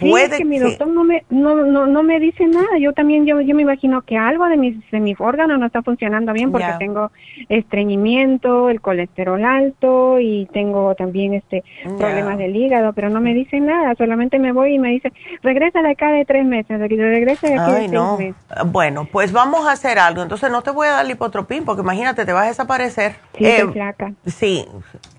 Sí, 0.00 0.12
es 0.12 0.30
que 0.30 0.44
mi 0.44 0.58
doctor 0.58 0.88
no 0.88 1.04
me 1.04 1.24
no, 1.30 1.54
no, 1.56 1.86
no 1.86 2.02
me 2.02 2.18
dice 2.18 2.46
nada. 2.46 2.78
Yo 2.78 2.92
también 2.92 3.26
yo, 3.26 3.40
yo 3.40 3.54
me 3.54 3.62
imagino 3.62 4.02
que 4.02 4.16
algo 4.16 4.46
de 4.46 4.56
mis 4.56 4.90
de 4.90 5.00
mis 5.00 5.20
órganos 5.20 5.58
no 5.58 5.66
está 5.66 5.82
funcionando 5.82 6.32
bien 6.32 6.50
porque 6.50 6.72
tengo 6.78 7.10
estreñimiento, 7.48 8.70
el 8.70 8.80
colesterol 8.80 9.44
alto 9.44 10.18
y 10.18 10.48
tengo 10.52 10.94
también 10.94 11.34
este 11.34 11.64
problemas 11.98 12.38
del 12.38 12.56
hígado, 12.56 12.92
pero 12.92 13.10
no 13.10 13.20
me 13.20 13.34
dice 13.34 13.60
nada. 13.60 13.94
Solamente 13.96 14.38
me 14.38 14.52
voy 14.52 14.74
y 14.74 14.78
me 14.78 14.90
dice 14.90 15.12
regresa 15.42 15.82
de 15.82 15.90
acá 15.90 16.10
de 16.12 16.24
tres 16.24 16.44
meses, 16.44 16.78
regresa 16.78 17.48
de 17.48 17.58
aquí 17.58 17.72
de 17.72 17.88
seis 17.88 17.92
meses. 17.92 18.34
Bueno, 18.66 19.06
pues 19.10 19.32
vamos 19.32 19.66
a 19.66 19.72
hacer 19.72 19.98
algo. 19.98 20.22
Entonces 20.22 20.50
no 20.50 20.62
te 20.62 20.70
voy 20.70 20.88
a 20.88 20.92
dar 20.92 21.06
lipotropín 21.06 21.64
porque 21.64 21.82
imagínate 21.82 22.24
te 22.24 22.32
vas 22.32 22.44
a 22.44 22.48
desaparecer. 22.48 23.16
Sí, 23.36 23.46
eh, 23.46 23.66
flaca. 23.72 24.12
Sí. 24.26 24.66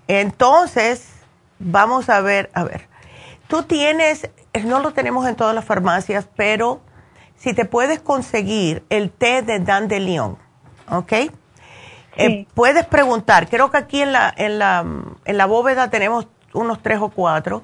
Entonces 0.08 1.22
vamos 1.58 2.08
a 2.08 2.20
ver, 2.20 2.50
a 2.54 2.64
ver. 2.64 2.82
Tú 3.48 3.62
tienes 3.62 4.30
no 4.64 4.80
lo 4.80 4.92
tenemos 4.92 5.26
en 5.26 5.36
todas 5.36 5.54
las 5.54 5.64
farmacias, 5.64 6.28
pero 6.36 6.80
si 7.36 7.54
te 7.54 7.64
puedes 7.64 8.00
conseguir 8.00 8.84
el 8.90 9.10
té 9.10 9.42
de 9.42 9.58
dandelion, 9.58 10.38
¿ok? 10.90 11.12
Eh, 12.16 12.46
puedes 12.54 12.86
preguntar, 12.86 13.48
creo 13.48 13.70
que 13.70 13.78
aquí 13.78 14.02
en 14.02 14.12
la, 14.12 14.32
en, 14.36 14.58
la, 14.58 14.84
en 15.24 15.38
la 15.38 15.46
bóveda 15.46 15.88
tenemos 15.88 16.28
unos 16.52 16.82
tres 16.82 16.98
o 17.00 17.08
cuatro, 17.08 17.62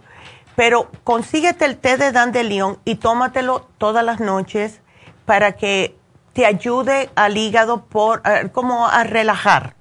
pero 0.57 0.91
consíguete 1.05 1.67
el 1.67 1.77
té 1.77 1.99
de 1.99 2.11
dandelion 2.11 2.79
y 2.85 2.97
tómatelo 2.97 3.69
todas 3.77 4.05
las 4.05 4.21
noches 4.21 4.81
para 5.27 5.53
que 5.53 5.97
te 6.33 6.47
ayude 6.47 7.11
al 7.15 7.37
hígado 7.37 7.85
por, 7.85 8.23
eh, 8.25 8.49
como 8.53 8.89
a 8.89 9.05
relajar. 9.05 9.75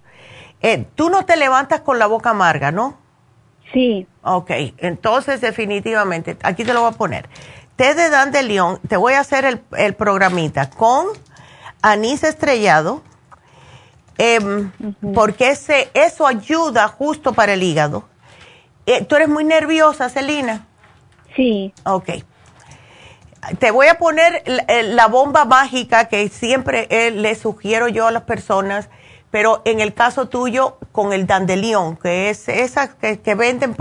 Eh, 0.62 0.86
tú 0.96 1.10
no 1.10 1.24
te 1.24 1.38
levantas 1.38 1.82
con 1.82 2.00
la 2.00 2.08
boca 2.08 2.32
amarga, 2.32 2.72
¿no? 2.72 2.98
Sí. 3.74 4.08
Ok, 4.24 4.52
entonces 4.78 5.42
definitivamente, 5.42 6.38
aquí 6.44 6.64
te 6.64 6.74
lo 6.74 6.82
voy 6.82 6.94
a 6.94 6.98
poner. 6.98 7.30
Té 7.76 7.94
de 7.94 8.10
Dandelion, 8.10 8.80
te 8.88 8.98
voy 8.98 9.14
a 9.14 9.20
hacer 9.20 9.46
el, 9.46 9.62
el 9.78 9.94
programita 9.94 10.70
con 10.70 11.08
anís 11.82 12.24
estrellado, 12.24 13.04
em, 14.18 14.72
porque 15.14 15.52
ese, 15.52 15.90
eso 15.94 16.26
ayuda 16.26 16.88
justo 16.88 17.34
para 17.34 17.54
el 17.54 17.64
hígado. 17.64 18.06
Eh, 18.86 19.04
¿Tú 19.06 19.16
eres 19.16 19.30
muy 19.30 19.44
nerviosa, 19.44 20.10
Celina? 20.10 20.66
Sí. 21.36 21.74
Ok. 21.84 22.10
Te 23.60 23.72
voy 23.72 23.88
a 23.88 23.98
poner 23.98 24.44
la, 24.46 25.08
bomba 25.08 25.46
mágica 25.46 26.06
que 26.10 26.28
siempre 26.30 26.88
eh, 26.90 27.12
le 27.12 27.36
sugiero 27.36 27.88
yo 27.88 28.08
a 28.08 28.12
las 28.12 28.24
personas 28.24 28.90
pero 29.32 29.62
en 29.66 29.80
el 29.80 29.94
caso 29.94 30.28
tuyo 30.30 30.78
con 30.92 31.14
el 31.14 31.28
dandelión, 31.28 31.98
que 31.98 32.30
es 32.30 32.48
esa 32.48 32.98
que, 32.98 33.36
venden, 33.36 33.76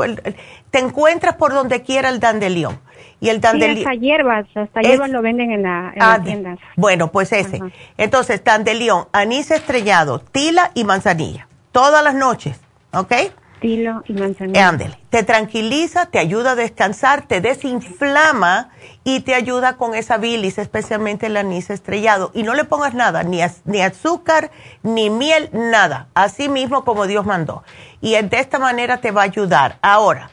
te 0.71 0.79
encuentras 0.79 1.37
por 1.37 1.53
donde 1.53 1.83
quiera 1.83 2.09
el 2.09 2.21
dandelión. 2.21 2.81
Y 3.19 3.31
el 3.31 3.41
dandelión. 3.41 3.77
Sí, 3.77 3.85
hasta 3.85 3.95
hierbas, 3.95 4.47
hasta 4.55 4.81
hierbas 4.83 5.11
lo 5.11 5.23
venden 5.23 5.51
en, 5.51 5.63
la, 5.63 5.93
en 5.95 5.99
las 5.99 6.19
ah, 6.19 6.23
tiendas. 6.23 6.59
Bueno, 6.77 7.11
pues 7.11 7.33
ese. 7.33 7.61
Entonces, 7.97 8.45
dandelión, 8.45 9.07
anís 9.13 9.51
estrellado, 9.51 10.19
tila 10.19 10.71
y 10.75 10.85
manzanilla. 10.85 11.49
Todas 11.73 12.05
las 12.05 12.15
noches, 12.15 12.61
¿ok? 12.93 13.13
Tilo 13.61 14.03
y 14.07 14.13
manzanilla. 14.13 14.69
Ándele. 14.69 14.99
Te 15.09 15.23
tranquiliza, 15.23 16.07
te 16.07 16.19
ayuda 16.19 16.53
a 16.53 16.55
descansar, 16.55 17.27
te 17.27 17.41
desinflama 17.41 18.71
y 19.03 19.21
te 19.21 19.35
ayuda 19.35 19.77
con 19.77 19.95
esa 19.95 20.19
bilis, 20.19 20.59
especialmente 20.59 21.27
el 21.27 21.37
anís 21.37 21.71
estrellado. 21.71 22.31
Y 22.35 22.43
no 22.43 22.55
le 22.55 22.65
pongas 22.65 22.93
nada, 22.93 23.23
ni, 23.23 23.41
ni 23.65 23.81
azúcar, 23.81 24.51
ni 24.83 25.09
miel, 25.09 25.49
nada. 25.53 26.09
Así 26.15 26.49
mismo 26.49 26.85
como 26.85 27.07
Dios 27.07 27.25
mandó. 27.25 27.63
Y 28.01 28.21
de 28.21 28.39
esta 28.39 28.59
manera 28.59 28.99
te 28.99 29.11
va 29.11 29.23
a 29.23 29.25
ayudar. 29.25 29.79
Ahora, 29.81 30.31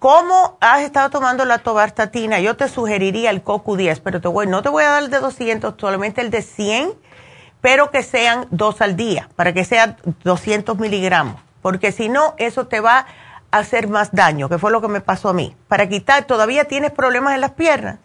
¿cómo 0.00 0.58
has 0.60 0.82
estado 0.82 1.10
tomando 1.10 1.44
la 1.44 1.58
tobartatina? 1.58 2.40
Yo 2.40 2.56
te 2.56 2.68
sugeriría 2.68 3.30
el 3.30 3.44
CoQ10, 3.44 4.00
pero 4.02 4.20
te 4.20 4.28
voy, 4.28 4.48
no 4.48 4.62
te 4.62 4.68
voy 4.68 4.82
a 4.82 4.90
dar 4.90 5.02
el 5.04 5.10
de 5.10 5.20
200, 5.20 5.74
solamente 5.78 6.22
el 6.22 6.30
de 6.30 6.42
100, 6.42 6.92
pero 7.60 7.90
que 7.92 8.02
sean 8.02 8.46
dos 8.50 8.80
al 8.80 8.96
día, 8.96 9.28
para 9.36 9.52
que 9.52 9.64
sean 9.64 9.96
200 10.24 10.76
miligramos. 10.78 11.47
Porque 11.68 11.92
si 11.92 12.08
no, 12.08 12.32
eso 12.38 12.66
te 12.66 12.80
va 12.80 13.04
hacer 13.50 13.88
más 13.88 14.10
daño, 14.12 14.48
que 14.48 14.56
fue 14.56 14.72
lo 14.72 14.80
que 14.80 14.88
me 14.88 15.02
pasó 15.02 15.28
a 15.28 15.34
mí. 15.34 15.54
Para 15.68 15.86
quitar, 15.86 16.24
¿todavía 16.24 16.64
tienes 16.64 16.92
problemas 16.92 17.34
en 17.34 17.42
las 17.42 17.50
piernas? 17.50 17.98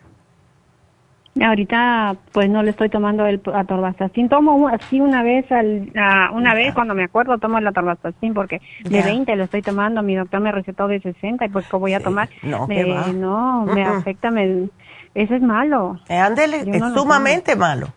Ahorita 1.42 2.18
pues 2.34 2.50
no 2.50 2.62
le 2.62 2.72
estoy 2.72 2.90
tomando 2.90 3.26
el 3.26 3.42
atorvastatin, 3.54 4.28
tomo 4.28 4.68
así 4.68 5.00
una 5.00 5.24
vez 5.24 5.50
al, 5.50 5.94
una 6.34 6.54
vez 6.54 6.74
cuando 6.74 6.94
me 6.94 7.06
acuerdo 7.06 7.38
tomo 7.38 7.58
el 7.58 7.66
atorvastatin 7.66 8.34
porque 8.34 8.62
de 8.84 9.02
20 9.02 9.34
lo 9.38 9.46
estoy 9.46 9.62
tomando, 9.62 10.04
mi 10.04 10.16
doctor 10.16 10.42
me 10.42 10.52
recetó 10.52 10.90
de 10.90 11.00
60 11.00 11.46
y 11.46 11.50
pues 11.50 11.66
¿qué 11.68 11.78
voy 11.78 11.94
a 11.94 12.02
tomar? 12.02 12.30
No, 12.44 12.68
me, 12.68 13.14
no, 13.14 13.66
me 13.66 13.84
afecta, 13.84 14.30
me, 14.30 14.68
eso 15.16 15.36
es 15.36 15.42
malo. 15.42 16.00
Eh, 16.10 16.18
ándele, 16.18 16.66
es 16.68 16.84
sumamente 16.94 17.56
malo. 17.56 17.88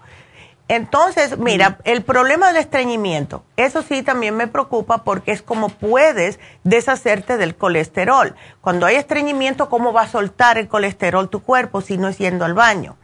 Entonces, 0.68 1.38
mira, 1.38 1.78
el 1.84 2.02
problema 2.02 2.48
del 2.48 2.56
estreñimiento, 2.56 3.44
eso 3.56 3.82
sí 3.82 4.02
también 4.02 4.36
me 4.36 4.48
preocupa 4.48 5.04
porque 5.04 5.30
es 5.30 5.40
como 5.40 5.68
puedes 5.68 6.40
deshacerte 6.64 7.36
del 7.36 7.54
colesterol. 7.54 8.34
Cuando 8.60 8.86
hay 8.86 8.96
estreñimiento, 8.96 9.68
¿cómo 9.68 9.92
va 9.92 10.02
a 10.02 10.08
soltar 10.08 10.58
el 10.58 10.66
colesterol 10.66 11.28
tu 11.28 11.40
cuerpo 11.40 11.82
si 11.82 11.98
no 11.98 12.08
es 12.08 12.18
yendo 12.18 12.44
al 12.44 12.54
baño? 12.54 12.96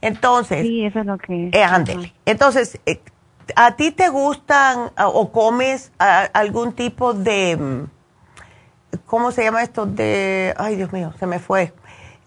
Entonces. 0.00 0.62
Sí, 0.62 0.84
eso 0.84 1.00
es 1.00 1.06
lo 1.06 1.18
que. 1.18 1.50
Eh, 1.52 2.12
Entonces, 2.26 2.78
eh, 2.86 3.00
¿a 3.56 3.74
ti 3.74 3.90
te 3.90 4.08
gustan 4.08 4.92
o 4.96 5.32
comes 5.32 5.90
algún 5.98 6.74
tipo 6.74 7.12
de. 7.12 7.56
Mm, 7.56 7.84
¿Cómo 9.06 9.32
se 9.32 9.42
llama 9.42 9.62
esto? 9.62 9.84
De. 9.84 10.54
Ay, 10.56 10.76
Dios 10.76 10.92
mío, 10.92 11.12
se 11.18 11.26
me 11.26 11.40
fue. 11.40 11.72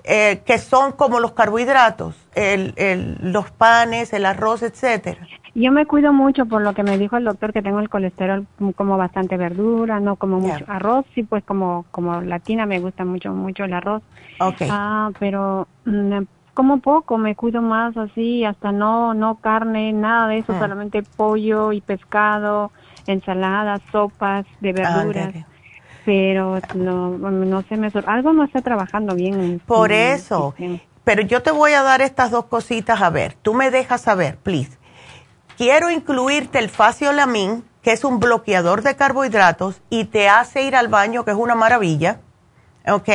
Eh, 0.05 0.41
que 0.45 0.57
son 0.57 0.91
como 0.91 1.21
los 1.21 1.31
carbohidratos, 1.31 2.15
el, 2.35 2.73
el, 2.75 3.31
los 3.31 3.51
panes, 3.51 4.11
el 4.11 4.25
arroz, 4.25 4.61
etcétera. 4.61 5.25
Yo 5.55 5.71
me 5.71 5.85
cuido 5.85 6.11
mucho 6.11 6.45
por 6.45 6.61
lo 6.61 6.73
que 6.73 6.83
me 6.83 6.97
dijo 6.97 7.15
el 7.15 7.23
doctor 7.23 7.53
que 7.53 7.61
tengo 7.61 7.79
el 7.79 7.87
colesterol 7.87 8.45
como 8.75 8.97
bastante 8.97 9.37
verdura, 9.37 10.01
no 10.01 10.17
como 10.17 10.41
mucho 10.41 10.65
arroz, 10.67 11.05
sí 11.15 11.23
pues 11.23 11.43
como 11.45 11.85
como 11.91 12.21
latina 12.21 12.65
me 12.65 12.79
gusta 12.79 13.05
mucho 13.05 13.31
mucho 13.31 13.63
el 13.63 13.73
arroz. 13.73 14.01
Okay. 14.39 14.67
Ah, 14.69 15.11
pero 15.19 15.69
mm, 15.85 16.23
como 16.53 16.79
poco, 16.79 17.17
me 17.17 17.35
cuido 17.35 17.61
más 17.61 17.95
así, 17.95 18.43
hasta 18.43 18.73
no 18.73 19.13
no 19.13 19.35
carne, 19.35 19.93
nada 19.93 20.27
de 20.27 20.39
eso, 20.39 20.53
ah. 20.53 20.59
solamente 20.59 21.03
pollo 21.03 21.71
y 21.71 21.79
pescado, 21.79 22.71
ensaladas, 23.07 23.81
sopas 23.91 24.45
de 24.59 24.73
verduras. 24.73 25.33
Pero 26.05 26.59
no, 26.75 27.09
no 27.09 27.61
sé, 27.63 27.77
me 27.77 27.91
algo 28.05 28.33
no 28.33 28.43
está 28.43 28.61
trabajando 28.61 29.15
bien. 29.15 29.61
Por 29.65 29.91
eso. 29.91 30.53
Pero 31.03 31.21
yo 31.21 31.41
te 31.41 31.51
voy 31.51 31.73
a 31.73 31.83
dar 31.83 32.01
estas 32.01 32.31
dos 32.31 32.45
cositas 32.45 33.01
a 33.01 33.09
ver. 33.09 33.33
Tú 33.41 33.53
me 33.53 33.71
dejas 33.71 34.01
saber, 34.01 34.37
please 34.37 34.77
quiero 35.57 35.89
incluirte 35.89 36.59
el 36.59 36.69
faciolamin, 36.69 37.63
que 37.81 37.91
es 37.91 38.03
un 38.03 38.19
bloqueador 38.19 38.81
de 38.81 38.95
carbohidratos 38.95 39.81
y 39.89 40.05
te 40.05 40.29
hace 40.29 40.63
ir 40.63 40.75
al 40.75 40.87
baño, 40.87 41.25
que 41.25 41.31
es 41.31 41.37
una 41.37 41.55
maravilla, 41.55 42.19
¿ok? 42.87 43.09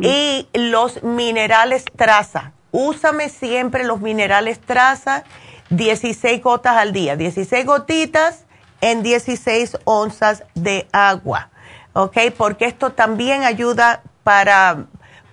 Y 0.00 0.48
los 0.52 1.02
minerales 1.02 1.84
traza. 1.96 2.52
Úsame 2.70 3.28
siempre 3.28 3.84
los 3.84 4.00
minerales 4.00 4.60
traza, 4.60 5.24
16 5.70 6.42
gotas 6.42 6.76
al 6.76 6.92
día, 6.92 7.16
16 7.16 7.64
gotitas 7.64 8.46
en 8.84 9.02
16 9.02 9.78
onzas 9.84 10.44
de 10.54 10.86
agua, 10.92 11.48
¿ok? 11.94 12.18
Porque 12.36 12.66
esto 12.66 12.90
también 12.90 13.42
ayuda 13.42 14.02
para 14.22 14.84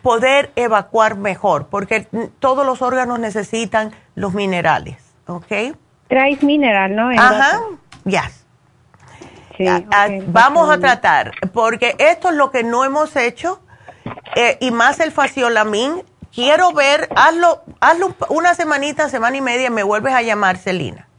poder 0.01 0.51
evacuar 0.55 1.17
mejor, 1.17 1.67
porque 1.67 2.07
todos 2.39 2.65
los 2.65 2.81
órganos 2.81 3.19
necesitan 3.19 3.91
los 4.15 4.33
minerales. 4.33 5.11
¿ok? 5.27 5.75
Traes 6.07 6.41
mineral, 6.43 6.95
¿no? 6.95 7.09
Ajá, 7.09 7.59
ya. 8.05 8.31
Ah, 9.91 10.07
vamos 10.27 10.71
a 10.71 10.79
tratar, 10.79 11.33
porque 11.53 11.95
esto 11.99 12.29
es 12.29 12.35
lo 12.35 12.51
que 12.51 12.63
no 12.63 12.85
hemos 12.85 13.15
hecho, 13.17 13.61
eh, 14.35 14.57
y 14.61 14.71
más 14.71 14.99
el 15.01 15.11
faciolamin. 15.11 16.03
Quiero 16.33 16.71
ver, 16.71 17.09
hazlo, 17.15 17.63
hazlo 17.81 18.15
una 18.29 18.55
semanita, 18.55 19.09
semana 19.09 19.35
y 19.35 19.41
media, 19.41 19.69
me 19.69 19.83
vuelves 19.83 20.13
a 20.13 20.21
llamar, 20.21 20.57
Celina. 20.57 21.09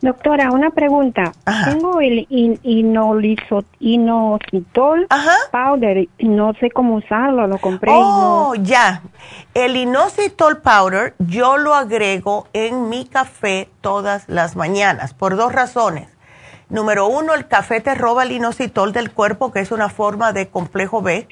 Doctora, 0.00 0.50
una 0.50 0.70
pregunta. 0.70 1.32
Tengo 1.64 2.00
el 2.00 2.26
inositol 2.30 3.66
powder 5.50 6.08
no 6.18 6.54
sé 6.54 6.70
cómo 6.70 6.96
usarlo, 6.96 7.46
lo 7.46 7.58
compré. 7.58 7.92
Oh, 7.94 8.54
ya. 8.56 9.02
El 9.54 9.76
inositol 9.76 10.58
powder 10.58 11.14
yo 11.18 11.56
lo 11.56 11.74
agrego 11.74 12.48
en 12.52 12.88
mi 12.88 13.06
café 13.06 13.68
todas 13.80 14.28
las 14.28 14.56
mañanas 14.56 15.14
por 15.14 15.36
dos 15.36 15.52
razones. 15.52 16.08
Número 16.68 17.08
uno, 17.08 17.34
el 17.34 17.48
café 17.48 17.80
te 17.80 17.94
roba 17.94 18.22
el 18.22 18.32
inositol 18.32 18.92
del 18.92 19.12
cuerpo, 19.12 19.50
que 19.50 19.60
es 19.60 19.72
una 19.72 19.88
forma 19.88 20.32
de 20.32 20.48
complejo 20.48 21.02
B 21.02 21.26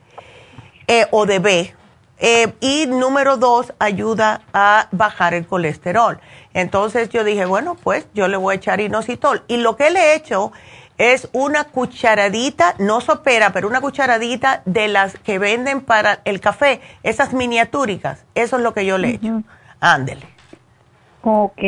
eh, 0.89 1.06
o 1.12 1.27
de 1.27 1.39
B. 1.39 1.74
Eh, 2.20 2.53
y 2.61 2.86
número 2.86 3.36
dos, 3.36 3.73
ayuda 3.78 4.40
a 4.53 4.89
bajar 4.90 5.35
el 5.35 5.47
colesterol. 5.47 6.20
Entonces 6.53 7.09
yo 7.11 7.23
dije, 7.24 7.45
bueno, 7.45 7.77
pues 7.77 8.09
yo 8.15 8.27
le 8.28 8.36
voy 8.36 8.55
a 8.55 8.57
echar 8.57 8.81
inositol. 8.81 9.45
Y 9.47 9.59
lo 9.59 9.77
que 9.77 9.90
le 9.90 10.01
he 10.01 10.15
hecho 10.16 10.53
es 10.99 11.28
una 11.32 11.65
cucharadita, 11.65 12.74
no 12.78 13.01
sopera, 13.01 13.53
pero 13.53 13.69
una 13.69 13.81
cucharadita 13.81 14.62
de 14.65 14.89
las 14.89 15.16
que 15.19 15.39
venden 15.39 15.81
para 15.81 16.20
el 16.24 16.40
café, 16.40 16.81
esas 17.05 17.32
miniatúricas. 17.32 18.24
Eso 18.35 18.57
es 18.57 18.62
lo 18.62 18.74
que 18.74 18.85
yo 18.85 18.99
le 18.99 19.11
he 19.11 19.15
hecho. 19.15 19.43
Ándele. 19.78 20.27
Ok. 21.23 21.61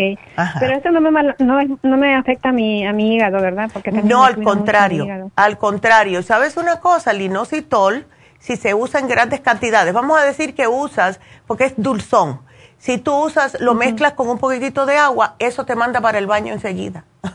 Pero 0.59 0.77
eso 0.77 0.91
no 0.91 1.01
me, 1.01 1.35
no, 1.39 1.97
me 1.97 2.15
afecta 2.15 2.49
a 2.49 2.53
mi, 2.53 2.87
a 2.87 2.93
mi 2.93 3.15
hígado, 3.15 3.41
¿verdad? 3.41 3.71
Porque 3.73 3.93
no, 3.93 4.25
al 4.25 4.43
contrario. 4.43 5.31
Al 5.37 5.59
contrario. 5.59 6.23
¿Sabes 6.23 6.57
una 6.57 6.81
cosa? 6.81 7.11
El 7.13 7.23
inositol, 7.23 8.07
si 8.41 8.57
se 8.57 8.75
usa 8.75 8.99
en 8.99 9.07
grandes 9.07 9.41
cantidades, 9.41 9.95
vamos 9.95 10.19
a 10.19 10.25
decir 10.25 10.55
que 10.55 10.67
usas, 10.67 11.21
porque 11.47 11.67
es 11.67 11.75
dulzón 11.77 12.41
si 12.81 12.97
tú 12.97 13.15
usas, 13.15 13.61
lo 13.61 13.75
mezclas 13.75 14.15
con 14.15 14.29
un 14.29 14.39
poquitito 14.39 14.87
de 14.87 14.97
agua, 14.97 15.35
eso 15.39 15.67
te 15.67 15.77
manda 15.77 16.01
para 16.01 16.19
el 16.19 16.27
baño 16.27 16.53
enseguida. 16.53 17.05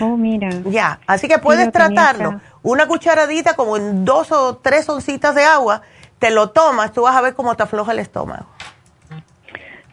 Oh, 0.00 0.16
mira. 0.16 0.48
Ya, 0.66 1.00
así 1.04 1.26
que 1.26 1.38
puedes 1.40 1.72
tratarlo. 1.72 2.40
Una 2.62 2.86
cucharadita 2.86 3.54
como 3.54 3.76
en 3.76 4.04
dos 4.04 4.30
o 4.30 4.56
tres 4.56 4.88
oncitas 4.88 5.34
de 5.34 5.42
agua, 5.42 5.82
te 6.20 6.30
lo 6.30 6.50
tomas, 6.50 6.92
tú 6.92 7.02
vas 7.02 7.16
a 7.16 7.20
ver 7.20 7.34
cómo 7.34 7.56
te 7.56 7.64
afloja 7.64 7.90
el 7.90 7.98
estómago. 7.98 8.46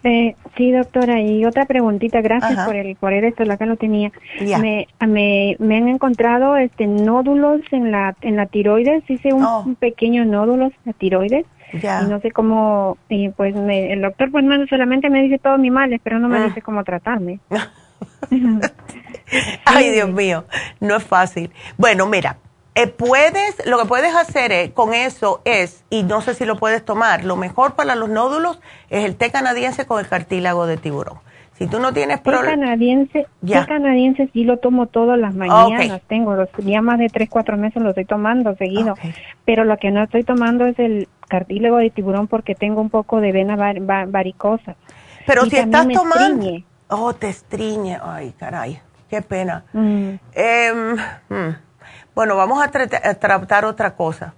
Eh, 0.03 0.35
sí, 0.55 0.71
doctora, 0.71 1.21
y 1.21 1.43
otra 1.45 1.65
preguntita, 1.65 2.21
gracias 2.21 2.65
por 2.65 2.75
el 2.75 2.95
por 2.95 3.13
esto, 3.13 3.43
la 3.43 3.57
que 3.57 3.65
lo 3.65 3.77
tenía. 3.77 4.11
Me, 4.39 4.87
me, 5.05 5.55
me, 5.59 5.77
han 5.77 5.87
encontrado 5.87 6.55
este 6.55 6.87
nódulos 6.87 7.61
en 7.71 7.91
la 7.91 8.15
en 8.21 8.35
la 8.35 8.45
tiroides, 8.45 9.03
hice 9.09 9.33
un, 9.33 9.43
oh. 9.43 9.63
un 9.65 9.75
pequeño 9.75 10.23
nódulos 10.25 10.71
en 10.71 10.81
la 10.85 10.93
tiroides 10.93 11.45
y 11.73 12.09
no 12.09 12.19
sé 12.21 12.31
cómo, 12.31 12.97
y 13.09 13.29
pues 13.29 13.55
el 13.55 14.01
doctor 14.01 14.31
pues 14.31 14.43
no 14.43 14.55
solamente 14.67 15.09
me 15.09 15.21
dice 15.21 15.37
todos 15.37 15.59
mis 15.59 15.71
males, 15.71 15.99
pero 16.03 16.19
no 16.19 16.29
me 16.29 16.37
ah. 16.37 16.45
dice 16.45 16.61
cómo 16.61 16.83
tratarme. 16.83 17.39
Ay, 19.65 19.91
Dios 19.91 20.09
mío, 20.11 20.45
no 20.79 20.95
es 20.95 21.03
fácil. 21.03 21.51
Bueno, 21.77 22.05
mira, 22.07 22.37
eh, 22.77 22.87
puedes, 22.87 23.65
lo 23.65 23.79
que 23.79 23.85
puedes 23.85 24.13
hacer 24.13 24.51
eh, 24.51 24.71
con 24.71 24.93
eso 24.93 25.41
es, 25.45 25.83
y 25.89 26.03
no 26.03 26.21
sé 26.21 26.35
si 26.35 26.45
lo 26.45 26.57
puedes 26.57 26.85
tomar, 26.85 27.23
lo 27.23 27.35
mejor 27.35 27.73
para 27.73 27.95
los 27.95 28.07
nódulos 28.07 28.59
es 28.91 29.03
el 29.03 29.15
té 29.15 29.31
canadiense 29.31 29.87
con 29.87 29.99
el 29.99 30.07
cartílago 30.07 30.67
de 30.67 30.77
tiburón. 30.77 31.17
Si 31.53 31.65
tú 31.65 31.79
no 31.79 31.91
tienes 31.91 32.19
problema. 32.21 32.51
canadiense, 32.51 33.25
ya. 33.41 33.65
canadiense 33.65 34.29
sí 34.31 34.43
lo 34.43 34.57
tomo 34.57 34.85
todas 34.85 35.17
las 35.17 35.33
mañanas. 35.33 36.01
Tengo 36.07 36.35
los, 36.35 36.49
ya 36.59 36.83
más 36.83 36.99
de 36.99 37.09
3, 37.09 37.27
4 37.27 37.57
meses 37.57 37.81
lo 37.81 37.89
estoy 37.89 38.05
tomando 38.05 38.55
seguido. 38.57 38.93
Pero 39.43 39.63
lo 39.63 39.77
que 39.77 39.89
no 39.89 40.03
estoy 40.03 40.23
tomando 40.23 40.67
es 40.67 40.77
el 40.77 41.07
cartílago 41.27 41.77
de 41.77 41.89
tiburón 41.89 42.27
porque 42.27 42.53
tengo 42.53 42.79
un 42.79 42.91
poco 42.91 43.21
de 43.21 43.31
vena 43.31 43.55
varicosa. 43.55 44.75
Pero 45.25 45.45
si 45.45 45.57
estás 45.57 45.87
tomando. 45.87 46.61
Oh, 46.89 47.13
te 47.13 47.29
estriñe. 47.29 47.97
Ay, 48.03 48.35
caray. 48.37 48.79
Qué 49.09 49.23
pena. 49.23 49.65
Mm. 49.73 50.19
Em, 50.35 50.95
hmm. 51.29 51.66
Bueno, 52.17 52.35
vamos 52.35 52.59
a, 52.63 52.63
a 52.63 53.13
tratar 53.13 53.65
otra 53.65 53.93
cosa. 53.93 54.33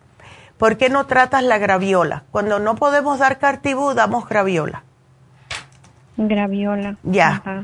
¿Por 0.57 0.75
qué 0.75 0.89
no 0.89 1.05
tratas 1.05 1.43
la 1.43 1.57
graviola? 1.59 2.25
Cuando 2.29 2.59
no 2.59 2.75
podemos 2.75 3.19
dar 3.19 3.39
cartibú, 3.39 3.93
damos 3.93 4.27
graviola. 4.27 4.83
Graviola. 6.17 6.97
Ya. 7.03 7.63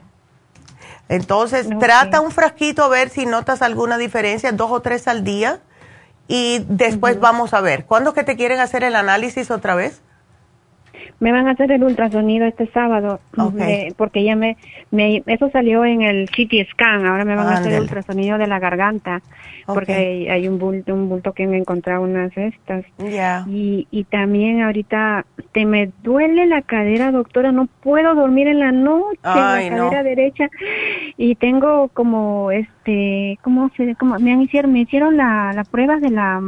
Entonces, 1.09 1.67
trata 1.81 2.21
un 2.21 2.31
frasquito 2.31 2.85
a 2.85 2.87
ver 2.87 3.09
si 3.09 3.25
notas 3.25 3.61
alguna 3.61 3.97
diferencia, 3.97 4.53
dos 4.53 4.71
o 4.71 4.79
tres 4.79 5.09
al 5.09 5.25
día, 5.25 5.59
y 6.29 6.65
después 6.69 7.19
vamos 7.19 7.53
a 7.53 7.59
ver. 7.59 7.83
¿Cuándo 7.83 8.11
es 8.11 8.15
que 8.15 8.23
te 8.23 8.37
quieren 8.37 8.61
hacer 8.61 8.85
el 8.85 8.95
análisis 8.95 9.51
otra 9.51 9.75
vez? 9.75 10.01
Me 11.19 11.31
van 11.31 11.47
a 11.47 11.51
hacer 11.51 11.71
el 11.71 11.83
ultrasonido 11.83 12.45
este 12.45 12.67
sábado, 12.67 13.19
porque 13.97 14.23
ya 14.23 14.35
me, 14.35 14.57
me, 14.91 15.23
eso 15.25 15.49
salió 15.51 15.85
en 15.85 16.01
el 16.01 16.29
CT 16.29 16.69
scan, 16.71 17.05
ahora 17.05 17.25
me 17.25 17.35
van 17.35 17.47
a 17.47 17.57
hacer 17.57 17.73
el 17.73 17.81
ultrasonido 17.81 18.37
de 18.37 18.47
la 18.47 18.59
garganta, 18.59 19.21
porque 19.65 20.27
hay, 20.29 20.47
un 20.47 20.59
bulto, 20.59 20.93
un 20.93 21.09
bulto 21.09 21.33
que 21.33 21.47
me 21.47 21.57
encontrado 21.57 22.03
unas 22.03 22.35
estas. 22.37 22.85
Y, 23.47 23.87
y 23.91 24.03
también 24.05 24.61
ahorita, 24.61 25.25
te 25.51 25.65
me 25.65 25.91
duele 26.03 26.45
la 26.45 26.61
cadera, 26.61 27.11
doctora, 27.11 27.51
no 27.51 27.67
puedo 27.81 28.13
dormir 28.15 28.47
en 28.47 28.59
la 28.59 28.71
noche, 28.71 29.19
la 29.23 29.59
cadera 29.69 30.03
derecha, 30.03 30.49
y 31.17 31.35
tengo 31.35 31.89
como, 31.89 32.51
este, 32.51 33.39
¿cómo 33.41 33.71
se, 33.77 33.95
cómo, 33.95 34.19
me 34.19 34.31
hicieron, 34.43 34.73
me 34.73 34.81
hicieron 34.81 35.17
la, 35.17 35.51
la 35.53 35.63
prueba 35.63 35.97
de 35.97 36.09
la, 36.09 36.41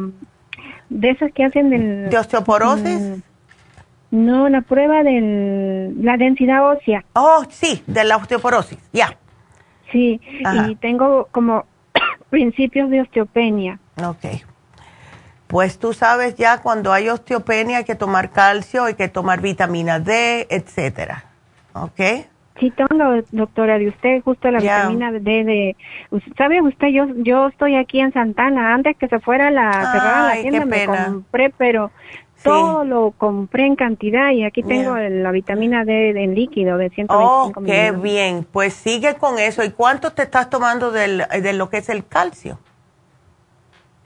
de 0.89 1.09
esas 1.09 1.31
que 1.33 1.43
hacen 1.43 1.69
del... 1.69 2.09
¿De 2.09 2.17
osteoporosis? 2.17 2.99
Mm, 2.99 3.21
no, 4.11 4.49
la 4.49 4.61
prueba 4.61 5.03
de 5.03 5.93
la 5.99 6.17
densidad 6.17 6.69
ósea. 6.69 7.03
Oh, 7.13 7.43
sí, 7.49 7.83
de 7.87 8.03
la 8.03 8.17
osteoporosis, 8.17 8.79
ya. 8.93 9.17
Sí, 9.91 10.19
y 10.69 10.75
tengo 10.75 11.27
como 11.31 11.65
principios 12.29 12.89
de 12.89 13.01
osteopenia. 13.01 13.79
Ok. 14.03 14.25
Pues 15.47 15.79
tú 15.79 15.93
sabes 15.93 16.35
ya 16.35 16.61
cuando 16.61 16.91
hay 16.91 17.07
osteopenia 17.07 17.77
hay 17.77 17.83
que 17.85 17.95
tomar 17.95 18.31
calcio, 18.31 18.83
hay 18.83 18.95
que 18.95 19.07
tomar 19.07 19.41
vitamina 19.41 19.99
D, 19.99 20.45
etcétera. 20.49 21.23
¿Ok? 21.73 22.01
Sí, 22.59 22.71
tengo, 22.71 23.21
doctora, 23.31 23.77
de 23.77 23.87
usted 23.89 24.21
justo 24.23 24.49
la 24.49 24.59
vitamina 24.59 25.11
D 25.11 25.19
de... 25.19 25.75
¿Sabe 26.37 26.61
usted? 26.61 26.87
Yo 26.87 27.05
yo 27.17 27.47
estoy 27.47 27.75
aquí 27.75 27.99
en 27.99 28.11
Santana. 28.11 28.73
Antes 28.73 28.97
que 28.97 29.07
se 29.07 29.19
fuera 29.19 29.51
la 29.51 29.71
cerrada 29.71 30.35
la 30.35 30.41
tienda 30.41 30.65
me 30.65 30.85
compré, 30.85 31.49
pero 31.51 31.91
todo 32.43 32.83
lo 32.83 33.11
compré 33.11 33.65
en 33.65 33.75
cantidad 33.75 34.31
y 34.31 34.43
aquí 34.43 34.63
tengo 34.63 34.95
la 34.97 35.31
vitamina 35.31 35.83
D 35.85 36.09
en 36.11 36.35
líquido 36.35 36.77
de 36.77 36.89
125 36.89 37.13
oh, 37.15 37.65
qué 37.65 37.91
bien. 37.91 38.45
Pues 38.51 38.73
sigue 38.73 39.15
con 39.15 39.39
eso. 39.39 39.63
¿Y 39.63 39.71
cuánto 39.71 40.11
te 40.13 40.23
estás 40.23 40.49
tomando 40.49 40.91
de 40.91 41.53
lo 41.53 41.69
que 41.69 41.77
es 41.77 41.89
el 41.89 42.05
calcio? 42.05 42.59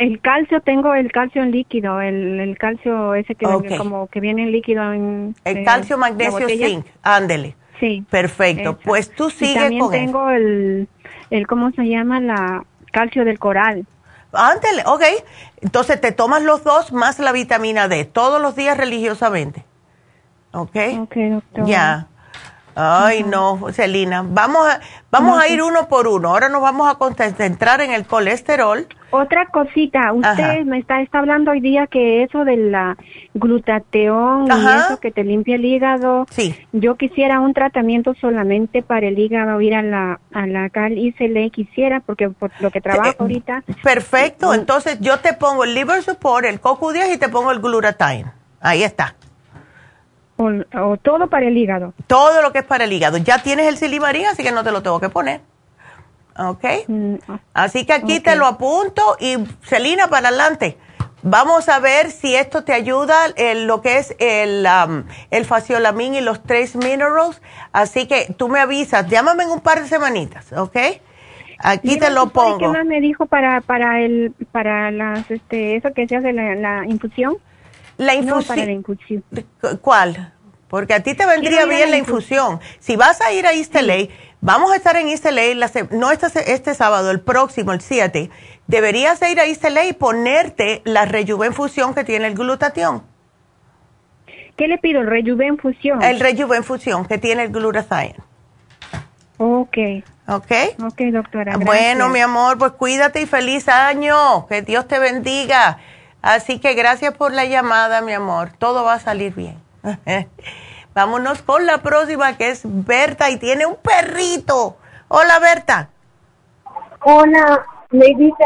El 0.01 0.19
calcio, 0.19 0.61
tengo 0.61 0.95
el 0.95 1.11
calcio 1.11 1.43
en 1.43 1.51
líquido, 1.51 2.01
el, 2.01 2.57
calcio 2.57 3.13
ese 3.13 3.35
que 3.35 3.45
como 3.77 4.07
que 4.07 4.19
viene 4.19 4.41
en 4.41 4.51
líquido. 4.51 4.91
En, 4.91 5.35
el 5.45 5.63
calcio, 5.63 5.95
magnesio, 5.95 6.49
zinc, 6.49 6.87
ándele. 7.03 7.55
Sí. 7.79 8.03
Perfecto. 8.09 8.79
Pues 8.83 9.11
tú 9.11 9.29
sigues 9.29 9.71
y 9.71 9.77
también 9.77 9.91
tengo 9.91 10.31
el, 10.31 10.87
el, 11.29 11.45
¿cómo 11.45 11.69
se 11.73 11.83
llama? 11.83 12.19
La 12.19 12.65
calcio 12.91 13.25
del 13.25 13.37
coral. 13.37 13.85
Ándele, 14.33 14.83
ok. 14.85 15.03
Entonces 15.61 15.99
te 15.99 16.11
tomas 16.11 16.41
los 16.41 16.63
dos 16.63 16.91
más 16.91 17.19
la 17.19 17.31
vitamina 17.31 17.87
D 17.87 18.05
todos 18.05 18.41
los 18.41 18.55
días 18.55 18.77
religiosamente. 18.77 19.65
¿Ok? 20.53 20.75
Ok, 21.01 21.15
doctor. 21.15 21.65
Ya. 21.65 22.07
Ay, 22.75 23.23
no, 23.23 23.59
Celina. 23.71 24.23
Vamos 24.27 24.67
a, 24.67 24.79
vamos 25.09 25.41
a 25.41 25.47
ir 25.47 25.61
uno 25.61 25.87
por 25.87 26.07
uno. 26.07 26.29
Ahora 26.29 26.49
nos 26.49 26.61
vamos 26.61 26.89
a 26.89 26.95
concentrar 26.95 27.81
en 27.81 27.91
el 27.91 28.05
colesterol. 28.05 28.87
Otra 29.09 29.47
cosita, 29.47 30.13
usted 30.13 30.63
me 30.63 30.79
está, 30.79 31.01
está 31.01 31.19
hablando 31.19 31.51
hoy 31.51 31.59
día 31.59 31.87
que 31.87 32.23
eso 32.23 32.45
de 32.45 32.55
la 32.55 32.95
glutateón 33.33 34.47
y 34.47 34.67
eso 34.67 35.01
que 35.01 35.11
te 35.11 35.25
limpia 35.25 35.55
el 35.55 35.65
hígado. 35.65 36.25
Sí. 36.29 36.55
Yo 36.71 36.95
quisiera 36.95 37.41
un 37.41 37.53
tratamiento 37.53 38.13
solamente 38.21 38.81
para 38.81 39.07
el 39.07 39.19
hígado, 39.19 39.59
ir 39.59 39.75
a 39.75 39.81
la, 39.81 40.21
a 40.31 40.47
la 40.47 40.69
Cal 40.69 40.95
le 40.95 41.49
quisiera, 41.49 41.99
porque 41.99 42.29
por 42.29 42.51
lo 42.61 42.71
que 42.71 42.79
trabajo 42.79 43.09
eh, 43.09 43.15
ahorita. 43.19 43.63
Perfecto, 43.83 44.53
entonces 44.53 44.97
yo 45.01 45.19
te 45.19 45.33
pongo 45.33 45.65
el 45.65 45.75
liver 45.75 46.01
support, 46.03 46.45
el 46.45 46.61
CoQ10 46.61 47.15
y 47.15 47.17
te 47.17 47.27
pongo 47.27 47.51
el 47.51 47.59
glutathione. 47.59 48.31
Ahí 48.61 48.83
está. 48.83 49.15
O, 50.41 50.97
todo 50.97 51.27
para 51.27 51.47
el 51.47 51.57
hígado. 51.57 51.93
Todo 52.07 52.41
lo 52.41 52.51
que 52.51 52.59
es 52.59 52.65
para 52.65 52.85
el 52.85 52.93
hígado. 52.93 53.17
Ya 53.17 53.41
tienes 53.43 53.67
el 53.67 53.77
silimarín, 53.77 54.25
así 54.25 54.43
que 54.43 54.51
no 54.51 54.63
te 54.63 54.71
lo 54.71 54.81
tengo 54.81 54.99
que 54.99 55.09
poner. 55.09 55.41
¿Ok? 56.37 56.63
Mm, 56.87 57.15
así 57.53 57.85
que 57.85 57.93
aquí 57.93 58.19
te 58.19 58.35
lo 58.35 58.45
apunto 58.45 59.17
y 59.19 59.37
Celina, 59.61 60.07
para 60.07 60.29
adelante. 60.29 60.77
Vamos 61.23 61.69
a 61.69 61.79
ver 61.79 62.09
si 62.09 62.35
esto 62.35 62.63
te 62.63 62.73
ayuda 62.73 63.15
en 63.35 63.67
lo 63.67 63.81
que 63.81 63.99
es 63.99 64.15
el, 64.17 64.65
um, 64.65 65.03
el 65.29 65.45
faciolamín 65.45 66.15
y 66.15 66.21
los 66.21 66.41
tres 66.41 66.75
minerals. 66.75 67.41
Así 67.71 68.07
que 68.07 68.33
tú 68.37 68.47
me 68.47 68.59
avisas, 68.59 69.07
llámame 69.07 69.43
en 69.43 69.51
un 69.51 69.59
par 69.59 69.81
de 69.81 69.87
semanitas, 69.87 70.51
¿ok? 70.53 70.77
Aquí 71.59 71.99
te 71.99 72.09
lo 72.09 72.29
pongo. 72.29 72.57
¿Qué 72.57 72.67
más 72.67 72.85
me 72.85 72.99
dijo 73.01 73.27
para 73.27 73.61
para 73.61 74.01
el 74.01 74.33
para 74.51 74.89
las 74.89 75.29
este 75.29 75.75
eso 75.75 75.93
que 75.93 76.07
se 76.07 76.15
hace 76.15 76.33
la, 76.33 76.55
la 76.55 76.85
infusión? 76.87 77.37
La 78.01 78.15
infusión. 78.15 78.83
¿Cuál? 79.79 80.33
Porque 80.67 80.95
a 80.95 81.03
ti 81.03 81.13
te 81.13 81.23
vendría 81.27 81.67
bien 81.67 81.91
la 81.91 81.97
infusión. 81.97 82.59
Si 82.79 82.95
vas 82.95 83.21
a 83.21 83.31
ir 83.31 83.45
a 83.45 83.53
East 83.53 83.75
vamos 84.41 84.71
a 84.71 84.75
estar 84.75 84.95
en 84.95 85.07
East 85.07 85.27
no 85.91 86.09
este, 86.09 86.51
este, 86.51 86.73
sábado, 86.73 87.11
el 87.11 87.19
próximo, 87.19 87.73
el 87.73 87.81
7. 87.81 88.31
Deberías 88.65 89.21
ir 89.29 89.39
a 89.39 89.45
East 89.45 89.65
y 89.87 89.93
ponerte 89.93 90.81
la 90.83 91.05
Rejuvenfusión 91.05 91.93
que 91.93 92.03
tiene 92.03 92.25
el 92.25 92.33
glutatión. 92.33 93.03
¿Qué 94.55 94.67
le 94.67 94.79
pido? 94.79 95.01
¿El 95.01 95.07
Rejuvenfusión? 95.07 96.01
El 96.01 96.19
Rejuvenfusión 96.19 97.05
que 97.05 97.19
tiene 97.19 97.43
el 97.43 97.51
glutathione. 97.51 98.15
Ok. 99.37 99.77
¿Ok? 100.27 100.51
Ok, 100.83 101.01
doctora. 101.11 101.57
Bueno, 101.57 102.09
mi 102.09 102.19
amor, 102.19 102.57
pues 102.57 102.71
cuídate 102.71 103.21
y 103.21 103.27
feliz 103.27 103.67
año. 103.67 104.47
Que 104.47 104.63
Dios 104.63 104.87
te 104.87 104.97
bendiga. 104.97 105.77
Así 106.21 106.59
que 106.59 106.73
gracias 106.73 107.15
por 107.15 107.33
la 107.33 107.45
llamada, 107.45 108.01
mi 108.01 108.13
amor. 108.13 108.49
Todo 108.57 108.83
va 108.83 108.93
a 108.93 108.99
salir 108.99 109.33
bien. 109.33 109.57
Vámonos 110.93 111.41
con 111.41 111.65
la 111.65 111.79
próxima, 111.79 112.37
que 112.37 112.49
es 112.49 112.61
Berta 112.63 113.29
y 113.29 113.37
tiene 113.37 113.65
un 113.65 113.75
perrito. 113.75 114.75
Hola, 115.07 115.39
Berta. 115.39 115.89
Hola, 117.03 117.65
Neidita. 117.91 118.45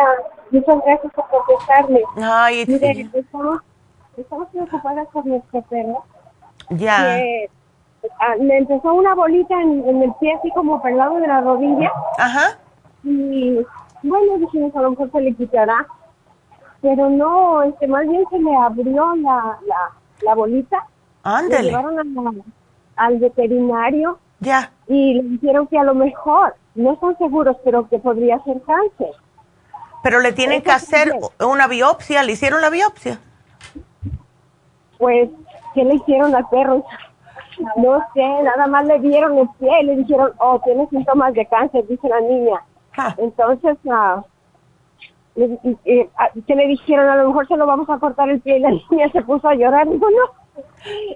Muchas 0.51 0.75
gracias 0.85 1.13
por 1.13 1.27
contestarme. 1.27 2.01
Ay, 2.21 2.65
Mire, 2.67 3.09
estamos, 3.13 3.61
estamos 4.15 4.47
preocupadas 4.49 5.07
por 5.11 5.25
nuestro 5.25 5.61
perro. 5.63 6.05
Ya. 6.69 7.19
Ah, 8.19 8.35
me 8.39 8.57
empezó 8.57 8.93
una 8.93 9.15
bolita 9.15 9.59
en, 9.59 10.01
el 10.01 10.13
pie, 10.19 10.35
así 10.37 10.51
como 10.51 10.79
por 10.79 10.91
el 10.91 10.97
lado 10.97 11.15
de 11.15 11.27
la 11.27 11.41
rodilla. 11.41 11.91
Ajá. 12.19 12.57
Y 13.03 13.59
bueno, 14.03 14.37
dijimos, 14.37 14.75
a 14.75 14.81
lo 14.81 14.91
mejor 14.91 15.11
se 15.11 15.21
le 15.21 15.33
quitará 15.33 15.85
pero 16.85 17.09
no, 17.09 17.63
este, 17.63 17.87
más 17.87 18.07
bien 18.07 18.23
se 18.29 18.37
le 18.37 18.55
abrió 18.55 19.15
la, 19.15 19.57
la, 19.65 19.91
la 20.21 20.35
bolita. 20.35 20.85
Ándale. 21.23 21.63
Le 21.63 21.69
llevaron 21.69 22.43
al 22.95 23.17
veterinario. 23.17 24.19
Ya. 24.39 24.71
Y 24.87 25.15
le 25.15 25.23
dijeron 25.23 25.65
que 25.65 25.79
a 25.79 25.83
lo 25.83 25.95
mejor, 25.95 26.53
no 26.75 26.93
están 26.93 27.17
seguros, 27.17 27.57
pero 27.63 27.89
que 27.89 27.97
podría 27.97 28.37
ser 28.43 28.61
cáncer. 28.61 29.15
Pero 30.03 30.19
le 30.19 30.31
tienen 30.31 30.61
que 30.61 30.69
hacer 30.69 31.11
una 31.39 31.65
biopsia, 31.65 32.21
¿le 32.21 32.33
hicieron 32.33 32.61
la 32.61 32.69
biopsia? 32.69 33.19
Pues, 34.99 35.31
¿qué 35.73 35.83
le 35.83 35.95
hicieron 35.95 36.35
al 36.35 36.47
perro? 36.49 36.85
No 37.77 37.99
sé, 38.13 38.43
nada 38.43 38.67
más 38.67 38.85
le 38.85 38.99
dieron 38.99 39.39
el 39.39 39.49
pie 39.57 39.71
y 39.81 39.85
le 39.85 39.95
dijeron, 39.95 40.33
oh, 40.37 40.61
tiene 40.63 40.87
síntomas 40.89 41.33
de 41.33 41.47
cáncer, 41.47 41.83
dice 41.87 42.07
la 42.07 42.21
niña. 42.21 42.61
Entonces, 43.17 43.75
uh, 43.85 44.21
eh, 45.35 46.09
que 46.47 46.55
le 46.55 46.67
dijeron, 46.67 47.09
a 47.09 47.17
lo 47.17 47.27
mejor 47.27 47.47
se 47.47 47.57
lo 47.57 47.65
vamos 47.65 47.89
a 47.89 47.99
cortar 47.99 48.29
el 48.29 48.39
pie 48.39 48.57
y 48.57 48.59
la 48.61 48.71
niña 48.89 49.09
se 49.11 49.21
puso 49.21 49.47
a 49.47 49.55
llorar. 49.55 49.87
Digo, 49.87 50.07
no. 50.09 50.63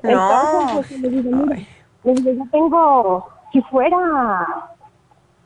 Entonces, 0.03 0.99
pues, 1.01 1.01
le 1.01 1.09
digo, 1.09 2.33
yo 2.33 2.43
tengo, 2.51 3.27
si 3.53 3.61
fuera, 3.63 4.45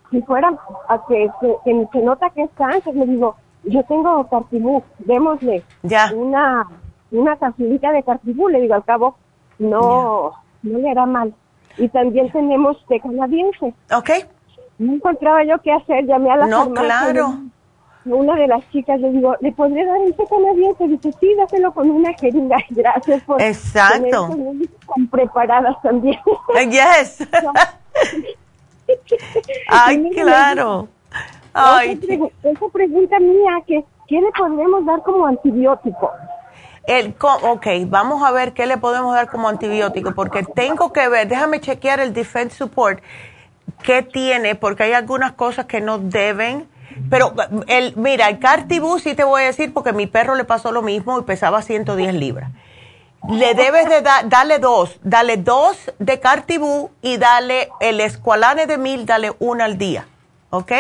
si 0.10 0.22
fuera 0.24 0.52
a 0.88 1.06
que 1.08 1.30
se, 1.40 2.02
nota 2.02 2.30
que 2.32 2.44
es 2.44 2.50
cáncer, 2.56 2.96
le 2.96 3.06
digo, 3.06 3.36
yo 3.64 3.84
tengo 3.84 4.28
cartibú, 4.28 4.84
démosle 5.00 5.64
ya. 5.84 6.12
una 6.16 6.68
una 7.12 7.38
capsulita 7.38 7.92
de 7.92 8.02
cartibú, 8.02 8.50
le 8.50 8.60
digo, 8.60 8.74
al 8.74 8.84
cabo, 8.84 9.16
no, 9.60 10.32
no 10.64 10.80
le 10.80 10.90
hará 10.90 11.06
mal. 11.06 11.32
Y 11.78 11.88
también 11.90 12.32
tenemos 12.32 12.84
té 12.88 13.00
canadiense. 13.00 13.74
Ok. 13.96 14.10
No 14.80 14.94
encontraba 14.94 15.44
yo 15.44 15.62
qué 15.62 15.72
hacer, 15.72 16.06
llamé 16.06 16.32
a 16.32 16.38
la 16.38 16.48
No, 16.48 16.74
claro 16.74 17.36
una 18.06 18.36
de 18.36 18.48
las 18.48 18.70
chicas 18.72 19.00
le 19.00 19.12
digo, 19.12 19.36
¿le 19.40 19.52
podría 19.52 19.86
dar 19.86 19.98
un 20.00 20.14
té 20.14 20.24
canadiense? 20.30 20.88
Dice, 20.88 21.12
sí, 21.20 21.34
dáselo 21.36 21.74
con 21.74 21.90
una 21.90 22.14
jeringa. 22.14 22.58
Gracias 22.70 23.24
por 23.24 23.42
Exacto. 23.42 24.30
Con 24.86 25.08
preparadas 25.08 25.82
también. 25.82 26.20
Yes. 26.70 27.28
Ay, 29.70 30.10
claro. 30.12 30.88
Ay. 31.54 32.00
Esa, 32.44 32.68
pregunta 32.72 33.20
mía, 33.20 33.62
que 33.66 33.86
¿qué 34.08 34.20
le 34.20 34.32
podemos 34.32 34.86
dar 34.86 35.02
como 35.04 35.26
antibiótico? 35.26 36.12
El, 36.86 37.16
ok, 37.22 37.66
vamos 37.88 38.24
a 38.24 38.32
ver 38.32 38.54
qué 38.54 38.66
le 38.66 38.78
podemos 38.78 39.14
dar 39.16 39.30
como 39.30 39.48
antibiótico, 39.48 40.14
porque 40.14 40.44
tengo 40.44 40.92
que 40.92 41.08
ver, 41.08 41.28
déjame 41.30 41.62
chequear 41.62 42.02
el 42.02 42.14
Defense 42.14 42.58
Support, 42.58 43.02
qué 43.84 44.02
tiene, 44.04 44.56
porque 44.56 44.84
hay 44.84 44.94
algunas 44.94 45.32
cosas 45.32 45.66
que 45.66 45.80
no 45.80 45.98
deben 46.00 46.68
pero 47.10 47.34
el, 47.68 47.96
mira, 47.96 48.30
el 48.30 48.40
Cartibú 48.40 49.00
sí 49.00 49.16
te 49.16 49.24
voy 49.24 49.44
a 49.44 49.46
decir 49.46 49.74
porque 49.74 49.92
a 49.92 49.94
mi 49.94 50.08
perro 50.08 50.36
le 50.36 50.44
pasó 50.44 50.72
lo 50.72 50.82
mismo 50.82 51.20
y 51.20 51.24
pesaba 51.24 51.62
110 51.62 52.14
libras. 52.14 52.52
Le 53.30 53.54
debes 53.54 53.88
de 53.88 54.02
dar, 54.02 54.28
dale 54.28 54.60
dos, 54.60 55.00
dale 55.02 55.38
dos 55.38 55.92
de 55.98 56.20
Cartibú 56.20 56.92
y 57.02 57.18
dale 57.18 57.70
el 57.80 58.02
escualane 58.02 58.68
de 58.68 58.78
mil, 58.78 59.06
dale 59.06 59.32
una 59.40 59.66
al 59.66 59.78
día, 59.78 60.08
¿ok? 60.50 60.72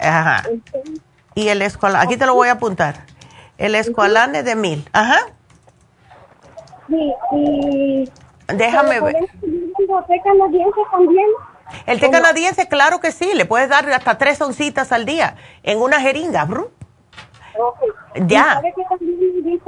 Ajá. 0.00 0.44
Y 1.34 1.48
el 1.48 1.60
escualane, 1.60 2.04
aquí 2.04 2.16
te 2.16 2.24
lo 2.24 2.34
voy 2.34 2.48
a 2.48 2.52
apuntar. 2.52 3.04
El 3.58 3.74
escualane 3.74 4.42
de 4.42 4.56
mil, 4.56 4.88
ajá. 4.92 5.18
Sí, 6.88 7.12
y... 7.32 8.10
Déjame 8.54 9.00
ver. 9.00 9.16
también? 10.90 11.28
El 11.86 12.00
té 12.00 12.10
canadiense, 12.10 12.68
claro 12.68 13.00
que 13.00 13.12
sí, 13.12 13.30
le 13.34 13.44
puedes 13.44 13.68
dar 13.68 13.88
hasta 13.90 14.18
tres 14.18 14.40
oncitas 14.40 14.92
al 14.92 15.04
día 15.04 15.36
en 15.62 15.80
una 15.80 16.00
jeringa, 16.00 16.44
bro. 16.44 16.70
Ya. 18.26 18.54
¿Sabe 18.54 18.72
qué 18.76 18.82
también? 18.88 19.60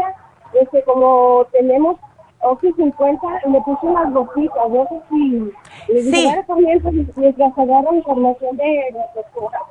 Este, 0.55 0.83
como 0.85 1.47
tenemos 1.53 1.99
Oxy 2.41 2.73
50, 2.73 3.27
le 3.49 3.61
puse 3.63 3.87
unas 3.87 4.13
gotitas, 4.13 4.69
no 4.71 4.87
sé 4.89 5.03
si 5.11 6.11
sí. 6.11 6.29
mientras 7.17 7.59
agarra 7.59 7.95
información 7.95 8.57
de 8.57 8.95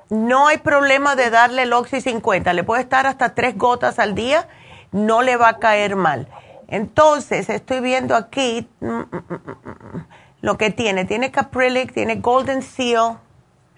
No 0.10 0.48
hay 0.48 0.58
problema 0.58 1.16
de 1.16 1.30
darle 1.30 1.64
el 1.64 1.74
Oxy 1.74 2.02
50, 2.02 2.54
le 2.54 2.64
puede 2.64 2.82
estar 2.82 3.08
hasta 3.08 3.34
tres 3.34 3.58
gotas 3.58 3.99
al 3.99 4.16
día, 4.16 4.48
no 4.91 5.22
le 5.22 5.38
va 5.38 5.49
a 5.49 5.60
caer 5.60 5.95
mal. 5.95 6.28
Entonces, 6.68 7.49
estoy 7.49 7.80
viendo 7.80 8.16
aquí, 8.16 8.68
mm, 8.82 8.88
mm, 8.88 9.24
mm, 9.30 10.06
lo 10.42 10.58
que 10.58 10.70
tiene. 10.70 11.06
Tiene 11.06 11.32
Caprilic, 11.32 11.94
tiene 11.94 12.16
Golden 12.16 12.62
Seal, 12.62 13.18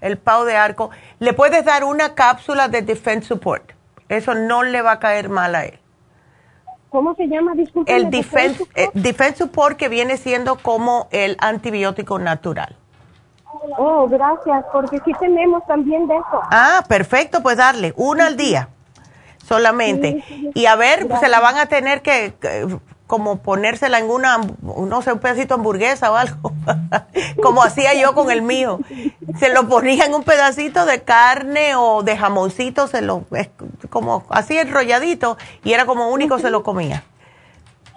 el 0.01 0.17
pau 0.17 0.45
de 0.45 0.55
arco. 0.55 0.89
Le 1.19 1.33
puedes 1.33 1.65
dar 1.65 1.83
una 1.83 2.15
cápsula 2.15 2.67
de 2.67 2.81
Defense 2.81 3.27
Support. 3.27 3.71
Eso 4.07 4.33
no 4.33 4.63
le 4.63 4.81
va 4.81 4.93
a 4.93 4.99
caer 4.99 5.29
mal 5.29 5.55
a 5.55 5.65
él. 5.65 5.79
¿Cómo 6.89 7.13
se 7.15 7.27
llama? 7.27 7.53
Disculpe. 7.53 7.95
El 7.95 8.09
Defense, 8.09 8.63
eh, 8.75 8.89
Defense 8.93 9.37
Support 9.37 9.77
que 9.77 9.89
viene 9.89 10.17
siendo 10.17 10.57
como 10.57 11.07
el 11.11 11.37
antibiótico 11.39 12.17
natural. 12.17 12.75
Oh, 13.77 14.07
gracias, 14.07 14.65
porque 14.71 14.99
sí 15.05 15.11
tenemos 15.19 15.65
también 15.67 16.07
de 16.07 16.15
eso. 16.15 16.41
Ah, 16.49 16.83
perfecto, 16.87 17.43
pues 17.43 17.57
darle 17.57 17.93
una 17.95 18.27
al 18.27 18.37
día 18.37 18.69
solamente. 19.49 20.23
Y 20.53 20.65
a 20.67 20.75
ver, 20.75 21.07
se 21.19 21.27
la 21.27 21.39
van 21.39 21.57
a 21.57 21.65
tener 21.65 22.01
que, 22.01 22.33
como 23.09 23.37
ponérsela 23.37 23.97
en 23.97 24.07
una, 24.07 24.37
no 24.61 25.01
sé, 25.01 25.11
un 25.11 25.17
pedacito 25.17 25.55
de 25.55 25.59
hamburguesa 25.59 26.11
o 26.11 26.15
algo, 26.15 26.53
como 27.41 27.63
hacía 27.63 27.99
yo 27.99 28.13
con 28.13 28.29
el 28.29 28.43
mío. 28.43 28.79
Se 29.39 29.51
lo 29.51 29.67
ponía 29.67 30.05
en 30.05 30.13
un 30.13 30.21
pedacito 30.21 30.85
de 30.85 31.01
carne 31.01 31.75
o 31.75 32.03
de 32.03 32.15
jamoncito, 32.15 32.85
se 32.85 33.01
lo, 33.01 33.23
como 33.89 34.25
así 34.29 34.59
enrolladito, 34.59 35.39
y 35.63 35.73
era 35.73 35.87
como 35.87 36.11
único 36.11 36.37
se 36.37 36.51
lo 36.51 36.61
comía. 36.61 37.03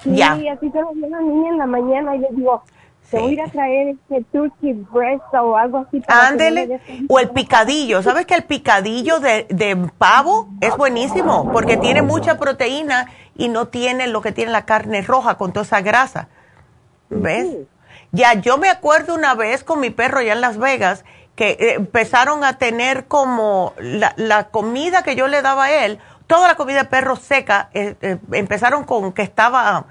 Sí, 0.03 0.17
ya. 0.17 0.33
así 0.33 0.71
se 0.71 0.81
lo 0.81 0.89
una 0.89 1.21
niña 1.21 1.51
en 1.51 1.59
la 1.59 1.67
mañana 1.67 2.17
y 2.17 2.21
le 2.21 2.29
digo, 2.31 2.63
te 3.13 3.19
voy 3.19 3.31
a 3.31 3.33
ir 3.35 3.41
a 3.43 3.49
traer 3.49 3.89
este 3.89 4.25
turkey 4.33 4.73
breast 4.73 5.23
o 5.35 5.55
algo 5.55 5.79
así. 5.87 6.03
Ándele, 6.09 6.81
o 7.09 7.21
el 7.21 7.29
picadillo. 7.29 8.03
¿Sabes 8.03 8.25
que 8.25 8.35
el 8.35 8.45
picadillo 8.45 9.21
de, 9.21 9.47
de 9.51 9.77
pavo 9.99 10.49
es 10.63 10.75
buenísimo? 10.79 11.53
Porque 11.53 11.77
tiene 11.77 12.01
mucha 12.01 12.39
proteína 12.39 13.11
y 13.37 13.49
no 13.49 13.69
tiene 13.69 14.07
lo 14.07 14.23
que 14.23 14.33
tiene 14.33 14.51
la 14.51 14.65
carne 14.65 15.03
roja 15.03 15.37
con 15.37 15.53
toda 15.53 15.65
esa 15.65 15.83
grasa. 15.83 16.29
¿Ves? 17.11 17.49
Ya, 18.13 18.33
yo 18.35 18.57
me 18.57 18.71
acuerdo 18.71 19.15
una 19.15 19.35
vez 19.35 19.63
con 19.63 19.79
mi 19.79 19.91
perro 19.91 20.23
ya 20.23 20.33
en 20.33 20.41
Las 20.41 20.57
Vegas 20.57 21.05
que 21.37 21.51
eh, 21.51 21.75
empezaron 21.75 22.45
a 22.45 22.57
tener 22.57 23.07
como 23.07 23.75
la, 23.79 24.15
la, 24.17 24.49
comida 24.49 25.03
que 25.03 25.17
yo 25.17 25.29
le 25.29 25.43
daba 25.43 25.65
a 25.65 25.85
él, 25.85 25.99
toda 26.27 26.49
la 26.49 26.55
comida 26.55 26.83
de 26.83 26.89
perro 26.89 27.17
seca, 27.17 27.69
eh, 27.75 27.95
eh, 28.01 28.19
empezaron 28.33 28.85
con 28.85 29.13
que 29.13 29.23
estaba 29.23 29.87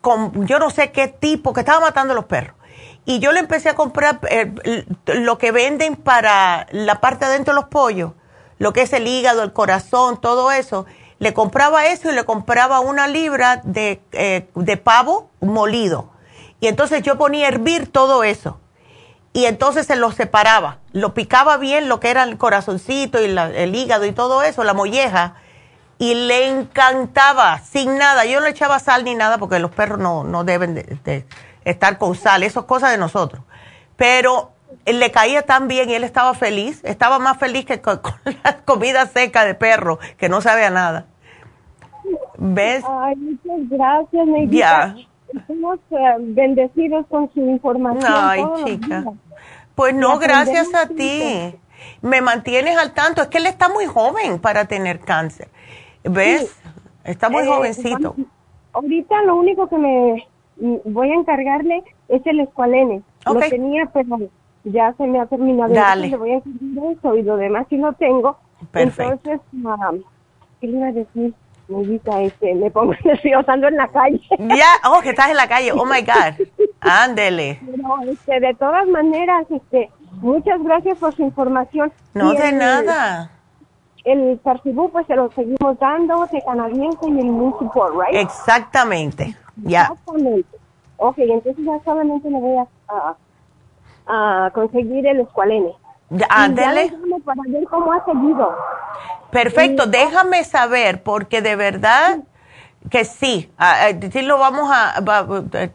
con 0.00 0.46
yo 0.46 0.58
no 0.58 0.70
sé 0.70 0.92
qué 0.92 1.08
tipo, 1.08 1.52
que 1.52 1.60
estaba 1.60 1.80
matando 1.80 2.12
a 2.12 2.16
los 2.16 2.26
perros. 2.26 2.56
Y 3.04 3.20
yo 3.20 3.32
le 3.32 3.40
empecé 3.40 3.70
a 3.70 3.74
comprar 3.74 4.20
eh, 4.28 4.84
lo 5.06 5.38
que 5.38 5.50
venden 5.50 5.96
para 5.96 6.66
la 6.72 7.00
parte 7.00 7.24
adentro 7.24 7.54
de 7.54 7.60
los 7.60 7.70
pollos, 7.70 8.12
lo 8.58 8.72
que 8.72 8.82
es 8.82 8.92
el 8.92 9.06
hígado, 9.06 9.42
el 9.42 9.52
corazón, 9.52 10.20
todo 10.20 10.52
eso. 10.52 10.84
Le 11.18 11.32
compraba 11.32 11.86
eso 11.86 12.10
y 12.10 12.14
le 12.14 12.24
compraba 12.24 12.80
una 12.80 13.08
libra 13.08 13.62
de, 13.64 14.02
eh, 14.12 14.48
de 14.54 14.76
pavo 14.76 15.30
molido. 15.40 16.10
Y 16.60 16.66
entonces 16.66 17.02
yo 17.02 17.16
ponía 17.16 17.46
a 17.46 17.48
hervir 17.48 17.90
todo 17.90 18.24
eso. 18.24 18.60
Y 19.32 19.46
entonces 19.46 19.86
se 19.86 19.96
lo 19.96 20.12
separaba. 20.12 20.78
Lo 20.92 21.14
picaba 21.14 21.56
bien, 21.56 21.88
lo 21.88 22.00
que 22.00 22.10
era 22.10 22.24
el 22.24 22.36
corazoncito 22.36 23.22
y 23.22 23.26
el 23.26 23.74
hígado 23.74 24.04
y 24.04 24.12
todo 24.12 24.42
eso, 24.42 24.64
la 24.64 24.74
molleja 24.74 25.36
y 25.98 26.14
le 26.14 26.48
encantaba, 26.48 27.58
sin 27.58 27.98
nada. 27.98 28.24
Yo 28.24 28.38
no 28.38 28.44
le 28.44 28.52
echaba 28.52 28.78
sal 28.78 29.04
ni 29.04 29.14
nada 29.14 29.38
porque 29.38 29.58
los 29.58 29.72
perros 29.72 29.98
no, 29.98 30.24
no 30.24 30.44
deben 30.44 30.74
de, 30.74 31.24
estar 31.64 31.98
con 31.98 32.14
sal, 32.14 32.44
eso 32.44 32.60
es 32.60 32.66
cosa 32.66 32.88
de 32.88 32.98
nosotros. 32.98 33.42
Pero 33.96 34.52
le 34.86 35.10
caía 35.10 35.42
tan 35.42 35.66
bien 35.66 35.90
y 35.90 35.94
él 35.94 36.04
estaba 36.04 36.34
feliz, 36.34 36.80
estaba 36.84 37.18
más 37.18 37.36
feliz 37.38 37.66
que 37.66 37.80
con, 37.82 38.00
la 38.44 38.58
comida 38.64 39.06
seca 39.06 39.44
de 39.44 39.54
perro, 39.54 39.98
que 40.16 40.28
no 40.28 40.40
sabe 40.40 40.64
a 40.64 40.70
nada. 40.70 41.06
¿Ves? 42.38 42.84
Ay, 42.88 43.16
muchas 43.16 43.68
gracias, 43.68 44.26
Ya. 44.48 44.94
Estamos 45.34 45.78
eh, 45.90 45.96
bendecidos 46.18 47.06
con 47.08 47.30
su 47.34 47.40
información. 47.40 48.06
Ay, 48.06 48.42
chica. 48.64 49.04
Pues 49.74 49.94
no, 49.94 50.18
gracias 50.18 50.74
a 50.74 50.86
ti. 50.86 51.54
Me 52.00 52.22
mantienes 52.22 52.78
al 52.78 52.94
tanto. 52.94 53.20
Es 53.20 53.28
que 53.28 53.38
él 53.38 53.46
está 53.46 53.68
muy 53.68 53.84
joven 53.84 54.38
para 54.38 54.64
tener 54.64 55.00
cáncer. 55.00 55.48
¿Ves? 56.04 56.60
Está 57.04 57.28
muy 57.28 57.42
eh, 57.42 57.46
jovencito. 57.46 58.14
Ahorita 58.72 59.22
lo 59.22 59.36
único 59.36 59.68
que 59.68 59.78
me 59.78 60.26
voy 60.84 61.10
a 61.10 61.14
encargarle 61.14 61.82
es 62.08 62.26
el 62.26 62.40
escualene. 62.40 63.02
Lo 63.26 63.40
tenía, 63.40 63.86
pero 63.92 64.18
ya 64.64 64.92
se 64.94 65.06
me 65.06 65.20
ha 65.20 65.26
terminado. 65.26 65.72
Dale. 65.72 66.08
Le 66.08 66.16
voy 66.16 66.32
a 66.32 66.34
encargar 66.36 66.92
eso 66.92 67.16
y 67.16 67.22
lo 67.22 67.36
demás 67.36 67.66
sí 67.70 67.76
lo 67.76 67.92
tengo. 67.94 68.38
Entonces, 68.74 69.40
¿qué 70.60 70.66
le 70.66 70.76
iba 70.76 70.88
a 70.88 70.92
decir? 70.92 71.34
este, 72.22 72.54
me 72.54 72.70
pongo 72.70 72.94
nerviosa, 73.04 73.52
ando 73.52 73.68
en 73.68 73.76
la 73.76 73.88
calle. 73.88 74.20
Ya, 74.38 74.66
oh, 74.90 75.00
que 75.02 75.10
estás 75.10 75.30
en 75.30 75.36
la 75.36 75.48
calle, 75.48 75.70
oh 75.72 75.84
my 75.84 76.00
God, 76.00 76.46
ándele. 76.80 77.60
este, 78.06 78.40
de 78.40 78.54
todas 78.54 78.86
maneras, 78.88 79.46
este, 79.50 79.90
muchas 80.12 80.62
gracias 80.62 80.96
por 80.98 81.14
su 81.14 81.22
información. 81.22 81.92
No, 82.14 82.32
de 82.32 82.52
nada 82.52 83.37
el 84.12 84.40
Sarcibú 84.42 84.90
pues 84.90 85.06
se 85.06 85.16
lo 85.16 85.30
seguimos 85.32 85.78
dando 85.78 86.26
de 86.26 86.42
canadiense 86.42 87.08
y 87.08 87.18
el 87.18 87.26
Immune 87.26 87.54
Support, 87.58 87.94
¿right? 87.94 88.20
Exactamente, 88.20 89.36
ya. 89.56 89.82
Exactamente. 89.82 90.58
Ok, 90.96 91.18
entonces 91.18 91.64
ya 91.64 91.78
solamente 91.84 92.28
le 92.28 92.38
voy 92.38 92.56
a, 92.56 93.16
a, 94.06 94.50
conseguir 94.50 95.06
el 95.06 95.20
escualene. 95.20 95.72
Ándele. 96.28 96.92
Para 97.24 97.42
ver 97.46 97.64
cómo 97.64 97.92
ha 97.92 98.04
seguido. 98.04 98.56
Perfecto, 99.30 99.86
déjame 99.86 100.42
saber, 100.44 101.02
porque 101.02 101.42
de 101.42 101.54
verdad 101.54 102.18
que 102.90 103.04
sí, 103.04 103.50
sí 104.12 104.22
lo 104.22 104.38
vamos 104.38 104.70
a, 104.72 105.02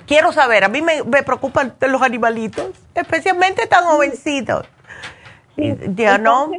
quiero 0.08 0.32
saber, 0.32 0.64
a 0.64 0.70
mí 0.70 0.82
me, 0.82 1.04
me 1.04 1.22
preocupan 1.22 1.76
los 1.82 2.02
animalitos, 2.02 2.72
especialmente 2.96 3.68
tan 3.68 3.86
jovencitos. 3.86 4.66
Ya 5.58 6.18
no. 6.18 6.52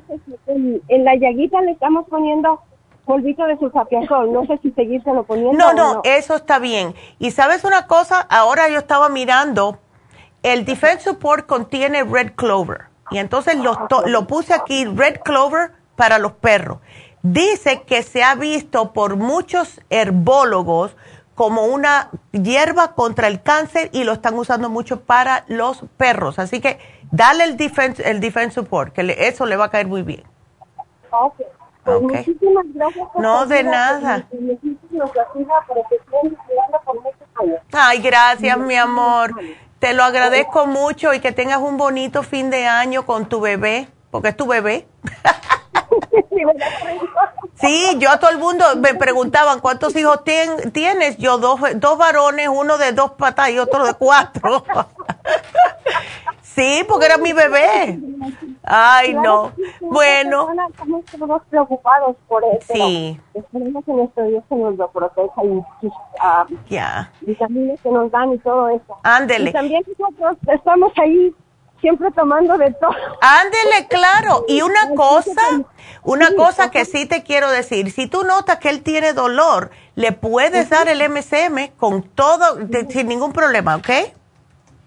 En, 0.46 1.04
la 1.04 1.16
llaguita 1.16 1.60
le 1.62 1.72
estamos 1.72 2.06
poniendo 2.08 2.60
polvito 3.04 3.44
de 3.44 3.58
sulfapiazol. 3.58 4.32
No 4.32 4.46
sé 4.46 4.58
si 4.62 4.70
seguírselo 4.72 5.24
poniendo. 5.24 5.52
No, 5.52 5.72
no, 5.72 6.00
eso 6.04 6.36
está 6.36 6.58
bien. 6.58 6.94
Y 7.18 7.30
sabes 7.32 7.64
una 7.64 7.86
cosa, 7.86 8.20
ahora 8.20 8.68
yo 8.68 8.78
estaba 8.78 9.08
mirando, 9.08 9.78
el 10.42 10.64
Defense 10.64 11.04
Support 11.04 11.46
contiene 11.46 12.04
Red 12.04 12.32
Clover. 12.36 12.82
Y 13.10 13.18
entonces 13.18 13.56
lo, 13.56 13.76
lo 14.06 14.26
puse 14.26 14.54
aquí, 14.54 14.84
Red 14.84 15.20
Clover 15.24 15.72
para 15.96 16.18
los 16.18 16.32
perros. 16.32 16.78
Dice 17.22 17.82
que 17.82 18.02
se 18.02 18.22
ha 18.22 18.34
visto 18.34 18.92
por 18.92 19.16
muchos 19.16 19.80
herbólogos 19.90 20.96
como 21.34 21.64
una 21.64 22.10
hierba 22.32 22.94
contra 22.94 23.28
el 23.28 23.42
cáncer 23.42 23.90
y 23.92 24.04
lo 24.04 24.12
están 24.12 24.34
usando 24.34 24.70
mucho 24.70 25.00
para 25.00 25.44
los 25.48 25.84
perros. 25.96 26.38
Así 26.38 26.60
que 26.60 26.78
dale 27.14 27.44
el 27.44 27.56
defense, 27.56 28.02
el 28.08 28.20
defense 28.20 28.54
support, 28.54 28.92
que 28.92 29.14
eso 29.18 29.46
le 29.46 29.56
va 29.56 29.66
a 29.66 29.70
caer 29.70 29.86
muy 29.86 30.02
bien. 30.02 30.24
Ok. 31.10 31.40
Pues 31.84 32.00
muchísimas 32.00 32.64
gracias. 32.74 33.08
no, 33.18 33.46
de 33.46 33.62
nada. 33.62 34.26
Ay, 37.72 37.98
gracias, 37.98 38.58
mi 38.58 38.74
amor. 38.74 39.34
Te 39.78 39.92
lo 39.92 40.02
agradezco 40.02 40.66
mucho 40.66 41.12
y 41.12 41.20
que 41.20 41.30
tengas 41.30 41.58
un 41.58 41.76
bonito 41.76 42.22
fin 42.22 42.48
de 42.48 42.66
año 42.66 43.04
con 43.04 43.28
tu 43.28 43.40
bebé, 43.40 43.88
porque 44.10 44.28
es 44.28 44.36
tu 44.36 44.46
bebé. 44.46 44.86
Sí, 47.54 47.96
yo 47.98 48.10
a 48.10 48.18
todo 48.18 48.30
el 48.30 48.38
mundo 48.38 48.64
me 48.76 48.94
preguntaban 48.94 49.60
cuántos 49.60 49.94
hijos 49.96 50.22
tienes. 50.24 51.16
Yo 51.18 51.38
dos, 51.38 51.60
dos 51.76 51.98
varones, 51.98 52.48
uno 52.48 52.78
de 52.78 52.92
dos 52.92 53.12
patas 53.12 53.50
y 53.50 53.58
otro 53.58 53.86
de 53.86 53.94
cuatro. 53.94 54.64
sí, 56.42 56.84
porque 56.88 57.06
era 57.06 57.16
mi 57.16 57.32
bebé. 57.32 57.98
Ay, 58.64 59.14
no. 59.14 59.52
Bueno. 59.80 60.48
Estamos 61.04 61.42
preocupados 61.48 62.16
por 62.26 62.42
eso. 62.44 62.72
Sí. 62.74 63.20
Esperemos 63.34 63.84
que 63.84 63.92
nuestro 63.92 64.24
Dios 64.26 64.42
se 64.48 64.56
nos 64.56 64.76
lo 64.76 64.90
proteja 64.90 65.44
y 65.44 65.48
uh, 65.48 66.58
ya. 66.68 67.12
vitaminas 67.20 67.80
que 67.80 67.90
nos 67.90 68.10
dan 68.10 68.32
y 68.32 68.38
todo 68.38 68.68
eso. 68.68 68.98
Ándele. 69.02 69.50
Y 69.50 69.52
también 69.52 69.82
nosotros 69.98 70.38
estamos 70.48 70.92
ahí 70.96 71.34
siempre 71.84 72.10
tomando 72.12 72.56
de 72.56 72.72
todo. 72.72 72.94
Ándele, 73.20 73.86
claro. 73.88 74.46
Y 74.48 74.62
una 74.62 74.94
cosa, 74.96 75.42
una 76.02 76.34
cosa 76.34 76.70
que 76.70 76.86
sí 76.86 77.04
te 77.04 77.22
quiero 77.22 77.50
decir, 77.50 77.92
si 77.92 78.06
tú 78.06 78.24
notas 78.24 78.58
que 78.58 78.70
él 78.70 78.82
tiene 78.82 79.12
dolor, 79.12 79.70
le 79.94 80.12
puedes 80.12 80.70
dar 80.70 80.88
el 80.88 81.06
MSM 81.06 81.76
con 81.76 82.02
todo, 82.02 82.58
sin 82.88 83.08
ningún 83.08 83.34
problema, 83.34 83.76
¿ok? 83.76 83.90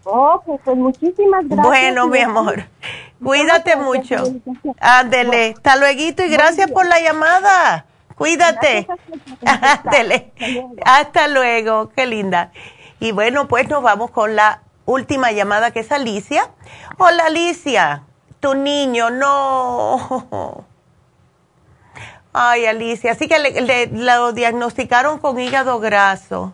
Oh, 0.06 0.42
pues, 0.44 0.60
pues 0.66 0.76
muchísimas 0.76 1.46
gracias. 1.46 1.68
Bueno, 1.68 2.08
mi 2.08 2.20
amor, 2.20 2.66
cuídate 3.24 3.76
mucho. 3.76 4.16
Ándele, 4.80 5.54
hasta 5.56 5.76
luego 5.76 6.02
y 6.02 6.30
gracias 6.30 6.72
por 6.72 6.88
la 6.88 7.00
llamada. 7.00 7.86
Cuídate. 8.16 8.88
Ándele. 9.46 10.32
Hasta 10.84 11.28
luego, 11.28 11.90
qué 11.90 12.08
linda. 12.08 12.52
Y 13.00 13.12
bueno, 13.12 13.48
pues 13.48 13.70
nos 13.70 13.84
vamos 13.84 14.10
con 14.10 14.36
la 14.36 14.64
última 14.88 15.32
llamada 15.32 15.70
que 15.70 15.82
es 15.82 15.92
Alicia. 15.92 16.50
Hola 16.98 17.26
Alicia, 17.28 18.04
tu 18.40 18.56
niño, 18.56 19.12
no. 19.12 20.66
Ay 22.34 22.66
Alicia, 22.66 23.12
así 23.12 23.28
que 23.28 23.38
le, 23.38 23.88
lo 23.88 24.32
diagnosticaron 24.32 25.20
con 25.20 25.40
hígado 25.40 25.80
graso. 25.80 26.54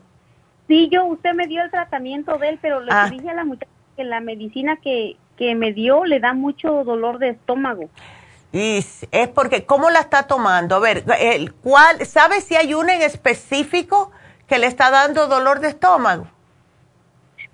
Sí, 0.67 0.89
yo, 0.91 1.05
usted 1.05 1.33
me 1.33 1.47
dio 1.47 1.61
el 1.61 1.71
tratamiento 1.71 2.37
de 2.37 2.49
él, 2.49 2.59
pero 2.61 2.79
le 2.81 2.91
ah. 2.91 3.09
dije 3.09 3.29
a 3.29 3.33
la 3.33 3.45
muchacha 3.45 3.71
que 3.95 4.03
la 4.03 4.19
medicina 4.21 4.77
que, 4.77 5.17
que 5.37 5.55
me 5.55 5.71
dio 5.71 6.05
le 6.05 6.19
da 6.19 6.33
mucho 6.33 6.83
dolor 6.83 7.19
de 7.19 7.29
estómago. 7.29 7.89
Y 8.51 8.85
es 9.11 9.27
porque, 9.29 9.65
¿cómo 9.65 9.89
la 9.89 9.99
está 9.99 10.23
tomando? 10.23 10.75
A 10.75 10.79
ver, 10.79 11.03
el, 11.19 11.53
¿cuál, 11.53 12.05
¿sabe 12.05 12.39
si 12.41 12.55
hay 12.55 12.73
una 12.73 12.95
en 12.95 13.01
específico 13.01 14.11
que 14.47 14.57
le 14.57 14.67
está 14.67 14.89
dando 14.89 15.27
dolor 15.27 15.59
de 15.59 15.69
estómago? 15.69 16.27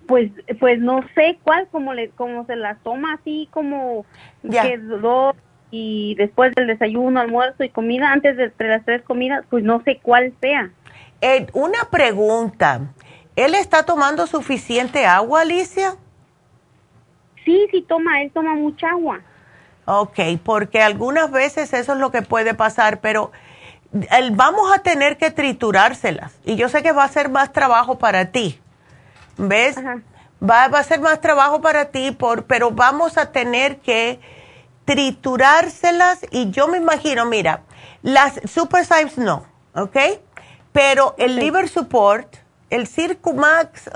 Pues, 0.09 0.31
pues 0.59 0.79
no 0.79 1.01
sé 1.13 1.37
cuál, 1.43 1.67
como 1.67 1.93
le, 1.93 2.09
como 2.09 2.43
se 2.47 2.55
la 2.55 2.75
toma 2.83 3.13
así 3.13 3.47
como 3.51 4.07
que 4.41 4.77
dolor 4.79 5.35
y 5.69 6.15
después 6.15 6.51
del 6.55 6.65
desayuno, 6.65 7.19
almuerzo 7.19 7.63
y 7.63 7.69
comida, 7.69 8.11
antes 8.11 8.35
de 8.35 8.51
las 8.57 8.83
tres 8.85 9.03
comidas, 9.03 9.45
pues 9.51 9.63
no 9.63 9.83
sé 9.83 9.99
cuál 10.01 10.33
sea. 10.41 10.71
Eh, 11.21 11.45
una 11.53 11.91
pregunta, 11.91 12.91
¿él 13.35 13.53
está 13.53 13.83
tomando 13.83 14.25
suficiente 14.25 15.05
agua, 15.05 15.41
Alicia? 15.41 15.95
Sí, 17.45 17.67
sí 17.69 17.85
toma, 17.87 18.23
él 18.23 18.31
toma 18.33 18.55
mucha 18.55 18.89
agua. 18.89 19.21
Ok, 19.85 20.19
porque 20.43 20.81
algunas 20.81 21.29
veces 21.29 21.71
eso 21.73 21.93
es 21.93 21.99
lo 21.99 22.09
que 22.09 22.23
puede 22.23 22.55
pasar, 22.55 22.99
pero 22.99 23.31
vamos 24.31 24.71
a 24.73 24.79
tener 24.79 25.17
que 25.17 25.29
triturárselas. 25.29 26.39
Y 26.45 26.55
yo 26.55 26.67
sé 26.67 26.81
que 26.81 26.93
va 26.93 27.03
a 27.03 27.09
ser 27.09 27.29
más 27.29 27.53
trabajo 27.53 27.99
para 27.99 28.31
ti. 28.31 28.59
¿Ves? 29.39 29.77
Va, 29.77 30.67
va, 30.67 30.79
a 30.79 30.83
ser 30.83 30.99
más 30.99 31.21
trabajo 31.21 31.61
para 31.61 31.85
ti, 31.85 32.11
por, 32.11 32.43
pero 32.45 32.71
vamos 32.71 33.17
a 33.17 33.31
tener 33.31 33.79
que 33.79 34.19
triturárselas. 34.85 36.19
Y 36.31 36.51
yo 36.51 36.67
me 36.67 36.77
imagino, 36.77 37.25
mira, 37.25 37.63
las 38.01 38.39
Super 38.45 38.85
Symes 38.85 39.17
no, 39.17 39.45
¿ok? 39.73 39.97
Pero 40.73 41.15
el 41.17 41.37
Liver 41.37 41.69
Support, 41.69 42.35
el 42.69 42.87
Circumax, 42.87 43.89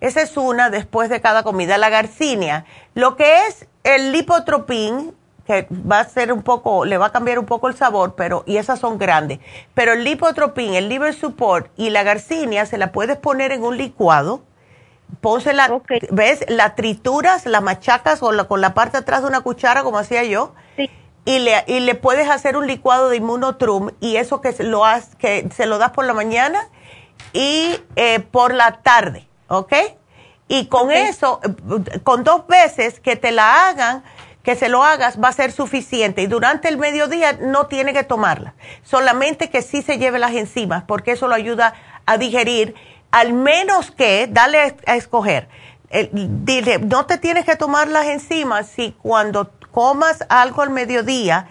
esa 0.00 0.22
es 0.22 0.36
una 0.36 0.70
después 0.70 1.10
de 1.10 1.20
cada 1.20 1.42
comida. 1.42 1.76
La 1.76 1.90
Garcinia, 1.90 2.64
lo 2.94 3.16
que 3.16 3.46
es 3.46 3.66
el 3.84 4.12
lipotropín, 4.12 5.14
que 5.46 5.66
va 5.70 6.00
a 6.00 6.08
ser 6.08 6.32
un 6.32 6.42
poco, 6.42 6.84
le 6.84 6.98
va 6.98 7.06
a 7.06 7.12
cambiar 7.12 7.38
un 7.38 7.46
poco 7.46 7.68
el 7.68 7.76
sabor, 7.76 8.14
pero, 8.16 8.42
y 8.46 8.56
esas 8.56 8.80
son 8.80 8.98
grandes. 8.98 9.38
Pero 9.74 9.92
el 9.92 10.04
lipotropín, 10.04 10.74
el 10.74 10.88
liver 10.88 11.14
support 11.14 11.70
y 11.76 11.90
la 11.90 12.02
garcinia 12.02 12.66
se 12.66 12.78
la 12.78 12.92
puedes 12.92 13.16
poner 13.16 13.52
en 13.52 13.62
un 13.62 13.76
licuado. 13.76 14.42
Pónsela, 15.20 15.80
¿ves? 16.10 16.44
La 16.48 16.74
trituras, 16.74 17.46
la 17.46 17.60
machacas 17.60 18.22
o 18.22 18.48
con 18.48 18.60
la 18.60 18.74
parte 18.74 18.98
de 18.98 19.02
atrás 19.02 19.22
de 19.22 19.28
una 19.28 19.40
cuchara, 19.40 19.84
como 19.84 19.98
hacía 19.98 20.24
yo. 20.24 20.52
Y 21.24 21.38
le, 21.40 21.64
y 21.66 21.80
le 21.80 21.94
puedes 21.94 22.28
hacer 22.28 22.56
un 22.56 22.66
licuado 22.66 23.08
de 23.08 23.16
inmunotrum 23.16 23.90
y 24.00 24.16
eso 24.16 24.40
que 24.40 24.54
lo, 24.62 24.84
has, 24.84 25.16
que 25.16 25.48
se 25.54 25.66
lo 25.66 25.78
das 25.78 25.90
por 25.90 26.04
la 26.04 26.12
mañana 26.12 26.68
y 27.32 27.76
eh, 27.96 28.20
por 28.20 28.54
la 28.54 28.80
tarde, 28.82 29.26
¿ok? 29.48 29.72
Y 30.48 30.66
con 30.66 30.92
eso, 30.92 31.40
con 32.04 32.22
dos 32.22 32.46
veces 32.46 33.00
que 33.00 33.16
te 33.16 33.32
la 33.32 33.68
hagan, 33.68 34.04
que 34.46 34.54
se 34.54 34.68
lo 34.68 34.84
hagas, 34.84 35.20
va 35.20 35.30
a 35.30 35.32
ser 35.32 35.50
suficiente. 35.50 36.22
Y 36.22 36.28
durante 36.28 36.68
el 36.68 36.78
mediodía 36.78 37.32
no 37.32 37.66
tiene 37.66 37.92
que 37.92 38.04
tomarla. 38.04 38.54
Solamente 38.84 39.50
que 39.50 39.60
sí 39.60 39.82
se 39.82 39.98
lleve 39.98 40.20
las 40.20 40.34
enzimas, 40.34 40.84
porque 40.84 41.10
eso 41.10 41.26
lo 41.26 41.34
ayuda 41.34 41.74
a 42.06 42.16
digerir. 42.16 42.76
Al 43.10 43.32
menos 43.32 43.90
que, 43.90 44.28
dale 44.30 44.76
a 44.86 44.94
escoger. 44.94 45.48
dile, 46.12 46.78
no 46.78 47.06
te 47.06 47.18
tienes 47.18 47.44
que 47.44 47.56
tomar 47.56 47.88
las 47.88 48.06
enzimas 48.06 48.68
si 48.68 48.92
cuando 49.02 49.50
comas 49.72 50.24
algo 50.28 50.62
al 50.62 50.70
mediodía, 50.70 51.48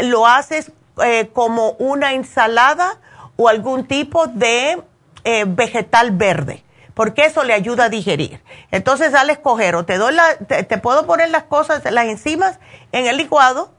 lo 0.00 0.24
haces 0.24 0.70
eh, 1.02 1.30
como 1.32 1.72
una 1.80 2.12
ensalada 2.12 3.00
o 3.34 3.48
algún 3.48 3.88
tipo 3.88 4.28
de 4.28 4.80
eh, 5.24 5.44
vegetal 5.48 6.12
verde 6.12 6.62
porque 7.00 7.24
eso 7.24 7.44
le 7.44 7.54
ayuda 7.54 7.84
a 7.84 7.88
digerir. 7.88 8.42
Entonces, 8.70 9.14
al 9.14 9.30
escoger, 9.30 9.74
o 9.74 9.86
te 9.86 9.96
doy 9.96 10.12
la, 10.12 10.36
te, 10.36 10.76
puedo 10.76 11.06
poner 11.06 11.30
las 11.30 11.44
cosas, 11.44 11.82
las 11.90 12.04
enzimas 12.04 12.60
en 12.92 13.06
el 13.06 13.16
licuado, 13.16 13.72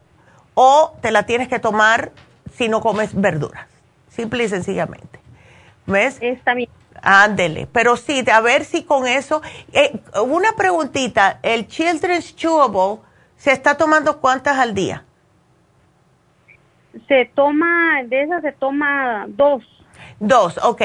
o 0.55 0.97
te 1.03 1.11
la 1.11 1.21
tienes 1.27 1.47
que 1.47 1.59
tomar 1.59 2.13
si 2.51 2.67
no 2.67 2.81
comes 2.81 3.13
verduras. 3.13 3.67
Simple 4.09 4.45
y 4.45 4.49
sencillamente. 4.49 5.19
¿Ves? 5.85 6.17
Está 6.19 6.55
bien. 6.55 6.67
Ándele. 7.03 7.67
Pero 7.71 7.95
sí, 7.95 8.25
a 8.27 8.41
ver 8.41 8.65
si 8.65 8.85
con 8.85 9.05
eso. 9.05 9.43
Eh, 9.71 10.01
una 10.23 10.53
preguntita: 10.53 11.37
¿el 11.43 11.67
Children's 11.67 12.35
Chewable 12.35 13.03
se 13.37 13.51
está 13.51 13.77
tomando 13.77 14.19
cuántas 14.19 14.57
al 14.57 14.73
día? 14.73 15.05
Se 17.07 17.25
toma, 17.35 18.01
de 18.03 18.23
esas 18.23 18.41
se 18.41 18.51
toma 18.53 19.27
dos. 19.27 19.63
Dos, 20.19 20.59
ok. 20.63 20.81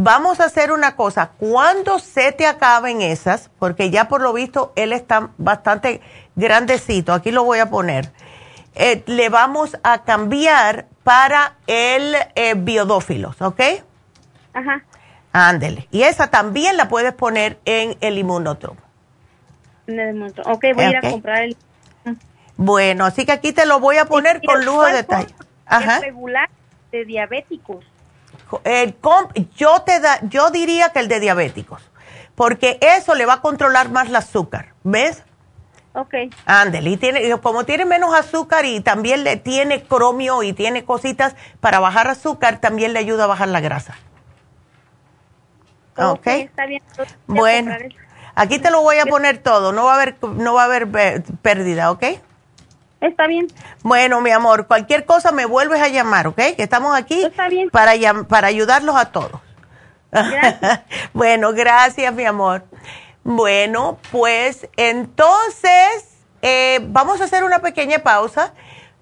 Vamos 0.00 0.38
a 0.38 0.44
hacer 0.44 0.70
una 0.70 0.94
cosa, 0.94 1.30
cuando 1.38 1.98
se 1.98 2.30
te 2.30 2.46
acaben 2.46 3.02
esas, 3.02 3.50
porque 3.58 3.90
ya 3.90 4.06
por 4.06 4.20
lo 4.20 4.32
visto 4.32 4.72
él 4.76 4.92
está 4.92 5.30
bastante 5.38 6.00
grandecito, 6.36 7.12
aquí 7.12 7.32
lo 7.32 7.42
voy 7.42 7.58
a 7.58 7.68
poner, 7.68 8.12
eh, 8.76 9.02
le 9.06 9.28
vamos 9.28 9.76
a 9.82 10.04
cambiar 10.04 10.86
para 11.02 11.54
el 11.66 12.14
eh, 12.36 12.54
biodófilos, 12.56 13.42
¿ok? 13.42 13.60
Ajá. 14.54 14.84
Ándele. 15.32 15.88
Y 15.90 16.02
esa 16.02 16.30
también 16.30 16.76
la 16.76 16.88
puedes 16.88 17.12
poner 17.12 17.58
en 17.64 17.96
el 18.00 18.18
inmunotrum. 18.18 18.76
Ok, 20.44 20.64
voy 20.76 20.84
a 20.84 20.90
ir 20.90 20.96
a 20.98 21.10
comprar 21.10 21.42
el... 21.42 21.56
Bueno, 22.56 23.04
así 23.04 23.26
que 23.26 23.32
aquí 23.32 23.52
te 23.52 23.66
lo 23.66 23.80
voy 23.80 23.96
a 23.96 24.04
poner 24.04 24.42
con 24.46 24.64
lujo 24.64 24.84
de 24.84 24.92
detalle. 24.92 25.34
Ajá. 25.66 25.98
regular 25.98 26.48
de 26.92 27.04
diabéticos 27.04 27.84
yo, 29.56 29.82
te 29.82 30.00
da, 30.00 30.20
yo 30.22 30.50
diría 30.50 30.90
que 30.90 31.00
el 31.00 31.08
de 31.08 31.20
diabéticos, 31.20 31.82
porque 32.34 32.78
eso 32.80 33.14
le 33.14 33.26
va 33.26 33.34
a 33.34 33.40
controlar 33.40 33.90
más 33.90 34.08
el 34.08 34.16
azúcar, 34.16 34.74
¿ves? 34.84 35.24
Ok. 35.94 36.14
Ándele, 36.46 36.90
y 36.90 36.96
tiene, 36.96 37.38
como 37.40 37.64
tiene 37.64 37.84
menos 37.84 38.14
azúcar 38.14 38.64
y 38.64 38.80
también 38.80 39.24
le 39.24 39.36
tiene 39.36 39.82
cromio 39.82 40.42
y 40.42 40.52
tiene 40.52 40.84
cositas 40.84 41.34
para 41.60 41.80
bajar 41.80 42.08
azúcar, 42.08 42.60
también 42.60 42.92
le 42.92 43.00
ayuda 43.00 43.24
a 43.24 43.26
bajar 43.26 43.48
la 43.48 43.60
grasa. 43.60 43.96
Ok. 45.96 46.18
okay. 46.18 46.42
Está 46.42 46.66
bien. 46.66 46.82
Bueno, 47.26 47.74
aquí 48.34 48.58
te 48.58 48.70
lo 48.70 48.82
voy 48.82 48.98
a 48.98 49.06
poner 49.06 49.38
todo, 49.38 49.72
no 49.72 49.84
va 49.84 49.92
a 49.92 49.94
haber, 49.96 50.16
no 50.22 50.54
va 50.54 50.62
a 50.62 50.64
haber 50.66 50.88
eh, 50.96 51.22
pérdida, 51.42 51.90
¿ok? 51.90 52.04
Está 53.00 53.26
bien. 53.26 53.46
Bueno, 53.82 54.20
mi 54.20 54.30
amor, 54.30 54.66
cualquier 54.66 55.04
cosa 55.04 55.30
me 55.30 55.46
vuelves 55.46 55.80
a 55.80 55.88
llamar, 55.88 56.26
¿ok? 56.26 56.36
Que 56.56 56.62
estamos 56.62 56.96
aquí 56.96 57.22
Para, 57.70 57.92
para 58.24 58.48
ayudarlos 58.48 58.96
a 58.96 59.06
todos. 59.12 59.40
bueno, 61.12 61.52
gracias, 61.52 62.12
mi 62.12 62.24
amor. 62.24 62.64
Bueno, 63.22 63.98
pues 64.10 64.68
entonces 64.76 66.08
eh, 66.42 66.80
vamos 66.88 67.20
a 67.20 67.24
hacer 67.24 67.44
una 67.44 67.60
pequeña 67.60 67.98
pausa 68.00 68.54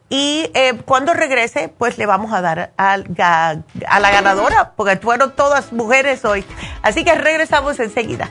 y 0.08 0.50
eh, 0.54 0.74
cuando 0.84 1.14
regrese, 1.14 1.68
pues 1.68 1.96
le 1.96 2.06
vamos 2.06 2.32
a 2.32 2.40
dar 2.40 2.72
a, 2.76 2.92
a 2.94 4.00
la 4.00 4.10
ganadora, 4.10 4.72
porque 4.76 4.96
fueron 4.96 5.34
todas 5.34 5.72
mujeres 5.72 6.24
hoy. 6.24 6.44
Así 6.82 7.04
que 7.04 7.14
regresamos 7.14 7.80
enseguida. 7.80 8.30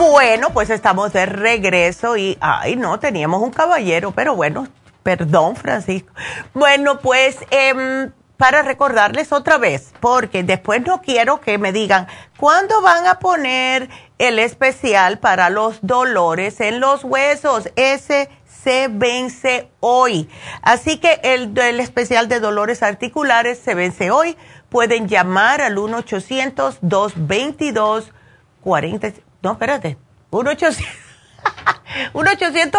Bueno, 0.00 0.48
pues 0.54 0.70
estamos 0.70 1.12
de 1.12 1.26
regreso 1.26 2.16
y, 2.16 2.38
ay, 2.40 2.74
no, 2.74 2.98
teníamos 2.98 3.42
un 3.42 3.50
caballero, 3.50 4.12
pero 4.12 4.34
bueno, 4.34 4.66
perdón, 5.02 5.56
Francisco. 5.56 6.10
Bueno, 6.54 7.00
pues 7.00 7.36
em, 7.50 8.10
para 8.38 8.62
recordarles 8.62 9.30
otra 9.30 9.58
vez, 9.58 9.92
porque 10.00 10.42
después 10.42 10.80
no 10.86 11.02
quiero 11.02 11.42
que 11.42 11.58
me 11.58 11.70
digan, 11.70 12.06
¿cuándo 12.38 12.80
van 12.80 13.06
a 13.06 13.18
poner 13.18 13.90
el 14.16 14.38
especial 14.38 15.18
para 15.18 15.50
los 15.50 15.80
dolores 15.82 16.62
en 16.62 16.80
los 16.80 17.04
huesos? 17.04 17.68
Ese 17.76 18.30
se 18.46 18.88
vence 18.88 19.68
hoy. 19.80 20.30
Así 20.62 20.96
que 20.96 21.20
el, 21.24 21.52
el 21.58 21.78
especial 21.78 22.26
de 22.26 22.40
dolores 22.40 22.82
articulares 22.82 23.58
se 23.58 23.74
vence 23.74 24.10
hoy. 24.10 24.38
Pueden 24.70 25.08
llamar 25.08 25.60
al 25.60 25.76
1 25.76 25.98
800 25.98 26.78
222 26.80 28.14
40 28.62 29.29
no, 29.42 29.52
espérate, 29.52 29.96
1-800 30.30 30.84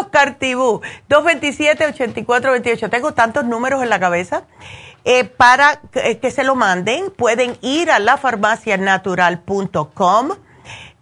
Cartibú, 0.11 0.81
227-8428. 1.09 2.89
Tengo 2.89 3.13
tantos 3.13 3.45
números 3.45 3.83
en 3.83 3.89
la 3.89 3.99
cabeza. 3.99 4.43
Eh, 5.03 5.23
para 5.23 5.81
que, 5.91 6.19
que, 6.19 6.29
se 6.29 6.43
lo 6.43 6.53
manden, 6.55 7.09
pueden 7.09 7.57
ir 7.61 7.89
a 7.89 7.97
lafarmacianatural.com. 7.99 10.29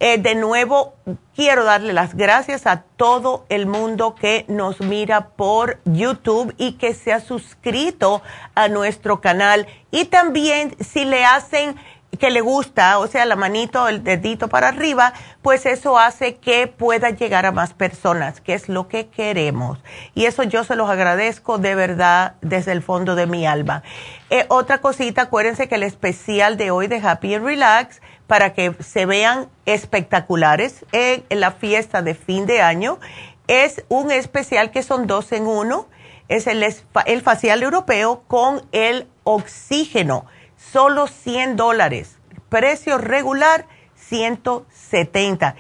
Eh, 0.02 0.18
de 0.18 0.34
nuevo, 0.36 0.94
quiero 1.36 1.66
darle 1.66 1.92
las 1.92 2.16
gracias 2.16 2.66
a 2.66 2.84
todo 2.96 3.46
el 3.50 3.66
mundo 3.66 4.16
que 4.16 4.46
nos 4.48 4.80
mira 4.80 5.32
por 5.32 5.82
YouTube 5.84 6.56
y 6.58 6.74
que 6.74 6.94
se 6.94 7.12
ha 7.12 7.20
suscrito 7.20 8.22
a 8.56 8.70
nuestro 8.70 9.20
canal. 9.20 9.68
Y 9.92 10.06
también 10.06 10.74
si 10.80 11.04
le 11.04 11.26
hacen 11.26 11.76
que 12.18 12.32
le 12.32 12.42
gusta, 12.42 12.98
o 13.00 13.08
sea, 13.08 13.26
la 13.26 13.36
manito, 13.36 13.88
el 13.88 14.04
dedito 14.04 14.48
para 14.48 14.70
arriba, 14.70 15.14
pues 15.42 15.66
eso 15.66 16.00
hace 16.00 16.36
que 16.36 16.68
pueda 16.68 17.12
llegar 17.12 17.46
a 17.46 17.52
más 17.52 17.74
personas, 17.74 18.42
que 18.42 18.54
es 18.54 18.68
lo 18.68 18.88
que 18.88 19.08
queremos. 19.08 19.80
Y 20.16 20.26
eso 20.26 20.44
yo 20.44 20.64
se 20.64 20.76
los 20.76 20.90
agradezco 20.90 21.60
de 21.60 21.76
verdad 21.76 22.36
desde 22.42 22.72
el 22.72 22.82
fondo 22.82 23.16
de 23.16 23.28
mi 23.28 23.46
alma. 23.46 23.84
Eh, 24.30 24.46
otra 24.50 24.80
cosita, 24.80 25.24
acuérdense 25.24 25.68
que 25.68 25.76
el 25.76 25.84
especial 25.84 26.58
de 26.58 26.72
hoy 26.72 26.88
de 26.88 26.98
Happy 26.98 27.36
and 27.36 27.46
Relax, 27.46 28.02
para 28.28 28.54
que 28.54 28.76
se 28.80 29.06
vean 29.06 29.48
espectaculares 29.66 30.86
en 30.92 31.24
la 31.30 31.52
fiesta 31.52 32.02
de 32.02 32.16
fin 32.16 32.46
de 32.46 32.62
año, 32.62 33.00
es 33.48 33.84
un 33.88 34.12
especial 34.12 34.72
que 34.72 34.84
son 34.84 35.08
dos 35.08 35.32
en 35.32 35.48
uno. 35.48 35.88
Es 36.28 36.46
el, 36.46 36.64
el 36.64 37.22
facial 37.22 37.64
europeo 37.64 38.24
con 38.28 38.62
el 38.72 39.08
oxígeno 39.24 40.26
solo 40.60 41.08
100 41.08 41.56
dólares. 41.56 42.18
Precio 42.50 42.98
regular, 42.98 43.68
170. 43.96 45.56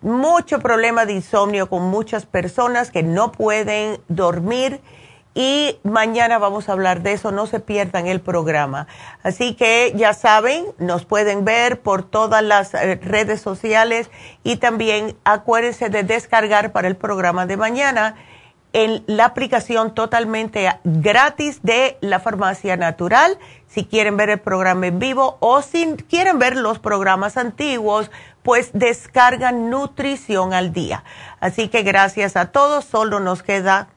Mucho 0.00 0.60
problema 0.60 1.04
de 1.04 1.14
insomnio 1.14 1.68
con 1.68 1.82
muchas 1.82 2.24
personas 2.26 2.90
que 2.90 3.02
no 3.02 3.32
pueden 3.32 4.00
dormir 4.08 4.80
y 5.34 5.78
mañana 5.82 6.38
vamos 6.38 6.68
a 6.68 6.72
hablar 6.72 7.02
de 7.02 7.12
eso, 7.12 7.32
no 7.32 7.46
se 7.46 7.60
pierdan 7.60 8.06
el 8.06 8.20
programa. 8.20 8.86
Así 9.22 9.54
que 9.54 9.92
ya 9.96 10.12
saben, 10.12 10.66
nos 10.78 11.04
pueden 11.04 11.44
ver 11.44 11.80
por 11.80 12.02
todas 12.02 12.42
las 12.42 12.74
eh, 12.74 13.00
redes 13.02 13.40
sociales 13.40 14.10
y 14.44 14.56
también 14.56 15.16
acuérdense 15.24 15.88
de 15.88 16.02
descargar 16.02 16.72
para 16.72 16.88
el 16.88 16.96
programa 16.96 17.46
de 17.46 17.56
mañana 17.56 18.16
en 18.74 19.04
la 19.06 19.26
aplicación 19.26 19.94
totalmente 19.94 20.70
gratis 20.84 21.60
de 21.62 21.98
la 22.00 22.20
farmacia 22.20 22.76
natural, 22.76 23.38
si 23.66 23.84
quieren 23.84 24.16
ver 24.16 24.30
el 24.30 24.40
programa 24.40 24.86
en 24.86 24.98
vivo 24.98 25.36
o 25.40 25.62
si 25.62 25.94
quieren 26.08 26.38
ver 26.38 26.56
los 26.56 26.78
programas 26.78 27.36
antiguos, 27.36 28.10
pues 28.42 28.70
descargan 28.72 29.70
nutrición 29.70 30.54
al 30.54 30.72
día. 30.72 31.04
Así 31.40 31.68
que 31.68 31.82
gracias 31.82 32.36
a 32.36 32.46
todos, 32.46 32.84
solo 32.84 33.20
nos 33.20 33.42
queda 33.42 33.88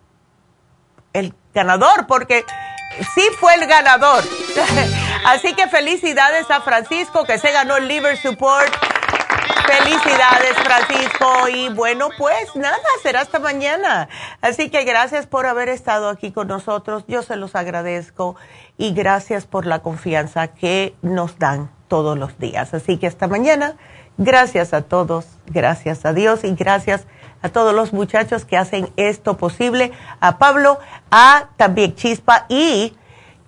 el 1.16 1.34
ganador, 1.54 2.08
porque 2.08 2.46
sí 3.14 3.24
fue 3.40 3.56
el 3.56 3.66
ganador. 3.66 4.24
Así 5.26 5.54
que 5.54 5.68
felicidades 5.68 6.50
a 6.52 6.62
Francisco 6.62 7.26
que 7.26 7.38
se 7.40 7.52
ganó 7.52 7.78
el 7.78 7.88
Liver 7.88 8.18
Support. 8.18 8.74
Felicidades, 9.66 10.54
Francisco. 10.64 11.48
Y 11.48 11.70
bueno, 11.70 12.10
pues 12.18 12.56
nada, 12.56 12.78
será 13.02 13.22
hasta 13.22 13.40
mañana. 13.40 14.08
Así 14.42 14.70
que 14.70 14.84
gracias 14.84 15.26
por 15.26 15.48
haber 15.48 15.70
estado 15.70 16.10
aquí 16.10 16.32
con 16.32 16.48
nosotros. 16.48 17.04
Yo 17.08 17.24
se 17.24 17.36
los 17.36 17.56
agradezco 17.56 18.36
y 18.78 18.94
gracias 18.94 19.48
por 19.48 19.66
la 19.66 19.80
confianza 19.80 20.50
que 20.50 20.94
nos 21.02 21.40
dan 21.40 21.72
todos 21.88 22.18
los 22.18 22.38
días. 22.38 22.74
Así 22.74 22.98
que 22.98 23.08
hasta 23.08 23.28
mañana. 23.28 23.76
Gracias 24.18 24.74
a 24.74 24.82
todos, 24.82 25.26
gracias 25.48 26.06
a 26.06 26.14
Dios 26.14 26.46
y 26.46 26.56
gracias 26.56 27.06
a 27.46 27.50
todos 27.50 27.76
los 27.76 27.94
muchachos 27.94 28.44
que 28.44 28.58
hacen 28.58 28.90
esto 28.98 29.38
posible, 29.38 29.92
a 30.20 30.40
Pablo, 30.40 30.80
a 31.12 31.50
también 31.58 31.94
Chispa 31.94 32.48
y 32.50 32.96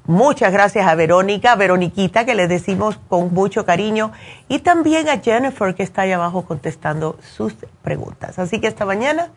muchas 0.06 0.54
gracias 0.54 0.88
a 0.88 0.94
Verónica, 0.94 1.56
Veroniquita, 1.56 2.24
que 2.24 2.36
le 2.36 2.48
decimos 2.48 3.00
con 3.10 3.34
mucho 3.34 3.66
cariño, 3.66 4.12
y 4.48 4.60
también 4.60 5.10
a 5.10 5.18
Jennifer, 5.18 5.74
que 5.74 5.82
está 5.82 6.04
ahí 6.04 6.12
abajo 6.12 6.46
contestando 6.46 7.18
sus 7.36 7.56
preguntas. 7.82 8.38
Así 8.38 8.62
que 8.62 8.68
esta 8.68 8.86
mañana, 8.86 9.32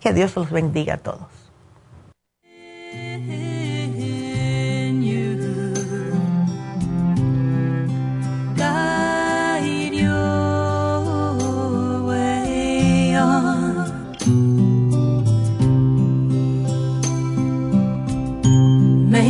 que 0.00 0.14
Dios 0.14 0.34
los 0.36 0.50
bendiga 0.50 0.94
a 0.94 0.98
todos. 0.98 1.28